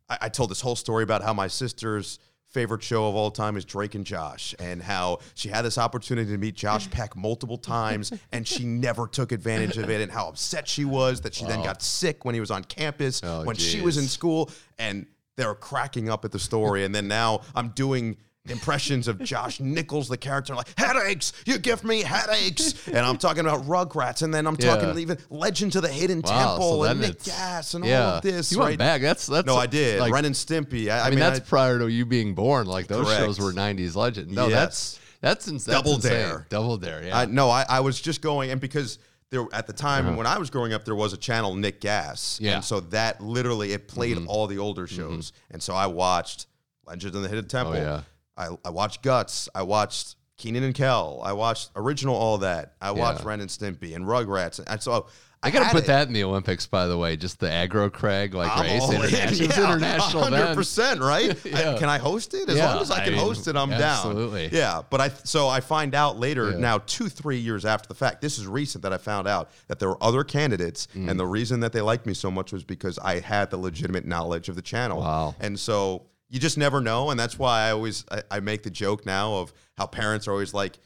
I, 0.09 0.19
I 0.23 0.29
told 0.29 0.51
this 0.51 0.61
whole 0.61 0.77
story 0.77 1.03
about 1.03 1.23
how 1.23 1.33
my 1.35 1.49
sister's 1.49 2.21
favorite 2.51 2.83
show 2.83 3.09
of 3.09 3.15
all 3.15 3.31
time 3.31 3.57
is 3.57 3.65
Drake 3.65 3.95
and 3.95 4.05
Josh, 4.05 4.55
and 4.59 4.83
how 4.83 5.19
she 5.35 5.49
had 5.49 5.63
this 5.63 5.79
opportunity 5.79 6.31
to 6.31 6.39
meet 6.39 6.55
Josh 6.55 6.91
Peck 6.91 7.17
multiple 7.17 7.59
times, 7.59 8.13
and 8.33 8.47
she 8.47 8.65
never 8.65 9.07
took 9.07 9.33
advantage 9.33 9.79
of 9.79 9.89
it, 9.91 10.01
and 10.01 10.11
how 10.11 10.29
upset 10.29 10.69
she 10.69 10.85
was 10.85 11.21
that 11.23 11.35
she 11.35 11.45
then 11.45 11.61
oh. 11.61 11.65
got 11.65 11.83
sick 11.83 12.25
when 12.25 12.35
he 12.35 12.41
was 12.41 12.51
on 12.51 12.65
campus, 12.65 13.21
Oh, 13.23 13.45
when 13.45 13.57
she 13.57 13.81
was 13.81 13.97
in 13.97 14.05
school, 14.05 14.51
and 14.79 15.07
they're 15.37 15.55
cracking 15.55 16.09
up 16.09 16.25
at 16.25 16.33
the 16.33 16.39
story. 16.39 16.85
And 16.85 16.95
then 16.95 17.09
now 17.09 17.41
I'm 17.55 17.71
doing 17.71 18.17
impressions 18.49 19.07
of 19.07 19.23
Josh 19.23 19.61
Nichols, 19.61 20.09
the 20.09 20.17
character, 20.17 20.55
like 20.55 20.67
headaches. 20.79 21.33
You 21.47 21.59
give 21.59 21.85
me 21.85 22.03
headaches, 22.03 22.89
and 22.89 22.99
I'm 22.99 23.19
talking 23.19 23.41
about 23.41 23.65
Rugrats, 23.67 24.23
and 24.23 24.33
then 24.33 24.47
I'm 24.47 24.57
Yeah. 24.59 24.77
talking 24.77 24.99
even 24.99 25.19
Legend 25.29 25.77
of 25.77 25.83
the 25.83 25.89
Hidden 25.89 26.23
Wow, 26.23 26.31
Temple 26.57 26.83
so 26.85 26.91
and 26.91 27.01
Nick 27.01 27.23
Gas 27.23 27.75
and 27.75 27.85
yeah. 27.85 28.03
all 28.05 28.15
of 28.17 28.23
this. 28.23 28.51
You 28.53 28.59
right? 28.59 28.65
went 28.69 28.79
back. 28.79 29.03
That's 29.03 29.27
that's 29.27 29.47
No, 29.47 29.57
I 29.57 29.67
did. 29.67 30.01
Like, 30.01 30.13
Ren 30.13 30.25
and 30.25 30.35
Stimpy. 30.35 30.89
I, 30.91 31.01
I 31.01 31.03
mean, 31.05 31.11
mean, 31.11 31.19
that's 31.21 31.41
I- 31.41 31.45
prior 31.45 31.79
to 31.79 31.89
you 31.89 32.07
being 32.07 32.35
born. 32.35 32.67
Like 32.67 32.87
those 32.87 33.07
Correct. 33.07 33.21
shows 33.21 33.39
were 33.39 33.53
'90s 33.53 33.95
legend. 33.95 34.31
No, 34.33 34.49
Yes. 34.49 34.59
that's 34.59 35.01
that's, 35.21 35.49
ins- 35.49 35.65
that's 35.67 35.77
Double 35.83 35.97
insane. 35.97 36.13
Dare. 36.13 36.47
Double 36.49 36.79
dare. 36.79 37.05
Yeah. 37.05 37.19
I, 37.19 37.25
no, 37.27 37.51
I, 37.51 37.67
I 37.69 37.81
was 37.81 38.01
just 38.01 38.23
going, 38.23 38.51
and 38.51 38.59
because 38.61 38.99
there 39.29 39.45
at 39.53 39.67
the 39.67 39.73
time 39.75 40.07
Uh-huh. 40.07 40.17
when 40.17 40.27
I 40.27 40.39
was 40.39 40.49
growing 40.49 40.73
up, 40.73 40.87
there 40.87 40.95
was 40.95 41.13
a 41.13 41.19
channel 41.19 41.55
Nick 41.55 41.81
Gas, 41.83 42.39
Yeah. 42.41 42.49
Mm-hmm. 42.49 42.57
and 42.57 42.65
so 42.65 42.81
that 42.81 43.21
literally 43.21 43.73
it 43.75 43.87
played 43.87 44.19
all 44.27 44.47
the 44.47 44.57
older 44.59 44.87
shows, 44.87 45.33
and 45.51 45.63
so 45.63 45.75
I 45.75 45.87
watched 45.89 46.47
Legend 46.87 47.15
of 47.17 47.23
the 47.23 47.29
Hidden 47.29 47.49
Temple. 47.49 47.75
Oh, 47.75 47.77
yeah. 47.77 48.01
I, 48.41 48.57
I 48.65 48.71
watched 48.71 49.03
Guts. 49.03 49.49
I 49.55 49.63
watched 49.63 50.17
Kenan 50.39 50.63
and 50.65 50.75
Kel. 50.75 51.21
I 51.25 51.33
watched 51.35 51.71
original 51.77 52.15
all 52.17 52.39
that. 52.39 52.75
I 52.81 52.91
watched 52.93 53.21
Yeah. 53.21 53.29
Ren 53.29 53.41
and 53.41 53.51
Stimpy 53.51 53.95
and 53.95 54.05
Rugrats, 54.07 54.59
and 54.67 54.83
so 54.83 55.07
I 55.43 55.51
gotta 55.51 55.71
put 55.71 55.85
it. 55.85 55.87
that 55.87 56.07
in 56.07 56.13
the 56.13 56.23
Olympics, 56.25 56.67
by 56.67 56.87
the 56.87 56.99
way. 56.99 57.17
Just 57.17 57.41
the 57.41 57.47
Aggro 57.47 57.91
Crag 57.91 58.35
like 58.35 58.51
I'm 58.55 58.63
race. 58.63 58.83
all 58.83 58.91
in. 58.93 59.03
International. 59.05 59.49
Yeah, 59.49 59.75
international 59.75 60.23
100%, 60.25 61.01
right? 61.01 61.45
Yeah. 61.47 61.73
I- 61.75 61.79
can 61.79 61.89
I 61.89 61.97
host 61.99 62.35
it? 62.35 62.49
As 62.51 62.57
Yeah, 62.59 62.73
long 62.75 62.83
as 62.83 62.91
I 62.91 62.97
I 63.01 63.05
can 63.05 63.15
mean, 63.15 63.23
host 63.23 63.49
it, 63.49 63.57
I'm 63.57 63.73
absolutely. 63.73 63.79
down. 63.79 63.91
Absolutely. 63.91 64.49
Yeah, 64.59 64.83
but 64.91 65.01
I 65.01 65.09
so 65.25 65.49
I 65.49 65.61
find 65.61 65.95
out 65.95 66.19
later 66.19 66.53
now 66.59 66.79
2 66.79 67.09
3 67.09 67.39
years 67.39 67.65
after 67.65 67.89
the 67.89 67.95
fact. 67.95 68.21
This 68.21 68.39
is 68.39 68.47
recent 68.47 68.83
that 68.83 68.93
I 68.93 68.99
found 68.99 69.27
out 69.29 69.51
that 69.69 69.79
there 69.79 69.89
were 69.89 70.03
other 70.03 70.25
candidates 70.25 70.89
Mm. 70.95 71.11
and 71.11 71.19
the 71.21 71.27
reason 71.27 71.61
that 71.61 71.73
they 71.73 71.81
liked 71.81 72.05
me 72.07 72.13
so 72.15 72.31
much 72.31 72.53
was 72.53 72.63
because 72.65 72.99
I 72.99 73.21
had 73.21 73.51
the 73.51 73.57
legitimate 73.59 74.05
knowledge 74.07 74.49
of 74.51 74.57
the 74.57 74.63
channel. 74.63 75.01
Wow. 75.01 75.35
And 75.41 75.59
so 75.59 76.03
you 76.31 76.39
just 76.41 76.57
never 76.57 76.81
know 76.81 77.11
and 77.11 77.21
that's 77.21 77.39
why 77.39 77.67
I 77.69 77.73
always 77.73 78.05
I, 78.11 78.23
I 78.31 78.41
make 78.41 78.63
the 78.63 78.71
joke 78.71 79.05
now 79.05 79.35
of 79.35 79.53
how 79.77 79.87
parents 79.87 80.27
are 80.29 80.33
always 80.33 80.55
like 80.55 80.79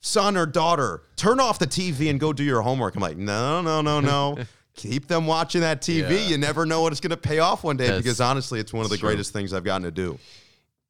son 0.00 0.36
or 0.36 0.46
daughter, 0.46 1.02
turn 1.16 1.40
off 1.40 1.58
the 1.58 1.66
TV 1.66 2.10
and 2.10 2.20
go 2.20 2.32
do 2.32 2.44
your 2.44 2.60
homework. 2.62 2.94
I'm 2.94 3.02
like, 3.02 3.16
no, 3.16 3.60
no, 3.62 3.80
no, 3.80 4.00
no. 4.00 4.36
Keep 4.74 5.08
them 5.08 5.26
watching 5.26 5.62
that 5.62 5.80
TV. 5.80 6.10
Yeah. 6.10 6.28
You 6.28 6.38
never 6.38 6.66
know 6.66 6.82
what 6.82 6.92
it's 6.92 7.00
going 7.00 7.10
to 7.10 7.16
pay 7.16 7.38
off 7.38 7.64
one 7.64 7.76
day 7.76 7.84
That's- 7.86 8.02
because 8.02 8.20
honestly, 8.20 8.60
it's 8.60 8.72
one 8.72 8.84
of 8.84 8.90
the 8.90 8.98
true. 8.98 9.08
greatest 9.08 9.32
things 9.32 9.52
I've 9.52 9.64
gotten 9.64 9.84
to 9.84 9.90
do. 9.90 10.18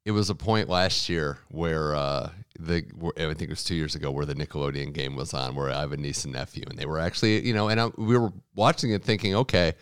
it 0.05 0.11
was 0.11 0.29
a 0.29 0.35
point 0.35 0.67
last 0.69 1.07
year 1.09 1.37
where 1.49 1.95
uh, 1.95 2.29
the 2.59 2.83
where- 2.99 3.13
I 3.17 3.33
think 3.33 3.43
it 3.43 3.49
was 3.49 3.63
two 3.63 3.75
years 3.75 3.95
ago 3.95 4.11
where 4.11 4.25
the 4.25 4.35
Nickelodeon 4.35 4.93
game 4.93 5.15
was 5.15 5.33
on, 5.33 5.55
where 5.55 5.69
I 5.71 5.79
have 5.79 5.93
a 5.93 5.97
niece 5.97 6.25
and 6.25 6.33
nephew, 6.33 6.65
and 6.69 6.77
they 6.77 6.85
were 6.85 6.99
actually, 6.99 7.47
you 7.47 7.53
know, 7.53 7.69
and 7.69 7.79
I, 7.79 7.87
we 7.97 8.17
were 8.17 8.33
watching 8.55 8.91
it 8.91 9.03
thinking, 9.03 9.35
okay, 9.35 9.73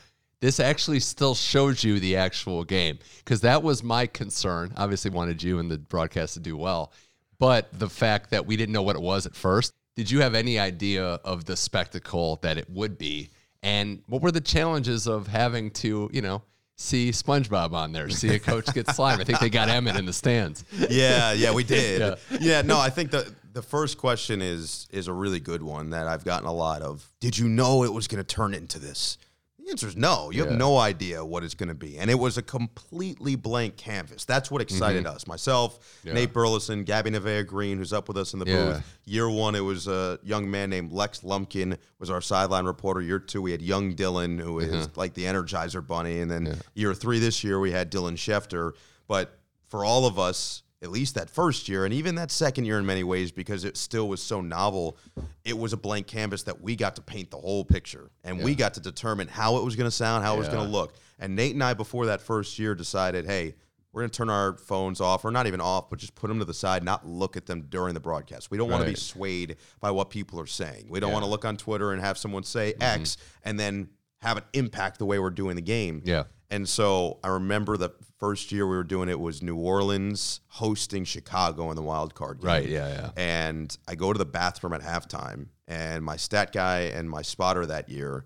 this 0.45 0.59
actually 0.59 0.99
still 0.99 1.33
shows 1.33 1.83
you 1.83 1.99
the 1.99 2.15
actual 2.17 2.63
game 2.63 2.99
because 3.17 3.41
that 3.41 3.63
was 3.63 3.81
my 3.81 4.05
concern. 4.05 4.71
Obviously, 4.77 5.09
wanted 5.09 5.41
you 5.41 5.57
and 5.57 5.71
the 5.71 5.79
broadcast 5.79 6.35
to 6.35 6.39
do 6.39 6.55
well, 6.55 6.93
but 7.39 7.67
the 7.79 7.89
fact 7.89 8.29
that 8.29 8.45
we 8.45 8.55
didn't 8.55 8.71
know 8.71 8.83
what 8.83 8.95
it 8.95 9.01
was 9.01 9.25
at 9.25 9.35
first. 9.35 9.73
Did 9.95 10.11
you 10.11 10.21
have 10.21 10.35
any 10.35 10.59
idea 10.59 11.03
of 11.03 11.45
the 11.45 11.55
spectacle 11.55 12.37
that 12.43 12.59
it 12.59 12.69
would 12.69 12.99
be? 12.99 13.31
And 13.63 14.03
what 14.05 14.21
were 14.21 14.31
the 14.31 14.39
challenges 14.39 15.07
of 15.07 15.25
having 15.25 15.71
to, 15.71 16.11
you 16.13 16.21
know, 16.21 16.43
see 16.75 17.09
SpongeBob 17.09 17.71
on 17.71 17.91
there, 17.91 18.07
see 18.09 18.35
a 18.35 18.39
coach 18.39 18.71
get 18.71 18.87
slime? 18.91 19.19
I 19.19 19.23
think 19.23 19.39
they 19.39 19.49
got 19.49 19.69
Emmett 19.69 19.95
in 19.95 20.05
the 20.05 20.13
stands. 20.13 20.63
Yeah, 20.91 21.31
yeah, 21.31 21.53
we 21.53 21.63
did. 21.63 22.01
Yeah. 22.01 22.37
yeah. 22.39 22.61
no, 22.61 22.77
I 22.77 22.91
think 22.91 23.09
the 23.09 23.33
the 23.53 23.63
first 23.63 23.97
question 23.97 24.43
is 24.43 24.87
is 24.91 25.07
a 25.07 25.13
really 25.13 25.39
good 25.39 25.63
one 25.63 25.89
that 25.89 26.07
I've 26.07 26.23
gotten 26.23 26.47
a 26.47 26.53
lot 26.53 26.83
of. 26.83 27.11
Did 27.19 27.35
you 27.35 27.47
know 27.47 27.83
it 27.83 27.91
was 27.91 28.07
going 28.07 28.23
to 28.23 28.35
turn 28.35 28.53
into 28.53 28.77
this? 28.77 29.17
The 29.65 29.71
answer 29.71 29.87
is 29.87 29.95
no. 29.97 30.29
You 30.31 30.43
Yeah. 30.43 30.49
have 30.49 30.59
no 30.59 30.77
idea 30.77 31.25
what 31.25 31.43
it's 31.43 31.55
going 31.55 31.69
to 31.69 31.75
be. 31.75 31.97
And 31.97 32.11
it 32.11 32.19
was 32.19 32.37
a 32.37 32.43
completely 32.43 33.35
blank 33.35 33.77
canvas. 33.77 34.23
That's 34.23 34.51
what 34.51 34.61
excited 34.61 35.07
us. 35.07 35.25
Myself, 35.25 35.79
Mm-hmm. 35.79 36.07
Yeah. 36.09 36.13
Nate 36.13 36.33
Burleson, 36.33 36.83
Gabby 36.83 37.09
Nevaeh 37.09 37.47
Green, 37.47 37.79
who's 37.79 37.91
up 37.91 38.07
with 38.07 38.15
us 38.17 38.33
in 38.33 38.39
the 38.39 38.45
Yeah. 38.45 38.65
booth. 38.73 38.97
Year 39.05 39.27
one, 39.29 39.55
it 39.55 39.61
was 39.61 39.87
a 39.87 40.19
young 40.23 40.49
man 40.51 40.69
named 40.69 40.91
Lex 40.91 41.23
Lumpkin, 41.23 41.77
was 41.99 42.11
our 42.11 42.21
sideline 42.21 42.65
reporter. 42.65 43.01
Year 43.01 43.17
two, 43.17 43.41
we 43.41 43.51
had 43.51 43.61
young 43.61 43.95
Dylan, 43.95 44.39
who 44.39 44.59
is 44.59 44.71
Uh-huh. 44.71 44.87
like 44.95 45.15
the 45.15 45.23
Energizer 45.23 45.85
Bunny. 45.85 46.19
And 46.19 46.29
then 46.29 46.61
year 46.75 46.93
three 46.93 47.17
this 47.17 47.43
year, 47.43 47.59
we 47.59 47.71
had 47.71 47.91
Dylan 47.91 48.17
Schefter. 48.17 48.73
But 49.07 49.39
for 49.69 49.83
all 49.83 50.05
of 50.05 50.19
us, 50.19 50.61
at 50.85 50.91
least 50.91 51.15
that 51.15 51.29
first 51.29 51.67
year, 51.67 51.83
and 51.83 51.93
even 51.93 52.15
that 52.15 52.31
second 52.31 52.63
year 52.63 52.79
in 52.79 52.85
many 52.85 53.03
ways, 53.03 53.33
because 53.33 53.65
it 53.65 53.75
still 53.75 54.07
was 54.07 54.21
so 54.23 54.39
novel, 54.39 54.97
it 55.43 55.57
was 55.57 55.73
a 55.73 55.77
blank 55.77 56.07
canvas 56.07 56.43
that 56.43 56.61
we 56.61 56.77
got 56.77 56.95
to 56.95 57.01
paint 57.01 57.31
the 57.31 57.37
whole 57.37 57.65
picture. 57.65 58.09
And 58.23 58.41
we 58.41 58.55
got 58.55 58.75
to 58.75 58.79
determine 58.79 59.27
how 59.27 59.57
it 59.57 59.63
was 59.65 59.75
going 59.75 59.87
to 59.87 59.91
sound, 59.91 60.23
how 60.23 60.35
it 60.35 60.39
was 60.39 60.47
going 60.47 60.63
to 60.65 60.71
look. 60.71 60.93
And 61.19 61.35
Nate 61.35 61.53
and 61.53 61.63
I, 61.63 61.73
before 61.73 62.05
that 62.05 62.21
first 62.21 62.57
year, 62.57 62.75
decided, 62.75 63.25
hey, 63.25 63.55
we're 63.91 64.01
going 64.01 64.09
to 64.11 64.17
turn 64.17 64.29
our 64.29 64.57
phones 64.57 64.99
off, 65.01 65.23
or 65.25 65.31
not 65.31 65.47
even 65.47 65.61
off, 65.61 65.89
but 65.89 65.99
just 65.99 66.15
put 66.15 66.27
them 66.27 66.39
to 66.39 66.45
the 66.45 66.53
side, 66.53 66.83
not 66.83 67.07
look 67.07 67.37
at 67.37 67.45
them 67.45 67.63
during 67.69 67.93
the 67.93 67.99
broadcast. 67.99 68.51
We 68.51 68.57
don't 68.57 68.69
want 68.69 68.83
to 68.83 68.89
be 68.89 68.95
swayed 68.95 69.55
by 69.79 69.91
what 69.91 70.09
people 70.09 70.39
are 70.39 70.45
saying. 70.45 70.87
We 70.89 70.99
don't 70.99 71.09
Yeah. 71.09 71.13
want 71.13 71.25
to 71.25 71.29
look 71.29 71.45
on 71.45 71.57
Twitter 71.57 71.93
and 71.93 72.01
have 72.01 72.17
someone 72.17 72.43
say 72.43 72.73
mm-hmm. 72.73 73.01
X 73.01 73.17
and 73.43 73.59
then 73.59 73.89
have 74.21 74.37
it 74.37 74.43
impact 74.53 74.99
the 74.99 75.05
way 75.05 75.17
we're 75.17 75.29
doing 75.29 75.55
the 75.55 75.61
game. 75.61 76.01
Yeah. 76.05 76.23
And 76.49 76.67
so 76.67 77.19
I 77.23 77.29
remember 77.29 77.77
the 77.77 77.91
first 78.17 78.51
year 78.51 78.67
we 78.67 78.75
were 78.75 78.83
doing 78.83 79.09
it 79.09 79.19
was 79.19 79.41
New 79.41 79.57
Orleans 79.57 80.41
hosting 80.47 81.03
Chicago 81.03 81.69
in 81.69 81.75
the 81.75 81.81
wild 81.81 82.15
card 82.15 82.39
game. 82.39 82.47
Right, 82.47 82.67
yeah, 82.67 82.87
yeah. 82.87 83.09
And 83.17 83.75
I 83.87 83.95
go 83.95 84.13
to 84.13 84.17
the 84.17 84.25
bathroom 84.25 84.73
at 84.73 84.81
halftime, 84.81 85.47
and 85.67 86.03
my 86.03 86.15
stat 86.15 86.51
guy 86.51 86.81
and 86.81 87.09
my 87.09 87.21
spotter 87.21 87.65
that 87.65 87.89
year 87.89 88.25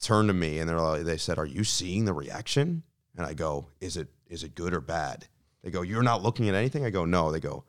turned 0.00 0.28
to 0.28 0.34
me 0.34 0.58
and 0.58 0.68
they're 0.68 0.80
like, 0.80 1.02
they 1.02 1.16
said, 1.16 1.38
"Are 1.38 1.46
you 1.46 1.64
seeing 1.64 2.04
the 2.04 2.12
reaction?" 2.12 2.82
And 3.16 3.26
I 3.26 3.34
go, 3.34 3.68
"Is 3.80 3.96
it 3.96 4.08
is 4.26 4.42
it 4.42 4.54
good 4.54 4.72
or 4.72 4.80
bad?" 4.80 5.28
They 5.62 5.70
go, 5.70 5.82
"You're 5.82 6.02
not 6.02 6.22
looking 6.22 6.48
at 6.48 6.54
anything." 6.54 6.84
I 6.84 6.90
go, 6.90 7.04
"No." 7.04 7.30
They 7.30 7.40
go, 7.40 7.64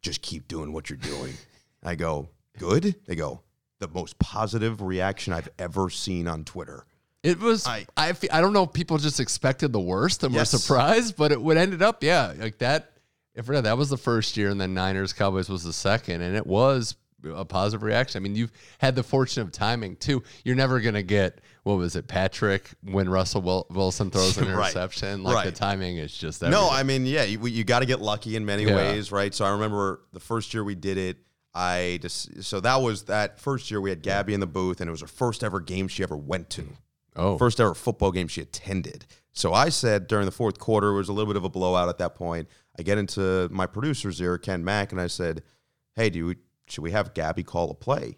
"Just 0.00 0.22
keep 0.22 0.48
doing 0.48 0.72
what 0.72 0.88
you're 0.88 0.96
doing." 0.96 1.34
I 1.82 1.94
go, 1.94 2.30
"Good." 2.58 2.96
They 3.06 3.14
go, 3.14 3.42
"The 3.78 3.88
most 3.88 4.18
positive 4.18 4.80
reaction 4.80 5.32
I've 5.32 5.50
ever 5.58 5.90
seen 5.90 6.26
on 6.26 6.44
Twitter." 6.44 6.86
It 7.26 7.40
was. 7.40 7.66
I- 7.66 7.86
I 7.96 8.12
fe- 8.12 8.28
I 8.30 8.40
don't 8.40 8.52
know 8.52 8.64
if 8.64 8.72
people 8.72 8.98
just 8.98 9.20
expected 9.20 9.72
the 9.72 9.80
worst 9.80 10.22
and 10.22 10.34
Yes. 10.34 10.52
were 10.52 10.58
surprised, 10.58 11.16
but 11.16 11.32
it 11.32 11.40
would 11.40 11.56
ended 11.56 11.82
up 11.82 12.02
yeah 12.02 12.32
like 12.38 12.58
that. 12.58 12.92
If 13.34 13.46
that 13.46 13.64
that 13.64 13.76
was 13.76 13.90
the 13.90 13.98
first 13.98 14.36
year, 14.36 14.48
and 14.50 14.60
then 14.60 14.72
Niners 14.74 15.12
Cowboys 15.12 15.48
was 15.48 15.62
the 15.64 15.72
second, 15.72 16.22
and 16.22 16.36
it 16.36 16.46
was 16.46 16.94
a 17.24 17.44
positive 17.44 17.82
reaction. 17.82 18.18
I 18.18 18.22
mean, 18.22 18.36
you've 18.36 18.52
had 18.78 18.94
the 18.94 19.02
fortune 19.02 19.42
of 19.42 19.50
timing 19.50 19.96
too. 19.96 20.22
You're 20.44 20.54
never 20.56 20.80
gonna 20.80 21.02
get 21.02 21.40
what 21.64 21.74
was 21.78 21.96
it, 21.96 22.06
Patrick, 22.06 22.70
when 22.82 23.08
Russell 23.08 23.42
Wil- 23.42 23.66
Wilson 23.70 24.10
throws 24.10 24.36
an 24.38 24.44
Right. 24.48 24.52
interception. 24.70 25.24
Like 25.24 25.42
the 25.44 25.48
Right. 25.50 25.54
timing 25.54 25.96
is 25.98 26.16
just 26.16 26.40
No, 26.42 26.46
everything. 26.48 26.70
I 26.72 26.82
mean, 26.84 27.06
yeah, 27.06 27.24
you, 27.24 27.44
you 27.46 27.64
got 27.64 27.80
to 27.80 27.86
get 27.86 28.00
lucky 28.00 28.36
in 28.36 28.46
many 28.46 28.62
Yeah. 28.64 28.76
ways, 28.76 29.10
right? 29.10 29.34
So 29.34 29.44
I 29.44 29.50
remember 29.50 30.02
the 30.12 30.20
first 30.20 30.54
year 30.54 30.62
we 30.62 30.76
did 30.76 30.96
it. 30.96 31.16
I 31.52 31.98
just 32.02 32.44
so 32.44 32.60
that 32.60 32.82
was 32.82 33.04
that 33.04 33.40
first 33.40 33.70
year 33.70 33.80
we 33.80 33.90
had 33.90 34.02
Gabby 34.02 34.32
in 34.34 34.40
the 34.40 34.46
booth, 34.46 34.80
and 34.80 34.86
it 34.88 34.90
was 34.92 35.00
her 35.00 35.06
first 35.08 35.42
ever 35.42 35.58
game 35.58 35.88
she 35.88 36.02
ever 36.04 36.16
went 36.16 36.50
to, 36.50 36.68
oh 37.16 37.38
first 37.38 37.60
ever 37.60 37.74
football 37.74 38.12
game 38.12 38.28
she 38.28 38.40
attended. 38.40 39.06
So 39.32 39.52
I 39.52 39.68
said 39.68 40.06
during 40.06 40.24
the 40.24 40.32
fourth 40.32 40.58
quarter, 40.58 40.88
it 40.88 40.96
was 40.96 41.08
a 41.08 41.12
little 41.12 41.32
bit 41.32 41.36
of 41.36 41.44
a 41.44 41.50
blowout 41.50 41.88
at 41.88 41.98
that 41.98 42.14
point. 42.14 42.48
I 42.78 42.82
get 42.82 42.96
into 42.96 43.48
my 43.50 43.66
producer's 43.66 44.20
ear, 44.20 44.38
Ken 44.38 44.64
Mack, 44.64 44.92
and 44.92 45.00
I 45.00 45.08
said, 45.08 45.42
"Hey, 45.94 46.10
do 46.10 46.26
we, 46.26 46.36
should 46.68 46.82
we 46.82 46.92
have 46.92 47.14
Gabby 47.14 47.42
call 47.42 47.70
a 47.70 47.74
play?" 47.74 48.16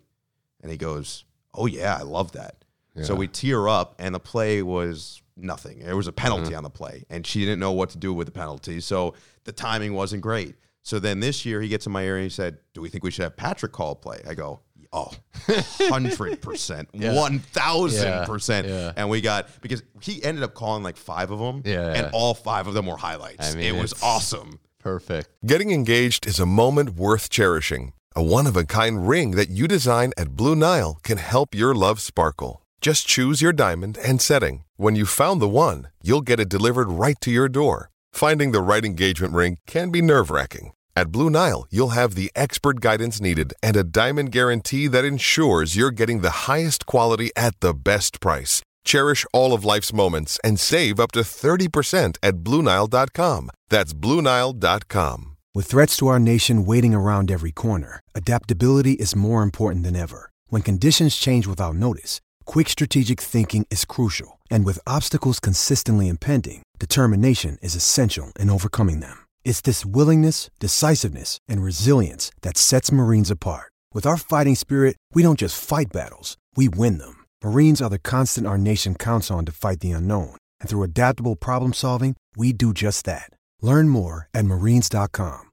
And 0.60 0.70
he 0.70 0.78
goes, 0.78 1.24
"Oh 1.54 1.66
yeah, 1.66 1.96
I 1.96 2.02
love 2.02 2.32
that." 2.32 2.64
So 3.02 3.14
we 3.14 3.28
tear 3.28 3.68
up, 3.68 3.94
and 4.00 4.12
the 4.12 4.20
play 4.20 4.60
was 4.60 5.22
nothing. 5.36 5.78
There 5.80 5.96
was 5.96 6.08
a 6.08 6.12
penalty 6.12 6.48
mm-hmm. 6.48 6.56
on 6.56 6.62
the 6.64 6.70
play, 6.70 7.04
and 7.08 7.24
she 7.24 7.40
didn't 7.40 7.60
know 7.60 7.70
what 7.70 7.90
to 7.90 7.98
do 7.98 8.12
with 8.12 8.26
the 8.26 8.32
penalty. 8.32 8.80
So 8.80 9.14
the 9.44 9.52
timing 9.52 9.94
wasn't 9.94 10.22
great. 10.22 10.56
So 10.82 10.98
then 10.98 11.20
this 11.20 11.44
year, 11.44 11.60
he 11.60 11.68
gets 11.68 11.86
in 11.86 11.92
my 11.92 12.02
ear 12.02 12.16
and 12.16 12.24
he 12.24 12.30
said, 12.30 12.58
"Do 12.74 12.80
we 12.80 12.88
think 12.88 13.04
we 13.04 13.10
should 13.10 13.22
have 13.22 13.36
Patrick 13.36 13.72
call 13.72 13.92
a 13.92 13.94
play?" 13.94 14.20
I 14.28 14.34
go, 14.34 14.60
"Oh, 14.92 15.10
hundred 15.88 16.40
percent, 16.40 16.88
Yeah. 16.92 17.14
one 17.14 17.38
thousand 17.40 18.26
percent." 18.26 18.66
Yeah. 18.68 18.92
And 18.96 19.08
we 19.10 19.20
got 19.20 19.48
because 19.60 19.82
he 20.00 20.22
ended 20.22 20.42
up 20.44 20.54
calling 20.54 20.82
like 20.82 20.96
five 20.96 21.30
of 21.30 21.38
them, 21.38 21.62
Yeah. 21.64 21.92
and 21.94 22.10
all 22.12 22.34
five 22.34 22.66
of 22.66 22.74
them 22.74 22.86
were 22.86 22.96
highlights. 22.96 23.52
I 23.52 23.56
mean, 23.56 23.74
it 23.74 23.80
was 23.80 23.94
awesome. 24.02 24.58
perfect. 24.80 25.28
Getting 25.44 25.70
engaged 25.72 26.26
is 26.26 26.38
a 26.40 26.46
moment 26.46 26.90
worth 26.90 27.28
cherishing. 27.30 27.92
A 28.16 28.22
one 28.22 28.46
of 28.46 28.56
a 28.56 28.64
kind 28.64 29.06
ring 29.08 29.32
that 29.32 29.50
you 29.50 29.68
design 29.68 30.12
at 30.16 30.34
Blue 30.36 30.56
Nile 30.56 30.98
can 31.02 31.18
help 31.18 31.54
your 31.54 31.74
love 31.74 32.00
sparkle. 32.00 32.62
Just 32.80 33.06
choose 33.06 33.42
your 33.42 33.52
diamond 33.52 33.98
and 33.98 34.20
setting. 34.22 34.64
When 34.76 34.94
you've 34.96 35.08
found 35.08 35.40
the 35.42 35.48
one, 35.48 35.88
you'll 36.02 36.22
get 36.22 36.40
it 36.40 36.48
delivered 36.48 36.88
right 36.88 37.20
to 37.20 37.30
your 37.30 37.48
door. 37.48 37.90
Finding 38.12 38.52
the 38.52 38.62
right 38.62 38.84
engagement 38.84 39.34
ring 39.34 39.58
can 39.66 39.90
be 39.90 40.00
nerve 40.00 40.30
wracking. 40.30 40.72
At 40.98 41.12
Blue 41.12 41.30
Nile, 41.30 41.64
you'll 41.70 41.94
have 42.00 42.16
the 42.16 42.32
expert 42.34 42.80
guidance 42.80 43.20
needed 43.20 43.54
and 43.62 43.76
a 43.76 43.84
diamond 43.84 44.32
guarantee 44.32 44.88
that 44.88 45.04
ensures 45.04 45.76
you're 45.76 45.92
getting 45.92 46.22
the 46.22 46.48
highest 46.50 46.86
quality 46.86 47.30
at 47.36 47.54
the 47.60 47.72
best 47.72 48.20
price. 48.20 48.62
Cherish 48.84 49.24
all 49.32 49.52
of 49.52 49.64
life's 49.64 49.92
moments 49.92 50.40
and 50.42 50.58
save 50.58 50.98
up 50.98 51.12
to 51.12 51.20
30% 51.20 52.16
at 52.20 52.38
BlueNile.com. 52.38 53.50
That's 53.68 53.94
BlueNile.com. 53.94 55.36
With 55.54 55.66
threats 55.66 55.96
to 55.98 56.08
our 56.08 56.18
nation 56.18 56.64
waiting 56.64 56.94
around 56.94 57.30
every 57.30 57.52
corner, 57.52 58.00
adaptability 58.16 58.94
is 58.94 59.14
more 59.14 59.44
important 59.44 59.84
than 59.84 59.94
ever. 59.94 60.30
When 60.48 60.62
conditions 60.62 61.14
change 61.14 61.46
without 61.46 61.76
notice, 61.76 62.20
quick 62.44 62.68
strategic 62.68 63.20
thinking 63.20 63.68
is 63.70 63.84
crucial. 63.84 64.40
And 64.50 64.64
with 64.64 64.80
obstacles 64.84 65.38
consistently 65.38 66.08
impending, 66.08 66.64
determination 66.80 67.56
is 67.62 67.76
essential 67.76 68.32
in 68.40 68.50
overcoming 68.50 68.98
them. 68.98 69.27
It's 69.48 69.62
this 69.62 69.86
willingness, 69.86 70.50
decisiveness, 70.60 71.38
and 71.48 71.62
resilience 71.62 72.30
that 72.42 72.58
sets 72.58 72.92
Marines 72.92 73.30
apart. 73.30 73.72
With 73.94 74.04
our 74.04 74.18
fighting 74.18 74.54
spirit, 74.54 74.96
we 75.14 75.22
don't 75.22 75.38
just 75.38 75.58
fight 75.58 75.86
battles, 75.90 76.36
we 76.54 76.68
win 76.68 76.98
them. 76.98 77.24
Marines 77.42 77.80
are 77.80 77.88
the 77.88 77.98
constant 77.98 78.46
our 78.46 78.58
nation 78.58 78.94
counts 78.94 79.30
on 79.30 79.46
to 79.46 79.52
fight 79.52 79.80
the 79.80 79.92
unknown. 79.92 80.36
And 80.60 80.68
through 80.68 80.82
adaptable 80.82 81.34
problem 81.34 81.72
solving, 81.72 82.14
we 82.36 82.52
do 82.52 82.74
just 82.74 83.06
that. 83.06 83.30
Learn 83.62 83.88
more 83.88 84.28
at 84.34 84.44
marines.com. 84.44 85.50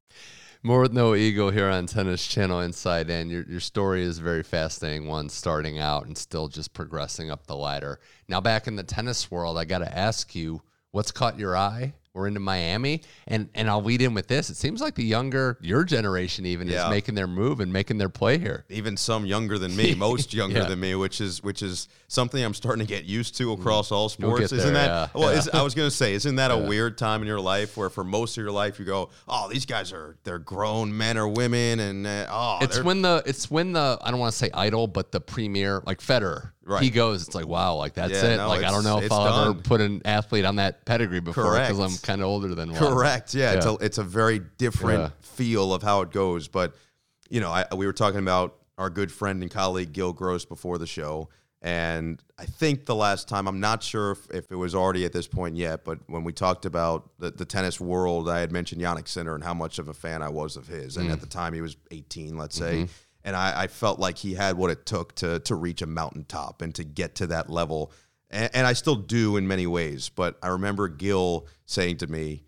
More 0.61 0.81
with 0.81 0.91
Noah 0.91 1.15
Eagle 1.15 1.51
here 1.51 1.69
on 1.69 1.85
Tennis 1.85 2.27
Channel 2.27 2.59
Inside 2.59 3.09
In. 3.09 3.29
Your 3.29 3.43
your 3.43 3.61
story 3.61 4.03
is 4.03 4.19
a 4.19 4.23
very 4.23 4.43
fascinating 4.43 5.07
one, 5.07 5.29
starting 5.29 5.79
out 5.79 6.05
and 6.05 6.17
still 6.17 6.49
just 6.49 6.73
progressing 6.73 7.31
up 7.31 7.47
the 7.47 7.55
ladder. 7.55 8.01
Now 8.27 8.41
back 8.41 8.67
in 8.67 8.75
the 8.75 8.83
tennis 8.83 9.31
world, 9.31 9.57
I 9.57 9.63
got 9.63 9.79
to 9.79 9.97
ask 9.97 10.35
you, 10.35 10.61
what's 10.91 11.13
caught 11.13 11.39
your 11.39 11.55
eye? 11.55 11.93
We're 12.15 12.27
into 12.27 12.39
Miami, 12.39 13.01
and 13.27 13.49
and 13.53 13.69
I'll 13.69 13.83
lead 13.83 14.01
in 14.01 14.13
with 14.13 14.27
this. 14.27 14.49
It 14.49 14.55
seems 14.55 14.79
like 14.79 14.95
the 14.95 15.03
younger 15.03 15.57
your 15.61 15.83
generation 15.83 16.45
even 16.45 16.67
Yeah. 16.69 16.85
is 16.85 16.89
making 16.89 17.15
their 17.15 17.27
move 17.27 17.59
and 17.59 17.71
making 17.73 17.97
their 17.97 18.07
play 18.09 18.37
here. 18.37 18.63
even 18.69 18.95
some 18.95 19.25
younger 19.25 19.57
than 19.59 19.75
me, 19.81 19.93
most 19.95 20.33
younger 20.33 20.59
Yeah. 20.59 20.69
than 20.69 20.79
me, 20.79 20.95
which 20.95 21.19
is 21.19 21.43
which 21.43 21.61
is 21.61 21.89
something 22.07 22.41
I'm 22.41 22.53
starting 22.53 22.85
to 22.85 22.89
get 22.91 23.03
used 23.03 23.35
to 23.37 23.51
across 23.51 23.91
all 23.91 24.07
sports. 24.07 24.53
Isn't 24.53 24.73
that 24.73 24.87
yeah. 25.13 25.19
well? 25.19 25.29
Is, 25.29 25.49
I 25.49 25.61
was 25.61 25.75
going 25.75 25.89
to 25.89 25.95
say, 25.95 26.13
isn't 26.13 26.37
that 26.37 26.51
a 26.51 26.57
weird 26.57 26.97
time 26.97 27.21
in 27.21 27.27
your 27.27 27.41
life 27.41 27.75
where 27.75 27.89
for 27.89 28.05
most 28.05 28.37
of 28.37 28.43
your 28.43 28.51
life 28.53 28.79
you 28.79 28.85
go, 28.85 29.09
oh, 29.27 29.49
these 29.49 29.65
guys 29.65 29.91
are 29.91 30.15
they're 30.23 30.39
grown 30.39 30.95
men 30.95 31.17
or 31.17 31.27
women, 31.27 31.81
and 31.81 32.07
uh, 32.07 32.27
oh, 32.31 32.59
It's 32.61 32.81
when 32.81 33.01
the 33.01 33.21
it's 33.25 33.51
when 33.51 33.73
the 33.73 33.97
I 34.01 34.09
don't 34.11 34.19
want 34.21 34.31
to 34.31 34.37
say 34.37 34.49
idol, 34.53 34.87
but 34.87 35.11
the 35.11 35.19
premier 35.19 35.83
like 35.85 35.99
Federer. 35.99 36.51
Right. 36.67 36.81
He 36.81 36.89
goes, 36.89 37.21
it's 37.27 37.35
like 37.35 37.45
wow, 37.47 37.75
like 37.75 37.93
that's 37.93 38.11
Yeah, 38.11 38.25
it. 38.33 38.37
no, 38.37 38.47
like 38.47 38.63
I 38.63 38.71
don't 38.71 38.83
know 38.83 38.99
if 38.99 39.11
I'll 39.11 39.49
ever 39.49 39.53
put 39.53 39.81
an 39.81 40.01
athlete 40.03 40.45
on 40.45 40.55
that 40.55 40.83
pedigree 40.83 41.19
before 41.19 41.51
because 41.53 41.79
I'm 41.79 41.95
kind 42.01 42.21
of 42.21 42.27
older 42.27 42.55
than 42.55 42.71
one. 42.71 42.79
Correct. 42.79 43.35
Yeah, 43.35 43.53
It's, 43.53 43.65
a, 43.67 43.73
it's 43.75 43.97
a 43.99 44.03
very 44.03 44.39
different 44.39 45.01
Yeah. 45.03 45.09
feel 45.21 45.73
of 45.75 45.83
how 45.83 46.01
it 46.01 46.11
goes. 46.11 46.47
But, 46.47 46.75
you 47.29 47.39
know, 47.39 47.51
I, 47.51 47.65
we 47.75 47.85
were 47.85 47.93
talking 47.93 48.19
about 48.19 48.55
our 48.79 48.89
good 48.89 49.11
friend 49.11 49.43
and 49.43 49.51
colleague 49.51 49.93
Gil 49.93 50.11
Gross 50.11 50.43
before 50.43 50.79
the 50.79 50.87
show. 50.87 51.29
And 51.61 52.21
I 52.37 52.45
think 52.45 52.85
the 52.85 52.95
last 52.95 53.27
time, 53.27 53.47
I'm 53.47 53.59
not 53.59 53.81
sure 53.81 54.11
if, 54.11 54.29
if 54.31 54.51
it 54.51 54.55
was 54.55 54.75
already 54.75 55.05
at 55.05 55.13
this 55.13 55.27
point 55.27 55.55
yet, 55.55 55.83
but 55.83 55.99
when 56.07 56.23
we 56.23 56.31
talked 56.33 56.65
about 56.65 57.09
the, 57.17 57.31
the 57.31 57.45
tennis 57.45 57.79
world, 57.79 58.27
I 58.29 58.39
had 58.39 58.51
mentioned 58.51 58.81
Jannik 58.81 59.07
Sinner 59.07 59.33
and 59.35 59.43
how 59.43 59.53
much 59.53 59.79
of 59.79 59.87
a 59.87 59.93
fan 59.93 60.21
I 60.21 60.29
was 60.29 60.57
of 60.57 60.67
his. 60.67 60.95
Mm. 60.97 61.01
And 61.01 61.11
at 61.11 61.21
the 61.21 61.27
time, 61.27 61.53
he 61.53 61.61
was 61.61 61.75
18, 61.91 62.37
let's 62.37 62.55
say. 62.55 62.87
And 63.25 63.35
I, 63.35 63.63
I 63.63 63.67
felt 63.67 63.99
like 63.99 64.17
he 64.17 64.35
had 64.35 64.55
what 64.55 64.69
it 64.71 64.85
took 64.85 65.13
to, 65.15 65.39
to 65.41 65.55
reach 65.55 65.81
a 65.81 65.85
mountaintop 65.87 66.61
and 66.61 66.73
to 66.75 66.83
get 66.85 67.15
to 67.15 67.27
that 67.27 67.49
level. 67.49 67.91
And, 68.29 68.49
and 68.53 68.67
I 68.67 68.73
still 68.73 68.95
do 68.95 69.35
in 69.35 69.47
many 69.47 69.67
ways. 69.67 70.07
But 70.09 70.37
I 70.41 70.47
remember 70.49 70.87
Gil 70.87 71.47
saying 71.65 71.97
to 71.97 72.07
me, 72.07 72.43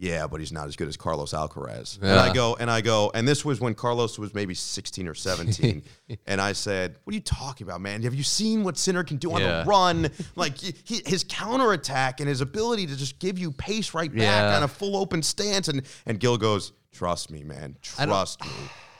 yeah, 0.00 0.28
but 0.28 0.38
he's 0.38 0.52
not 0.52 0.68
as 0.68 0.76
good 0.76 0.86
as 0.86 0.96
Carlos 0.96 1.32
Alcaraz. 1.32 1.98
And 2.00 2.10
I 2.20 2.32
go, 2.32 2.56
and 2.60 2.70
I 2.70 2.82
go, 2.82 3.10
and 3.14 3.26
this 3.26 3.44
was 3.44 3.58
when 3.60 3.74
Carlos 3.74 4.16
was 4.16 4.32
maybe 4.32 4.54
16 4.54 5.08
or 5.08 5.14
17. 5.14 5.82
and 6.28 6.40
I 6.40 6.52
said, 6.52 6.94
What 7.02 7.10
are 7.12 7.16
you 7.16 7.20
talking 7.20 7.66
about, 7.66 7.80
man? 7.80 8.02
Have 8.02 8.14
you 8.14 8.22
seen 8.22 8.62
what 8.62 8.78
Sinner 8.78 9.02
can 9.02 9.16
do 9.16 9.32
on 9.32 9.40
Yeah. 9.40 9.64
the 9.64 9.68
run? 9.68 10.08
Like 10.36 10.56
he- 10.56 11.02
his 11.04 11.24
counterattack 11.28 12.20
and 12.20 12.28
his 12.28 12.40
ability 12.42 12.86
to 12.86 12.96
just 12.96 13.18
give 13.18 13.40
you 13.40 13.50
pace 13.50 13.92
right 13.92 14.10
back 14.12 14.20
Yeah. 14.20 14.56
on 14.56 14.62
a 14.62 14.68
full 14.68 14.96
open 14.96 15.20
stance. 15.22 15.66
And, 15.66 15.82
and 16.06 16.20
Gil 16.20 16.36
goes, 16.38 16.72
Trust 16.92 17.30
me, 17.32 17.42
man. 17.42 17.76
Trust 17.82 18.44
me. 18.44 18.50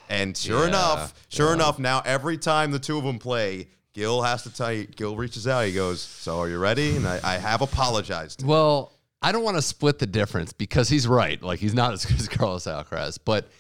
And 0.08 0.36
sure 0.36 0.62
Yeah, 0.62 0.68
enough, 0.68 1.14
sure 1.28 1.48
yeah. 1.48 1.54
enough, 1.54 1.78
now 1.78 2.02
every 2.04 2.38
time 2.38 2.70
the 2.70 2.78
two 2.78 2.96
of 2.98 3.04
them 3.04 3.18
play, 3.18 3.68
Gil 3.92 4.22
has 4.22 4.42
to 4.44 4.52
tell 4.52 4.72
you. 4.72 4.84
Gil 4.86 5.16
reaches 5.16 5.46
out. 5.46 5.66
He 5.66 5.72
goes, 5.74 6.00
"So 6.00 6.38
are 6.40 6.48
you 6.48 6.58
ready?" 6.58 6.96
And 6.96 7.06
I, 7.06 7.20
I 7.24 7.36
have 7.36 7.62
apologized. 7.62 8.44
Well, 8.46 8.92
I 9.20 9.32
don't 9.32 9.42
want 9.42 9.56
to 9.56 9.62
split 9.62 9.98
the 9.98 10.06
difference 10.06 10.52
because 10.52 10.88
he's 10.88 11.08
right. 11.08 11.42
Like 11.42 11.58
he's 11.58 11.74
not 11.74 11.92
as 11.92 12.04
good 12.06 12.18
as 12.20 12.28
Carlos 12.28 12.64
Alcaraz, 12.64 13.18
but 13.24 13.50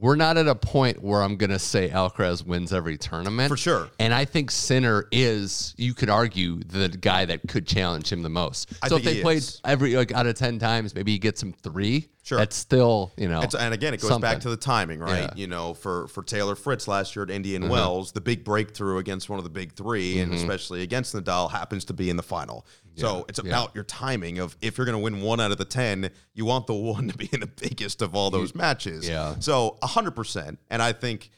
we're 0.00 0.16
not 0.16 0.36
at 0.36 0.46
a 0.46 0.54
point 0.54 1.02
where 1.02 1.22
I'm 1.22 1.36
going 1.36 1.50
to 1.50 1.58
say 1.58 1.88
Alcaraz 1.88 2.44
wins 2.44 2.72
every 2.72 2.98
tournament. 2.98 3.48
For 3.48 3.56
sure. 3.56 3.88
And 3.98 4.12
I 4.12 4.24
think 4.24 4.50
Sinner 4.50 5.08
is, 5.10 5.74
you 5.76 5.94
could 5.94 6.10
argue, 6.10 6.60
the 6.60 6.88
guy 6.88 7.24
that 7.24 7.48
could 7.48 7.66
challenge 7.66 8.10
him 8.12 8.22
the 8.22 8.28
most. 8.28 8.72
I 8.82 8.88
so 8.88 8.96
if 8.96 9.04
they 9.04 9.14
he 9.14 9.22
played 9.22 9.38
is. 9.38 9.60
every, 9.64 9.96
like 9.96 10.12
out 10.12 10.26
of 10.26 10.34
10 10.34 10.58
times, 10.58 10.94
maybe 10.94 11.12
he 11.12 11.18
gets 11.18 11.42
him 11.42 11.52
three. 11.52 12.08
Sure. 12.22 12.38
That's 12.38 12.56
still, 12.56 13.12
you 13.16 13.28
know. 13.28 13.40
It's, 13.40 13.54
and 13.54 13.72
again, 13.72 13.94
it 13.94 14.00
goes 14.00 14.08
something. 14.08 14.28
back 14.28 14.40
to 14.40 14.50
the 14.50 14.56
timing, 14.56 14.98
right? 14.98 15.20
Yeah. 15.20 15.30
You 15.36 15.46
know, 15.46 15.74
for 15.74 16.08
for 16.08 16.24
Taylor 16.24 16.56
Fritz 16.56 16.88
last 16.88 17.14
year 17.14 17.22
at 17.22 17.30
Indian 17.30 17.62
Mm-hmm. 17.62 17.70
Wells, 17.70 18.10
the 18.10 18.20
big 18.20 18.42
breakthrough 18.42 18.98
against 18.98 19.30
one 19.30 19.38
of 19.38 19.44
the 19.44 19.50
big 19.50 19.74
3 19.74 20.18
and 20.18 20.34
especially 20.34 20.82
against 20.82 21.14
Nadal, 21.14 21.52
happens 21.52 21.84
to 21.84 21.94
be 21.94 22.10
in 22.10 22.16
the 22.16 22.24
final. 22.24 22.66
So 22.96 23.24
it's 23.28 23.38
Yeah. 23.42 23.50
about 23.50 23.74
your 23.74 23.84
timing 23.84 24.38
of 24.38 24.56
if 24.60 24.76
you're 24.78 24.84
going 24.86 24.98
to 24.98 25.02
win 25.02 25.20
one 25.20 25.38
out 25.40 25.52
of 25.52 25.58
the 25.58 25.64
ten, 25.64 26.10
you 26.34 26.44
want 26.44 26.66
the 26.66 26.74
one 26.92 27.08
to 27.08 27.16
be 27.16 27.28
in 27.32 27.40
the 27.40 27.46
biggest 27.46 28.02
of 28.02 28.14
all 28.14 28.30
those 28.30 28.54
matches. 28.54 29.08
Yeah. 29.08 29.36
So 29.38 29.78
hundred 29.82 30.12
percent, 30.12 30.58
and 30.70 30.82
I 30.82 30.92
think 30.92 31.30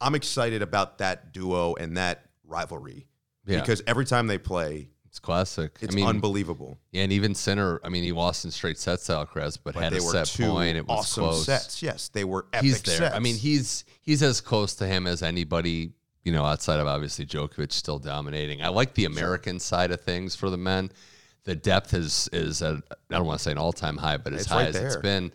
I'm 0.00 0.14
excited 0.14 0.62
about 0.62 0.98
that 0.98 1.32
duo 1.32 1.74
and 1.74 1.96
that 1.96 2.26
rivalry 2.46 3.06
Yeah. 3.46 3.60
because 3.60 3.82
every 3.86 4.04
time 4.04 4.26
they 4.26 4.38
play, 4.38 4.88
it's 5.06 5.18
classic. 5.20 5.78
it's 5.80 5.94
I 5.94 5.96
mean, 5.96 6.06
unbelievable. 6.06 6.78
yeah, 6.90 7.02
and 7.04 7.12
even 7.12 7.34
Sinner. 7.36 7.80
I 7.84 7.88
mean, 7.88 8.02
he 8.02 8.10
lost 8.12 8.44
in 8.44 8.50
straight 8.50 8.78
sets 8.78 9.06
to 9.06 9.12
Alcaraz, 9.12 9.56
but, 9.62 9.74
But 9.74 9.82
had 9.84 9.92
a 9.92 10.00
set 10.00 10.28
point. 10.44 10.76
It 10.76 10.86
was 10.88 10.98
awesome 11.00 11.24
close. 11.24 11.44
sets. 11.46 11.82
Yes, 11.82 12.08
they 12.08 12.24
were 12.24 12.46
epic 12.52 12.64
he's 12.64 12.82
there. 12.82 12.96
sets. 12.96 13.14
I 13.14 13.20
mean, 13.20 13.36
he's 13.36 13.84
he's 14.00 14.22
as 14.24 14.40
close 14.40 14.74
to 14.76 14.86
him 14.88 15.06
as 15.06 15.22
anybody, 15.22 15.92
you 16.24 16.32
know, 16.32 16.44
outside 16.44 16.80
of 16.80 16.86
obviously 16.86 17.26
Djokovic 17.26 17.70
still 17.70 17.98
dominating. 17.98 18.62
I 18.62 18.68
like 18.68 18.94
the 18.94 19.04
American 19.04 19.60
side 19.60 19.90
of 19.90 20.00
things 20.00 20.34
for 20.34 20.50
the 20.50 20.56
men. 20.56 20.90
The 21.44 21.54
depth 21.54 21.92
is 21.92 22.28
is 22.32 22.62
at, 22.62 22.76
I 23.10 23.16
don't 23.16 23.26
want 23.26 23.38
to 23.38 23.44
say 23.44 23.52
an 23.52 23.58
all 23.58 23.72
time 23.72 23.98
high, 23.98 24.16
but 24.16 24.32
as 24.32 24.42
It's 24.42 24.50
high 24.50 24.64
right 24.64 24.68
as 24.68 24.76
it's 24.76 24.96
been. 24.96 25.30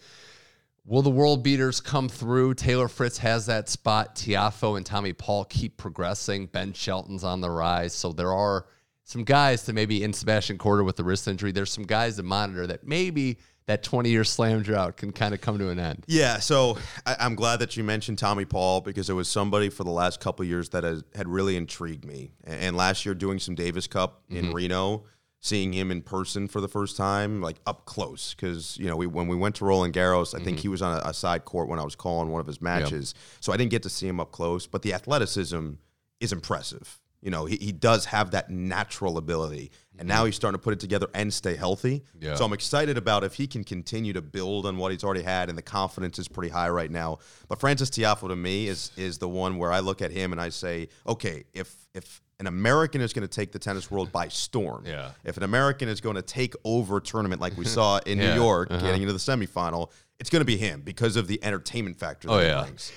Will 0.86 1.04
the 1.04 1.12
world 1.12 1.44
beaters 1.44 1.80
come 1.80 2.10
through? 2.10 2.56
Taylor 2.56 2.88
Fritz 2.88 3.20
has 3.20 3.46
that 3.46 3.70
spot. 3.70 4.16
Tiafoe 4.16 4.76
and 4.76 4.84
Tommy 4.84 5.14
Paul 5.14 5.46
keep 5.46 5.78
progressing. 5.78 6.48
Ben 6.48 6.74
Shelton's 6.74 7.24
on 7.24 7.42
the 7.42 7.52
rise. 7.52 7.94
So 7.94 8.12
there 8.12 8.34
are 8.34 8.66
some 9.04 9.24
guys 9.24 9.64
to 9.66 9.74
maybe 9.74 10.04
in 10.04 10.14
Sebastian 10.14 10.58
Korda 10.58 10.84
with 10.84 10.96
the 10.96 11.04
wrist 11.04 11.28
injury. 11.28 11.52
There's 11.52 11.72
some 11.72 11.84
guys 11.84 12.16
to 12.16 12.24
monitor 12.24 12.66
that 12.66 12.88
maybe 12.88 13.38
that 13.70 13.84
20 13.84 14.10
year 14.10 14.24
slam 14.24 14.64
drought 14.64 14.98
can 14.98 15.12
kind 15.12 15.32
of 15.32 15.42
come 15.42 15.60
to 15.60 15.70
an 15.70 15.78
end. 15.78 16.04
Yeah, 16.08 16.40
so 16.40 16.80
I, 17.06 17.18
I'm 17.20 17.36
glad 17.36 17.58
that 17.58 17.78
you 17.78 17.84
mentioned 17.84 18.18
Tommy 18.18 18.44
Paul 18.44 18.82
because 18.82 19.12
it 19.12 19.14
was 19.14 19.28
somebody 19.28 19.70
for 19.70 19.84
the 19.84 19.92
last 19.92 20.20
couple 20.20 20.44
years 20.44 20.70
that 20.70 20.84
has, 20.84 21.04
had 21.14 21.28
really 21.28 21.56
intrigued 21.56 22.04
me. 22.04 22.32
And, 22.44 22.76
last 22.76 23.06
year, 23.06 23.14
doing 23.14 23.38
some 23.38 23.54
Davis 23.54 23.86
Cup 23.86 24.24
in 24.28 24.46
mm-hmm. 24.46 24.56
Reno, 24.56 25.04
seeing 25.40 25.72
him 25.72 25.92
in 25.92 26.02
person 26.02 26.48
for 26.48 26.62
the 26.62 26.68
first 26.68 26.98
time, 26.98 27.44
like 27.44 27.58
up 27.68 27.86
close, 27.86 28.34
because 28.34 28.76
you 28.80 28.88
know 28.88 28.96
we 28.96 29.06
when 29.06 29.28
we 29.28 29.36
went 29.36 29.54
to 29.56 29.66
Roland 29.66 29.94
Garros, 29.94 30.34
I 30.34 30.44
think 30.44 30.58
mm-hmm. 30.58 30.62
he 30.64 30.68
was 30.70 30.82
on 30.82 30.98
a, 30.98 31.10
a 31.10 31.14
side 31.14 31.46
court 31.46 31.68
when 31.68 31.78
I 31.78 31.84
was 31.84 31.96
calling 31.96 32.30
one 32.30 32.42
of 32.42 32.48
his 32.48 32.62
matches, 32.62 33.14
so 33.40 33.54
I 33.54 33.58
didn't 33.58 33.72
get 33.72 33.84
to 33.84 33.90
see 33.90 34.08
him 34.08 34.20
up 34.20 34.32
close. 34.32 34.66
But 34.66 34.82
the 34.82 34.94
athleticism 34.96 35.74
is 36.20 36.32
impressive. 36.34 37.00
You 37.22 37.32
know, 37.32 37.46
he, 37.46 37.58
he 37.58 37.72
does 37.72 38.06
have 38.06 38.32
that 38.32 38.50
natural 38.50 39.18
ability, 39.18 39.72
and 40.00 40.08
now 40.08 40.26
he's 40.26 40.36
starting 40.36 40.58
to 40.58 40.64
put 40.64 40.74
it 40.74 40.80
together 40.80 41.08
and 41.14 41.32
stay 41.32 41.56
healthy. 41.56 42.04
Yeah. 42.20 42.34
So 42.36 42.45
I'm 42.45 42.54
excited 42.54 42.97
about 42.97 43.24
if 43.24 43.36
he 43.36 43.45
can 43.45 43.64
continue 43.64 44.14
to 44.14 44.22
build 44.22 44.66
on 44.66 44.78
what 44.78 44.91
he's 44.91 45.04
already 45.04 45.22
had, 45.24 45.50
and 45.50 45.58
the 45.58 45.62
confidence 45.62 46.18
is 46.18 46.28
pretty 46.28 46.50
high 46.52 46.70
right 46.70 46.89
now. 46.89 47.20
But 47.47 47.60
Frances 47.60 47.91
Tiafoe 47.91 48.30
to 48.30 48.36
me 48.36 48.68
is 48.68 48.91
is 48.97 49.18
the 49.20 49.30
one 49.30 49.58
where 49.58 49.72
I 49.72 49.80
look 49.80 50.02
at 50.02 50.12
him 50.12 50.32
and 50.32 50.41
I 50.41 50.50
say, 50.50 50.89
okay, 51.06 51.43
if 51.54 51.76
if 51.93 52.22
an 52.39 52.47
American 52.47 53.02
is 53.02 53.12
going 53.12 53.28
to 53.28 53.34
take 53.36 53.52
the 53.52 53.60
tennis 53.60 53.91
world 53.91 54.14
by 54.14 54.30
storm, 54.30 54.86
Yeah. 54.88 55.12
if 55.26 55.36
an 55.36 55.43
American 55.43 55.89
is 55.89 56.00
going 56.00 56.16
to 56.16 56.22
take 56.22 56.54
over 56.64 56.95
a 56.97 57.02
tournament 57.02 57.41
like 57.41 57.58
we 57.58 57.66
saw 57.78 58.00
in 58.06 58.18
Yeah, 58.18 58.30
New 58.36 58.41
York, 58.41 58.72
uh-huh. 58.72 58.80
getting 58.86 59.02
into 59.02 59.12
the 59.12 59.20
semifinal, 59.20 59.91
it's 60.22 60.30
going 60.30 60.39
to 60.39 60.45
be 60.45 60.56
him 60.56 60.80
because 60.80 61.18
of 61.18 61.28
the 61.28 61.43
entertainment 61.43 61.97
factor. 62.00 62.30
That 62.30 62.34
Oh, 62.34 62.39
yeah. 62.39 62.62
brings. 62.62 62.93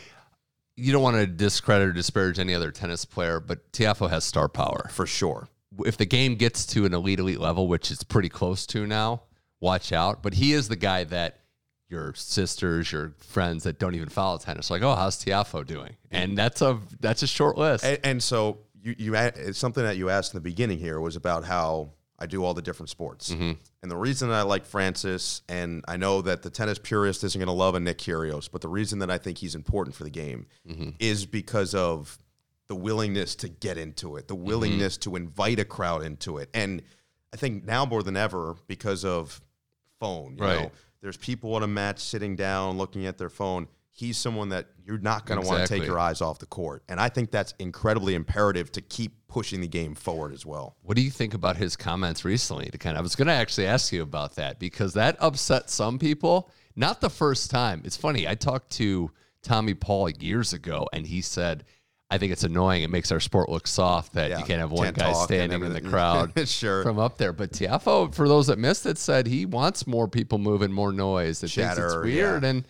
you 0.76 0.92
don't 0.92 1.02
want 1.02 1.16
to 1.16 1.26
discredit 1.26 1.88
or 1.88 1.92
disparage 1.92 2.38
any 2.38 2.54
other 2.54 2.70
tennis 2.70 3.04
player, 3.04 3.40
but 3.40 3.72
Tiafoe 3.72 4.08
has 4.10 4.24
star 4.24 4.48
power. 4.48 4.88
for 4.92 5.06
sure. 5.06 5.48
If 5.80 5.96
the 5.96 6.06
game 6.06 6.34
gets 6.36 6.66
to 6.66 6.84
an 6.84 6.94
elite, 6.94 7.18
elite 7.18 7.40
level, 7.40 7.66
which 7.68 7.90
it's 7.90 8.02
pretty 8.02 8.28
close 8.28 8.66
to 8.68 8.86
now, 8.86 9.22
watch 9.60 9.92
out. 9.92 10.22
But 10.22 10.34
he 10.34 10.52
is 10.52 10.68
the 10.68 10.76
guy 10.76 11.04
that 11.04 11.40
your 11.88 12.14
sisters, 12.14 12.90
your 12.92 13.14
friends 13.18 13.64
that 13.64 13.78
don't 13.78 13.94
even 13.94 14.08
follow 14.08 14.38
tennis, 14.38 14.70
are 14.70 14.74
like, 14.74 14.82
oh, 14.82 14.94
how's 14.94 15.22
Tiafoe 15.22 15.66
doing? 15.66 15.96
And 16.10 16.36
that's 16.36 16.62
a 16.62 16.78
that's 17.00 17.22
a 17.22 17.26
short 17.26 17.58
list. 17.58 17.84
And, 17.84 17.98
and 18.04 18.22
so 18.22 18.58
you 18.82 18.94
you 18.98 19.14
it's 19.14 19.58
something 19.58 19.84
that 19.84 19.96
you 19.96 20.10
asked 20.10 20.34
in 20.34 20.38
the 20.38 20.42
beginning 20.42 20.78
here 20.78 21.00
was 21.00 21.16
about 21.16 21.44
how 21.44 21.92
I 22.18 22.26
do 22.26 22.44
all 22.44 22.54
the 22.54 22.62
different 22.62 22.88
sports. 22.88 23.30
Mm-hmm. 23.30 23.52
And 23.82 23.90
the 23.90 23.96
reason 23.96 24.30
I 24.30 24.42
like 24.42 24.64
Frances, 24.64 25.42
and 25.48 25.84
I 25.88 25.96
know 25.96 26.22
that 26.22 26.42
the 26.42 26.50
tennis 26.50 26.78
purist 26.78 27.24
isn't 27.24 27.38
going 27.38 27.46
to 27.48 27.52
love 27.52 27.74
a 27.74 27.80
Nick 27.80 27.98
Kyrgios, 27.98 28.48
but 28.50 28.60
the 28.60 28.68
reason 28.68 29.00
that 29.00 29.10
I 29.10 29.18
think 29.18 29.38
he's 29.38 29.54
important 29.56 29.96
for 29.96 30.04
the 30.04 30.10
game 30.10 30.46
Mm-hmm. 30.68 30.90
is 31.00 31.26
because 31.26 31.74
of 31.74 32.16
the 32.72 32.76
willingness 32.76 33.34
to 33.36 33.48
get 33.50 33.76
into 33.76 34.16
it, 34.16 34.28
the 34.28 34.34
Mm-hmm. 34.34 34.44
willingness 34.44 34.96
to 34.96 35.14
invite 35.14 35.58
a 35.60 35.64
crowd 35.66 36.02
into 36.04 36.38
it, 36.38 36.48
and 36.54 36.80
I 37.34 37.36
think 37.36 37.64
now 37.66 37.84
more 37.84 38.02
than 38.02 38.16
ever 38.16 38.56
because 38.66 39.04
of 39.04 39.42
phone. 40.00 40.36
You 40.38 40.44
Right. 40.44 40.62
know, 40.62 40.72
there's 41.02 41.18
people 41.18 41.54
on 41.54 41.62
a 41.62 41.66
match 41.66 41.98
sitting 41.98 42.34
down 42.34 42.78
looking 42.78 43.04
at 43.06 43.18
their 43.18 43.28
phone. 43.28 43.68
He's 43.90 44.16
someone 44.16 44.48
that 44.50 44.68
you're 44.86 44.96
not 44.98 45.26
going 45.26 45.40
to 45.40 45.46
want 45.46 45.66
to 45.66 45.68
take 45.68 45.84
your 45.86 45.98
eyes 45.98 46.22
off 46.22 46.38
the 46.38 46.46
court. 46.46 46.82
And 46.88 46.98
I 46.98 47.08
think 47.10 47.30
that's 47.30 47.52
incredibly 47.58 48.14
imperative 48.14 48.72
to 48.72 48.80
keep 48.80 49.12
pushing 49.28 49.60
the 49.60 49.68
game 49.68 49.94
forward 49.94 50.32
as 50.32 50.46
well. 50.46 50.76
What 50.82 50.96
do 50.96 51.02
you 51.02 51.10
think 51.10 51.34
about 51.34 51.56
his 51.58 51.76
comments 51.76 52.24
recently? 52.24 52.70
To 52.70 52.78
kind 52.78 52.96
of, 52.96 53.00
I 53.00 53.02
was 53.02 53.16
going 53.16 53.28
to 53.28 53.34
actually 53.34 53.66
ask 53.66 53.92
you 53.92 54.00
about 54.02 54.36
that 54.36 54.58
because 54.58 54.94
that 54.94 55.16
upset 55.20 55.68
some 55.68 55.98
people. 55.98 56.50
Not 56.74 57.02
the 57.02 57.10
first 57.10 57.50
time. 57.50 57.82
It's 57.84 57.96
funny. 57.98 58.26
I 58.26 58.34
talked 58.34 58.70
to 58.78 59.10
Tommy 59.42 59.74
Paul 59.74 60.08
years 60.08 60.52
ago, 60.54 60.88
and 60.92 61.06
he 61.06 61.20
said, 61.20 61.64
"I 62.12 62.18
think 62.18 62.32
it's 62.32 62.44
annoying. 62.44 62.82
It 62.82 62.90
makes 62.90 63.10
our 63.10 63.20
sport 63.20 63.48
look 63.48 63.66
soft 63.66 64.12
that 64.14 64.30
Yeah, 64.30 64.38
you 64.38 64.44
can't 64.44 64.60
have 64.60 64.70
one 64.70 64.84
can't 64.86 64.96
guy 64.98 65.12
standing 65.12 65.62
in 65.62 65.72
the 65.72 65.80
crowd 65.90 66.32
Sure. 66.48 66.82
from 66.82 66.98
up 66.98 67.16
there." 67.18 67.32
But 67.32 67.52
Tiafoe, 67.52 68.14
for 68.14 68.28
those 68.28 68.46
that 68.48 68.58
missed 68.58 68.86
it, 68.86 68.98
said 68.98 69.26
he 69.26 69.46
wants 69.46 69.86
more 69.86 70.08
people 70.08 70.38
moving, 70.38 70.72
more 70.72 70.92
noise. 70.92 71.40
Thinks 71.40 71.56
it's 71.56 71.96
weird, 71.96 72.42
yeah. 72.42 72.48
and 72.50 72.64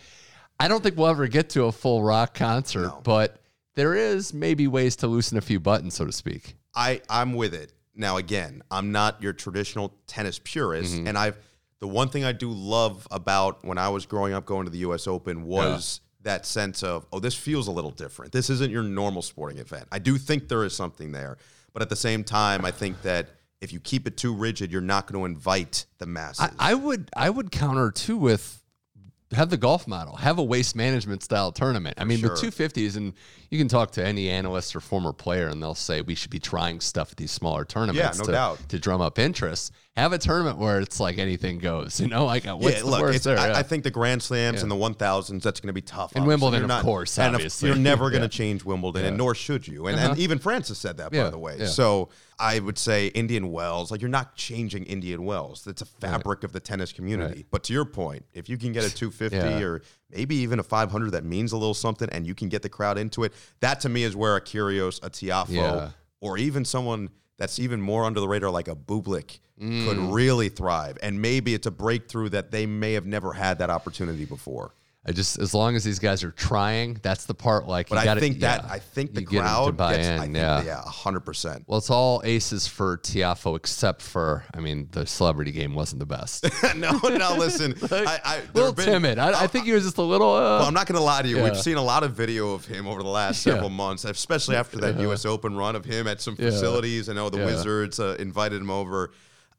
I 0.60 0.68
don't 0.68 0.82
think 0.82 0.96
we'll 0.96 1.08
ever 1.08 1.26
get 1.26 1.50
to 1.50 1.64
a 1.64 1.72
full 1.72 2.02
rock 2.02 2.34
concert, 2.34 2.82
No. 2.82 3.00
but 3.02 3.40
there 3.74 3.94
is 3.94 4.32
maybe 4.32 4.68
ways 4.68 4.96
to 4.96 5.06
loosen 5.06 5.38
a 5.38 5.40
few 5.40 5.58
buttons, 5.58 5.94
so 5.94 6.04
to 6.04 6.12
speak. 6.12 6.54
I 6.74 7.00
I'm 7.10 7.34
with 7.34 7.54
it. 7.54 7.72
Now 7.94 8.16
again, 8.16 8.62
I'm 8.70 8.92
not 8.92 9.20
your 9.22 9.32
traditional 9.32 9.92
tennis 10.06 10.40
purist, 10.42 10.94
mm-hmm. 10.94 11.08
and 11.08 11.18
I've 11.18 11.36
the 11.80 11.88
one 11.88 12.08
thing 12.08 12.22
I 12.24 12.30
do 12.30 12.48
love 12.48 13.08
about 13.10 13.64
when 13.64 13.76
I 13.76 13.88
was 13.88 14.06
growing 14.06 14.34
up 14.34 14.46
going 14.46 14.66
to 14.66 14.70
the 14.70 14.78
U.S. 14.78 15.08
Open 15.08 15.42
was 15.42 16.00
that 16.22 16.46
sense 16.46 16.82
of 16.82 17.06
oh, 17.12 17.18
this 17.18 17.34
feels 17.34 17.68
a 17.68 17.72
little 17.72 17.90
different. 17.90 18.32
This 18.32 18.50
isn't 18.50 18.70
your 18.70 18.82
normal 18.82 19.22
sporting 19.22 19.58
event. 19.58 19.88
I 19.92 19.98
do 19.98 20.18
think 20.18 20.48
there 20.48 20.64
is 20.64 20.74
something 20.74 21.12
there, 21.12 21.38
but 21.72 21.82
at 21.82 21.88
the 21.88 21.96
same 21.96 22.24
time, 22.24 22.64
I 22.64 22.70
think 22.70 23.02
that 23.02 23.28
if 23.60 23.72
you 23.72 23.80
keep 23.80 24.06
it 24.06 24.16
too 24.16 24.34
rigid, 24.34 24.72
you're 24.72 24.80
not 24.80 25.06
going 25.06 25.20
to 25.20 25.26
invite 25.26 25.86
the 25.98 26.06
masses. 26.06 26.50
I, 26.58 26.72
I 26.72 26.74
would 26.74 27.10
I 27.16 27.30
would 27.30 27.50
counter 27.50 27.90
too 27.90 28.16
with 28.16 28.62
have 29.34 29.50
the 29.50 29.56
golf 29.56 29.86
model, 29.86 30.16
have 30.16 30.38
a 30.38 30.42
waste 30.42 30.76
management 30.76 31.22
style 31.22 31.52
tournament. 31.52 31.96
I 31.98 32.04
mean, 32.04 32.18
sure. 32.18 32.30
the 32.30 32.34
250s, 32.34 32.96
and 32.96 33.14
you 33.50 33.58
can 33.58 33.68
talk 33.68 33.92
to 33.92 34.04
any 34.04 34.28
analyst 34.28 34.76
or 34.76 34.80
former 34.80 35.12
player, 35.12 35.48
and 35.48 35.62
they'll 35.62 35.74
say 35.74 36.00
we 36.00 36.14
should 36.14 36.30
be 36.30 36.38
trying 36.38 36.80
stuff 36.80 37.12
at 37.12 37.16
these 37.16 37.30
smaller 37.30 37.64
tournaments 37.64 38.18
yeah, 38.18 38.20
no 38.20 38.26
to, 38.26 38.32
doubt. 38.32 38.68
to 38.68 38.78
drum 38.78 39.00
up 39.00 39.18
interest. 39.18 39.72
Have 39.94 40.14
a 40.14 40.18
tournament 40.18 40.56
where 40.56 40.80
it's 40.80 40.98
like 41.00 41.18
anything 41.18 41.58
goes, 41.58 42.00
you 42.00 42.08
know, 42.08 42.24
like 42.24 42.48
uh, 42.48 42.56
what's 42.56 42.76
yeah, 42.76 42.80
the 42.80 42.86
look, 42.88 43.02
worst 43.02 43.24
there? 43.24 43.38
I, 43.38 43.48
Yeah. 43.48 43.58
I 43.58 43.62
think 43.62 43.84
the 43.84 43.90
Grand 43.90 44.22
Slams 44.22 44.62
and 44.62 44.70
the 44.70 44.74
1000s, 44.74 45.42
that's 45.42 45.60
going 45.60 45.66
to 45.66 45.74
be 45.74 45.82
tough. 45.82 46.12
And 46.14 46.22
obviously. 46.22 46.28
Wimbledon, 46.46 46.66
You're 46.70 46.78
of 46.78 46.82
course, 46.82 47.18
and 47.18 47.34
obviously. 47.34 47.68
You're 47.68 47.76
never 47.76 48.08
going 48.08 48.22
to 48.26 48.34
Yeah. 48.34 48.38
change 48.38 48.64
Wimbledon, 48.64 49.04
and 49.04 49.18
nor 49.18 49.34
should 49.34 49.68
you. 49.68 49.88
And, 49.88 49.98
Uh-huh. 49.98 50.10
and 50.12 50.18
even 50.18 50.38
Frances 50.38 50.78
said 50.78 50.96
that, 50.96 51.12
Yeah, 51.12 51.24
by 51.24 51.30
the 51.30 51.38
way. 51.38 51.56
yeah. 51.58 51.66
So 51.66 52.08
I 52.38 52.58
would 52.60 52.78
say 52.78 53.08
Indian 53.08 53.52
Wells, 53.52 53.90
like 53.90 54.00
you're 54.00 54.08
not 54.08 54.34
changing 54.34 54.84
Indian 54.84 55.26
Wells. 55.26 55.66
It's 55.66 55.82
a 55.82 55.86
fabric 55.86 56.42
of 56.42 56.52
the 56.52 56.60
tennis 56.60 56.90
community. 56.90 57.34
Right. 57.40 57.46
But 57.50 57.62
to 57.64 57.74
your 57.74 57.84
point, 57.84 58.24
if 58.32 58.48
you 58.48 58.56
can 58.56 58.72
get 58.72 58.84
a 58.84 58.90
250 58.94 59.36
Yeah. 59.36 59.60
or 59.60 59.82
maybe 60.10 60.36
even 60.36 60.58
a 60.58 60.62
500 60.62 61.10
that 61.10 61.24
means 61.26 61.52
a 61.52 61.58
little 61.58 61.74
something, 61.74 62.08
and 62.08 62.26
you 62.26 62.34
can 62.34 62.48
get 62.48 62.62
the 62.62 62.70
crowd 62.70 62.96
into 62.96 63.24
it, 63.24 63.34
that 63.60 63.80
to 63.80 63.90
me 63.90 64.04
is 64.04 64.16
where 64.16 64.36
a 64.36 64.40
Kyrgios, 64.40 65.04
a 65.04 65.10
Tiafoe, 65.10 65.50
Yeah. 65.50 65.90
or 66.22 66.38
even 66.38 66.64
someone 66.64 67.10
that's 67.42 67.58
even 67.58 67.82
more 67.82 68.04
under 68.04 68.20
the 68.20 68.28
radar, 68.28 68.50
like 68.50 68.68
a 68.68 68.76
Bublik, 68.76 69.40
could 69.58 69.96
Mm. 69.98 70.12
really 70.14 70.48
thrive. 70.48 70.96
And 71.02 71.20
maybe 71.20 71.54
it's 71.54 71.66
a 71.66 71.72
breakthrough 71.72 72.28
that 72.28 72.52
they 72.52 72.66
may 72.66 72.92
have 72.92 73.04
never 73.04 73.32
had 73.32 73.58
that 73.58 73.68
opportunity 73.68 74.24
before. 74.24 74.74
I 75.04 75.10
just 75.10 75.40
as 75.40 75.52
long 75.52 75.74
as 75.74 75.82
these 75.82 75.98
guys 75.98 76.22
are 76.22 76.30
trying, 76.30 77.00
that's 77.02 77.24
the 77.26 77.34
part. 77.34 77.66
Like, 77.66 77.88
But 77.88 77.96
you 77.96 78.00
I 78.02 78.04
gotta- 78.04 78.20
think 78.20 78.38
that 78.40 78.62
yeah, 78.62 78.72
I 78.72 78.78
think 78.78 79.14
the 79.14 79.22
you 79.22 79.26
get 79.26 79.38
'em 79.38 79.42
to 79.42 79.48
crowd 79.50 79.76
buy 79.76 79.96
gets, 79.96 80.06
in, 80.06 80.18
I 80.18 80.22
think, 80.22 80.36
yeah. 80.36 80.62
yeah, 80.62 80.80
hundred 80.86 81.20
percent. 81.20 81.64
Well, 81.66 81.78
it's 81.78 81.90
all 81.90 82.22
aces 82.24 82.68
for 82.68 82.98
Tiafoe, 82.98 83.56
except 83.56 84.00
for 84.00 84.44
I 84.54 84.60
mean, 84.60 84.88
the 84.92 85.04
celebrity 85.04 85.50
game 85.50 85.74
wasn't 85.74 85.98
the 85.98 86.06
best. 86.06 86.46
no, 86.76 86.92
no, 87.02 87.34
listen, 87.36 87.74
I, 87.90 88.20
I, 88.24 88.36
a 88.36 88.42
little 88.54 88.72
been- 88.72 88.84
timid. 88.86 89.18
I, 89.18 89.42
I 89.42 89.46
think 89.48 89.64
he 89.64 89.72
was 89.72 89.82
just 89.82 89.98
a 89.98 90.02
little. 90.02 90.34
Uh, 90.34 90.58
Well, 90.60 90.68
I'm 90.68 90.74
not 90.74 90.86
going 90.86 90.98
to 90.98 91.04
lie 91.04 91.22
to 91.22 91.28
you. 91.28 91.38
Yeah. 91.38 91.44
We've 91.44 91.58
seen 91.60 91.78
a 91.78 91.82
lot 91.82 92.04
of 92.04 92.12
video 92.12 92.52
of 92.54 92.64
him 92.64 92.86
over 92.86 93.02
the 93.02 93.08
last 93.08 93.42
several 93.42 93.70
months, 93.70 94.04
especially 94.04 94.54
after 94.54 94.76
that 94.78 95.00
U.S. 95.00 95.26
Open 95.26 95.56
run 95.56 95.74
of 95.74 95.84
him 95.84 96.06
at 96.06 96.20
some 96.20 96.36
facilities. 96.36 97.08
I 97.08 97.12
know 97.14 97.28
the. 97.28 97.42
Wizards 97.42 97.98
uh, 97.98 98.14
invited 98.20 98.60
him 98.60 98.70
over. 98.70 99.10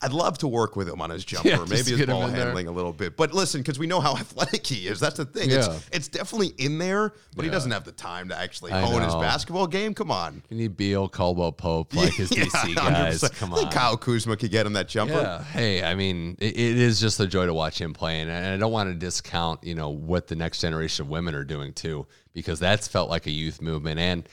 I'd 0.03 0.11
love 0.13 0.37
to 0.39 0.47
work 0.47 0.75
with 0.75 0.89
him 0.89 1.01
on 1.01 1.09
his 1.09 1.23
jumper, 1.23 1.47
Yeah, 1.49 1.65
maybe 1.69 1.91
his 1.95 2.05
ball 2.05 2.25
in 2.25 2.33
there. 2.33 2.43
handling 2.45 2.67
a 2.67 2.71
little 2.71 2.91
bit. 2.91 3.15
But 3.15 3.33
listen, 3.33 3.61
because 3.61 3.79
we 3.79 3.87
know 3.87 4.01
how 4.01 4.15
athletic 4.17 4.65
he 4.67 4.87
is. 4.87 4.99
That's 4.99 5.15
the 5.17 5.25
thing. 5.25 5.49
Yeah. 5.49 5.73
It's, 5.73 5.89
it's 5.91 6.07
definitely 6.09 6.53
in 6.57 6.77
there, 6.77 7.13
but 7.35 7.45
he 7.45 7.51
doesn't 7.51 7.71
have 7.71 7.85
the 7.85 7.91
time 7.93 8.29
to 8.29 8.37
actually 8.37 8.71
I 8.73 8.81
hone 8.81 9.01
his 9.01 9.15
basketball 9.15 9.67
game. 9.67 9.93
Come 9.93 10.11
on. 10.11 10.43
you 10.49 10.57
need 10.57 10.75
Beal, 10.77 11.07
Caldwell 11.07 11.53
Pope, 11.53 11.93
like 11.95 12.13
his 12.13 12.35
Yeah, 12.35 12.45
DC 12.45 12.75
guys. 12.75 13.21
100%. 13.21 13.35
Come 13.39 13.53
I 13.53 13.57
think 13.57 13.67
on. 13.67 13.73
Kyle 13.73 13.97
Kuzma 13.97 14.35
could 14.35 14.51
get 14.51 14.65
him 14.65 14.73
that 14.73 14.87
jumper. 14.89 15.13
Yeah. 15.13 15.43
Hey, 15.43 15.83
I 15.83 15.95
mean, 15.95 16.35
it, 16.39 16.57
it 16.57 16.77
is 16.77 16.99
just 16.99 17.19
a 17.19 17.27
joy 17.27 17.45
to 17.45 17.53
watch 17.53 17.79
him 17.79 17.93
play, 17.93 18.19
and 18.19 18.29
I 18.31 18.57
don't 18.57 18.71
want 18.71 18.89
to 18.89 18.95
discount, 18.95 19.63
you 19.63 19.75
know, 19.75 19.89
what 19.89 20.27
the 20.27 20.35
next 20.35 20.59
generation 20.59 21.05
of 21.05 21.09
women 21.09 21.33
are 21.33 21.45
doing 21.45 21.71
too, 21.73 22.07
because 22.33 22.59
that's 22.59 22.87
felt 22.87 23.09
like 23.09 23.25
a 23.27 23.31
youth 23.31 23.61
movement, 23.61 23.99
and 23.99 24.27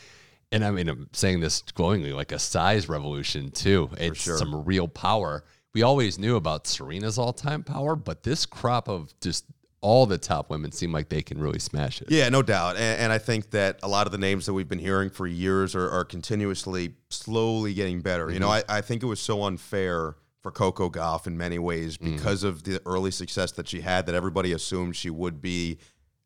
and 0.53 0.65
I 0.65 0.73
mean, 0.73 0.89
I'm 0.89 1.09
saying 1.13 1.39
this 1.39 1.63
glowingly, 1.75 2.13
like 2.13 2.33
a 2.33 2.39
size 2.41 2.89
revolution 2.89 3.53
too. 3.53 3.89
It's 3.99 4.21
sure. 4.23 4.37
some 4.37 4.65
real 4.65 4.89
power. 4.89 5.45
We 5.75 5.83
always 5.83 6.19
knew 6.19 6.37
about 6.37 6.67
Serena's 6.67 7.19
all-time 7.19 7.63
power, 7.63 7.95
but 7.97 8.23
this 8.25 8.45
crop 8.47 8.89
of 8.89 9.13
just 9.21 9.45
all 9.83 10.05
the 10.05 10.19
top 10.19 10.51
women 10.51 10.73
seem 10.73 10.93
like 10.93 11.09
they 11.09 11.23
can 11.23 11.41
really 11.41 11.59
smash 11.59 12.03
it. 12.03 12.11
Yeah, 12.11 12.29
no 12.29 12.43
doubt. 12.43 12.77
And, 12.77 13.01
and 13.03 13.13
I 13.13 13.19
think 13.19 13.51
that 13.53 13.79
a 13.83 13.89
lot 13.89 14.07
of 14.07 14.13
the 14.13 14.19
names 14.19 14.47
that 14.47 14.53
we've 14.53 14.69
been 14.69 14.79
hearing 14.81 15.09
for 15.11 15.27
years 15.27 15.75
are, 15.75 15.89
are 15.89 16.05
continuously, 16.05 16.95
slowly 17.09 17.73
getting 17.73 18.01
better. 18.01 18.31
You 18.31 18.41
know, 18.41 18.49
Mm-hmm. 18.49 18.71
I, 18.71 18.79
I 18.79 18.81
think 18.83 19.03
it 19.03 19.07
was 19.07 19.21
so 19.21 19.45
unfair 19.45 20.17
for 20.43 20.51
Coco 20.51 20.91
Gauff 20.91 21.27
in 21.27 21.37
many 21.39 21.59
ways 21.59 21.97
Mm. 21.99 22.13
because 22.17 22.45
of 22.45 22.65
the 22.65 22.83
early 22.85 23.11
success 23.11 23.53
that 23.53 23.69
she 23.69 23.81
had 23.83 24.07
that 24.07 24.15
everybody 24.15 24.53
assumed 24.53 24.97
she 24.97 25.09
would 25.11 25.41
be 25.41 25.79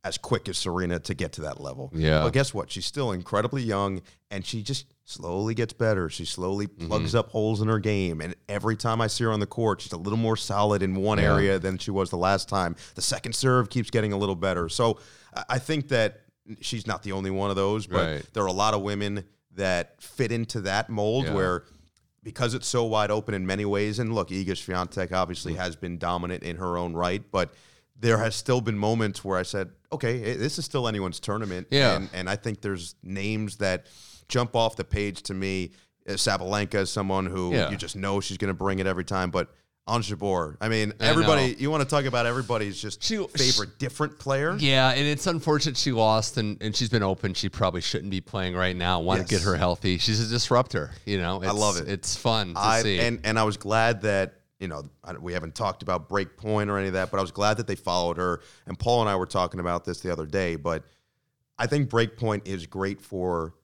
as 0.05 0.19
quick 0.19 0.49
as 0.51 0.59
Serena 0.59 0.99
to 1.01 1.15
get 1.15 1.33
to 1.33 1.41
that 1.41 1.61
level. 1.61 1.91
Yeah. 1.95 2.23
But 2.23 2.35
guess 2.35 2.53
what? 2.53 2.71
She's 2.71 2.85
still 2.85 3.11
incredibly 3.13 3.63
young 3.63 4.03
and 4.31 4.45
she 4.45 4.63
just 4.63 4.87
slowly 5.05 5.55
gets 5.55 5.73
better. 5.73 6.11
She 6.11 6.25
slowly 6.27 6.67
Mm-hmm. 6.67 6.87
plugs 6.89 7.15
up 7.15 7.31
holes 7.31 7.61
in 7.63 7.69
her 7.69 7.79
game. 7.79 8.21
And 8.21 8.35
every 8.49 8.77
time 8.77 9.01
I 9.01 9.07
see 9.07 9.25
her 9.25 9.33
on 9.33 9.41
the 9.41 9.47
court, 9.47 9.81
she's 9.81 9.93
a 9.93 9.97
little 9.97 10.19
more 10.19 10.37
solid 10.37 10.83
in 10.83 10.95
one 10.97 11.19
Yeah. 11.19 11.33
area 11.35 11.59
than 11.59 11.79
she 11.79 11.91
was 11.91 12.11
the 12.11 12.19
last 12.19 12.49
time. 12.51 12.77
The 12.97 13.03
second 13.03 13.35
serve 13.35 13.71
keeps 13.71 13.89
getting 13.91 14.13
a 14.13 14.17
little 14.19 14.37
better. 14.37 14.69
So 14.69 14.99
I- 15.49 15.59
think 15.59 15.89
that 15.89 16.21
she's 16.61 16.87
not 16.87 17.03
the 17.03 17.13
only 17.13 17.31
one 17.31 17.49
of 17.49 17.57
those, 17.57 17.87
but 17.87 17.97
Right. 18.07 18.27
there 18.35 18.43
are 18.43 18.47
a 18.49 18.53
lot 18.53 18.75
of 18.75 18.83
women 18.83 19.25
that 19.57 20.03
fit 20.03 20.31
into 20.33 20.61
that 20.63 20.91
mold 20.91 21.25
Yeah. 21.27 21.35
where 21.35 21.65
because 22.23 22.55
it's 22.55 22.67
so 22.67 22.85
wide 22.85 23.11
open 23.11 23.35
in 23.35 23.47
many 23.47 23.65
ways. 23.67 23.99
And 23.99 24.15
look, 24.15 24.29
Iga 24.31 24.53
Swiatek 24.53 25.13
obviously 25.13 25.55
has 25.55 25.77
been 25.77 25.99
dominant 25.99 26.43
in 26.43 26.57
her 26.57 26.77
own 26.79 26.95
right, 26.95 27.23
but 27.31 27.53
there 27.99 28.19
has 28.19 28.35
still 28.35 28.61
been 28.61 28.77
moments 28.79 29.25
where 29.25 29.39
I 29.39 29.43
said, 29.45 29.71
okay, 29.93 30.23
eh, 30.23 30.37
this 30.37 30.59
is 30.59 30.65
still 30.65 30.89
anyone's 30.89 31.21
tournament. 31.21 31.69
Yeah. 31.71 31.97
And, 31.97 32.09
and 32.13 32.29
I 32.29 32.37
think 32.37 32.61
there's 32.61 32.95
names 33.03 33.57
that 33.59 33.87
jump 34.29 34.57
off 34.57 34.77
the 34.77 34.85
page 34.85 35.23
to 35.25 35.35
me. 35.35 35.73
Uh, 36.09 36.13
Sabalenka 36.13 36.75
is 36.77 36.91
someone 36.91 37.27
who 37.27 37.53
Yeah. 37.53 37.71
you 37.71 37.77
just 37.77 37.97
know 37.97 38.21
she's 38.21 38.37
going 38.37 38.49
to 38.49 38.55
bring 38.55 38.79
it 38.79 38.87
every 38.87 39.05
time, 39.05 39.31
but 39.31 39.49
Ons 39.87 40.09
Jabeur, 40.11 40.57
I 40.63 40.71
mean, 40.71 40.95
everybody, 40.99 41.49
know. 41.49 41.57
you 41.59 41.71
want 41.71 41.83
to 41.83 41.89
talk 41.89 42.07
about 42.07 42.25
everybody's 42.25 42.81
just 42.81 43.03
She- 43.05 43.19
favorite 43.37 43.79
different 43.79 44.19
player? 44.19 44.57
Yeah, 44.59 44.89
and 44.91 45.07
it's 45.07 45.27
unfortunate 45.27 45.77
she 45.77 45.93
lost, 45.93 46.39
and, 46.39 46.57
and 46.63 46.75
she's 46.75 46.89
been 46.89 47.03
open. 47.03 47.35
She 47.35 47.51
probably 47.51 47.83
shouldn't 47.83 48.11
be 48.11 48.23
playing 48.23 48.55
right 48.55 48.75
now. 48.75 49.01
Want 49.01 49.21
to 49.21 49.27
get 49.27 49.43
her 49.43 49.57
healthy. 49.57 49.99
She's 49.99 50.21
a 50.21 50.27
disruptor. 50.27 50.91
You 51.05 51.19
know, 51.21 51.43
I 51.43 51.51
love 51.51 51.77
it. 51.77 51.87
It's 51.89 52.17
fun 52.17 52.55
to 52.55 52.61
I, 52.61 52.81
see. 52.83 52.99
and 52.99 53.21
and 53.25 53.39
I 53.39 53.45
was 53.45 53.59
glad 53.59 54.01
that 54.03 54.33
you 54.65 54.69
know 54.69 54.83
we 55.21 55.35
haven't 55.35 55.55
talked 55.55 55.83
about 55.83 56.09
Breakpoint 56.09 56.69
or 56.71 56.79
any 56.79 56.87
of 56.89 56.95
that, 56.95 57.11
but 57.11 57.19
I 57.19 57.21
was 57.21 57.31
glad 57.31 57.59
that 57.59 57.67
they 57.67 57.77
followed 57.77 58.17
her. 58.17 58.41
And 58.67 58.79
Paul 58.79 59.03
and 59.03 59.11
I 59.11 59.17
were 59.17 59.27
talking 59.27 59.61
about 59.61 59.85
this 59.85 60.01
the 60.01 60.11
other 60.11 60.25
day, 60.27 60.57
but 60.57 60.85
I 61.59 61.67
think 61.67 61.91
Breakpoint 61.91 62.47
is 62.49 62.67
great 62.67 63.01
for 63.01 63.55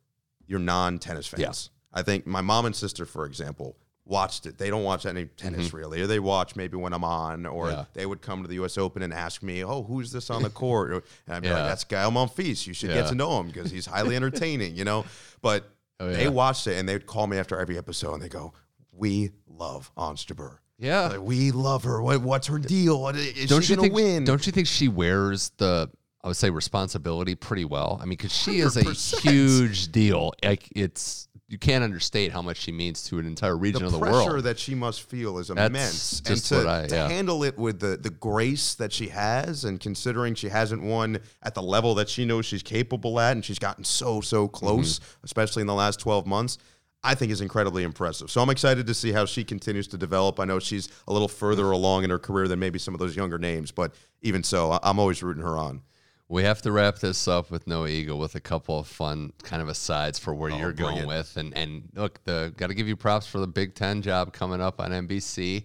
your 0.47 0.59
non-tennis 0.61 1.27
fans. 1.27 1.71
I 1.93 2.03
think 2.03 2.27
my 2.27 2.41
mom 2.43 2.67
and 2.67 2.77
sister, 2.77 3.07
for 3.07 3.25
example, 3.25 3.77
watched 4.05 4.45
it. 4.47 4.59
They 4.59 4.69
don't 4.71 4.85
watch 4.85 5.07
any 5.07 5.25
tennis 5.27 5.73
really, 5.73 6.03
or 6.03 6.07
they 6.07 6.21
watch 6.21 6.55
maybe 6.57 6.77
when 6.77 6.93
I'm 6.93 7.05
on, 7.05 7.47
or 7.47 7.67
Mm-hmm. 7.67 7.79
Yeah. 7.79 7.85
they 7.95 8.07
would 8.07 8.21
come 8.23 8.43
to 8.43 8.49
the 8.49 8.55
U.S. 8.57 8.77
Open 8.79 9.03
and 9.03 9.13
ask 9.15 9.43
me, 9.43 9.65
"Oh, 9.65 9.83
who's 9.85 10.13
this 10.13 10.29
on 10.31 10.43
the 10.43 10.51
court?" 10.51 10.93
And 10.93 11.03
I'd 11.29 11.43
be 11.43 11.49
Yeah. 11.49 11.55
like, 11.55 11.65
"That's 11.65 11.85
Gael 11.85 12.11
Monfils. 12.13 12.67
You 12.67 12.75
should 12.75 12.91
Yeah. 12.91 13.03
get 13.03 13.09
to 13.09 13.15
know 13.15 13.41
him 13.41 13.47
because 13.49 13.71
he's 13.71 13.87
highly 13.87 14.15
entertaining," 14.17 14.77
you 14.77 14.85
know. 14.85 15.05
But 15.41 15.65
Oh, 16.03 16.11
they 16.13 16.29
watched 16.29 16.67
it 16.67 16.79
and 16.79 16.89
they'd 16.89 17.05
call 17.07 17.27
me 17.27 17.37
after 17.37 17.59
every 17.59 17.77
episode 17.77 18.15
and 18.15 18.23
they 18.23 18.29
go, 18.29 18.53
"We 18.93 19.33
love 19.47 19.91
Ons 19.97 20.25
Jabeur. 20.25 20.59
Yeah. 20.81 21.09
Like, 21.09 21.21
we 21.23 21.51
love 21.53 21.85
her. 21.85 22.03
What, 22.03 22.23
what's 22.23 22.47
her 22.49 22.59
deal? 22.59 23.01
What, 23.03 23.15
is 23.17 23.49
don't 23.49 23.63
she 23.63 23.73
you 23.73 23.77
gonna 23.77 23.87
think? 23.87 23.95
win?" 23.95 24.25
Don't 24.25 24.45
you 24.47 24.53
think 24.53 24.67
she 24.67 24.89
wears 24.89 25.51
the 25.59 25.91
I 26.23 26.29
would 26.29 26.37
say 26.37 26.51
responsibility 26.51 27.35
pretty 27.35 27.65
well? 27.65 27.99
I 28.01 28.05
mean, 28.05 28.11
because 28.11 28.35
she 28.37 28.59
is 28.61 28.77
a 28.77 28.83
100%. 28.83 29.21
huge 29.21 29.91
deal. 29.93 30.33
Like 30.45 30.69
it's 30.75 31.29
you 31.49 31.59
can't 31.59 31.83
understate 31.83 32.31
how 32.31 32.43
much 32.43 32.59
she 32.59 32.71
means 32.71 33.03
to 33.05 33.19
an 33.19 33.27
entire 33.27 33.57
region 33.57 33.81
the 33.81 33.87
of 33.87 33.93
the 33.93 33.99
pressure 33.99 34.31
world. 34.33 34.45
that 34.45 34.57
she 34.57 34.75
must 34.77 35.03
feel 35.03 35.39
is 35.39 35.49
That's 35.49 35.67
immense, 35.67 36.21
just 36.21 36.53
and 36.53 36.61
to, 36.61 36.67
what 36.67 36.67
I- 36.69 36.87
to 36.87 36.95
yeah. 36.95 37.09
handle 37.09 37.43
it 37.43 37.59
with 37.59 37.81
the 37.81 37.97
the 37.97 38.11
grace 38.11 38.75
that 38.75 38.93
she 38.93 39.09
has, 39.09 39.65
and 39.65 39.81
considering 39.81 40.35
she 40.37 40.49
hasn't 40.49 40.83
won 40.83 41.19
at 41.43 41.55
the 41.55 41.63
level 41.63 41.95
that 41.97 42.09
she 42.09 42.25
knows 42.25 42.47
she's 42.47 42.63
capable 42.63 43.19
at, 43.19 43.33
and 43.33 43.45
she's 43.45 43.59
gotten 43.59 43.83
so 43.85 44.21
so 44.21 44.47
close, 44.47 44.99
Mm-hmm. 45.01 45.25
especially 45.25 45.61
in 45.63 45.67
the 45.67 45.75
last 45.75 45.99
twelve 46.01 46.27
months. 46.27 46.59
I 47.03 47.15
think 47.15 47.33
is 47.33 47.41
incredibly 47.41 47.83
impressive. 47.83 48.31
So 48.31 48.43
I'm 48.43 48.51
excited 48.51 48.87
to 48.87 48.95
see 48.95 49.13
how 49.13 49.25
she 49.25 49.43
continues 49.45 49.89
to 49.89 49.97
develop. 49.99 50.39
I 50.39 50.45
know 50.45 50.59
she's 50.59 50.89
a 51.09 51.13
little 51.13 51.29
further 51.29 51.71
along 51.71 52.05
in 52.05 52.11
her 52.11 52.19
career 52.19 52.47
than 52.47 52.59
maybe 52.59 52.79
some 52.79 52.93
of 52.95 53.01
those 53.01 53.17
younger 53.17 53.39
names, 53.39 53.71
but 53.71 53.95
even 54.23 54.43
so, 54.43 54.79
I'm 54.83 54.99
always 54.99 55.23
rooting 55.23 55.43
her 55.43 55.57
on. 55.57 55.81
We 56.29 56.45
have 56.45 56.63
to 56.63 56.71
wrap 56.71 56.99
this 56.99 57.27
up 57.27 57.51
with 57.51 57.67
Noah 57.67 57.89
Eagle 57.89 58.19
with 58.19 58.35
a 58.37 58.41
couple 58.41 58.79
of 58.79 58.87
fun 58.87 59.33
kind 59.43 59.61
of 59.63 59.69
asides 59.69 60.19
for 60.19 60.33
where 60.35 60.51
you're 60.51 60.69
Oh, 60.69 60.73
going 60.73 60.99
it. 60.99 61.07
with. 61.09 61.37
And 61.37 61.57
and 61.57 61.89
look, 61.97 62.23
the 62.25 62.53
got 62.57 62.69
to 62.69 62.75
give 62.75 62.87
you 62.87 62.95
props 62.97 63.27
for 63.27 63.39
the 63.41 63.49
Big 63.49 63.75
Ten 63.75 64.01
job 64.01 64.33
coming 64.33 64.61
up 64.61 64.81
on 64.81 64.91
NBC. 64.93 65.65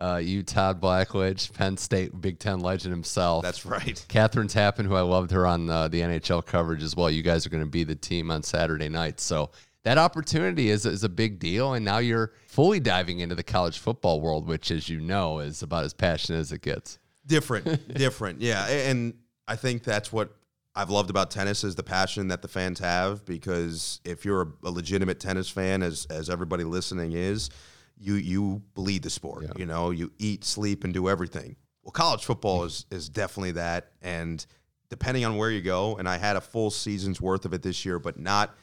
Uh, 0.00 0.20
you, 0.22 0.42
Todd 0.42 0.80
Blackledge, 0.80 1.52
Penn 1.52 1.76
State 1.76 2.18
Big 2.20 2.38
Ten 2.38 2.60
legend 2.60 2.92
himself. 2.92 3.42
That's 3.42 3.66
right. 3.66 4.02
Kathryn 4.08 4.50
Tappen, 4.50 4.86
who 4.86 4.94
I 4.94 5.00
loved 5.02 5.30
her 5.32 5.46
on 5.46 5.68
uh, 5.68 5.88
the 5.88 6.00
NHL 6.00 6.44
coverage 6.46 6.82
as 6.82 6.94
well. 6.96 7.10
You 7.10 7.22
guys 7.22 7.44
are 7.44 7.50
going 7.50 7.62
to 7.64 7.68
be 7.68 7.82
the 7.84 7.94
team 7.94 8.30
on 8.30 8.42
Saturday 8.42 8.88
night. 8.88 9.20
So 9.20 9.50
that 9.86 9.98
opportunity 9.98 10.68
is, 10.68 10.84
is 10.84 11.04
a 11.04 11.08
big 11.08 11.38
deal. 11.38 11.72
And 11.74 11.84
now 11.84 11.98
you're 11.98 12.32
fully 12.48 12.80
diving 12.80 13.20
into 13.20 13.36
the 13.36 13.44
college 13.44 13.78
football 13.78 14.20
world, 14.20 14.48
which, 14.48 14.72
as 14.72 14.88
you 14.88 14.98
know, 15.00 15.38
is 15.38 15.62
about 15.62 15.84
as 15.84 15.94
passionate 15.94 16.38
as 16.40 16.50
it 16.50 16.60
gets. 16.62 16.98
different 17.26 17.94
different 17.94 18.40
yeah 18.40 18.66
and 18.68 19.14
i 19.48 19.56
think 19.56 19.82
that's 19.82 20.12
what 20.12 20.30
i've 20.76 20.90
loved 20.90 21.10
about 21.10 21.28
tennis 21.30 21.64
is 21.64 21.74
the 21.74 21.82
passion 21.82 22.28
that 22.28 22.40
the 22.42 22.46
fans 22.48 22.78
have 22.78 23.24
because 23.24 24.00
if 24.04 24.24
you're 24.24 24.42
a, 24.42 24.46
a 24.68 24.70
legitimate 24.70 25.18
tennis 25.18 25.48
fan 25.48 25.82
as 25.82 26.06
as 26.10 26.30
everybody 26.30 26.62
listening 26.62 27.12
is 27.14 27.50
you 27.98 28.14
you 28.14 28.62
bleed 28.74 29.02
the 29.02 29.10
sport 29.10 29.42
Yeah. 29.44 29.50
you 29.56 29.66
know 29.66 29.90
you 29.90 30.12
eat 30.18 30.44
sleep 30.44 30.84
and 30.84 30.94
do 30.94 31.08
everything 31.08 31.56
well 31.82 31.90
college 31.92 32.24
football 32.24 32.62
is 32.64 32.86
is 32.92 33.08
definitely 33.08 33.52
that 33.52 33.90
and 34.02 34.46
depending 34.88 35.24
on 35.24 35.36
where 35.36 35.50
you 35.50 35.62
go 35.62 35.96
and 35.96 36.08
i 36.08 36.16
had 36.18 36.36
a 36.36 36.40
full 36.40 36.70
season's 36.70 37.20
worth 37.20 37.44
of 37.44 37.52
it 37.54 37.62
this 37.62 37.84
year 37.84 37.98
but 37.98 38.18
not 38.20 38.54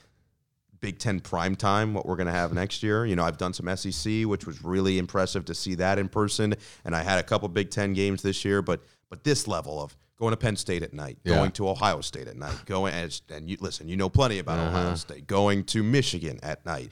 Big 0.83 0.99
Ten 0.99 1.21
prime 1.21 1.55
time, 1.55 1.93
what 1.93 2.05
we're 2.05 2.17
going 2.17 2.27
to 2.27 2.33
have 2.33 2.51
next 2.63 2.83
year. 2.83 3.05
You 3.05 3.15
know, 3.15 3.23
I've 3.23 3.37
done 3.37 3.53
some 3.53 3.73
SEC, 3.75 4.25
which 4.25 4.45
was 4.45 4.61
really 4.63 4.99
impressive 4.99 5.45
to 5.45 5.55
see 5.55 5.75
that 5.75 5.97
in 5.97 6.09
person, 6.09 6.53
and 6.83 6.93
I 6.93 7.01
had 7.03 7.19
a 7.19 7.23
couple 7.23 7.47
Big 7.47 7.71
Ten 7.71 7.93
games 7.93 8.21
this 8.21 8.43
year. 8.43 8.61
But 8.61 8.81
but 9.09 9.23
this 9.23 9.47
level 9.47 9.81
of 9.81 9.95
going 10.19 10.31
to 10.31 10.37
Penn 10.37 10.57
State 10.57 10.83
at 10.83 10.93
night, 10.93 11.17
Yeah. 11.23 11.35
going 11.35 11.51
to 11.53 11.69
Ohio 11.69 12.01
State 12.01 12.27
at 12.27 12.35
night, 12.35 12.65
going 12.65 12.93
and, 12.93 13.21
and 13.29 13.49
you 13.49 13.55
listen, 13.61 13.87
you 13.87 13.95
know 13.95 14.09
plenty 14.09 14.39
about 14.39 14.59
Uh-huh. 14.59 14.77
Ohio 14.77 14.95
State, 14.95 15.25
going 15.25 15.63
to 15.65 15.81
Michigan 15.83 16.37
at 16.43 16.65
night. 16.65 16.91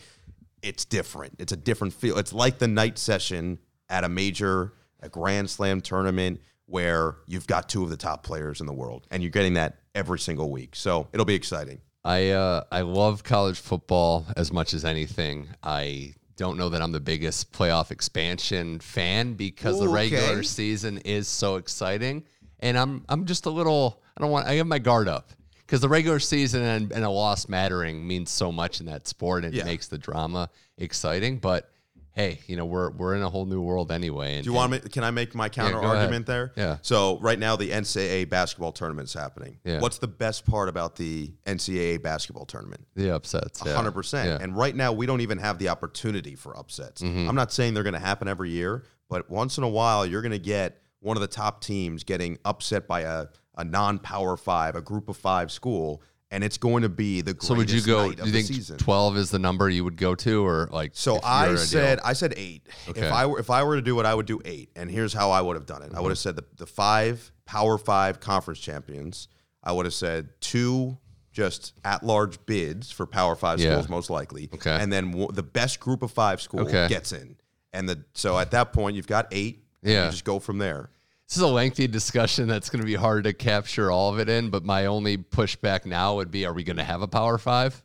It's 0.62 0.86
different. 0.86 1.34
It's 1.38 1.52
a 1.52 1.58
different 1.58 1.94
feel. 1.94 2.18
It's 2.18 2.32
like 2.34 2.60
the 2.60 2.68
night 2.70 2.98
session 2.98 3.60
at 3.90 4.04
a 4.06 4.10
major, 4.10 4.74
a 5.02 5.10
Grand 5.10 5.50
Slam 5.50 5.82
tournament 5.82 6.40
where 6.66 7.18
you've 7.28 7.48
got 7.48 7.68
two 7.68 7.84
of 7.84 7.90
the 7.90 7.98
top 7.98 8.24
players 8.24 8.62
in 8.62 8.68
the 8.68 8.74
world, 8.74 9.06
and 9.12 9.22
you're 9.22 9.32
getting 9.32 9.56
that 9.56 9.80
every 9.94 10.20
single 10.20 10.50
week. 10.50 10.76
So 10.78 11.08
it'll 11.12 11.26
be 11.26 11.36
exciting. 11.36 11.82
I 12.04 12.30
uh, 12.30 12.64
I 12.72 12.82
love 12.82 13.24
college 13.24 13.60
football 13.60 14.26
as 14.36 14.52
much 14.52 14.74
as 14.74 14.86
anything. 14.86 15.50
I 15.62 16.16
don't 16.38 16.58
know 16.58 16.70
that 16.70 16.82
I'm 16.82 16.92
the 16.92 17.00
biggest 17.00 17.52
playoff 17.52 17.92
expansion 17.92 18.80
fan 18.80 19.34
because 19.36 19.80
the 19.80 19.88
regular 19.88 20.38
okay. 20.38 20.42
season 20.42 20.98
is 21.00 21.28
so 21.28 21.58
exciting, 21.58 22.24
and 22.60 22.78
I'm 22.78 23.06
I'm 23.10 23.26
just 23.26 23.46
a 23.46 23.52
little 23.52 24.02
I 24.18 24.22
don't 24.22 24.32
want 24.32 24.48
I 24.48 24.54
have 24.54 24.68
my 24.68 24.80
guard 24.80 25.08
up 25.08 25.32
because 25.60 25.82
the 25.82 25.90
regular 25.90 26.20
season 26.20 26.64
and, 26.64 26.92
and 26.92 27.06
a 27.06 27.10
loss 27.10 27.48
mattering 27.48 28.06
means 28.06 28.32
so 28.32 28.52
much 28.52 28.80
in 28.80 28.88
that 28.88 29.08
sport 29.08 29.46
and 29.46 29.54
Yeah. 29.54 29.62
it 29.62 29.66
makes 29.66 29.88
the 29.88 29.98
drama 29.98 30.50
exciting. 30.78 31.38
But 31.38 31.70
hey, 32.14 32.40
you 32.48 32.56
know, 32.56 32.66
we're 32.66 32.92
we're 32.92 33.16
in 33.16 33.22
a 33.22 33.30
whole 33.30 33.46
new 33.46 33.62
world 33.62 33.92
anyway. 33.92 34.36
And, 34.36 34.44
Do 34.44 34.50
you 34.50 34.54
want 34.54 34.72
me? 34.72 34.80
Can 34.80 35.04
I 35.04 35.12
make 35.12 35.34
my 35.34 35.50
counter 35.50 35.80
ahead. 35.80 35.98
argument 35.98 36.26
there? 36.26 36.52
Yeah. 36.56 36.78
So 36.82 37.18
right 37.20 37.40
now 37.40 37.56
the 37.56 37.70
NCAA 37.70 38.30
basketball 38.30 38.72
tournament's 38.72 39.14
happening. 39.14 39.60
Yeah. 39.64 39.80
What's 39.80 39.98
the 39.98 40.08
best 40.08 40.46
part 40.46 40.70
about 40.70 40.96
the 40.96 41.32
NCAA 41.46 42.02
basketball 42.02 42.46
tournament? 42.46 42.86
the 42.96 43.14
upsets? 43.16 43.62
yeah. 43.66 43.74
hundred 43.74 43.94
percent. 43.94 44.28
Yeah. 44.28 44.34
Mm-hmm. 44.36 44.44
And 44.44 44.58
right 44.58 44.76
now, 44.76 44.92
we 44.92 45.06
don't 45.06 45.22
even 45.22 45.38
have 45.38 45.58
the 45.58 45.70
opportunity 45.70 46.36
for 46.36 46.58
upsets. 46.58 47.02
I'm 47.02 47.36
not 47.36 47.52
saying 47.52 47.74
they're 47.74 47.84
going 47.84 47.94
to 47.94 48.00
happen 48.00 48.28
every 48.28 48.50
year, 48.50 48.84
but 49.10 49.30
once 49.30 49.58
in 49.58 49.64
a 49.64 49.70
while, 49.70 50.06
you're 50.06 50.22
going 50.22 50.32
to 50.32 50.40
get 50.40 50.82
one 51.00 51.18
of 51.18 51.22
the 51.22 51.28
top 51.28 51.62
teams 51.62 52.04
getting 52.04 52.38
upset 52.46 52.88
by 52.88 53.02
a, 53.02 53.26
a 53.58 53.64
non-power 53.64 54.38
five, 54.38 54.76
a 54.76 54.82
group 54.82 55.10
of 55.10 55.18
five 55.18 55.52
school, 55.52 56.02
and 56.32 56.44
it's 56.44 56.58
going 56.58 56.84
to 56.84 56.90
be 56.90 57.22
the 57.22 57.34
greatest 57.34 57.48
So 57.48 57.56
would 57.56 57.70
you 57.70 57.82
go? 57.82 58.12
Do 58.12 58.26
you 58.26 58.32
think 58.32 58.48
season. 58.48 58.78
twelve 58.78 59.18
is 59.18 59.30
the 59.32 59.40
number 59.40 59.70
you 59.70 59.84
would 59.84 59.98
go 59.98 60.16
to, 60.16 60.46
or 60.46 60.70
like? 60.72 60.92
So 60.94 61.20
I 61.24 61.56
said? 61.56 62.00
I 62.04 62.14
said 62.14 62.34
eight. 62.38 62.68
Okay. 62.90 63.02
If 63.06 63.12
I 63.12 63.26
were 63.26 63.40
if 63.40 63.50
I 63.50 63.64
were 63.64 63.76
to 63.76 63.82
do 63.82 64.00
it, 64.00 64.06
I 64.06 64.16
would 64.16 64.26
do 64.26 64.40
eight. 64.46 64.70
And 64.76 64.90
here's 64.90 65.14
how 65.14 65.32
I 65.32 65.42
would 65.42 65.56
have 65.58 65.66
done 65.66 65.82
it. 65.84 65.86
I 65.86 65.90
Mm-hmm. 65.90 66.02
would 66.04 66.10
have 66.10 66.18
said 66.20 66.36
the, 66.38 66.46
the 66.58 66.66
five 66.66 67.32
Power 67.46 67.78
Five 67.78 68.20
conference 68.20 68.60
champions. 68.60 69.28
I 69.64 69.74
would 69.74 69.86
have 69.86 69.94
said 69.94 70.30
two 70.40 70.98
just 71.34 71.74
at 71.86 72.04
large 72.04 72.44
bids 72.46 72.92
for 72.92 73.06
Power 73.06 73.36
Five 73.36 73.60
Yeah. 73.60 73.72
schools, 73.74 73.90
most 73.90 74.10
likely. 74.10 74.50
Okay. 74.54 74.76
And 74.80 74.92
then 74.92 75.12
w- 75.12 75.30
the 75.32 75.44
best 75.44 75.80
group 75.80 76.02
of 76.04 76.12
five 76.12 76.42
schools 76.42 76.68
Okay. 76.68 76.88
gets 76.90 77.12
in. 77.12 77.38
And 77.74 77.88
the 77.88 78.04
so 78.16 78.38
at 78.40 78.52
that 78.52 78.74
point 78.74 78.96
you've 78.96 79.08
got 79.08 79.28
eight. 79.32 79.64
Yeah. 79.84 80.06
You 80.06 80.12
just 80.12 80.26
go 80.26 80.40
from 80.40 80.58
there. 80.60 80.90
This 81.32 81.38
is 81.38 81.44
a 81.44 81.48
lengthy 81.48 81.88
discussion 81.88 82.50
that's 82.50 82.70
going 82.70 82.82
to 82.82 82.86
be 82.86 82.96
hard 82.96 83.24
to 83.24 83.32
capture 83.32 83.90
all 83.90 84.12
of 84.12 84.20
it 84.20 84.28
in. 84.28 84.50
But 84.50 84.66
my 84.66 84.88
only 84.88 85.18
pushback 85.18 85.86
now 85.86 86.16
would 86.16 86.30
be: 86.30 86.46
Are 86.46 86.52
we 86.52 86.66
going 86.66 86.76
to 86.76 86.84
have 86.84 87.02
a 87.02 87.08
Power 87.08 87.38
Five? 87.38 87.82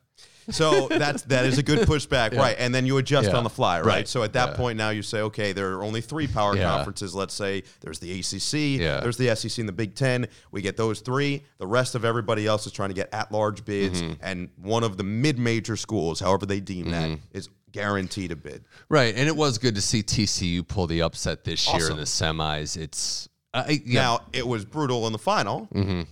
So 0.50 0.88
that's 0.88 1.22
that 1.24 1.44
is 1.46 1.56
a 1.56 1.62
good 1.62 1.86
pushback, 1.86 2.36
right? 2.36 2.56
And 2.58 2.74
then 2.74 2.86
you 2.86 2.96
adjust 2.98 3.28
Yeah. 3.30 3.36
on 3.36 3.44
the 3.44 3.50
fly, 3.50 3.78
right? 3.78 3.86
Right. 3.86 4.08
So 4.08 4.24
at 4.24 4.32
that 4.32 4.50
Yeah. 4.50 4.56
point, 4.56 4.78
now 4.78 4.90
you 4.90 5.02
say, 5.02 5.20
okay, 5.20 5.52
there 5.52 5.74
are 5.74 5.84
only 5.84 6.00
three 6.00 6.26
power 6.26 6.56
Yeah. 6.56 6.64
conferences. 6.70 7.14
Let's 7.14 7.34
say 7.34 7.62
there's 7.82 8.00
the 8.00 8.10
ACC, 8.18 8.78
Yeah. 8.80 8.98
there's 8.98 9.16
the 9.16 9.28
SEC, 9.28 9.62
and 9.62 9.68
the 9.68 9.72
Big 9.72 9.94
Ten. 9.94 10.26
We 10.50 10.60
get 10.60 10.76
those 10.76 10.98
three. 10.98 11.44
The 11.58 11.68
rest 11.68 11.94
of 11.94 12.04
everybody 12.04 12.48
else 12.48 12.66
is 12.66 12.72
trying 12.72 12.88
to 12.90 12.94
get 12.96 13.10
at-large 13.12 13.64
bids, 13.64 14.02
Mm-hmm. 14.02 14.12
and 14.22 14.48
one 14.60 14.82
of 14.82 14.96
the 14.96 15.04
mid-major 15.04 15.76
schools, 15.76 16.18
however 16.18 16.46
they 16.46 16.58
deem 16.58 16.90
that, 16.90 17.10
Mm-hmm. 17.10 17.36
is 17.38 17.48
guaranteed 17.70 18.32
a 18.32 18.36
bid. 18.36 18.64
Right, 18.88 19.14
and 19.16 19.28
it 19.28 19.36
was 19.36 19.58
good 19.58 19.76
to 19.76 19.80
see 19.82 20.02
TCU 20.02 20.62
pull 20.66 20.88
the 20.88 21.02
upset 21.02 21.44
this 21.44 21.64
year 21.72 21.90
in 21.90 21.96
the 21.96 22.04
semis. 22.04 22.76
It's 22.76 23.28
I, 23.56 23.82
yeah, 23.84 24.00
Now 24.00 24.20
it 24.32 24.46
was 24.46 24.64
brutal 24.64 25.06
in 25.06 25.12
the 25.12 25.18
final. 25.18 25.68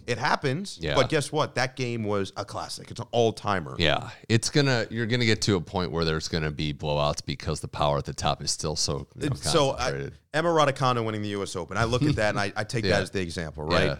It 0.06 0.18
happens, 0.18 0.76
Mm-hmm. 0.76 0.84
Yeah. 0.84 0.94
but 0.94 1.08
guess 1.08 1.30
what? 1.32 1.54
That 1.56 1.76
game 1.76 2.04
was 2.04 2.32
a 2.36 2.44
classic. 2.44 2.90
It's 2.90 3.00
an 3.00 3.06
all-timer. 3.10 3.76
yeah, 3.78 4.10
it's 4.28 4.50
gonna 4.50 4.86
you're 4.90 5.06
gonna 5.06 5.24
get 5.26 5.42
to 5.42 5.56
a 5.56 5.60
point 5.60 5.90
where 5.92 6.04
there's 6.04 6.28
gonna 6.28 6.50
be 6.50 6.72
blowouts 6.74 7.24
because 7.24 7.60
the 7.60 7.68
power 7.68 7.98
at 7.98 8.04
the 8.04 8.14
top 8.14 8.42
is 8.42 8.50
still 8.50 8.76
so 8.76 9.06
you 9.18 9.28
know, 9.30 9.36
so 9.36 9.70
I. 9.78 10.08
Emma 10.32 10.48
Raducanu 10.48 11.04
winning 11.04 11.22
the 11.22 11.28
U.S. 11.28 11.54
Open. 11.54 11.76
I 11.76 11.84
look 11.84 12.02
at 12.02 12.16
that 12.16 12.30
and 12.30 12.40
I, 12.40 12.52
I 12.56 12.64
take 12.64 12.84
Yeah. 12.84 12.92
that 12.94 13.02
as 13.02 13.10
the 13.10 13.20
example, 13.20 13.62
right? 13.64 13.84
Yeah. 13.84 13.96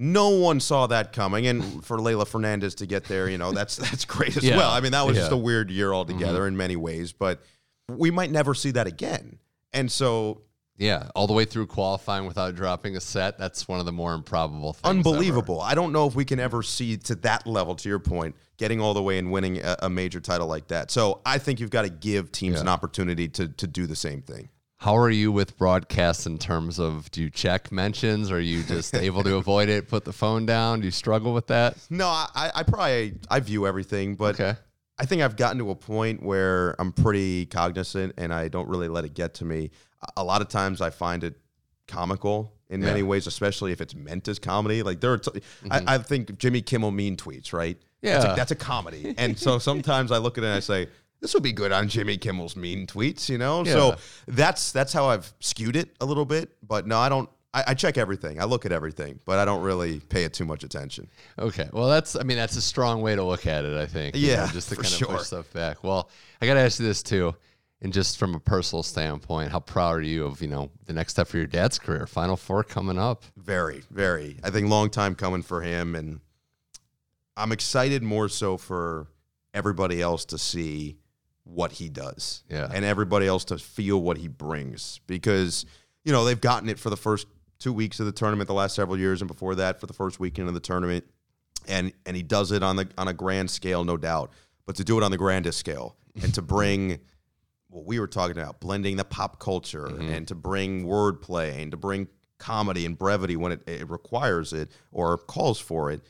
No 0.00 0.28
one 0.28 0.60
saw 0.60 0.86
that 0.86 1.12
coming, 1.12 1.46
and 1.48 1.84
for 1.84 1.98
Leylah 1.98 2.28
Fernandez 2.28 2.76
to 2.76 2.86
get 2.86 3.04
there, 3.04 3.28
you 3.28 3.36
know, 3.38 3.50
that's 3.52 3.76
that's 3.84 4.04
great 4.04 4.36
as 4.36 4.44
well. 4.44 4.70
I 4.70 4.80
mean, 4.80 4.92
that 4.92 5.06
was 5.06 5.16
just. 5.16 5.30
Mm-hmm. 5.30 5.34
a 5.40 5.42
weird 5.42 5.70
year 5.70 5.92
altogether 5.92 6.46
in 6.46 6.56
many 6.56 6.76
ways, 6.76 7.12
but 7.12 7.42
we 7.88 8.10
might 8.10 8.30
never 8.30 8.54
see 8.54 8.70
that 8.72 8.86
again. 8.86 9.38
And 9.72 9.90
so, 9.90 10.42
yeah, 10.78 11.08
all 11.14 11.26
the 11.26 11.32
way 11.32 11.44
through 11.44 11.66
qualifying 11.66 12.24
without 12.26 12.54
dropping 12.54 12.96
a 12.96 13.00
set. 13.00 13.36
That's 13.36 13.66
one 13.68 13.80
of 13.80 13.86
the 13.86 13.92
more 13.92 14.14
improbable 14.14 14.72
things. 14.72 14.84
ever. 14.84 14.96
unbelievable. 14.96 15.60
I 15.60 15.74
don't 15.74 15.92
know 15.92 16.06
if 16.06 16.14
we 16.14 16.24
can 16.24 16.38
ever 16.40 16.62
see 16.62 16.96
to 16.98 17.14
that 17.16 17.46
level. 17.46 17.74
To 17.74 17.88
your 17.88 17.98
point, 17.98 18.36
getting 18.56 18.80
all 18.80 18.94
the 18.94 19.02
way 19.02 19.18
and 19.18 19.30
winning 19.32 19.58
a, 19.58 19.76
a 19.82 19.90
major 19.90 20.20
title 20.20 20.46
like 20.46 20.68
that. 20.68 20.90
So 20.90 21.20
I 21.26 21.38
think 21.38 21.60
you've 21.60 21.70
got 21.70 21.82
to 21.82 21.90
give 21.90 22.32
teams 22.32 22.60
an 22.60 22.68
opportunity 22.68 23.28
to 23.28 23.48
to 23.48 23.66
do 23.66 23.86
the 23.86 23.96
same 23.96 24.22
thing. 24.22 24.48
How 24.80 24.96
are 24.96 25.10
you 25.10 25.32
with 25.32 25.58
broadcasts 25.58 26.24
in 26.26 26.38
terms 26.38 26.78
of 26.78 27.10
do 27.10 27.22
you 27.22 27.30
check 27.30 27.72
mentions? 27.72 28.30
Are 28.30 28.40
you 28.40 28.62
just 28.62 28.94
able 29.08 29.24
to 29.24 29.34
avoid 29.34 29.68
it? 29.68 29.88
Put 29.88 30.04
the 30.04 30.12
phone 30.12 30.46
down? 30.46 30.78
Do 30.80 30.84
you 30.86 30.92
struggle 30.92 31.34
with 31.34 31.48
that? 31.48 31.76
No, 31.90 32.06
I, 32.06 32.52
I 32.54 32.62
probably 32.62 33.14
I 33.28 33.40
view 33.40 33.66
everything, 33.66 34.14
but 34.14 34.38
Okay. 34.38 34.56
I 35.00 35.04
think 35.04 35.22
I've 35.22 35.36
gotten 35.36 35.58
to 35.58 35.70
a 35.70 35.74
point 35.76 36.22
where 36.22 36.76
I'm 36.80 36.92
pretty 36.92 37.46
cognizant 37.46 38.14
and 38.18 38.32
I 38.32 38.48
don't 38.48 38.68
really 38.68 38.88
let 38.88 39.04
it 39.04 39.14
get 39.14 39.34
to 39.34 39.44
me. 39.44 39.70
A- 40.16 40.24
lot 40.24 40.40
of 40.42 40.48
times 40.48 40.80
I 40.80 40.90
find 40.90 41.24
it 41.24 41.34
comical 41.86 42.52
in 42.70 42.80
many 42.80 43.02
ways, 43.02 43.26
especially 43.26 43.72
if 43.72 43.80
it's 43.80 43.94
meant 43.94 44.28
as 44.28 44.38
comedy. 44.38 44.82
Like 44.82 45.00
there 45.00 45.12
are, 45.12 45.18
t- 45.18 45.30
I, 45.70 45.78
mm-hmm. 45.80 45.88
I 45.88 45.98
think 45.98 46.38
Jimmy 46.38 46.60
Kimmel 46.60 46.90
mean 46.90 47.16
tweets, 47.16 47.52
right? 47.52 47.78
That's 48.02 48.24
Yeah. 48.24 48.32
a, 48.32 48.36
that's 48.36 48.50
a 48.50 48.56
comedy. 48.56 49.14
and 49.16 49.38
so 49.38 49.58
sometimes 49.70 50.12
I 50.12 50.18
look 50.18 50.36
at 50.38 50.44
it 50.44 50.48
and 50.48 50.56
I 50.56 50.60
say, 50.60 50.88
this 51.20 51.34
would 51.34 51.42
be 51.42 51.52
good 51.52 51.72
on 51.72 51.88
Jimmy 51.88 52.16
Kimmel's 52.16 52.54
mean 52.56 52.86
tweets, 52.86 53.28
you 53.28 53.38
know? 53.38 53.64
Yeah. 53.64 53.72
So 53.72 53.96
that's 54.28 54.70
that's 54.70 54.92
how 54.92 55.06
I've 55.06 55.32
skewed 55.40 55.74
it 55.76 55.96
a 56.00 56.04
little 56.06 56.24
bit. 56.26 56.50
But 56.62 56.86
no, 56.86 56.98
I 56.98 57.08
don't. 57.08 57.28
I, 57.54 57.64
I 57.68 57.74
check 57.74 57.96
everything. 57.96 58.40
I 58.40 58.44
look 58.44 58.66
at 58.66 58.72
everything, 58.72 59.18
but 59.24 59.38
I 59.38 59.46
don't 59.46 59.62
really 59.62 59.98
pay 60.00 60.24
it 60.24 60.34
too 60.34 60.44
much 60.44 60.62
attention. 60.64 61.08
Okay. 61.38 61.68
Well, 61.72 61.88
that's, 61.88 62.14
I 62.14 62.22
mean, 62.22 62.36
that's 62.36 62.56
a 62.56 62.60
strong 62.60 63.00
way 63.00 63.16
to 63.16 63.24
look 63.24 63.46
at 63.46 63.64
it, 63.64 63.74
I 63.76 63.86
think. 63.86 64.14
you 64.14 64.26
know, 64.28 64.32
Yeah, 64.34 64.52
just 64.52 64.68
to 64.68 64.74
kind 64.76 64.86
of 64.86 64.92
sure. 64.92 65.08
push 65.08 65.22
stuff 65.28 65.50
back. 65.54 65.82
Well, 65.82 66.10
I 66.42 66.46
got 66.46 66.54
to 66.54 66.60
ask 66.60 66.78
you 66.78 66.84
this 66.86 67.02
too. 67.02 67.34
And 67.80 67.92
just 67.92 68.18
from 68.18 68.34
a 68.34 68.40
personal 68.40 68.82
standpoint, 68.82 69.52
how 69.52 69.60
proud 69.60 69.96
are 69.98 70.02
you 70.02 70.26
of, 70.26 70.42
you 70.42 70.48
know, 70.48 70.70
the 70.86 70.92
next 70.92 71.12
step 71.12 71.28
for 71.28 71.36
your 71.36 71.46
dad's 71.46 71.78
career? 71.78 72.06
Final 72.08 72.36
four 72.36 72.64
coming 72.64 72.98
up. 72.98 73.22
Very, 73.36 73.82
very. 73.90 74.36
I 74.42 74.50
think 74.50 74.68
long 74.68 74.90
time 74.90 75.14
coming 75.14 75.42
for 75.42 75.62
him, 75.62 75.94
and 75.94 76.20
I'm 77.36 77.52
excited 77.52 78.02
more 78.02 78.28
so 78.28 78.56
for 78.56 79.06
everybody 79.54 80.02
else 80.02 80.24
to 80.26 80.38
see 80.38 80.98
what 81.44 81.72
he 81.72 81.88
does, 81.88 82.42
Yeah. 82.50 82.68
and 82.72 82.84
everybody 82.84 83.26
else 83.26 83.44
to 83.46 83.58
feel 83.58 84.02
what 84.02 84.18
he 84.18 84.28
brings 84.28 85.00
because 85.06 85.64
you 86.04 86.12
know 86.12 86.24
they've 86.24 86.40
gotten 86.40 86.68
it 86.68 86.78
for 86.78 86.90
the 86.90 86.96
first 86.96 87.26
two 87.58 87.72
weeks 87.72 88.00
of 88.00 88.06
the 88.06 88.12
tournament, 88.12 88.48
the 88.48 88.54
last 88.54 88.74
several 88.74 88.98
years, 88.98 89.22
and 89.22 89.28
before 89.28 89.54
that 89.54 89.80
for 89.80 89.86
the 89.86 89.94
first 89.94 90.20
weekend 90.20 90.48
of 90.48 90.54
the 90.54 90.60
tournament, 90.60 91.04
and 91.66 91.92
and 92.04 92.16
he 92.16 92.22
does 92.22 92.52
it 92.52 92.62
on 92.62 92.76
the 92.76 92.88
on 92.98 93.08
a 93.08 93.14
grand 93.14 93.50
scale, 93.50 93.82
no 93.84 93.96
doubt, 93.96 94.30
but 94.66 94.76
to 94.76 94.84
do 94.84 94.98
it 94.98 95.04
on 95.04 95.10
the 95.10 95.16
grandest 95.16 95.58
scale 95.58 95.96
and 96.22 96.34
to 96.34 96.42
bring 96.42 96.98
what 97.78 97.86
we 97.86 98.00
were 98.00 98.08
talking 98.08 98.36
about, 98.36 98.60
blending 98.60 98.96
the 98.96 99.04
pop 99.04 99.38
culture 99.38 99.86
mm-hmm. 99.86 100.02
and 100.10 100.28
to 100.28 100.34
bring 100.34 100.84
wordplay 100.84 101.62
and 101.62 101.70
to 101.70 101.76
bring 101.76 102.08
comedy 102.38 102.84
and 102.84 102.98
brevity 102.98 103.36
when 103.36 103.52
it, 103.52 103.68
it 103.68 103.88
requires 103.88 104.52
it 104.52 104.70
or 104.90 105.16
calls 105.16 105.60
for 105.60 105.90
it. 105.90 106.02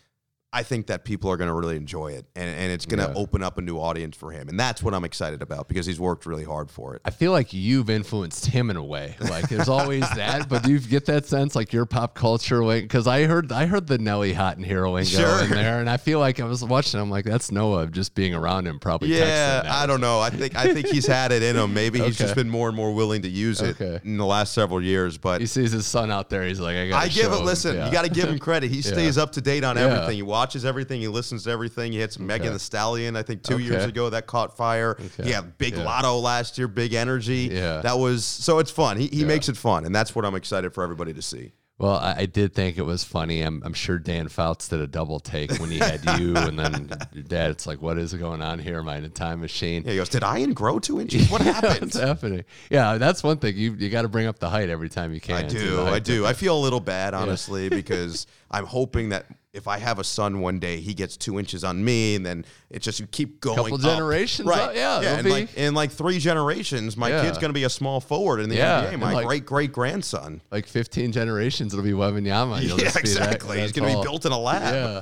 I 0.59 0.62
think 0.64 0.89
that 0.89 1.05
people 1.05 1.30
are 1.30 1.36
going 1.36 1.48
to 1.48 1.55
really 1.55 1.76
enjoy 1.76 2.09
it, 2.12 2.26
and, 2.35 2.48
and 2.51 2.72
it's 2.72 2.85
going 2.85 2.98
to 2.98 3.12
Yeah. 3.12 3.18
open 3.22 3.43
up 3.44 3.59
a 3.59 3.60
new 3.62 3.76
audience 3.78 4.16
for 4.16 4.32
him, 4.32 4.48
and 4.48 4.59
that's 4.59 4.82
what 4.82 4.93
I'm 4.93 5.05
excited 5.05 5.40
about 5.40 5.68
because 5.68 5.86
he's 5.86 6.01
worked 6.01 6.26
really 6.26 6.43
hard 6.44 6.68
for 6.70 6.97
it. 6.97 7.02
I 7.05 7.10
feel 7.10 7.30
like 7.30 7.52
you've 7.52 7.89
influenced 7.89 8.47
him 8.47 8.68
in 8.70 8.76
a 8.76 8.82
way. 8.85 9.14
Like 9.20 9.48
there's 9.48 9.68
always 9.68 10.01
that, 10.16 10.48
but 10.48 10.64
do 10.64 10.72
you 10.72 10.80
get 10.80 11.06
that 11.06 11.26
sense 11.26 11.55
like 11.55 11.72
your 11.72 11.86
pop 11.86 12.14
culture 12.16 12.62
way? 12.64 12.80
Because 12.80 13.06
I 13.06 13.24
heard 13.26 13.52
I 13.52 13.66
heard 13.66 13.86
the 13.86 13.98
Nelly 13.98 14.32
Hot 14.32 14.56
and 14.56 14.66
Heroine 14.66 15.05
go 15.05 15.09
Sure. 15.10 15.44
in 15.44 15.51
there, 15.51 15.78
and 15.80 15.89
I 15.89 15.97
feel 15.97 16.18
like 16.18 16.40
I 16.40 16.44
was 16.44 16.64
watching. 16.64 16.98
I'm 16.98 17.09
like, 17.10 17.24
that's 17.24 17.52
Noah 17.52 17.86
just 17.86 18.14
being 18.16 18.35
around 18.35 18.66
him, 18.66 18.80
probably. 18.80 19.16
Yeah. 19.16 19.62
I 19.64 19.86
don't 19.86 20.01
know. 20.01 20.18
I 20.20 20.30
think 20.30 20.56
I 20.56 20.72
think 20.74 20.89
he's 20.89 21.06
had 21.06 21.30
it 21.30 21.43
in 21.44 21.55
him. 21.56 21.72
Maybe 21.72 22.01
he's 22.01 22.18
just 22.18 22.35
been 22.35 22.51
more 22.51 22.66
and 22.66 22.76
more 22.76 22.93
willing 22.93 23.22
to 23.22 23.28
use 23.28 23.60
it 23.62 23.80
Okay. 23.80 24.01
in 24.05 24.16
the 24.16 24.26
last 24.26 24.55
several 24.55 24.82
years. 24.82 25.18
But 25.18 25.40
He 25.40 25.47
sees 25.47 25.70
his 25.70 25.86
son 25.86 26.10
out 26.10 26.30
there. 26.30 26.44
He's 26.44 26.59
like, 26.59 26.76
I 26.76 26.89
got. 26.89 27.05
I 27.05 27.09
give 27.09 27.30
it. 27.32 27.43
Listen, 27.44 27.76
you 27.86 27.93
got 27.93 28.02
to 28.05 28.10
give 28.10 28.28
him 28.28 28.39
credit. 28.48 28.70
He 28.70 28.82
stays 28.82 29.16
up 29.18 29.30
to 29.32 29.40
date 29.40 29.62
on 29.62 29.76
Yeah. 29.76 29.82
everything. 29.85 30.16
He 30.16 30.22
watches 30.49 30.65
everything. 30.65 31.01
He 31.01 31.09
listens 31.09 31.45
to 31.45 31.51
everything. 31.51 31.93
He 31.93 31.99
had 31.99 32.11
some 32.11 32.27
Megan 32.27 32.55
Thee 32.55 32.59
Stallion, 32.59 33.16
I 33.16 33.23
think, 33.23 33.43
two 33.43 33.59
years 33.59 33.85
ago 33.85 34.09
that 34.11 34.27
caught 34.27 34.57
fire. 34.57 34.97
Okay. 34.99 35.25
He 35.25 35.31
had 35.31 35.59
Big 35.59 35.77
Yeah. 35.77 35.85
Lotto 35.85 36.19
last 36.19 36.57
year, 36.57 36.69
Big 36.69 36.95
Energy. 36.95 37.51
Yeah. 37.53 37.83
that 37.83 37.99
was 37.99 38.25
so. 38.25 38.59
It's 38.59 38.70
fun. 38.70 38.97
He 38.97 39.09
he 39.09 39.25
makes 39.25 39.49
it 39.51 39.57
fun, 39.59 39.85
and 39.85 39.95
that's 39.95 40.15
what 40.15 40.25
I'm 40.25 40.35
excited 40.35 40.73
for 40.73 40.83
everybody 40.83 41.12
to 41.12 41.20
see. 41.23 41.53
Well, 41.81 41.95
I, 41.95 42.23
I 42.23 42.27
did 42.27 42.55
think 42.55 42.77
it 42.77 42.83
was 42.83 43.05
funny. 43.05 43.41
I'm, 43.43 43.62
I'm 43.65 43.73
sure 43.73 44.01
Dan 44.01 44.27
Fouts 44.27 44.66
did 44.66 44.81
a 44.81 44.89
double 44.89 45.20
take 45.20 45.53
when 45.61 45.70
he 45.70 45.79
had 45.79 46.01
you, 46.19 46.35
and 46.37 46.59
then 46.59 46.91
your 47.12 47.23
dad. 47.23 47.51
It's 47.53 47.69
like, 47.69 47.81
what 47.81 47.99
is 47.99 48.12
going 48.15 48.43
on 48.43 48.59
here? 48.59 48.79
Am 48.81 48.89
I 48.89 48.97
in 48.97 49.05
a 49.05 49.09
time 49.09 49.41
machine? 49.41 49.85
Yeah, 49.85 49.93
he 49.93 49.97
goes, 49.99 50.09
"Did 50.09 50.25
Ian 50.25 50.55
grow 50.55 50.79
two 50.81 51.01
inches? 51.01 51.31
What 51.31 51.43
happened?" 51.43 51.81
What's 51.83 51.99
happening? 52.01 52.45
Yeah, 52.70 52.99
that's 52.99 53.23
one 53.23 53.37
thing. 53.39 53.57
You 53.57 53.75
you 53.75 53.91
got 53.91 54.03
to 54.03 54.09
bring 54.09 54.27
up 54.27 54.39
the 54.41 54.49
height 54.49 54.70
every 54.70 54.89
time 54.89 55.12
you 55.15 55.20
can. 55.20 55.37
I 55.37 55.43
do. 55.47 55.83
I 55.83 55.99
do. 56.01 56.27
I 56.27 56.33
feel 56.33 56.57
a 56.59 56.62
little 56.62 56.81
bad, 56.81 57.15
honestly, 57.15 57.69
because 57.69 58.27
I'm 58.51 58.65
hoping 58.66 59.11
that 59.11 59.27
if 59.59 59.68
I 59.68 59.76
have 59.78 59.98
a 59.98 60.05
son 60.05 60.40
one 60.40 60.59
day, 60.59 60.80
he 60.80 60.94
gets 60.94 61.18
two 61.18 61.39
inches 61.39 61.62
on 61.64 61.85
me, 61.85 62.14
and 62.16 62.24
then 62.24 62.47
it's 62.70 62.85
just 62.86 62.98
you 63.01 63.06
keep 63.06 63.40
going. 63.43 63.56
Couple 63.56 63.74
up. 63.74 63.80
generations 63.82 64.48
right? 64.48 64.60
up, 64.70 64.74
yeah, 64.74 65.02
yeah. 65.02 65.18
In 65.18 65.24
be- 65.24 65.30
like, 65.30 65.55
in 65.59 65.74
like 65.74 65.90
three 65.90 66.18
generations, 66.18 66.97
my 66.97 67.10
Yeah. 67.10 67.22
kid's 67.22 67.36
going 67.36 67.51
to 67.51 67.55
be 67.55 67.64
a 67.64 67.68
small 67.70 68.01
forward 68.01 68.40
in 68.40 68.48
the 68.48 68.56
Yeah, 68.56 68.85
NBA. 68.90 68.98
My 69.01 69.12
like- 69.12 69.26
great 69.26 69.44
great 69.44 69.72
grandson. 69.72 70.40
like 70.51 70.66
15 70.66 71.12
generations. 71.12 71.74
It'll 71.74 71.85
be 71.85 71.93
Wembanyama. 71.93 72.62
You'll 72.62 72.78
Yeah, 72.78 72.85
just 72.85 72.94
be 72.97 73.01
exactly. 73.01 73.56
that 73.59 73.62
He's 73.64 73.72
going 73.72 73.93
to 73.93 73.98
be 73.98 74.02
built 74.02 74.24
in 74.24 74.32
a 74.32 74.39
lab. 74.39 74.62
Yeah. 74.72 75.01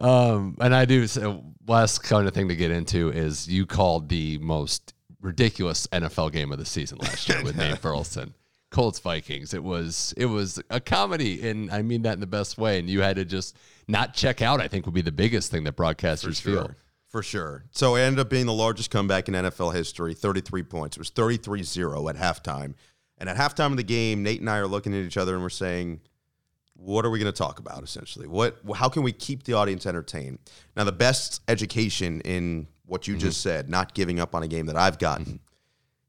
Um, 0.00 0.56
and 0.60 0.74
I 0.74 0.84
do. 0.84 1.06
So 1.06 1.44
last 1.66 2.02
kind 2.02 2.26
of 2.26 2.34
thing 2.34 2.48
to 2.48 2.56
get 2.56 2.70
into 2.70 3.10
is 3.10 3.48
you 3.48 3.66
called 3.66 4.08
the 4.08 4.38
most 4.38 4.94
ridiculous 5.20 5.86
NFL 5.88 6.32
game 6.32 6.52
of 6.52 6.58
the 6.58 6.64
season 6.64 6.98
last 6.98 7.28
year 7.28 7.42
with 7.42 7.56
Nate 7.58 7.80
Burleson. 7.80 8.34
Colts 8.70 8.98
Vikings. 8.98 9.54
It 9.54 9.64
was 9.64 10.12
it 10.16 10.26
was 10.26 10.60
a 10.68 10.78
comedy, 10.78 11.48
and 11.48 11.70
I 11.70 11.80
mean 11.80 12.02
that 12.02 12.12
in 12.14 12.20
the 12.20 12.26
best 12.26 12.58
way. 12.58 12.78
And 12.78 12.88
you 12.88 13.00
had 13.00 13.16
to 13.16 13.24
just 13.24 13.56
not 13.88 14.14
check 14.14 14.42
out. 14.42 14.60
I 14.60 14.68
think 14.68 14.84
would 14.86 14.94
be 14.94 15.02
the 15.02 15.10
biggest 15.10 15.50
thing 15.50 15.64
that 15.64 15.76
broadcasters 15.76 16.40
feel. 16.40 16.70
For 17.08 17.22
sure. 17.22 17.64
So 17.70 17.96
it 17.96 18.02
ended 18.02 18.20
up 18.20 18.28
being 18.28 18.44
the 18.44 18.52
largest 18.52 18.90
comeback 18.90 19.28
in 19.28 19.34
NFL 19.34 19.74
history, 19.74 20.12
33 20.12 20.62
points. 20.62 20.96
It 20.96 21.00
was 21.00 21.10
33 21.10 21.62
0 21.62 22.08
at 22.08 22.16
halftime. 22.16 22.74
And 23.16 23.28
at 23.28 23.36
halftime 23.36 23.70
of 23.70 23.78
the 23.78 23.82
game, 23.82 24.22
Nate 24.22 24.40
and 24.40 24.50
I 24.50 24.58
are 24.58 24.66
looking 24.66 24.94
at 24.94 25.00
each 25.04 25.16
other 25.16 25.32
and 25.32 25.42
we're 25.42 25.48
saying, 25.48 26.00
what 26.74 27.04
are 27.04 27.10
we 27.10 27.18
going 27.18 27.32
to 27.32 27.36
talk 27.36 27.58
about 27.58 27.82
essentially? 27.82 28.28
What 28.28 28.60
how 28.76 28.88
can 28.88 29.02
we 29.02 29.12
keep 29.12 29.44
the 29.44 29.54
audience 29.54 29.86
entertained? 29.86 30.38
Now 30.76 30.84
the 30.84 30.92
best 30.92 31.40
education 31.48 32.20
in 32.20 32.68
what 32.86 33.08
you 33.08 33.14
mm-hmm. 33.14 33.20
just 33.20 33.40
said, 33.40 33.68
not 33.68 33.94
giving 33.94 34.20
up 34.20 34.34
on 34.34 34.42
a 34.42 34.48
game 34.48 34.66
that 34.66 34.76
I've 34.76 34.98
gotten 34.98 35.24
mm-hmm. 35.24 35.36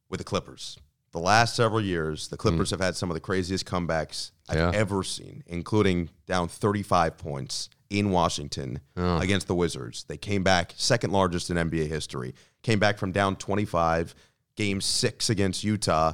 with 0.10 0.20
the 0.20 0.24
Clippers. 0.24 0.78
The 1.12 1.20
last 1.20 1.56
several 1.56 1.82
years, 1.82 2.28
the 2.28 2.38
Clippers 2.38 2.70
mm-hmm. 2.70 2.82
have 2.82 2.86
had 2.86 2.96
some 2.96 3.10
of 3.10 3.16
the 3.16 3.20
craziest 3.20 3.66
comebacks 3.66 4.32
I've 4.48 4.58
yeah. 4.58 4.72
ever 4.74 5.04
seen, 5.04 5.44
including 5.48 6.10
down 6.28 6.48
35 6.48 7.18
points 7.18 7.70
in 7.90 8.12
Washington 8.12 8.80
oh. 8.96 9.18
against 9.18 9.48
the 9.48 9.56
Wizards. 9.56 10.04
They 10.04 10.18
came 10.18 10.44
back 10.44 10.74
second 10.76 11.12
largest 11.12 11.50
in 11.50 11.58
NBA 11.58 11.88
history. 11.88 12.36
Came 12.62 12.80
back 12.80 12.98
from 12.98 13.12
down 13.12 13.36
25, 13.38 14.14
game 14.56 14.82
6 14.82 15.30
against 15.30 15.64
Utah 15.64 16.14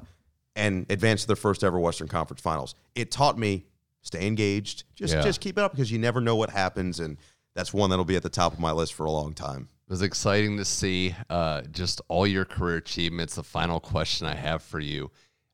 and 0.55 0.85
advanced 0.89 1.23
to 1.23 1.27
their 1.27 1.35
first 1.35 1.63
ever 1.63 1.79
Western 1.79 2.07
Conference 2.07 2.41
Finals. 2.41 2.75
It 2.95 3.11
taught 3.11 3.37
me 3.37 3.65
stay 4.01 4.25
engaged. 4.25 4.83
Just 4.95 5.13
yeah. 5.13 5.21
just 5.21 5.41
keep 5.41 5.57
it 5.57 5.61
up 5.61 5.71
because 5.71 5.91
you 5.91 5.99
never 5.99 6.21
know 6.21 6.35
what 6.35 6.49
happens, 6.49 6.99
and 6.99 7.17
that's 7.53 7.73
one 7.73 7.89
that'll 7.89 8.05
be 8.05 8.15
at 8.15 8.23
the 8.23 8.29
top 8.29 8.53
of 8.53 8.59
my 8.59 8.71
list 8.71 8.93
for 8.93 9.05
a 9.05 9.11
long 9.11 9.33
time. 9.33 9.67
It 9.87 9.91
was 9.91 10.01
exciting 10.01 10.57
to 10.57 10.65
see 10.65 11.15
uh, 11.29 11.61
just 11.71 12.01
all 12.07 12.25
your 12.25 12.43
career 12.43 12.77
achievements. 12.77 13.35
The 13.35 13.43
final 13.43 13.79
question 13.79 14.25
I 14.25 14.33
have 14.33 14.63
for 14.63 14.79
you: 14.79 15.11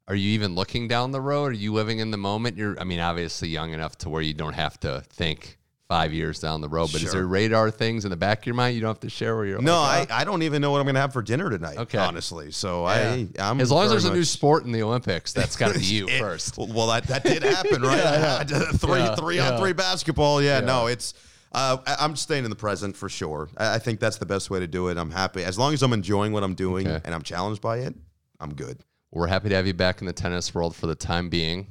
Are 0.08 0.16
you 0.16 0.32
even 0.32 0.56
looking 0.56 0.88
down 0.88 1.12
the 1.12 1.20
road? 1.20 1.52
Are 1.52 1.52
you 1.52 1.74
living 1.74 2.00
in 2.00 2.12
the 2.12 2.18
moment? 2.18 2.56
You're, 2.56 2.80
I 2.80 2.86
mean, 2.86 3.00
obviously 3.00 3.50
young 3.50 3.74
enough 3.74 3.98
to 4.00 4.10
where 4.10 4.22
you 4.22 4.34
don't 4.34 4.54
have 4.54 4.80
to 4.82 5.04
think 5.10 5.58
five 5.92 6.14
years 6.14 6.40
down 6.40 6.62
the 6.62 6.70
road. 6.70 6.90
But 6.94 7.02
sure. 7.02 7.08
is 7.08 7.14
there 7.14 7.28
radar 7.28 7.70
things 7.70 8.06
in 8.06 8.12
the 8.12 8.16
back 8.16 8.40
of 8.40 8.46
your 8.46 8.56
mind 8.56 8.76
you 8.76 8.80
don't 8.80 8.92
have 8.92 9.02
to 9.02 9.10
share 9.10 9.36
where 9.36 9.46
you're? 9.46 9.62
No, 9.62 9.82
like, 9.82 10.10
oh. 10.10 10.16
I, 10.16 10.22
I 10.22 10.24
don't 10.24 10.42
even 10.44 10.62
know 10.62 10.72
what 10.72 10.80
I'm 10.80 10.86
going 10.86 10.96
to 10.96 11.02
have 11.02 11.12
for 11.12 11.22
dinner 11.22 11.50
tonight. 11.50 11.78
Okay, 11.78 11.98
honestly, 11.98 12.52
so 12.52 12.88
yeah. 12.88 12.94
I 12.94 13.28
I'm 13.38 13.60
as 13.60 13.70
long 13.70 13.84
as 13.84 13.92
there's 13.92 14.06
a 14.06 14.14
new 14.14 14.24
sport 14.24 14.64
in 14.64 14.72
the 14.72 14.84
Olympics, 14.84 15.34
that's 15.34 15.58
got 15.58 15.74
to 15.74 15.80
be 15.80 15.86
you 15.98 16.08
it, 16.08 16.20
first. 16.20 16.58
Well, 16.58 16.88
that, 16.88 17.04
that 17.08 17.26
did 17.26 17.44
happen, 17.44 17.82
right? 17.82 17.98
yeah, 17.98 18.44
yeah. 18.48 18.72
three 18.78 19.06
three 19.18 19.40
on 19.40 19.60
three 19.60 19.74
basketball. 19.74 20.42
Yeah, 20.42 20.62
no, 20.62 20.88
it's. 20.88 21.14
Uh, 21.52 21.78
I'm 21.86 22.16
staying 22.16 22.46
in 22.46 22.50
the 22.50 22.56
present 22.56 22.96
for 22.96 23.10
sure. 23.10 23.50
I, 23.58 23.78
think 23.78 24.00
that's 24.00 24.18
the 24.18 24.26
best 24.26 24.50
way 24.50 24.60
to 24.60 24.68
do 24.68 24.88
it. 24.88 24.98
I'm 24.98 25.12
happy 25.12 25.44
as 25.44 25.60
long 25.60 25.74
as 25.74 25.84
I'm 25.84 25.92
enjoying 25.92 26.32
what 26.32 26.44
I'm 26.44 26.56
doing 26.56 26.88
okay. 26.88 27.02
and 27.04 27.14
I'm 27.14 27.24
challenged 27.24 27.62
by 27.62 27.80
it. 27.80 27.94
I'm 28.40 28.54
good. 28.54 28.80
We're 29.12 29.28
happy 29.28 29.50
to 29.50 29.56
have 29.56 29.68
you 29.68 29.74
back 29.74 30.00
in 30.00 30.08
the 30.08 30.14
tennis 30.14 30.56
world 30.56 30.76
for 30.76 30.88
the 30.88 30.96
time 30.96 31.30
being. 31.30 31.68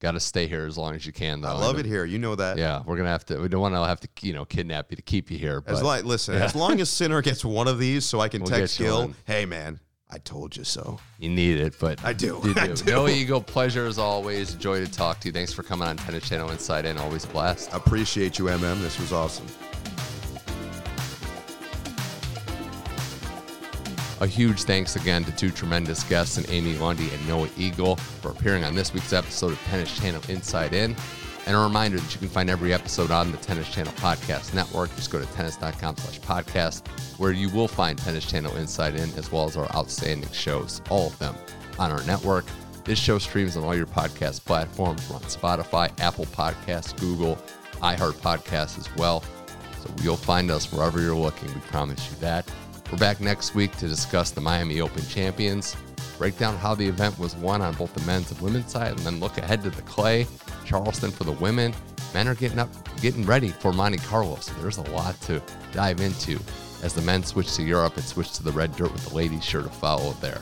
Got 0.00 0.12
to 0.12 0.20
stay 0.20 0.48
here 0.48 0.66
as 0.66 0.76
long 0.76 0.94
as 0.94 1.06
you 1.06 1.12
can, 1.12 1.40
though. 1.40 1.48
I 1.48 1.52
love 1.52 1.78
it 1.78 1.86
here. 1.86 2.04
You 2.04 2.18
know 2.18 2.34
that. 2.34 2.58
Yeah, 2.58 2.82
we're 2.84 2.96
gonna 2.96 3.08
have 3.08 3.24
to. 3.26 3.38
We 3.38 3.46
don't 3.46 3.60
want 3.60 3.76
to 3.76 3.86
have 3.86 4.00
to, 4.00 4.08
you 4.20 4.32
know, 4.32 4.44
kidnap 4.44 4.90
you 4.90 4.96
to 4.96 5.02
keep 5.02 5.30
you 5.30 5.38
here. 5.38 5.60
But, 5.60 5.74
as 5.74 5.82
like, 5.82 6.04
listen, 6.04 6.34
yeah. 6.34 6.44
as 6.44 6.56
long 6.56 6.80
as 6.80 6.90
Sinner 6.90 7.22
gets 7.22 7.44
one 7.44 7.68
of 7.68 7.78
these, 7.78 8.04
so 8.04 8.18
I 8.18 8.28
can 8.28 8.42
we'll 8.42 8.50
text 8.50 8.78
Gil, 8.78 9.14
hey 9.26 9.46
man, 9.46 9.78
I 10.14 10.18
told 10.18 10.54
you 10.54 10.64
so. 10.64 10.98
You 11.18 11.30
need 11.30 11.56
it, 11.58 11.74
but 11.80 12.04
I 12.04 12.12
do. 12.12 12.38
You 12.44 12.52
do. 12.54 12.60
I 12.60 12.66
do. 12.68 12.84
Noah 12.84 13.10
Eagle, 13.10 13.40
pleasure 13.40 13.86
as 13.86 13.98
always. 13.98 14.54
Joy 14.54 14.84
to 14.84 14.90
talk 14.90 15.20
to 15.20 15.28
you. 15.28 15.32
Thanks 15.32 15.54
for 15.54 15.62
coming 15.62 15.88
on 15.88 15.96
Tennis 15.96 16.28
Channel 16.28 16.50
Inside 16.50 16.84
In. 16.84 16.98
Always 16.98 17.24
blessed. 17.24 17.72
Appreciate 17.72 18.38
you, 18.38 18.44
MM. 18.44 18.80
This 18.82 19.00
was 19.00 19.12
awesome. 19.12 19.46
A 24.20 24.26
huge 24.26 24.62
thanks 24.64 24.94
again 24.96 25.24
to 25.24 25.32
two 25.32 25.50
tremendous 25.50 26.04
guests, 26.04 26.36
and 26.36 26.48
Amy 26.50 26.76
Lundy 26.76 27.10
and 27.10 27.26
Noah 27.26 27.48
Eagle, 27.56 27.96
for 27.96 28.30
appearing 28.30 28.62
on 28.64 28.74
this 28.74 28.92
week's 28.94 29.12
episode 29.12 29.52
of 29.52 29.58
Tennis 29.62 29.98
Channel 29.98 30.22
Inside 30.28 30.74
In. 30.74 30.94
And 31.46 31.56
a 31.56 31.58
reminder 31.58 31.98
that 31.98 32.14
you 32.14 32.20
can 32.20 32.28
find 32.28 32.48
every 32.48 32.72
episode 32.72 33.10
on 33.10 33.32
the 33.32 33.38
Tennis 33.38 33.68
Channel 33.68 33.92
Podcast 33.94 34.54
Network. 34.54 34.94
Just 34.94 35.10
go 35.10 35.18
to 35.18 35.26
tennis.com 35.32 35.96
slash 35.96 36.20
podcast, 36.20 36.86
where 37.18 37.32
you 37.32 37.48
will 37.48 37.66
find 37.66 37.98
Tennis 37.98 38.24
Channel 38.24 38.56
Inside 38.56 38.94
In, 38.94 39.10
as 39.14 39.32
well 39.32 39.46
as 39.46 39.56
our 39.56 39.70
outstanding 39.74 40.30
shows, 40.30 40.80
all 40.88 41.08
of 41.08 41.18
them 41.18 41.34
on 41.78 41.90
our 41.90 42.02
network. 42.04 42.44
This 42.84 42.98
show 42.98 43.18
streams 43.18 43.56
on 43.56 43.64
all 43.64 43.74
your 43.74 43.86
podcast 43.86 44.44
platforms. 44.44 45.08
We're 45.08 45.16
on 45.16 45.22
Spotify, 45.22 45.90
Apple 46.00 46.26
Podcasts, 46.26 46.98
Google, 47.00 47.36
iHeart 47.80 48.14
Podcasts 48.14 48.78
as 48.78 48.94
well. 48.96 49.22
So 49.80 49.90
you'll 50.02 50.16
find 50.16 50.50
us 50.50 50.72
wherever 50.72 51.00
you're 51.00 51.16
looking. 51.16 51.52
We 51.52 51.60
promise 51.62 52.08
you 52.10 52.16
that. 52.18 52.48
We're 52.90 52.98
back 52.98 53.20
next 53.20 53.54
week 53.54 53.76
to 53.78 53.88
discuss 53.88 54.30
the 54.30 54.40
Miami 54.40 54.80
Open 54.80 55.04
champions, 55.06 55.76
break 56.22 56.38
down 56.38 56.56
how 56.56 56.72
the 56.72 56.86
event 56.86 57.18
was 57.18 57.34
won 57.34 57.60
on 57.60 57.74
both 57.74 57.92
the 57.94 58.00
men's 58.02 58.30
and 58.30 58.40
women's 58.40 58.70
side, 58.70 58.92
and 58.92 59.00
then 59.00 59.18
look 59.18 59.38
ahead 59.38 59.60
to 59.60 59.70
the 59.70 59.82
clay, 59.82 60.24
Charleston 60.64 61.10
for 61.10 61.24
the 61.24 61.32
women. 61.32 61.74
Men 62.14 62.28
are 62.28 62.36
getting 62.36 62.60
up, 62.60 62.68
getting 63.00 63.26
ready 63.26 63.48
for 63.48 63.72
Monte 63.72 63.98
Carlo, 63.98 64.36
so 64.36 64.52
there's 64.60 64.76
a 64.76 64.88
lot 64.92 65.20
to 65.22 65.42
dive 65.72 66.00
into 66.00 66.38
as 66.84 66.94
the 66.94 67.02
men 67.02 67.24
switch 67.24 67.52
to 67.56 67.64
Europe 67.64 67.96
and 67.96 68.04
switch 68.04 68.30
to 68.34 68.44
the 68.44 68.52
red 68.52 68.70
dirt 68.76 68.92
with 68.92 69.04
the 69.08 69.16
ladies 69.16 69.44
sure 69.44 69.64
to 69.64 69.68
follow 69.68 70.12
there. 70.20 70.40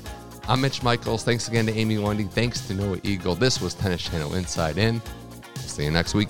I'm 0.49 0.61
Mitch 0.61 0.83
Michals. 0.83 1.25
Thanks 1.25 1.49
again 1.49 1.65
to 1.65 1.73
Amy 1.73 1.97
Lundy. 1.97 2.25
Thanks 2.25 2.61
to 2.69 2.75
Noah 2.75 3.01
Eagle. 3.03 3.35
This 3.35 3.63
was 3.63 3.73
Tennis 3.73 4.03
Channel 4.03 4.35
Inside 4.35 4.77
In. 4.77 5.01
We'll 5.01 5.65
see 5.65 5.85
you 5.85 5.91
next 5.91 6.13
week. 6.13 6.29